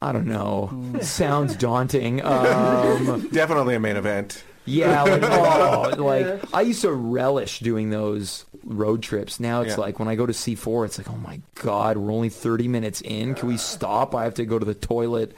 I 0.03 0.11
don't 0.13 0.25
know. 0.25 0.97
Sounds 1.01 1.55
daunting. 1.67 2.25
Um, 2.25 3.29
Definitely 3.31 3.75
a 3.75 3.79
main 3.79 3.97
event. 3.97 4.43
yeah, 4.65 5.03
like, 5.03 5.21
oh, 5.25 5.93
like 6.03 6.41
I 6.55 6.61
used 6.61 6.81
to 6.81 6.91
relish 6.91 7.59
doing 7.59 7.91
those 7.91 8.45
road 8.63 9.03
trips. 9.03 9.39
Now 9.39 9.61
it's 9.61 9.75
Yeah. 9.75 9.81
like 9.81 9.99
when 9.99 10.07
I 10.07 10.15
go 10.15 10.25
to 10.25 10.33
C4, 10.33 10.85
it's 10.87 10.97
like, 10.97 11.07
oh 11.07 11.17
my 11.17 11.39
god, 11.53 11.97
we're 11.97 12.11
only 12.11 12.29
30 12.29 12.67
minutes 12.67 13.01
in. 13.01 13.35
Can 13.35 13.47
we 13.47 13.57
stop? 13.57 14.15
I 14.15 14.23
have 14.23 14.33
to 14.35 14.45
go 14.45 14.57
to 14.57 14.65
the 14.65 14.73
toilet. 14.73 15.35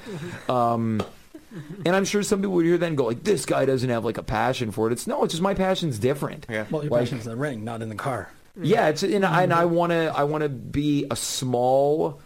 Um, 0.47 1.03
and 1.85 1.95
I'm 1.95 2.05
sure 2.05 2.23
some 2.23 2.39
people 2.41 2.53
would 2.55 2.65
hear 2.65 2.77
that 2.77 2.85
and 2.85 2.97
go 2.97 3.05
like, 3.05 3.23
this 3.23 3.45
guy 3.45 3.65
doesn't 3.65 3.89
have 3.89 4.03
like 4.05 4.17
a 4.17 4.23
passion 4.23 4.71
for 4.71 4.87
it. 4.89 4.93
It's 4.93 5.07
no, 5.07 5.23
it's 5.23 5.33
just 5.33 5.41
my 5.43 5.53
passion's 5.53 5.99
different. 5.99 6.45
Yeah. 6.49 6.65
Well, 6.69 6.83
your 6.83 6.91
Like- 6.91 7.01
passion's 7.01 7.25
in 7.25 7.31
the 7.31 7.37
ring, 7.37 7.63
not 7.63 7.81
in 7.81 7.89
the 7.89 7.95
car. 7.95 8.29
Yeah, 8.61 8.89
it's 8.89 9.01
and 9.01 9.25
I, 9.25 9.41
and 9.43 9.51
I 9.53 9.65
want 9.65 9.91
to 9.91 10.13
I 10.15 10.25
want 10.25 10.43
to 10.43 10.49
be 10.49 11.07
a 11.09 11.15
small 11.15 12.21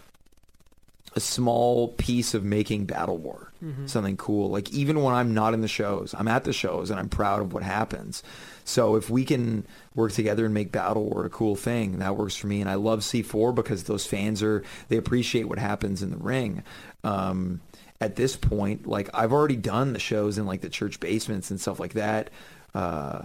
a 1.15 1.19
small 1.21 1.87
piece 1.93 2.33
of 2.33 2.43
making 2.43 2.85
Battle 2.85 3.17
War 3.17 3.51
something 3.87 4.17
cool. 4.17 4.49
Like 4.51 4.69
even 4.71 5.01
when 5.01 5.15
I'm 5.15 5.33
not 5.33 5.55
in 5.55 5.61
the 5.61 5.67
shows, 5.67 6.13
I'm 6.15 6.27
at 6.27 6.43
the 6.43 6.53
shows 6.53 6.91
and 6.91 6.99
I'm 6.99 7.09
proud 7.09 7.41
of 7.41 7.53
what 7.53 7.63
happens. 7.63 8.21
So 8.65 8.95
if 8.97 9.09
we 9.09 9.23
can 9.25 9.65
work 9.95 10.11
together 10.11 10.45
and 10.45 10.53
make 10.53 10.71
Battle 10.71 11.05
War 11.05 11.25
a 11.25 11.29
cool 11.29 11.55
thing, 11.55 11.99
that 11.99 12.17
works 12.17 12.35
for 12.35 12.45
me. 12.47 12.61
And 12.61 12.69
I 12.69 12.75
love 12.75 12.99
C4 12.99 13.55
because 13.55 13.85
those 13.85 14.05
fans 14.05 14.43
are 14.43 14.63
they 14.89 14.97
appreciate 14.97 15.45
what 15.47 15.57
happens 15.57 16.03
in 16.03 16.11
the 16.11 16.17
ring. 16.17 16.61
Um, 17.03 17.61
at 17.99 18.15
this 18.15 18.35
point, 18.35 18.87
like 18.87 19.09
I've 19.13 19.33
already 19.33 19.55
done 19.55 19.93
the 19.93 19.99
shows 19.99 20.37
in 20.37 20.45
like 20.45 20.61
the 20.61 20.69
church 20.69 20.99
basements 20.99 21.49
and 21.51 21.59
stuff 21.59 21.79
like 21.79 21.93
that. 21.93 22.29
Uh, 22.75 23.23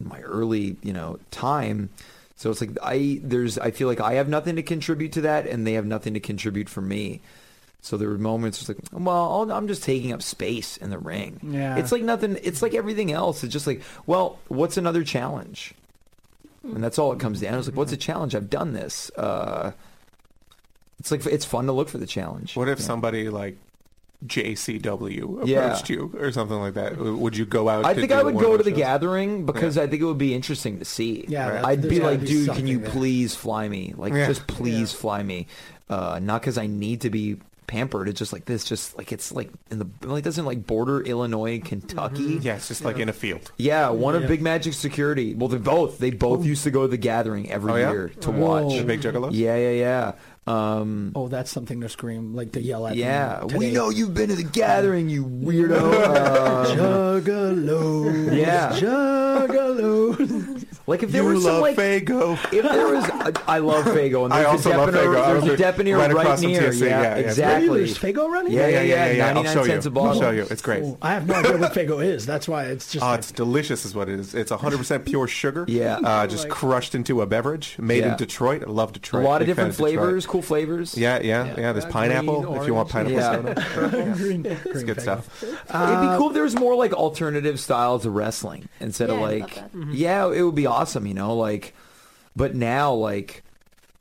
in 0.00 0.08
my 0.08 0.20
early, 0.20 0.76
you 0.82 0.92
know, 0.92 1.18
time. 1.30 1.90
So 2.36 2.50
it's 2.50 2.60
like 2.60 2.70
I 2.82 3.20
there's 3.22 3.58
I 3.58 3.70
feel 3.70 3.86
like 3.86 4.00
I 4.00 4.14
have 4.14 4.28
nothing 4.28 4.56
to 4.56 4.62
contribute 4.62 5.12
to 5.12 5.20
that, 5.22 5.46
and 5.46 5.64
they 5.66 5.74
have 5.74 5.86
nothing 5.86 6.14
to 6.14 6.20
contribute 6.20 6.68
for 6.68 6.80
me. 6.80 7.20
So 7.80 7.96
there 7.98 8.08
were 8.08 8.18
moments 8.18 8.60
it's 8.60 8.68
like, 8.68 8.78
well, 8.92 9.32
I'll, 9.42 9.52
I'm 9.52 9.68
just 9.68 9.84
taking 9.84 10.10
up 10.12 10.22
space 10.22 10.78
in 10.78 10.88
the 10.90 10.98
ring. 10.98 11.38
Yeah. 11.42 11.76
It's 11.76 11.92
like 11.92 12.02
nothing. 12.02 12.38
It's 12.42 12.62
like 12.62 12.74
everything 12.74 13.12
else. 13.12 13.44
It's 13.44 13.52
just 13.52 13.66
like, 13.66 13.82
well, 14.06 14.38
what's 14.48 14.76
another 14.78 15.04
challenge? 15.04 15.74
And 16.64 16.82
that's 16.82 16.98
all 16.98 17.12
it 17.12 17.20
comes 17.20 17.42
down. 17.42 17.52
To. 17.52 17.58
It's 17.58 17.68
like, 17.68 17.76
what's 17.76 17.92
a 17.92 17.96
challenge? 17.98 18.34
I've 18.34 18.48
done 18.48 18.72
this. 18.72 19.10
Uh, 19.10 19.72
it's 20.98 21.10
like 21.10 21.24
it's 21.26 21.44
fun 21.44 21.66
to 21.66 21.72
look 21.72 21.88
for 21.90 21.98
the 21.98 22.06
challenge. 22.06 22.56
What 22.56 22.68
if 22.68 22.78
Yeah. 22.80 22.86
somebody 22.86 23.28
like 23.28 23.58
JCW 24.26 25.42
approached 25.42 25.48
Yeah. 25.90 25.96
you 25.96 26.12
or 26.18 26.32
something 26.32 26.58
like 26.58 26.74
that? 26.74 26.96
Would 26.98 27.36
you 27.36 27.44
go 27.44 27.68
out? 27.68 27.84
I 27.84 27.94
to 27.94 28.00
think 28.00 28.12
do 28.12 28.18
I 28.18 28.22
would 28.22 28.38
go 28.38 28.56
to 28.56 28.62
the 28.62 28.70
shows? 28.70 28.78
gathering 28.78 29.46
because 29.46 29.76
I 29.78 29.86
think 29.86 30.02
it 30.02 30.04
would 30.06 30.18
be 30.18 30.34
interesting 30.34 30.78
to 30.78 30.84
see. 30.84 31.24
Yeah, 31.28 31.50
that- 31.50 31.64
I'd 31.64 31.82
be 31.82 32.00
like, 32.00 32.20
be 32.20 32.26
dude, 32.26 32.50
can 32.50 32.66
you 32.66 32.78
there." 32.78 32.90
please 32.90 33.34
fly 33.34 33.68
me? 33.68 33.94
Like, 33.96 34.12
Yeah. 34.12 34.26
just 34.26 34.46
please 34.46 34.92
Yeah. 34.92 34.98
fly 34.98 35.22
me. 35.22 35.46
Uh, 35.90 36.18
not 36.22 36.40
because 36.40 36.56
I 36.58 36.66
need 36.66 37.02
to 37.02 37.10
be 37.10 37.36
pampered. 37.66 38.08
It's 38.08 38.18
just 38.18 38.32
like 38.32 38.44
this. 38.44 38.64
Just 38.64 38.96
like 38.96 39.10
it's 39.12 39.32
like 39.32 39.50
in 39.70 39.78
the 39.78 39.86
like 40.06 40.22
doesn't 40.24 40.44
like 40.44 40.66
border 40.66 41.00
Illinois, 41.00 41.60
Kentucky. 41.64 42.38
Yeah, 42.42 42.56
it's 42.56 42.68
just 42.68 42.84
like 42.84 42.98
in 42.98 43.08
a 43.08 43.12
field. 43.12 43.52
Yeah, 43.56 43.88
one 43.90 44.14
Yeah. 44.14 44.20
of 44.20 44.28
Big 44.28 44.42
Magic 44.42 44.74
Security. 44.74 45.34
Well, 45.34 45.48
they 45.48 45.56
both 45.58 45.98
they 45.98 46.10
both 46.10 46.44
used 46.44 46.64
to 46.64 46.70
go 46.70 46.82
to 46.82 46.88
the 46.88 46.96
gathering 46.98 47.50
every 47.50 47.72
Oh, 47.72 47.76
yeah? 47.76 47.90
year 47.90 48.08
to 48.20 48.30
Whoa. 48.30 48.64
watch. 48.66 48.78
The 48.78 48.84
big 48.84 49.00
juggalos? 49.02 49.30
Yeah, 49.32 49.56
yeah, 49.56 49.70
yeah. 49.70 50.12
Um, 50.46 51.12
Oh, 51.14 51.28
that's 51.28 51.50
something 51.50 51.80
to 51.80 51.88
scream, 51.88 52.34
like 52.34 52.52
to 52.52 52.60
yell 52.60 52.86
at. 52.86 52.96
yeah, 52.96 53.44
we 53.44 53.70
know 53.70 53.88
you've 53.90 54.12
been 54.12 54.28
to 54.28 54.36
the 54.36 54.42
gathering, 54.44 55.08
you 55.08 55.24
weirdo. 55.24 55.74
Um, 56.44 56.76
Juggalo. 56.76 58.36
Yeah. 58.36 58.70
Juggalo. 58.78 60.53
Like 60.86 61.02
if 61.02 61.10
there 61.12 61.22
You 61.22 61.28
was 61.30 61.44
some 61.44 61.60
like 61.62 61.76
Faygo. 61.76 62.34
if 62.52 62.62
there 62.62 62.88
was, 62.88 63.04
I 63.46 63.58
love 63.58 63.86
Faygo, 63.86 64.24
and 64.26 64.34
I 64.34 64.44
also 64.44 64.70
a 64.70 64.76
love 64.76 64.90
Depiner, 64.90 64.92
Faygo. 64.92 65.26
There's 65.26 65.44
a 65.44 65.50
was 65.50 65.88
right 66.14 66.14
right, 66.14 66.40
near. 66.40 66.60
TSC. 66.60 66.80
Yeah, 66.80 66.86
Yeah, 66.88 67.02
yeah. 67.02 67.14
exactly. 67.16 67.68
Really? 67.68 67.84
There's 67.84 67.98
Faygo 67.98 68.28
running? 68.28 68.52
Yeah, 68.52 68.68
yeah, 68.68 68.82
yeah. 68.82 69.10
yeah. 69.12 69.34
I'll 69.38 69.44
show 69.44 69.64
cents 69.64 69.86
you. 69.86 69.90
a 69.90 69.92
bottle. 69.92 70.10
I'll 70.12 70.20
show 70.20 70.30
you. 70.30 70.46
It's 70.50 70.60
great. 70.60 70.82
Oh, 70.84 70.98
I 71.00 71.12
have 71.14 71.26
no 71.26 71.34
idea 71.36 71.56
what 71.56 71.72
Faygo 71.72 72.04
is. 72.04 72.26
That's 72.26 72.46
why 72.46 72.64
it's 72.64 72.92
just. 72.92 73.02
Oh, 73.02 73.08
like- 73.08 73.20
it's 73.20 73.32
delicious, 73.32 73.86
is 73.86 73.94
what 73.94 74.08
it 74.10 74.18
is. 74.20 74.34
It's 74.34 74.52
100% 74.52 75.06
pure 75.06 75.26
sugar. 75.26 75.64
Yeah. 75.68 75.96
uh, 76.04 76.26
just 76.26 76.48
crushed 76.50 76.94
into 76.94 77.22
a 77.22 77.26
beverage. 77.26 77.76
Made 77.78 78.04
Yeah. 78.04 78.12
in 78.12 78.16
Detroit. 78.18 78.62
I 78.66 78.70
love 78.70 78.92
Detroit. 78.92 79.24
A 79.24 79.26
lot 79.26 79.40
of 79.40 79.46
Big 79.46 79.56
different 79.56 79.70
Detroit. 79.72 79.90
flavors, 79.94 80.26
cool 80.26 80.42
flavors. 80.42 80.96
Yeah, 80.98 81.18
yeah, 81.22 81.44
yeah. 81.46 81.54
Yeah. 81.60 81.72
There's 81.72 81.86
Uh, 81.86 81.90
pineapple 81.90 82.60
if 82.60 82.66
you 82.66 82.74
want 82.74 82.90
pineapple 82.90 83.16
Yeah. 83.18 83.54
soda. 83.64 84.12
green, 84.16 84.44
It's 84.44 84.62
green 84.64 84.86
good 84.86 85.00
stuff. 85.00 85.42
It'd 85.42 85.50
be 85.60 86.16
cool 86.18 86.28
if 86.28 86.34
there 86.34 86.42
was 86.42 86.54
more 86.56 86.74
like 86.76 86.92
alternative 86.92 87.58
styles 87.58 88.04
of 88.04 88.14
wrestling 88.14 88.68
instead 88.80 89.08
of 89.08 89.18
like, 89.20 89.62
yeah, 89.90 90.30
it 90.30 90.42
would 90.42 90.54
be 90.54 90.66
awesome, 90.74 91.06
you 91.06 91.14
know, 91.14 91.36
like, 91.36 91.74
but 92.34 92.54
now 92.54 92.92
like, 92.92 93.42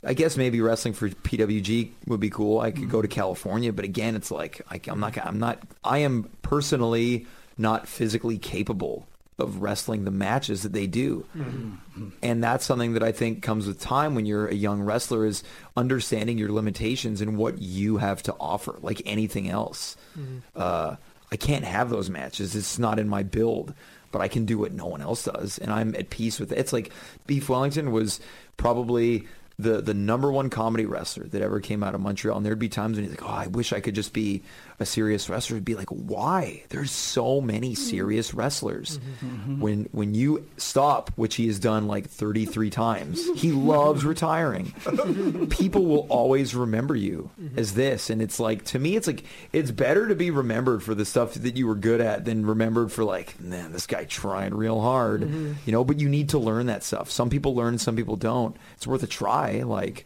I 0.06 0.14
guess 0.14 0.36
maybe 0.36 0.60
wrestling 0.60 0.94
for 0.94 1.10
PWG 1.10 1.92
would 2.08 2.20
be 2.20 2.30
cool. 2.30 2.60
I 2.60 2.72
could 2.72 2.90
go 2.90 3.02
to 3.02 3.08
mm-hmm. 3.08 3.16
California, 3.16 3.72
but 3.72 3.86
again, 3.86 4.16
it's 4.16 4.32
like 4.32 4.62
I, 4.70 4.82
I'm 4.88 5.00
not, 5.00 5.18
I'm 5.18 5.40
not, 5.40 5.60
I 5.84 6.00
am 6.00 6.30
personally 6.42 7.26
not 7.58 7.88
physically 7.88 8.38
capable 8.38 9.08
of 9.40 9.62
wrestling 9.62 10.04
the 10.04 10.12
matches 10.12 10.64
that 10.64 10.74
they 10.74 10.88
do. 10.88 11.26
Mm-hmm. 11.36 12.10
And 12.22 12.44
that's 12.44 12.66
something 12.66 12.94
that 12.94 13.04
I 13.04 13.12
think 13.12 13.42
comes 13.42 13.66
with 13.68 13.80
time 13.80 14.16
when 14.16 14.26
you're 14.26 14.48
a 14.48 14.54
young 14.54 14.82
wrestler 14.82 15.26
is 15.26 15.44
understanding 15.76 16.38
your 16.38 16.52
limitations 16.52 17.22
and 17.22 17.38
what 17.38 17.62
you 17.62 17.98
have 17.98 18.22
to 18.24 18.36
offer, 18.40 18.78
like 18.82 19.02
anything 19.06 19.50
else. 19.50 19.96
Mm-hmm. 20.18 20.40
Uh, 20.56 20.96
I 21.32 21.36
can't 21.36 21.66
have 21.66 21.90
those 21.90 22.10
matches. 22.10 22.56
It's 22.56 22.78
not 22.78 23.00
in 23.00 23.10
my 23.10 23.24
build, 23.24 23.74
but 24.14 24.22
I 24.22 24.30
can 24.30 24.46
do 24.46 24.58
what 24.58 24.72
no 24.72 24.86
one 24.86 25.02
else 25.02 25.26
does, 25.26 25.58
and 25.58 25.70
I'm 25.70 25.94
at 25.96 26.10
peace 26.10 26.40
with 26.40 26.54
it. 26.54 26.58
It's 26.60 26.72
like 26.72 26.94
Beef 27.28 27.50
Wellington 27.50 27.92
was 27.92 28.22
probably 28.56 29.28
the 29.60 29.82
the 29.82 29.94
number 29.94 30.32
one 30.32 30.50
comedy 30.50 30.86
wrestler 30.86 31.26
that 31.26 31.42
ever 31.42 31.60
came 31.60 31.84
out 31.84 31.96
of 31.96 32.00
Montreal, 32.00 32.38
and 32.38 32.46
there'd 32.46 32.58
be 32.58 32.70
times 32.70 32.96
when 32.96 33.10
he's 33.10 33.20
like, 33.20 33.30
"Oh, 33.30 33.34
I 33.34 33.48
wish 33.48 33.74
I 33.74 33.82
could 33.82 33.96
just 33.96 34.14
be 34.14 34.44
a 34.80 34.86
serious 34.86 35.30
wrestler." 35.30 35.58
It'd 35.58 35.66
be 35.66 35.76
like, 35.76 35.90
"Why? 35.90 36.64
There's 36.70 36.92
so 36.92 37.42
many 37.42 37.74
mm-hmm. 37.74 37.84
serious 37.84 38.34
wrestlers." 38.34 38.98
Mm-hmm. 38.98 39.34
Mm-hmm. 39.34 39.60
When 39.62 39.90
when 39.92 40.14
you 40.14 40.48
stop, 40.58 41.12
which 41.16 41.36
he 41.36 41.48
has 41.48 41.60
done 41.60 41.88
like 41.88 42.10
33 42.10 42.70
times, 42.70 43.26
he 43.40 43.52
loves 43.52 44.06
retiring. 44.14 44.74
People 45.50 45.86
will 45.86 46.08
always 46.10 46.56
remember 46.56 46.96
you 46.96 47.30
as 47.56 47.74
this, 47.74 48.10
and 48.10 48.22
it's 48.22 48.40
like 48.40 48.64
to 48.66 48.80
me, 48.80 48.96
it's 48.96 49.08
like 49.08 49.24
it's 49.52 49.72
better 49.72 50.08
to 50.08 50.16
be 50.16 50.32
remembered 50.32 50.84
for 50.84 50.96
the 50.96 51.06
stuff 51.06 51.34
that 51.34 51.58
you 51.58 51.68
were 51.68 51.76
good 51.76 52.02
at 52.02 52.26
than 52.26 52.46
remembered 52.46 52.92
for 52.92 53.04
like, 53.04 53.40
man, 53.40 53.72
this 53.72 53.88
guy 53.88 54.06
trying 54.06 54.54
real 54.54 54.82
hard, 54.82 55.22
you 55.66 55.72
know. 55.72 55.84
But 55.84 56.00
you 56.00 56.10
need 56.10 56.30
to 56.30 56.40
learn 56.40 56.68
that 56.68 56.84
stuff. 56.84 57.12
Some 57.12 57.30
people 57.30 57.56
learn, 57.56 57.78
some 57.78 57.96
people 57.96 58.16
don't. 58.16 58.56
It's 58.76 58.88
worth 58.88 59.04
a 59.04 59.08
try. 59.08 59.64
Like. 59.64 60.06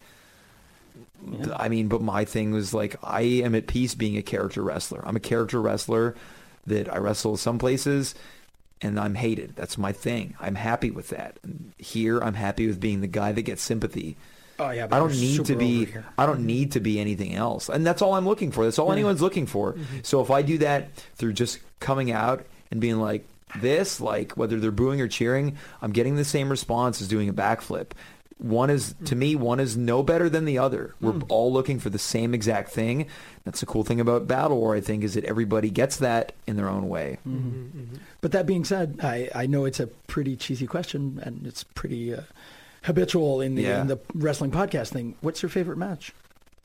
I 1.56 1.70
mean, 1.70 1.88
but 1.88 2.02
my 2.02 2.26
thing 2.26 2.52
was 2.52 2.74
like 2.74 2.96
I 3.04 3.22
am 3.22 3.56
at 3.56 3.68
peace 3.68 3.96
being 3.96 4.18
a 4.18 4.22
character 4.22 4.62
wrestler. 4.62 5.02
I'm 5.06 5.16
a 5.16 5.22
character 5.22 5.62
wrestler 5.62 6.16
that 6.68 6.94
I 6.94 6.98
wrestle 6.98 7.38
some 7.38 7.58
places 7.58 8.16
and 8.82 9.00
I'm 9.00 9.16
hated. 9.16 9.56
That's 9.56 9.78
my 9.78 9.92
thing. 9.92 10.36
I'm 10.40 10.56
happy 10.56 10.92
with 10.92 11.10
that. 11.10 11.38
Here 11.78 12.20
I'm 12.20 12.36
happy 12.36 12.68
with 12.68 12.80
being 12.80 13.02
the 13.02 13.08
guy 13.08 13.32
that 13.32 13.42
gets 13.42 13.62
sympathy. 13.62 14.18
Oh 14.60 14.72
yeah, 14.72 14.88
but 14.88 14.96
I 14.96 15.00
don't 15.00 15.12
need 15.12 15.46
to 15.46 15.56
be. 15.56 15.88
I 16.18 16.26
don't 16.26 16.46
need 16.46 16.72
to 16.74 16.80
be 16.80 17.00
anything 17.00 17.36
else. 17.36 17.70
And 17.70 17.86
that's 17.86 18.02
all 18.02 18.16
I'm 18.16 18.26
looking 18.26 18.52
for. 18.52 18.64
That's 18.64 18.80
all 18.80 18.92
anyone's 18.92 19.22
looking 19.22 19.46
for. 19.46 19.76
So 20.04 20.22
if 20.22 20.32
I 20.32 20.42
do 20.42 20.58
that 20.60 20.90
through 21.16 21.34
just 21.34 21.60
coming 21.80 22.12
out 22.12 22.46
and 22.72 22.82
being 22.82 23.00
like 23.00 23.26
this, 23.56 24.02
like 24.02 24.34
whether 24.34 24.60
they're 24.60 24.72
booing 24.72 25.00
or 25.00 25.08
cheering, 25.08 25.58
I'm 25.82 25.92
getting 25.92 26.16
the 26.16 26.26
same 26.26 26.50
response 26.50 27.02
as 27.02 27.08
doing 27.08 27.30
a 27.30 27.34
backflip. 27.34 27.92
One 28.40 28.70
is 28.70 28.94
to 29.06 29.16
me 29.16 29.36
one 29.36 29.60
is 29.60 29.76
no 29.76 30.04
better 30.04 30.30
than 30.30 30.46
the 30.46 30.60
other. 30.60 30.94
We're 31.02 31.14
Hmm. 31.14 31.24
all 31.30 31.52
looking 31.52 31.80
for 31.80 31.90
the 31.90 31.98
same 32.00 32.34
exact 32.34 32.70
thing. 32.70 33.08
That's 33.46 33.60
the 33.62 33.66
cool 33.66 33.84
thing 33.84 34.00
about 34.00 34.28
Battle 34.28 34.58
War, 34.58 34.76
I 34.76 34.82
think, 34.82 35.04
is 35.04 35.16
that 35.16 35.24
everybody 35.26 35.70
gets 35.72 35.98
that 35.98 36.34
in 36.46 36.56
their 36.56 36.70
own 36.70 36.88
way. 36.88 37.18
Mm-hmm. 37.28 37.96
But 38.22 38.34
that 38.34 38.46
being 38.46 38.64
said, 38.66 39.00
I, 39.02 39.30
I 39.34 39.48
know 39.48 39.66
it's 39.66 39.80
a 39.80 39.88
pretty 39.88 40.36
cheesy 40.36 40.68
question 40.68 41.20
and 41.24 41.48
it's 41.48 41.64
pretty 41.64 42.14
uh, 42.14 42.22
habitual 42.84 43.42
in 43.42 43.56
the 43.56 43.64
Yeah. 43.64 43.82
in 43.82 43.88
the 43.88 44.00
wrestling 44.14 44.52
podcast 44.52 44.90
thing. 44.90 45.16
What's 45.22 45.42
your 45.42 45.50
favorite 45.50 45.78
match? 45.78 46.14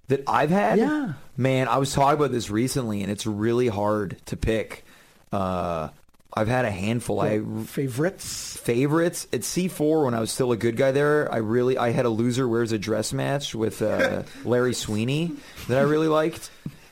That 0.08 0.24
I've 0.26 0.50
had, 0.50 0.78
Yeah. 0.78 1.14
man. 1.36 1.68
I 1.68 1.78
was 1.78 1.92
talking 1.94 2.18
about 2.18 2.32
this 2.32 2.50
recently, 2.50 3.02
and 3.02 3.10
it's 3.10 3.24
really 3.26 3.68
hard 3.68 4.16
to 4.26 4.36
pick. 4.36 4.84
Uh, 5.32 5.88
I've 6.34 6.48
had 6.48 6.64
a 6.64 6.70
handful. 6.70 7.20
I 7.20 7.40
favorites. 7.66 8.56
favorites 8.56 9.26
at 9.32 9.40
C4 9.40 10.04
when 10.06 10.14
I 10.14 10.20
was 10.20 10.30
still 10.30 10.52
a 10.52 10.56
good 10.56 10.76
guy 10.76 10.90
there. 10.92 11.30
I 11.32 11.38
really 11.38 11.76
I 11.76 11.90
had 11.90 12.06
a 12.06 12.08
loser 12.10 12.48
wears 12.48 12.72
a 12.72 12.78
dress 12.78 13.12
match 13.12 13.54
with 13.54 13.82
uh, 13.82 14.22
Larry 14.44 14.74
Sweeney 14.74 15.32
that 15.68 15.78
I 15.78 15.82
really 15.82 16.08
liked. 16.08 16.50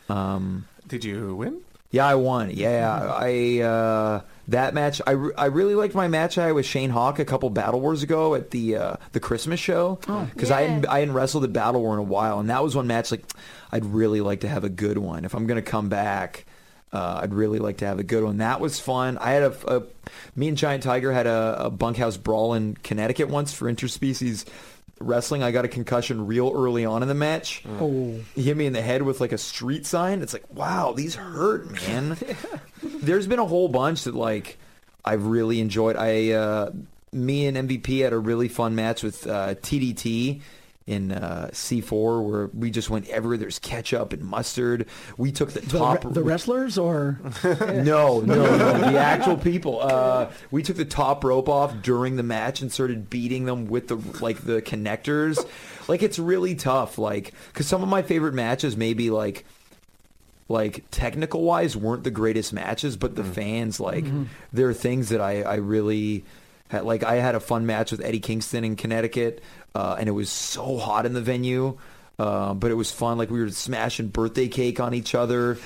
Um, 0.09 0.67
Did 0.87 1.05
you 1.05 1.35
win? 1.37 1.61
yeah, 1.93 2.07
I 2.07 2.15
won. 2.17 2.51
Yeah, 2.51 3.13
I 3.17 3.61
uh, 3.61 4.21
that 4.49 4.75
match. 4.75 5.01
I, 5.07 5.13
re- 5.13 5.33
I 5.37 5.47
really 5.47 5.75
liked 5.75 5.95
my 5.95 6.07
match 6.09 6.37
I 6.39 6.47
had 6.47 6.53
with 6.53 6.67
Shayne 6.67 6.91
Hawke 6.91 7.19
a 7.19 7.25
couple 7.25 7.49
Battle 7.51 7.81
Wars 7.81 8.03
ago 8.03 8.35
at 8.35 8.51
the 8.51 8.77
uh, 8.77 8.97
the 9.13 9.21
Christmas 9.21 9.59
show 9.59 9.97
because 10.35 10.51
I 10.51 10.63
hadn't 10.63 10.83
Yeah. 10.85 10.93
I 10.93 10.99
hadn't 11.01 11.15
wrestled 11.15 11.45
at 11.45 11.53
Battle 11.53 11.81
War 11.81 11.95
in 11.95 11.99
a 12.01 12.05
while, 12.05 12.39
and 12.41 12.51
that 12.51 12.63
was 12.63 12.77
one 12.77 12.87
match 12.87 13.11
like 13.11 13.25
I'd 13.73 13.85
really 13.87 14.21
like 14.21 14.41
to 14.41 14.49
have 14.49 14.65
a 14.65 14.69
good 14.69 14.99
one 14.99 15.25
if 15.25 15.35
I'm 15.35 15.47
gonna 15.47 15.63
come 15.63 15.89
back. 15.89 16.45
Uh, 16.93 17.21
I'd 17.23 17.33
really 17.33 17.59
like 17.61 17.79
to 17.79 17.87
have 17.87 17.99
a 17.99 18.03
good 18.03 18.25
one. 18.25 18.39
That 18.39 18.61
was 18.61 18.81
fun. 18.81 19.17
I 19.19 19.31
had 19.31 19.43
a, 19.45 19.77
a 19.77 19.83
me 20.35 20.49
and 20.49 20.57
Giant 20.57 20.83
Tiger 20.83 21.13
had 21.13 21.27
a, 21.27 21.67
a 21.67 21.71
bunkhouse 21.71 22.17
brawl 22.17 22.55
in 22.55 22.75
Connecticut 22.75 23.29
once 23.29 23.53
for 23.53 23.73
interspecies 23.73 24.45
wrestling. 24.99 25.43
I 25.43 25.51
got 25.53 25.65
a 25.65 25.69
concussion 25.69 26.27
real 26.27 26.53
early 26.55 26.85
on 26.85 27.03
in 27.03 27.09
the 27.09 27.15
match. 27.15 27.63
Oh, 27.81 28.19
He 28.35 28.43
hit 28.43 28.57
me 28.57 28.67
in 28.67 28.73
the 28.73 28.83
head 28.83 29.03
with 29.03 29.21
like 29.21 29.33
a 29.33 29.39
street 29.39 29.87
sign. 29.87 30.21
It's 30.21 30.33
like, 30.33 30.45
wow, 30.53 30.93
these 30.93 31.15
hurt, 31.15 31.71
man. 31.71 32.17
There's 32.83 33.27
been 33.27 33.39
a 33.39 33.47
whole 33.47 33.69
bunch 33.69 34.05
that 34.05 34.15
like 34.15 34.59
I've 35.05 35.27
really 35.27 35.61
enjoyed. 35.61 35.97
I 35.97 36.33
uh, 36.33 36.73
me 37.13 37.47
and 37.47 37.57
MVP 37.69 38.03
had 38.03 38.13
a 38.13 38.19
really 38.19 38.49
fun 38.49 38.75
match 38.75 39.03
with 39.03 39.27
uh, 39.27 39.55
TDT 39.55 40.41
in 40.91 41.13
uh, 41.13 41.49
C4 41.53 42.29
where 42.29 42.47
we 42.49 42.71
just 42.71 42.91
went 42.91 43.09
everywhere. 43.09 43.39
There's 43.39 43.61
ketchup 43.61 44.13
and 44.13 44.25
mustard. 44.25 44.87
We 45.17 45.31
took 45.31 45.53
the 45.53 45.61
the, 45.61 45.79
top. 45.79 46.05
re- 46.05 46.13
the 46.13 46.23
wrestlers 46.25 46.77
or 46.77 47.21
No, 47.45 48.21
no, 48.21 48.25
no. 48.25 48.79
The 48.91 48.99
actual 48.99 49.37
people. 49.37 49.81
Uh, 49.81 50.31
we 50.51 50.65
took 50.65 50.77
the 50.77 50.85
top 50.85 51.23
rope 51.23 51.49
off 51.49 51.81
during 51.81 52.17
the 52.17 52.25
match 52.25 52.61
and 52.61 52.73
started 52.73 53.09
beating 53.09 53.45
them 53.45 53.67
with 53.67 53.87
the 53.87 53.97
like 54.21 54.45
the 54.45 54.61
connectors. 54.61 55.39
Like 55.89 56.03
it's 56.03 56.19
really 56.19 56.57
tough. 56.57 56.99
Like 56.99 57.35
because 57.53 57.69
some 57.69 57.85
of 57.85 57.89
my 57.89 58.03
favorite 58.03 58.35
matches 58.35 58.77
maybe 58.77 59.11
like 59.11 59.45
like 60.49 60.83
technical 60.91 61.43
wise 61.43 61.77
weren't 61.77 62.03
the 62.03 62.11
greatest 62.11 62.53
matches, 62.53 62.97
but 62.97 63.15
the 63.15 63.23
fans 63.23 63.79
like 63.79 64.05
there 64.53 64.69
are 64.69 64.75
things 64.75 65.11
that 65.11 65.21
I 65.21 65.43
I 65.43 65.55
really 65.57 66.25
had. 66.71 66.85
Like 66.85 67.03
I 67.05 67.17
had 67.17 67.35
a 67.35 67.41
fun 67.41 67.67
match 67.67 67.91
with 67.93 68.01
Eddie 68.03 68.21
Kingston 68.21 68.65
in 68.65 68.77
Connecticut, 68.77 69.43
uh, 69.75 69.97
and 69.99 70.09
it 70.09 70.13
was 70.13 70.31
so 70.31 70.79
hot 70.79 71.05
in 71.07 71.13
the 71.13 71.21
venue. 71.21 71.79
Uh, 72.19 72.53
but 72.55 72.71
it 72.71 72.75
was 72.75 72.91
fun. 72.93 73.17
Like 73.19 73.31
we 73.31 73.41
were 73.41 73.49
smashing 73.51 74.09
birthday 74.09 74.49
cake 74.49 74.79
on 74.81 74.93
each 74.95 75.15
other. 75.15 75.57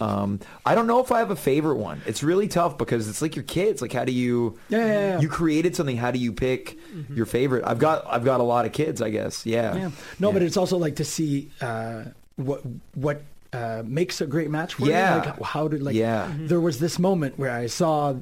Um, 0.00 0.40
I 0.66 0.74
don't 0.74 0.86
know 0.88 1.00
if 1.00 1.10
I 1.12 1.18
have 1.20 1.30
a 1.30 1.36
favorite 1.36 1.76
one. 1.76 2.02
It's 2.06 2.22
really 2.22 2.46
tough 2.48 2.78
because 2.78 3.08
it's 3.08 3.22
like 3.22 3.36
your 3.36 3.44
kids. 3.44 3.80
Like, 3.82 3.92
how 3.92 4.04
do 4.04 4.12
you? 4.12 4.58
Yeah, 4.68 4.78
yeah, 4.78 4.92
yeah. 4.92 5.20
You 5.20 5.28
created 5.28 5.74
something. 5.76 5.96
How 5.96 6.10
do 6.10 6.18
you 6.18 6.32
pick 6.32 6.78
your 7.10 7.26
favorite? 7.26 7.64
I've 7.66 7.78
got 7.78 8.04
I've 8.06 8.24
got 8.24 8.40
a 8.40 8.44
lot 8.44 8.64
of 8.66 8.72
kids. 8.72 9.00
I 9.02 9.10
guess. 9.10 9.44
Yeah. 9.46 9.74
yeah. 9.76 9.90
No, 10.18 10.32
but 10.32 10.42
it's 10.42 10.56
also 10.56 10.78
like 10.78 10.96
to 10.96 11.04
see 11.04 11.50
uh, 11.60 12.04
what 12.36 12.62
what 12.94 13.22
uh, 13.52 13.82
makes 13.84 14.20
a 14.20 14.26
great 14.26 14.50
match 14.50 14.74
for 14.74 14.86
Yeah. 14.86 15.16
you. 15.24 15.30
Like 15.30 15.42
how 15.42 15.68
did 15.68 15.82
like 15.82 15.94
Yeah. 15.96 16.32
there 16.36 16.60
was 16.60 16.78
this 16.80 16.98
moment 16.98 17.38
where 17.38 17.50
I 17.52 17.66
saw 17.66 18.14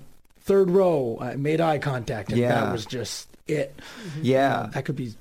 third 0.44 0.70
row, 0.70 1.18
I 1.20 1.36
made 1.36 1.60
eye 1.60 1.78
contact, 1.78 2.30
and 2.30 2.38
Yeah. 2.38 2.60
that 2.64 2.72
was 2.72 2.84
just 2.86 3.28
it. 3.48 3.74
Yeah. 4.20 4.68
That 4.74 4.84
could 4.84 4.96
be 4.96 5.14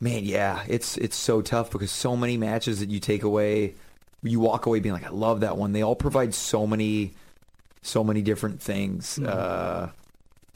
Man, 0.00 0.24
yeah, 0.24 0.62
it's 0.68 0.98
it's 0.98 1.16
so 1.16 1.40
tough 1.40 1.70
because 1.70 1.90
so 1.90 2.14
many 2.16 2.36
matches 2.36 2.80
that 2.80 2.90
you 2.90 3.00
take 3.00 3.22
away, 3.22 3.74
you 4.22 4.38
walk 4.40 4.66
away 4.66 4.80
being 4.80 4.92
like, 4.92 5.04
I 5.06 5.10
love 5.10 5.40
that 5.40 5.56
one. 5.56 5.72
They 5.72 5.82
all 5.82 5.94
provide 5.94 6.34
so 6.34 6.66
many, 6.66 7.14
so 7.80 8.04
many 8.04 8.20
different 8.20 8.60
things. 8.60 9.18
Uh, 9.18 9.90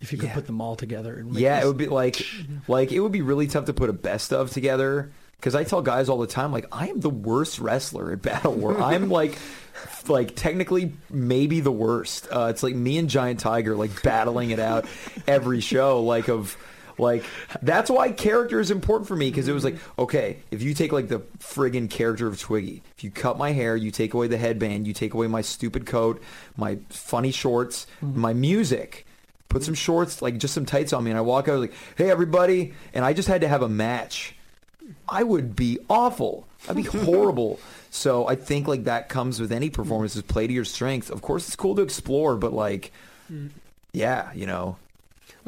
if 0.01 0.12
you 0.12 0.18
could 0.18 0.28
Yeah. 0.28 0.34
put 0.34 0.46
them 0.46 0.61
all 0.61 0.76
together. 0.76 1.24
yeah, 1.30 1.57
this- 1.57 1.64
it 1.64 1.68
would 1.68 1.76
be 1.78 1.86
like, 1.86 2.20
like 2.66 2.92
it 2.92 3.01
would 3.01 3.12
be 3.12 3.22
really 3.22 3.46
tough 3.46 3.64
to 3.66 3.72
put 3.72 3.88
a 3.88 3.92
best 3.94 4.32
of 4.32 4.51
together. 4.51 5.11
Because 5.39 5.55
I 5.55 5.64
tell 5.64 5.82
guys 5.82 6.09
all 6.09 6.18
the 6.18 6.26
time, 6.26 6.53
like 6.53 6.66
I 6.72 6.89
am 6.89 7.01
the 7.01 7.11
worst 7.11 7.59
wrestler 7.59 8.12
at 8.12 8.22
Battle 8.22 8.55
War. 8.55 8.80
I'm 8.80 9.09
like, 9.11 9.39
like 10.09 10.34
technically 10.34 10.93
maybe 11.11 11.61
the 11.61 11.72
worst. 11.72 12.28
Uh, 12.30 12.49
it's 12.51 12.62
like 12.62 12.74
me 12.74 12.99
and 12.99 13.09
Giant 13.09 13.41
Tiger 13.41 13.76
like 13.76 14.03
battling 14.03 14.51
it 14.51 14.59
out 14.59 14.86
every 15.26 15.61
show. 15.61 16.03
Like 16.03 16.28
of 16.28 16.57
like 16.99 17.24
that's 17.62 17.91
why 17.91 18.11
character 18.11 18.61
is 18.61 18.70
important 18.70 19.07
for 19.09 19.16
me 19.16 19.30
because 19.30 19.49
it 19.49 19.53
was 19.53 19.64
like 19.64 19.76
okay 19.99 20.39
if 20.51 20.62
you 20.62 20.74
take 20.74 20.93
like 20.93 21.09
the 21.09 21.20
friggin' 21.39 21.89
character 21.89 22.26
of 22.26 22.39
Twiggy 22.39 22.82
if 22.97 23.05
you 23.05 23.11
cut 23.11 23.39
my 23.39 23.53
hair 23.53 23.76
you 23.76 23.91
take 23.91 24.14
away 24.14 24.26
the 24.26 24.36
headband 24.36 24.86
you 24.86 24.93
take 24.93 25.14
away 25.14 25.26
my 25.26 25.41
stupid 25.41 25.86
coat 25.86 26.20
my 26.57 26.78
funny 26.89 27.30
shorts 27.30 27.86
my 28.03 28.32
music 28.32 29.07
put 29.49 29.62
some 29.62 29.74
shorts 29.74 30.20
like 30.20 30.39
just 30.39 30.55
some 30.55 30.66
tights 30.66 30.93
on 30.93 31.05
me 31.05 31.11
and 31.11 31.18
I 31.18 31.22
walk 31.22 31.49
out 31.49 31.61
like 31.61 31.72
hey 31.97 32.11
everybody 32.11 32.74
and 32.93 33.05
I 33.05 33.12
just 33.12 33.28
had 33.28 33.41
to 33.43 33.49
have 33.49 33.62
a 33.62 33.68
match 33.68 34.34
I 35.09 35.23
would 35.23 35.57
be 35.57 35.79
awful. 35.89 36.47
I'd 36.69 36.77
be 36.77 36.83
horrible. 37.05 37.61
So 37.91 38.27
I 38.27 38.35
think 38.35 38.69
like 38.69 38.85
that 38.85 39.09
comes 39.09 39.41
with 39.41 39.53
any 39.53 39.71
performance 39.71 40.17
is 40.17 40.23
play 40.23 40.47
to 40.47 40.53
your 40.53 40.65
strengths. 40.65 41.11
Of 41.11 41.23
course 41.23 41.47
it's 41.47 41.57
cool 41.57 41.75
to 41.77 41.83
explore, 41.83 42.37
but 42.37 42.53
like 42.53 42.93
mm. 43.33 43.51
yeah, 43.93 44.33
you 44.33 44.47
know. 44.47 44.77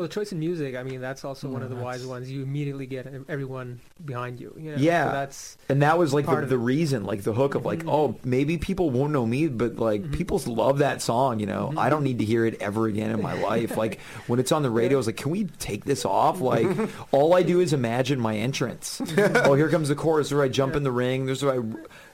Well, 0.01 0.09
the 0.09 0.15
choice 0.15 0.33
in 0.33 0.39
music, 0.39 0.77
I 0.77 0.83
mean, 0.83 1.03
that's 1.03 1.27
also 1.27 1.47
one 1.47 1.61
Oh, 1.61 1.65
of 1.65 1.71
the 1.71 1.77
mm, 1.77 1.83
wise 1.83 2.07
ones. 2.07 2.31
You 2.31 2.43
immediately 2.43 2.87
get 2.87 3.07
everyone 3.29 3.81
behind 4.03 4.41
you. 4.41 4.55
you 4.59 4.71
know? 4.71 4.79
Yeah. 4.79 5.05
So 5.05 5.13
that's 5.13 5.59
And 5.69 5.83
that 5.83 5.99
was 5.99 6.15
like 6.15 6.25
the, 6.25 6.41
the 6.47 6.57
reason, 6.57 7.05
like 7.05 7.23
the 7.23 7.35
hook 7.35 7.55
of 7.55 7.67
like, 7.67 7.81
Mhm. 7.81 7.93
oh, 7.93 8.17
maybe 8.25 8.57
people 8.57 8.89
won't 8.89 9.13
know 9.13 9.27
me, 9.27 9.49
but 9.49 9.77
like 9.77 10.01
mm-hmm. 10.01 10.15
people 10.15 10.41
love 10.47 10.79
that 10.79 11.03
song, 11.03 11.39
you 11.39 11.45
know. 11.45 11.75
I 11.77 11.91
don't 11.91 11.99
mm-hmm. 11.99 12.05
need 12.05 12.19
to 12.21 12.25
hear 12.25 12.47
it 12.47 12.63
ever 12.63 12.87
again 12.87 13.11
in 13.11 13.21
my 13.21 13.35
life. 13.43 13.77
Like 13.77 14.01
when 14.27 14.41
it's 14.41 14.53
on 14.53 14.63
the 14.63 14.71
radio, 14.71 14.97
I 14.97 15.01
was 15.01 15.07
like, 15.07 15.19
can 15.19 15.33
we 15.33 15.45
take 15.45 15.85
this 15.85 16.07
off? 16.07 16.41
Like 16.41 16.67
all 17.13 17.35
I 17.35 17.43
do 17.43 17.61
is 17.61 17.75
imagine 17.75 18.19
my 18.19 18.37
entrance. 18.37 19.03
Mm-hmm. 19.03 19.51
oh, 19.51 19.53
here 19.53 19.69
comes 19.69 19.89
the 19.89 19.95
chorus 19.95 20.33
where 20.33 20.43
I 20.43 20.49
jump 20.49 20.77
in 20.77 20.83
the 20.83 20.93
ring. 20.93 21.27
There's 21.27 21.45
where 21.45 21.61
I 21.61 21.65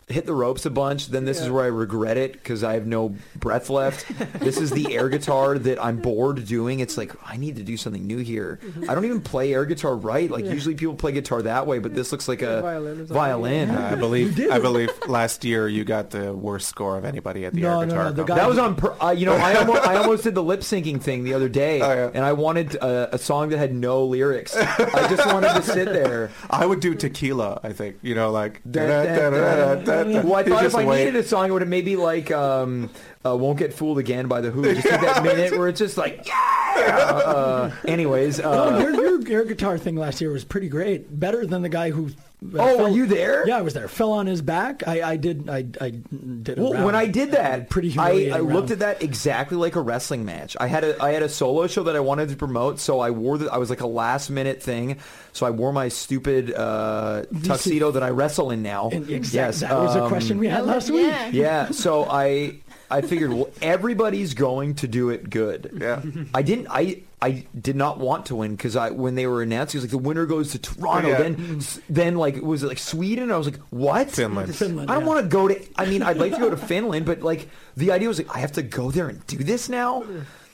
hit 0.09 0.25
the 0.25 0.33
ropes 0.33 0.65
a 0.65 0.71
bunch. 0.71 1.09
Then 1.09 1.25
this 1.25 1.41
is 1.41 1.51
where 1.51 1.65
I 1.65 1.69
regret 1.69 2.17
it 2.17 2.33
because 2.35 2.63
I 2.63 2.75
have 2.75 2.87
no 2.87 3.15
breath 3.35 3.69
left. 3.69 4.07
this 4.39 4.57
is 4.57 4.71
the 4.71 4.95
air 4.97 5.09
guitar 5.09 5.59
that 5.59 5.83
I'm 5.85 5.97
bored 6.01 6.47
doing. 6.47 6.79
It's 6.81 6.97
like 6.97 7.13
I 7.25 7.37
need 7.37 7.57
to 7.57 7.63
do 7.65 7.77
something 7.77 8.07
new 8.07 8.19
here. 8.19 8.61
I 8.89 8.95
don't 8.95 9.05
even 9.05 9.21
play 9.21 9.53
air 9.53 9.65
guitar 9.65 9.97
right. 9.97 10.31
Like 10.31 10.45
Yeah. 10.45 10.53
usually 10.53 10.77
people 10.77 10.95
play 10.95 11.11
guitar 11.13 11.43
that 11.43 11.67
way, 11.67 11.81
but 11.81 11.93
this 11.95 12.13
looks 12.13 12.29
like 12.29 12.41
Yeah, 12.41 12.59
a 12.59 12.63
violin 12.63 13.07
violin. 13.07 13.71
Uh, 13.71 13.89
I 13.93 13.95
believe 14.07 14.39
I 14.51 14.59
believe 14.61 14.91
last 15.09 15.45
year 15.45 15.67
you 15.69 15.85
got 15.85 16.11
the 16.11 16.33
worst 16.33 16.69
score 16.69 16.97
of 16.97 17.05
anybody 17.05 17.45
at 17.45 17.53
the 17.53 17.63
No, 17.63 17.81
air 17.81 17.87
no, 17.87 17.93
guitar. 17.93 18.05
no, 18.05 18.11
the 18.13 18.25
competition. 18.25 18.27
guy- 18.37 18.43
That 18.43 18.49
was 18.49 18.59
on. 18.59 18.75
Per- 18.77 19.05
uh, 19.05 19.11
you 19.11 19.27
know, 19.27 19.35
I 19.35 19.55
almost, 19.57 19.83
I 19.89 19.97
almost 19.97 20.23
did 20.25 20.35
the 20.37 20.43
lip 20.43 20.61
syncing 20.61 21.01
thing 21.03 21.25
the 21.25 21.35
other 21.35 21.49
day, 21.49 21.81
Oh, 21.81 21.93
yeah. 21.93 22.11
and 22.15 22.25
I 22.25 22.33
wanted 22.33 22.77
uh, 22.81 23.09
a 23.11 23.19
song 23.19 23.49
that 23.49 23.59
had 23.59 23.75
no 23.75 24.05
lyrics. 24.05 24.57
I 24.57 25.09
just 25.09 25.27
wanted 25.27 25.53
to 25.55 25.63
sit 25.63 25.87
there. 25.87 26.31
I 26.51 26.65
would 26.65 26.79
do 26.81 26.95
tequila. 26.95 27.61
I 27.65 27.73
think 27.73 27.97
you 28.03 28.15
know, 28.15 28.31
like. 28.31 28.61
Da- 28.71 28.87
da- 28.87 29.05
da- 29.05 29.31
da- 29.31 29.75
da- 29.75 29.96
Well, 30.05 30.35
I 30.35 30.43
thought 30.43 30.65
if 30.65 30.75
I 30.75 30.85
wait. 30.85 31.05
needed 31.05 31.17
a 31.17 31.23
song, 31.23 31.49
it 31.49 31.53
would 31.53 31.63
have 31.63 31.69
maybe 31.69 31.97
like 31.97 32.31
um, 32.31 32.91
uh, 33.25 33.37
"Won't 33.37 33.59
Get 33.59 33.73
Fooled 33.75 33.99
Again" 33.99 34.29
by 34.29 34.41
the 34.41 34.51
Who. 34.51 34.63
Just 34.63 34.87
take 34.87 35.01
that 35.01 35.23
minute 35.25 35.57
where 35.59 35.69
it's 35.69 35.79
just 35.79 35.97
like, 35.97 36.27
yeah. 36.27 36.75
Uh, 36.77 37.71
anyways, 37.87 38.39
No, 38.39 38.53
uh, 38.53 38.79
your, 38.79 39.21
your 39.29 39.39
air 39.41 39.45
guitar 39.45 39.79
thing 39.79 39.97
last 39.97 40.21
year 40.21 40.31
was 40.31 40.45
pretty 40.45 40.69
great. 40.69 41.19
Better 41.19 41.47
than 41.47 41.63
the 41.63 41.69
guy 41.69 41.91
who. 41.91 42.11
Uh, 42.45 42.59
oh, 42.59 42.83
were 42.85 42.89
you 42.91 43.07
there? 43.07 43.47
Yeah, 43.49 43.57
I 43.59 43.63
was 43.63 43.73
there. 43.75 43.89
Fell 43.89 44.13
on 44.13 44.27
his 44.27 44.43
back. 44.43 44.87
I, 44.87 45.03
I 45.13 45.17
did. 45.17 45.49
I, 45.49 45.67
I 45.81 45.91
did. 45.91 46.59
A 46.59 46.63
Well, 46.63 46.73
round. 46.75 46.85
when 46.85 46.95
I 46.95 47.07
did 47.07 47.33
that, 47.33 47.71
pretty 47.71 47.95
I. 47.99 48.31
I 48.35 48.41
looked 48.41 48.71
at 48.71 48.81
that 48.81 49.03
exactly 49.03 49.57
like 49.57 49.75
a 49.77 49.81
wrestling 49.81 50.25
match. 50.25 50.57
I 50.61 50.67
had 50.67 50.85
a 50.85 51.03
I 51.03 51.13
had 51.13 51.23
a 51.23 51.29
solo 51.29 51.67
show 51.67 51.85
that 51.85 51.97
I 51.97 52.01
wanted 52.01 52.29
to 52.29 52.37
promote, 52.37 52.79
so 52.79 53.01
I 53.01 53.11
wore 53.11 53.39
the 53.39 53.51
I 53.53 53.57
was 53.57 53.71
like 53.71 53.81
a 53.81 53.87
last 53.87 54.29
minute 54.31 54.63
thing. 54.63 54.99
So 55.33 55.47
I 55.47 55.51
wore 55.51 55.73
my 55.73 55.89
stupid 55.89 56.53
uh, 56.55 57.25
tuxedo 57.45 57.91
that 57.93 58.03
I 58.03 58.11
wrestle 58.11 58.51
in 58.51 58.63
now. 58.63 58.89
And 58.91 59.09
exact- 59.11 59.35
yes, 59.35 59.61
that 59.61 59.73
was 59.79 59.95
a 59.97 60.05
um, 60.05 60.09
question 60.09 60.39
we 60.39 60.49
had 60.49 60.65
last 60.67 60.91
week. 60.91 61.07
yeah. 61.07 61.29
Yeah, 61.31 61.71
so 61.71 62.05
I 62.11 62.61
I 62.91 63.01
figured 63.01 63.33
well 63.33 63.51
everybody's 63.61 64.35
going 64.35 64.75
to 64.77 64.89
do 64.89 65.11
it 65.11 65.31
good. 65.31 65.79
Yeah. 65.81 66.03
I 66.35 66.43
didn't. 66.43 66.69
I 66.71 67.03
I 67.21 67.47
did 67.59 67.77
not 67.77 67.99
want 67.99 68.27
to 68.27 68.37
win 68.37 68.55
because 68.57 68.77
I 68.77 68.91
when 68.91 69.15
they 69.15 69.27
were 69.27 69.43
announcing, 69.43 69.79
it 69.79 69.83
was 69.83 69.93
like 69.93 70.03
the 70.03 70.07
winner 70.07 70.27
goes 70.27 70.53
to 70.53 70.59
Toronto. 70.59 71.09
Yeah. 71.09 71.19
Then 71.19 71.61
then 71.89 72.17
like 72.17 72.41
was 72.41 72.63
it 72.63 72.67
like 72.67 72.79
Sweden? 72.79 73.33
I 73.33 73.39
was 73.39 73.47
like, 73.47 73.59
what? 73.71 74.11
Finland. 74.11 74.55
Finland. 74.55 74.91
I 74.91 74.95
don't 74.95 75.03
yeah. 75.03 75.09
want 75.09 75.25
to 75.25 75.29
go 75.29 75.49
to. 75.49 75.61
I 75.77 75.87
mean, 75.87 76.03
I'd 76.03 76.19
like 76.19 76.35
to 76.35 76.41
go 76.41 76.51
to 76.51 76.57
Finland, 76.57 77.07
but 77.07 77.23
like 77.23 77.49
the 77.77 77.93
idea 77.93 78.09
was 78.09 78.19
like 78.19 78.35
I 78.35 78.41
have 78.41 78.53
to 78.53 78.63
go 78.63 78.91
there 78.91 79.09
and 79.09 79.27
do 79.27 79.39
this 79.39 79.69
now. 79.69 80.05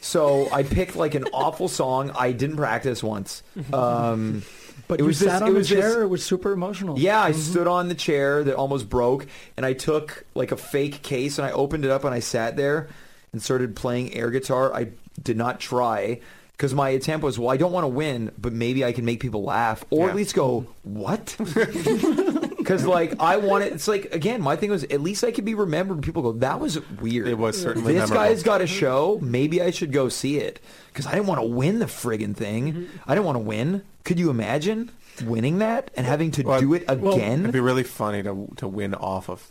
So 0.00 0.48
I 0.52 0.64
picked 0.64 0.96
like 0.96 1.14
an 1.14 1.24
awful 1.32 1.68
song. 1.68 2.10
I 2.18 2.32
didn't 2.32 2.56
practice 2.56 3.02
once. 3.02 3.42
Um, 3.72 4.42
But 4.88 5.00
it 5.00 5.02
you 5.02 5.06
was 5.08 5.18
sat 5.18 5.24
this- 5.26 5.42
on 5.42 5.48
it 5.48 5.50
the 5.52 5.58
was 5.58 5.68
this- 5.68 5.96
it 5.96 6.08
was 6.10 6.24
super 6.24 6.52
emotional. 6.52 6.98
Yeah, 6.98 7.22
I 7.22 7.32
mm-hmm. 7.32 7.40
stood 7.40 7.66
on 7.66 7.88
the 7.88 7.94
chair 7.94 8.44
that 8.44 8.54
almost 8.56 8.88
broke, 8.88 9.26
and 9.56 9.64
I 9.64 9.72
took 9.72 10.24
like 10.34 10.52
a 10.52 10.56
fake 10.56 11.02
case 11.02 11.38
and 11.38 11.46
I 11.46 11.52
opened 11.52 11.84
it 11.84 11.90
up 11.90 12.04
and 12.04 12.14
I 12.14 12.20
sat 12.20 12.56
there 12.56 12.88
and 13.32 13.42
started 13.42 13.74
playing 13.76 14.14
air 14.14 14.30
guitar. 14.30 14.74
I 14.74 14.88
did 15.22 15.36
not 15.36 15.60
try 15.60 16.20
because 16.52 16.74
my 16.74 16.90
attempt 16.90 17.24
was, 17.24 17.38
well, 17.38 17.48
I 17.50 17.56
don't 17.56 17.72
want 17.72 17.84
to 17.84 17.88
win, 17.88 18.30
but 18.38 18.52
maybe 18.52 18.84
I 18.84 18.92
can 18.92 19.04
make 19.04 19.20
people 19.20 19.42
laugh 19.42 19.84
or 19.90 20.04
Yeah. 20.06 20.10
at 20.10 20.16
least 20.16 20.34
go, 20.34 20.66
mm-hmm. 20.86 20.98
what? 21.00 21.36
Because 22.62 22.86
like 22.86 23.18
I 23.18 23.38
want 23.38 23.64
it. 23.64 23.72
It's 23.72 23.88
like 23.88 24.14
again, 24.14 24.40
my 24.40 24.54
thing 24.54 24.70
was 24.70 24.84
at 24.84 25.00
least 25.00 25.24
I 25.24 25.32
could 25.32 25.44
be 25.44 25.54
remembered. 25.54 26.00
People 26.04 26.22
go, 26.22 26.32
that 26.34 26.60
was 26.60 26.78
weird. 27.00 27.26
It 27.26 27.36
was 27.36 27.60
certainly 27.60 27.94
This 27.94 28.08
memorable. 28.08 28.30
guy's 28.30 28.44
got 28.44 28.60
a 28.60 28.68
show. 28.68 29.18
Maybe 29.20 29.60
I 29.60 29.72
should 29.72 29.90
go 29.92 30.08
see 30.08 30.38
it 30.38 30.60
because 30.92 31.06
I 31.06 31.12
didn't 31.12 31.26
want 31.26 31.40
to 31.40 31.46
win 31.46 31.78
the 31.78 31.86
friggin' 31.86 32.36
thing. 32.36 32.72
Mm-hmm. 32.72 32.96
I 33.10 33.14
didn't 33.14 33.26
want 33.26 33.36
to 33.36 33.40
win. 33.44 33.82
Could 34.04 34.18
you 34.18 34.30
imagine 34.30 34.90
winning 35.24 35.58
that 35.58 35.90
and 35.96 36.06
having 36.06 36.30
to 36.32 36.42
Well, 36.42 36.60
do 36.60 36.74
it 36.74 36.86
well, 36.88 37.14
again? 37.14 37.40
It'd 37.40 37.52
be 37.52 37.60
really 37.60 37.82
funny 37.84 38.22
to 38.22 38.48
to 38.56 38.68
win 38.68 38.94
off 38.94 39.28
of 39.28 39.48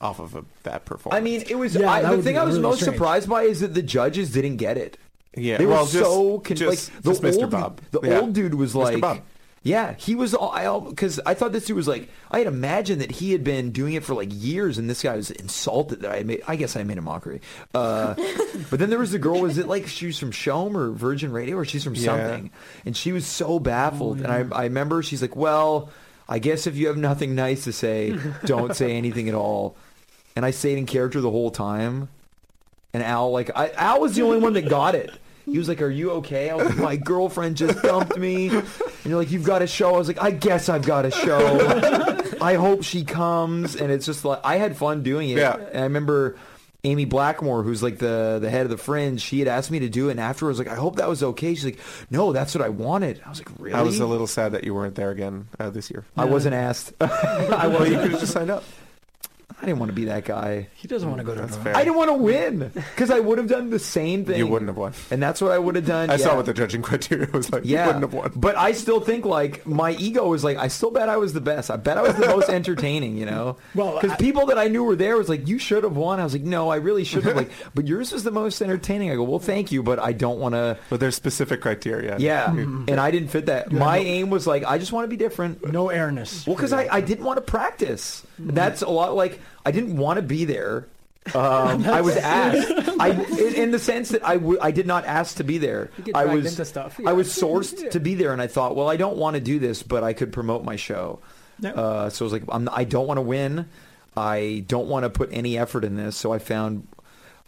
off 0.00 0.18
of 0.20 0.34
a, 0.36 0.44
that 0.64 0.84
performance. 0.84 1.18
I 1.18 1.22
mean, 1.24 1.42
it 1.48 1.54
was. 1.56 1.74
Yeah, 1.74 1.90
I, 1.90 2.14
the 2.16 2.22
thing 2.22 2.36
I 2.38 2.44
was 2.44 2.56
really 2.56 2.62
most 2.68 2.80
strange. 2.80 2.96
surprised 2.96 3.28
by 3.28 3.42
is 3.42 3.60
that 3.60 3.74
the 3.74 3.82
judges 3.82 4.32
didn't 4.32 4.56
get 4.56 4.76
it. 4.76 4.98
yeah, 5.36 5.56
They 5.56 5.66
well, 5.66 5.84
were 5.84 5.90
just, 5.90 6.04
so 6.04 6.38
con- 6.40 6.56
just, 6.56 6.92
like 6.92 7.02
the 7.02 7.10
just 7.10 7.22
Mr. 7.22 7.42
old 7.42 7.50
Bob. 7.50 7.80
the 7.90 8.00
Yeah. 8.02 8.20
old 8.20 8.32
dude 8.34 8.54
was 8.54 8.72
Mr. 8.74 8.82
like. 8.84 9.00
Bob. 9.00 9.20
Yeah, 9.66 9.94
he 9.94 10.14
was 10.14 10.34
all 10.34 10.50
I 10.52 10.78
because 10.90 11.20
I 11.24 11.32
thought 11.32 11.52
this 11.52 11.64
dude 11.64 11.76
was 11.76 11.88
like 11.88 12.10
I 12.30 12.36
had 12.36 12.46
imagined 12.46 13.00
that 13.00 13.10
he 13.10 13.32
had 13.32 13.42
been 13.42 13.70
doing 13.70 13.94
it 13.94 14.04
for 14.04 14.14
like 14.14 14.28
years, 14.30 14.76
and 14.76 14.90
this 14.90 15.02
guy 15.02 15.16
was 15.16 15.30
insulted 15.30 16.02
that 16.02 16.12
I 16.12 16.22
made. 16.22 16.42
I 16.46 16.56
guess 16.56 16.76
I 16.76 16.82
made 16.84 16.98
a 16.98 17.02
mockery. 17.02 17.40
Uh, 17.74 18.12
but 18.70 18.78
then 18.78 18.90
there 18.90 18.98
was 18.98 19.12
the 19.12 19.18
girl. 19.18 19.40
Was 19.40 19.56
it 19.56 19.66
like 19.66 19.86
she 19.86 20.04
was 20.04 20.18
from 20.18 20.32
CHOM 20.32 20.76
or 20.76 20.90
Virgin 20.90 21.32
Radio, 21.32 21.56
or 21.56 21.64
she's 21.64 21.82
from 21.82 21.94
Yeah. 21.94 22.02
something? 22.04 22.50
And 22.84 22.94
she 22.94 23.12
was 23.12 23.26
so 23.26 23.58
baffled. 23.58 24.20
Oh, 24.20 24.24
And 24.30 24.52
I, 24.52 24.56
I 24.56 24.64
remember 24.64 25.02
she's 25.02 25.22
like, 25.22 25.34
"Well, 25.34 25.88
I 26.28 26.40
guess 26.40 26.66
if 26.66 26.76
you 26.76 26.88
have 26.88 26.98
nothing 26.98 27.34
nice 27.34 27.64
to 27.64 27.72
say, 27.72 28.18
don't 28.44 28.76
say 28.76 28.92
anything 28.92 29.30
at 29.30 29.34
all." 29.34 29.76
And 30.36 30.44
I 30.44 30.50
stayed 30.50 30.76
in 30.76 30.84
character 30.84 31.22
the 31.22 31.30
whole 31.30 31.50
time. 31.50 32.10
And 32.92 33.02
Al, 33.02 33.32
like, 33.32 33.50
I, 33.56 33.70
Al 33.70 34.00
was 34.00 34.14
the 34.14 34.22
only 34.22 34.38
one 34.38 34.52
that 34.52 34.68
got 34.68 34.94
it. 34.94 35.10
He 35.44 35.58
was 35.58 35.68
like, 35.68 35.82
"Are 35.82 35.90
you 35.90 36.10
okay?" 36.12 36.50
I 36.50 36.54
was 36.54 36.66
like, 36.66 36.76
"My 36.78 36.96
girlfriend 36.96 37.56
just 37.56 37.82
dumped 37.82 38.16
me." 38.16 38.48
And 38.48 38.64
you're 39.04 39.18
like, 39.18 39.30
"You've 39.30 39.44
got 39.44 39.62
a 39.62 39.66
show." 39.66 39.94
I 39.94 39.98
was 39.98 40.08
like, 40.08 40.22
"I 40.22 40.30
guess 40.30 40.68
I've 40.68 40.86
got 40.86 41.04
a 41.04 41.10
show." 41.10 42.38
I 42.40 42.54
hope 42.54 42.82
she 42.82 43.04
comes. 43.04 43.76
And 43.76 43.90
it's 43.92 44.06
just 44.06 44.24
like 44.24 44.40
I 44.44 44.56
had 44.56 44.76
fun 44.76 45.02
doing 45.02 45.30
it. 45.30 45.38
Yeah. 45.38 45.56
And 45.56 45.78
I 45.80 45.82
remember 45.84 46.36
Amy 46.82 47.04
Blackmore, 47.06 47.62
who's 47.62 47.82
like 47.82 47.98
the 47.98 48.38
the 48.40 48.50
head 48.50 48.62
of 48.64 48.70
the 48.70 48.76
Fringe, 48.78 49.20
she 49.20 49.38
had 49.38 49.48
asked 49.48 49.70
me 49.70 49.78
to 49.80 49.88
do 49.88 50.08
it. 50.08 50.12
And 50.12 50.20
afterwards, 50.20 50.58
like, 50.58 50.68
I 50.68 50.74
hope 50.74 50.96
that 50.96 51.08
was 51.08 51.22
okay. 51.22 51.54
She's 51.54 51.64
like, 51.64 51.78
"No, 52.10 52.32
that's 52.32 52.54
what 52.54 52.62
I 52.64 52.68
wanted." 52.70 53.20
I 53.24 53.28
was 53.30 53.38
like, 53.38 53.48
"Really?" 53.58 53.74
I 53.74 53.82
was 53.82 54.00
a 54.00 54.06
little 54.06 54.26
sad 54.26 54.52
that 54.52 54.64
you 54.64 54.74
weren't 54.74 54.94
there 54.94 55.10
again 55.10 55.48
uh, 55.58 55.70
this 55.70 55.90
year. 55.90 56.04
I 56.16 56.24
wasn't 56.26 56.54
asked. 56.54 56.92
I 57.00 57.68
Well, 57.68 57.86
you 57.86 57.94
wasn't. 57.96 58.02
could 58.02 58.10
have 58.12 58.20
just 58.20 58.32
signed 58.32 58.50
up. 58.50 58.64
I 59.62 59.66
didn't 59.66 59.78
want 59.78 59.90
to 59.90 59.94
be 59.94 60.06
that 60.06 60.24
guy. 60.24 60.68
He 60.74 60.88
doesn't 60.88 61.08
want 61.08 61.20
to 61.20 61.24
go 61.24 61.34
to 61.34 61.40
That's 61.40 61.56
the 61.56 61.62
fair. 61.64 61.76
I 61.76 61.84
didn't 61.84 61.96
want 61.96 62.10
to 62.10 62.14
win 62.14 62.70
because 62.74 63.10
I 63.10 63.20
would 63.20 63.38
have 63.38 63.48
done 63.48 63.70
the 63.70 63.78
same 63.78 64.24
thing. 64.24 64.36
You 64.36 64.46
wouldn't 64.46 64.68
have 64.68 64.76
won. 64.76 64.92
and 65.10 65.22
that's 65.22 65.40
what 65.40 65.52
I 65.52 65.58
would 65.58 65.76
have 65.76 65.86
done. 65.86 66.10
I 66.10 66.14
yeah. 66.14 66.18
saw 66.18 66.36
what 66.36 66.46
the 66.46 66.52
judging 66.52 66.82
criteria 66.82 67.28
was 67.32 67.50
like. 67.52 67.62
Yeah, 67.64 67.82
You 67.82 67.86
wouldn't 67.86 68.04
have 68.04 68.12
won. 68.14 68.32
but 68.36 68.56
I 68.56 68.72
still 68.72 69.00
think 69.00 69.24
like 69.24 69.66
my 69.66 69.92
ego 69.92 70.28
was 70.28 70.44
like 70.44 70.58
I 70.58 70.68
still 70.68 70.90
bet 70.90 71.08
I 71.08 71.16
was 71.16 71.32
the 71.32 71.40
best. 71.40 71.70
I 71.70 71.76
bet 71.76 71.96
I 71.96 72.02
was 72.02 72.14
the 72.16 72.26
most 72.26 72.48
entertaining. 72.50 73.16
You 73.16 73.26
know, 73.26 73.56
Well, 73.74 73.98
because 74.00 74.16
people 74.18 74.46
that 74.46 74.58
I 74.58 74.68
knew 74.68 74.84
were 74.84 74.96
there 74.96 75.16
was 75.16 75.28
like 75.28 75.48
you 75.48 75.58
should 75.58 75.84
have 75.84 75.96
won. 75.96 76.20
I 76.20 76.24
was 76.24 76.32
like 76.34 76.42
no, 76.42 76.68
I 76.68 76.76
really 76.76 77.04
should 77.04 77.24
have. 77.24 77.36
like, 77.36 77.50
but 77.74 77.86
yours 77.86 78.12
was 78.12 78.24
the 78.24 78.30
most 78.32 78.60
entertaining. 78.60 79.10
I 79.10 79.14
go 79.14 79.22
well, 79.22 79.38
thank 79.38 79.72
you, 79.72 79.82
but 79.82 79.98
I 79.98 80.12
don't 80.12 80.38
want 80.40 80.54
to. 80.54 80.76
But 80.90 81.00
there's 81.00 81.14
specific 81.14 81.60
criteria. 81.62 82.18
Yeah, 82.18 82.52
You- 82.52 82.84
and 82.88 83.00
I 83.00 83.10
didn't 83.10 83.28
fit 83.28 83.46
that. 83.46 83.72
My 83.72 83.98
aim 83.98 84.30
was 84.30 84.46
like 84.46 84.64
I 84.64 84.78
just 84.78 84.92
want 84.92 85.04
to 85.04 85.08
be 85.08 85.16
different. 85.16 85.72
No 85.72 85.88
airness. 85.88 86.46
Well, 86.46 86.56
because 86.56 86.72
I, 86.72 86.88
I 86.90 87.00
didn't 87.00 87.24
want 87.24 87.38
to 87.38 87.42
practice. 87.42 88.26
That's 88.38 88.82
a 88.82 88.88
lot 88.88 89.14
like 89.14 89.40
I 89.64 89.70
didn't 89.70 89.96
want 89.96 90.16
to 90.18 90.22
be 90.22 90.44
there. 90.44 90.88
Um, 91.34 91.86
I 91.86 92.02
was 92.02 92.18
asked. 92.18 92.70
I 93.00 93.08
in, 93.08 93.54
in 93.54 93.70
the 93.70 93.78
sense 93.78 94.10
that 94.10 94.22
I 94.26 94.34
w- 94.34 94.58
I 94.60 94.72
did 94.72 94.86
not 94.86 95.06
ask 95.06 95.38
to 95.38 95.44
be 95.44 95.56
there. 95.56 95.90
I 96.14 96.26
was 96.26 96.44
into 96.44 96.66
stuff, 96.66 97.00
I 97.06 97.14
was 97.14 97.28
sourced 97.28 97.90
to 97.92 97.98
be 97.98 98.14
there, 98.14 98.34
and 98.34 98.42
I 98.42 98.46
thought, 98.46 98.76
well, 98.76 98.90
I 98.90 98.96
don't 98.96 99.16
want 99.16 99.32
to 99.32 99.40
do 99.40 99.58
this, 99.58 99.82
but 99.82 100.04
I 100.04 100.12
could 100.12 100.34
promote 100.34 100.64
my 100.64 100.76
show. 100.76 101.20
Yeah. 101.60 101.70
Uh, 101.70 102.10
so 102.10 102.24
I 102.24 102.26
was 102.26 102.32
like, 102.34 102.42
I'm, 102.50 102.68
I 102.70 102.84
don't 102.84 103.06
want 103.06 103.16
to 103.16 103.22
win. 103.22 103.70
I 104.14 104.64
don't 104.68 104.86
want 104.86 105.04
to 105.04 105.08
put 105.10 105.30
any 105.32 105.56
effort 105.56 105.82
in 105.82 105.96
this. 105.96 106.14
So 106.14 106.30
I 106.30 106.38
found. 106.38 106.86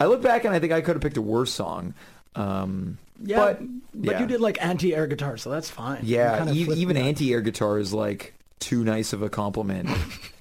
I 0.00 0.06
look 0.06 0.22
back 0.22 0.46
and 0.46 0.54
I 0.54 0.58
think 0.58 0.72
I 0.72 0.80
could 0.80 0.96
have 0.96 1.02
picked 1.02 1.18
a 1.18 1.22
worse 1.22 1.52
song. 1.52 1.92
Um, 2.34 2.96
yeah, 3.22 3.36
but, 3.36 3.60
but, 3.94 4.12
yeah. 4.12 4.20
you 4.20 4.26
did 4.26 4.40
like 4.40 4.56
anti-air 4.64 5.06
guitar, 5.06 5.36
so 5.36 5.50
that's 5.50 5.68
fine. 5.68 6.00
Yeah, 6.02 6.50
e- 6.50 6.66
even 6.76 6.96
that. 6.96 7.02
anti-air 7.02 7.42
guitar 7.42 7.78
is 7.78 7.92
like 7.92 8.32
too 8.60 8.84
nice 8.84 9.12
of 9.12 9.22
a 9.22 9.28
compliment. 9.28 9.88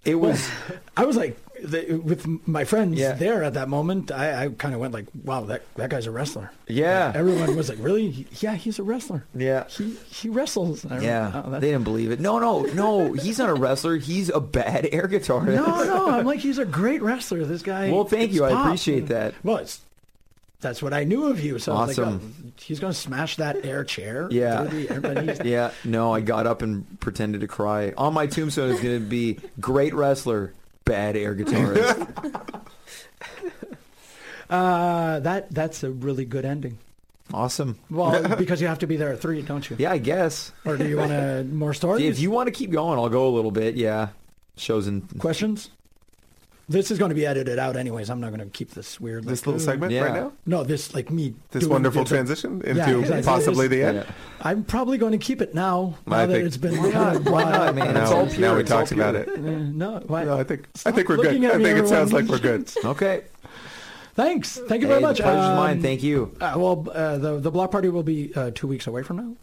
it 0.05 0.15
was. 0.15 0.49
I 0.97 1.05
was 1.05 1.15
like, 1.17 1.37
the, 1.63 1.95
with 2.03 2.27
my 2.47 2.63
friends 2.65 2.97
Yeah. 2.99 3.13
there 3.13 3.43
at 3.43 3.53
that 3.53 3.69
moment, 3.69 4.11
I, 4.11 4.45
I 4.45 4.49
kind 4.49 4.73
of 4.73 4.79
went 4.81 4.93
like, 4.93 5.05
"Wow, 5.23 5.45
that 5.45 5.63
that 5.75 5.89
guy's 5.89 6.05
a 6.05 6.11
wrestler." 6.11 6.51
Yeah. 6.67 7.11
Everyone 7.15 7.55
was 7.55 7.69
like, 7.69 7.77
"Really? 7.81 8.11
He- 8.11 8.27
Yeah, 8.39 8.55
he's 8.55 8.77
a 8.77 8.83
wrestler. 8.83 9.23
Yeah. 9.33 9.65
He 9.69 9.95
he 10.09 10.29
wrestles." 10.29 10.85
I 10.85 10.99
Yeah, 10.99 11.43
oh, 11.45 11.51
they 11.51 11.71
didn't 11.71 11.83
believe 11.85 12.11
it. 12.11 12.19
No, 12.19 12.39
no, 12.39 12.63
no. 12.63 13.13
He's 13.13 13.39
not 13.39 13.49
a 13.49 13.53
wrestler. 13.53 13.95
He's 13.97 14.29
a 14.29 14.39
bad 14.41 14.87
air 14.91 15.07
guitarist. 15.07 15.55
no, 15.55 15.83
no. 15.85 16.09
I'm 16.09 16.25
like, 16.25 16.39
he's 16.39 16.57
a 16.57 16.65
great 16.65 17.01
wrestler. 17.01 17.45
This 17.45 17.61
guy. 17.61 17.89
Well, 17.91 18.03
thank 18.05 18.33
you. 18.33 18.43
I 18.43 18.61
appreciate 18.65 19.07
that. 19.07 19.33
Well, 19.43 19.57
it's 19.57 19.79
that's 20.61 20.81
what 20.81 20.93
I 20.93 21.03
knew 21.03 21.27
of 21.27 21.39
you. 21.43 21.59
So 21.59 21.73
I 21.73 21.85
was 21.85 21.97
like, 21.97 22.07
Awesome. 22.07 22.33
oh, 22.47 22.51
he's 22.61 22.79
gonna 22.79 22.93
smash 22.93 23.35
that 23.37 23.65
air 23.65 23.83
chair. 23.83 24.27
Yeah. 24.31 24.63
the- 24.63 25.41
Yeah, 25.45 25.71
no. 25.83 26.13
I 26.13 26.21
got 26.21 26.47
up 26.47 26.61
and 26.61 26.99
pretended 26.99 27.41
to 27.41 27.47
cry. 27.47 27.93
On 27.97 28.13
my 28.13 28.25
tombstone 28.27 28.71
is 28.71 28.79
going 28.79 28.99
to 28.99 29.05
be 29.05 29.39
great 29.59 29.93
wrestler, 29.93 30.53
bad 30.85 31.15
air 31.17 31.35
guitarist. 31.35 32.61
Uh, 34.49 35.19
that 35.21 35.49
that's 35.51 35.83
a 35.83 35.89
really 35.89 36.23
good 36.23 36.45
ending. 36.45 36.77
awesome. 37.33 37.79
Well, 37.89 38.35
because 38.37 38.61
you 38.61 38.67
have 38.67 38.77
to 38.79 38.87
be 38.87 38.95
there 38.95 39.11
at 39.11 39.19
three, 39.19 39.41
don't 39.41 39.67
you? 39.67 39.75
Yeah, 39.79 39.91
I 39.91 39.97
guess. 39.97 40.51
Or 40.65 40.77
do 40.77 40.87
you 40.87 40.97
want 40.97 41.09
to 41.11 41.43
more 41.45 41.73
stories? 41.73 42.05
If 42.05 42.19
you 42.19 42.29
want 42.29 42.45
to 42.47 42.51
keep 42.51 42.69
going, 42.69 42.99
I'll 42.99 43.09
go 43.09 43.27
a 43.27 43.33
little 43.33 43.49
bit. 43.49 43.73
Yeah, 43.75 44.09
shows 44.55 44.85
and 44.85 45.07
questions? 45.19 45.71
This 46.67 46.89
is 46.89 46.97
going 46.97 47.09
to 47.09 47.15
be 47.15 47.27
edited 47.27 47.59
out 47.59 47.75
anyways. 47.75 48.09
I'm 48.09 48.19
not 48.19 48.29
going 48.29 48.39
to 48.39 48.47
keep 48.47 48.71
this 48.71 48.99
weird. 48.99 49.23
This 49.25 49.45
little 49.45 49.59
segment 49.59 49.91
Yeah. 49.91 50.01
right 50.05 50.13
now. 50.13 50.33
No, 50.47 50.63
this 50.63 50.95
like 50.95 51.11
me. 51.11 51.35
This 51.51 51.61
doing 51.61 51.73
wonderful 51.73 52.01
bits 52.01 52.09
transition 52.09 52.61
into 52.63 52.75
Yeah, 52.79 52.97
exactly. 52.97 53.23
possibly 53.23 53.67
the 53.67 53.83
end. 53.83 53.97
Yeah. 53.97 54.11
I'm 54.41 54.63
probably 54.63 54.97
going 54.97 55.11
to 55.11 55.19
keep 55.19 55.41
it 55.43 55.53
now. 55.53 55.95
Now 56.07 56.15
I 56.15 56.25
that 56.25 56.33
think- 56.33 56.47
it's 56.47 56.57
been 56.57 56.77
Why 56.81 56.89
not? 56.89 57.13
kind 57.13 57.29
Why 57.29 57.43
not, 57.43 57.75
man? 57.75 57.93
Now, 57.93 58.01
It's 58.01 58.11
all 58.11 58.25
pure. 58.27 58.39
now 58.41 58.55
we 58.55 58.61
It's 58.61 58.71
all 58.71 58.79
talked 58.79 58.91
about 58.93 59.13
it. 59.15 59.29
Uh, 59.29 59.39
no, 59.41 59.99
what? 60.07 60.25
No, 60.25 60.39
I 60.39 60.43
think 60.43 60.67
I 60.87 60.91
think 60.91 61.07
we're 61.07 61.17
good. 61.17 61.35
I 61.45 61.51
think 61.57 61.77
it 61.77 61.87
sounds 61.87 62.11
like 62.11 62.25
we're 62.25 62.39
good. 62.39 62.71
Okay. 62.85 63.23
Thanks. 64.15 64.57
Thank 64.67 64.81
you 64.81 64.87
Hey, 64.87 64.93
very 64.93 65.01
the 65.01 65.07
much. 65.07 65.19
pleasure's 65.19 65.45
Um, 65.45 65.55
mine. 65.57 65.81
Thank 65.81 66.01
you. 66.01 66.35
Uh, 66.39 66.53
well, 66.55 66.87
uh, 66.93 67.17
the 67.17 67.39
the 67.39 67.51
block 67.51 67.69
party 67.71 67.89
will 67.89 68.01
be 68.03 68.33
uh, 68.33 68.49
two 68.55 68.65
weeks 68.65 68.87
away 68.87 69.03
from 69.03 69.17
now. 69.17 69.35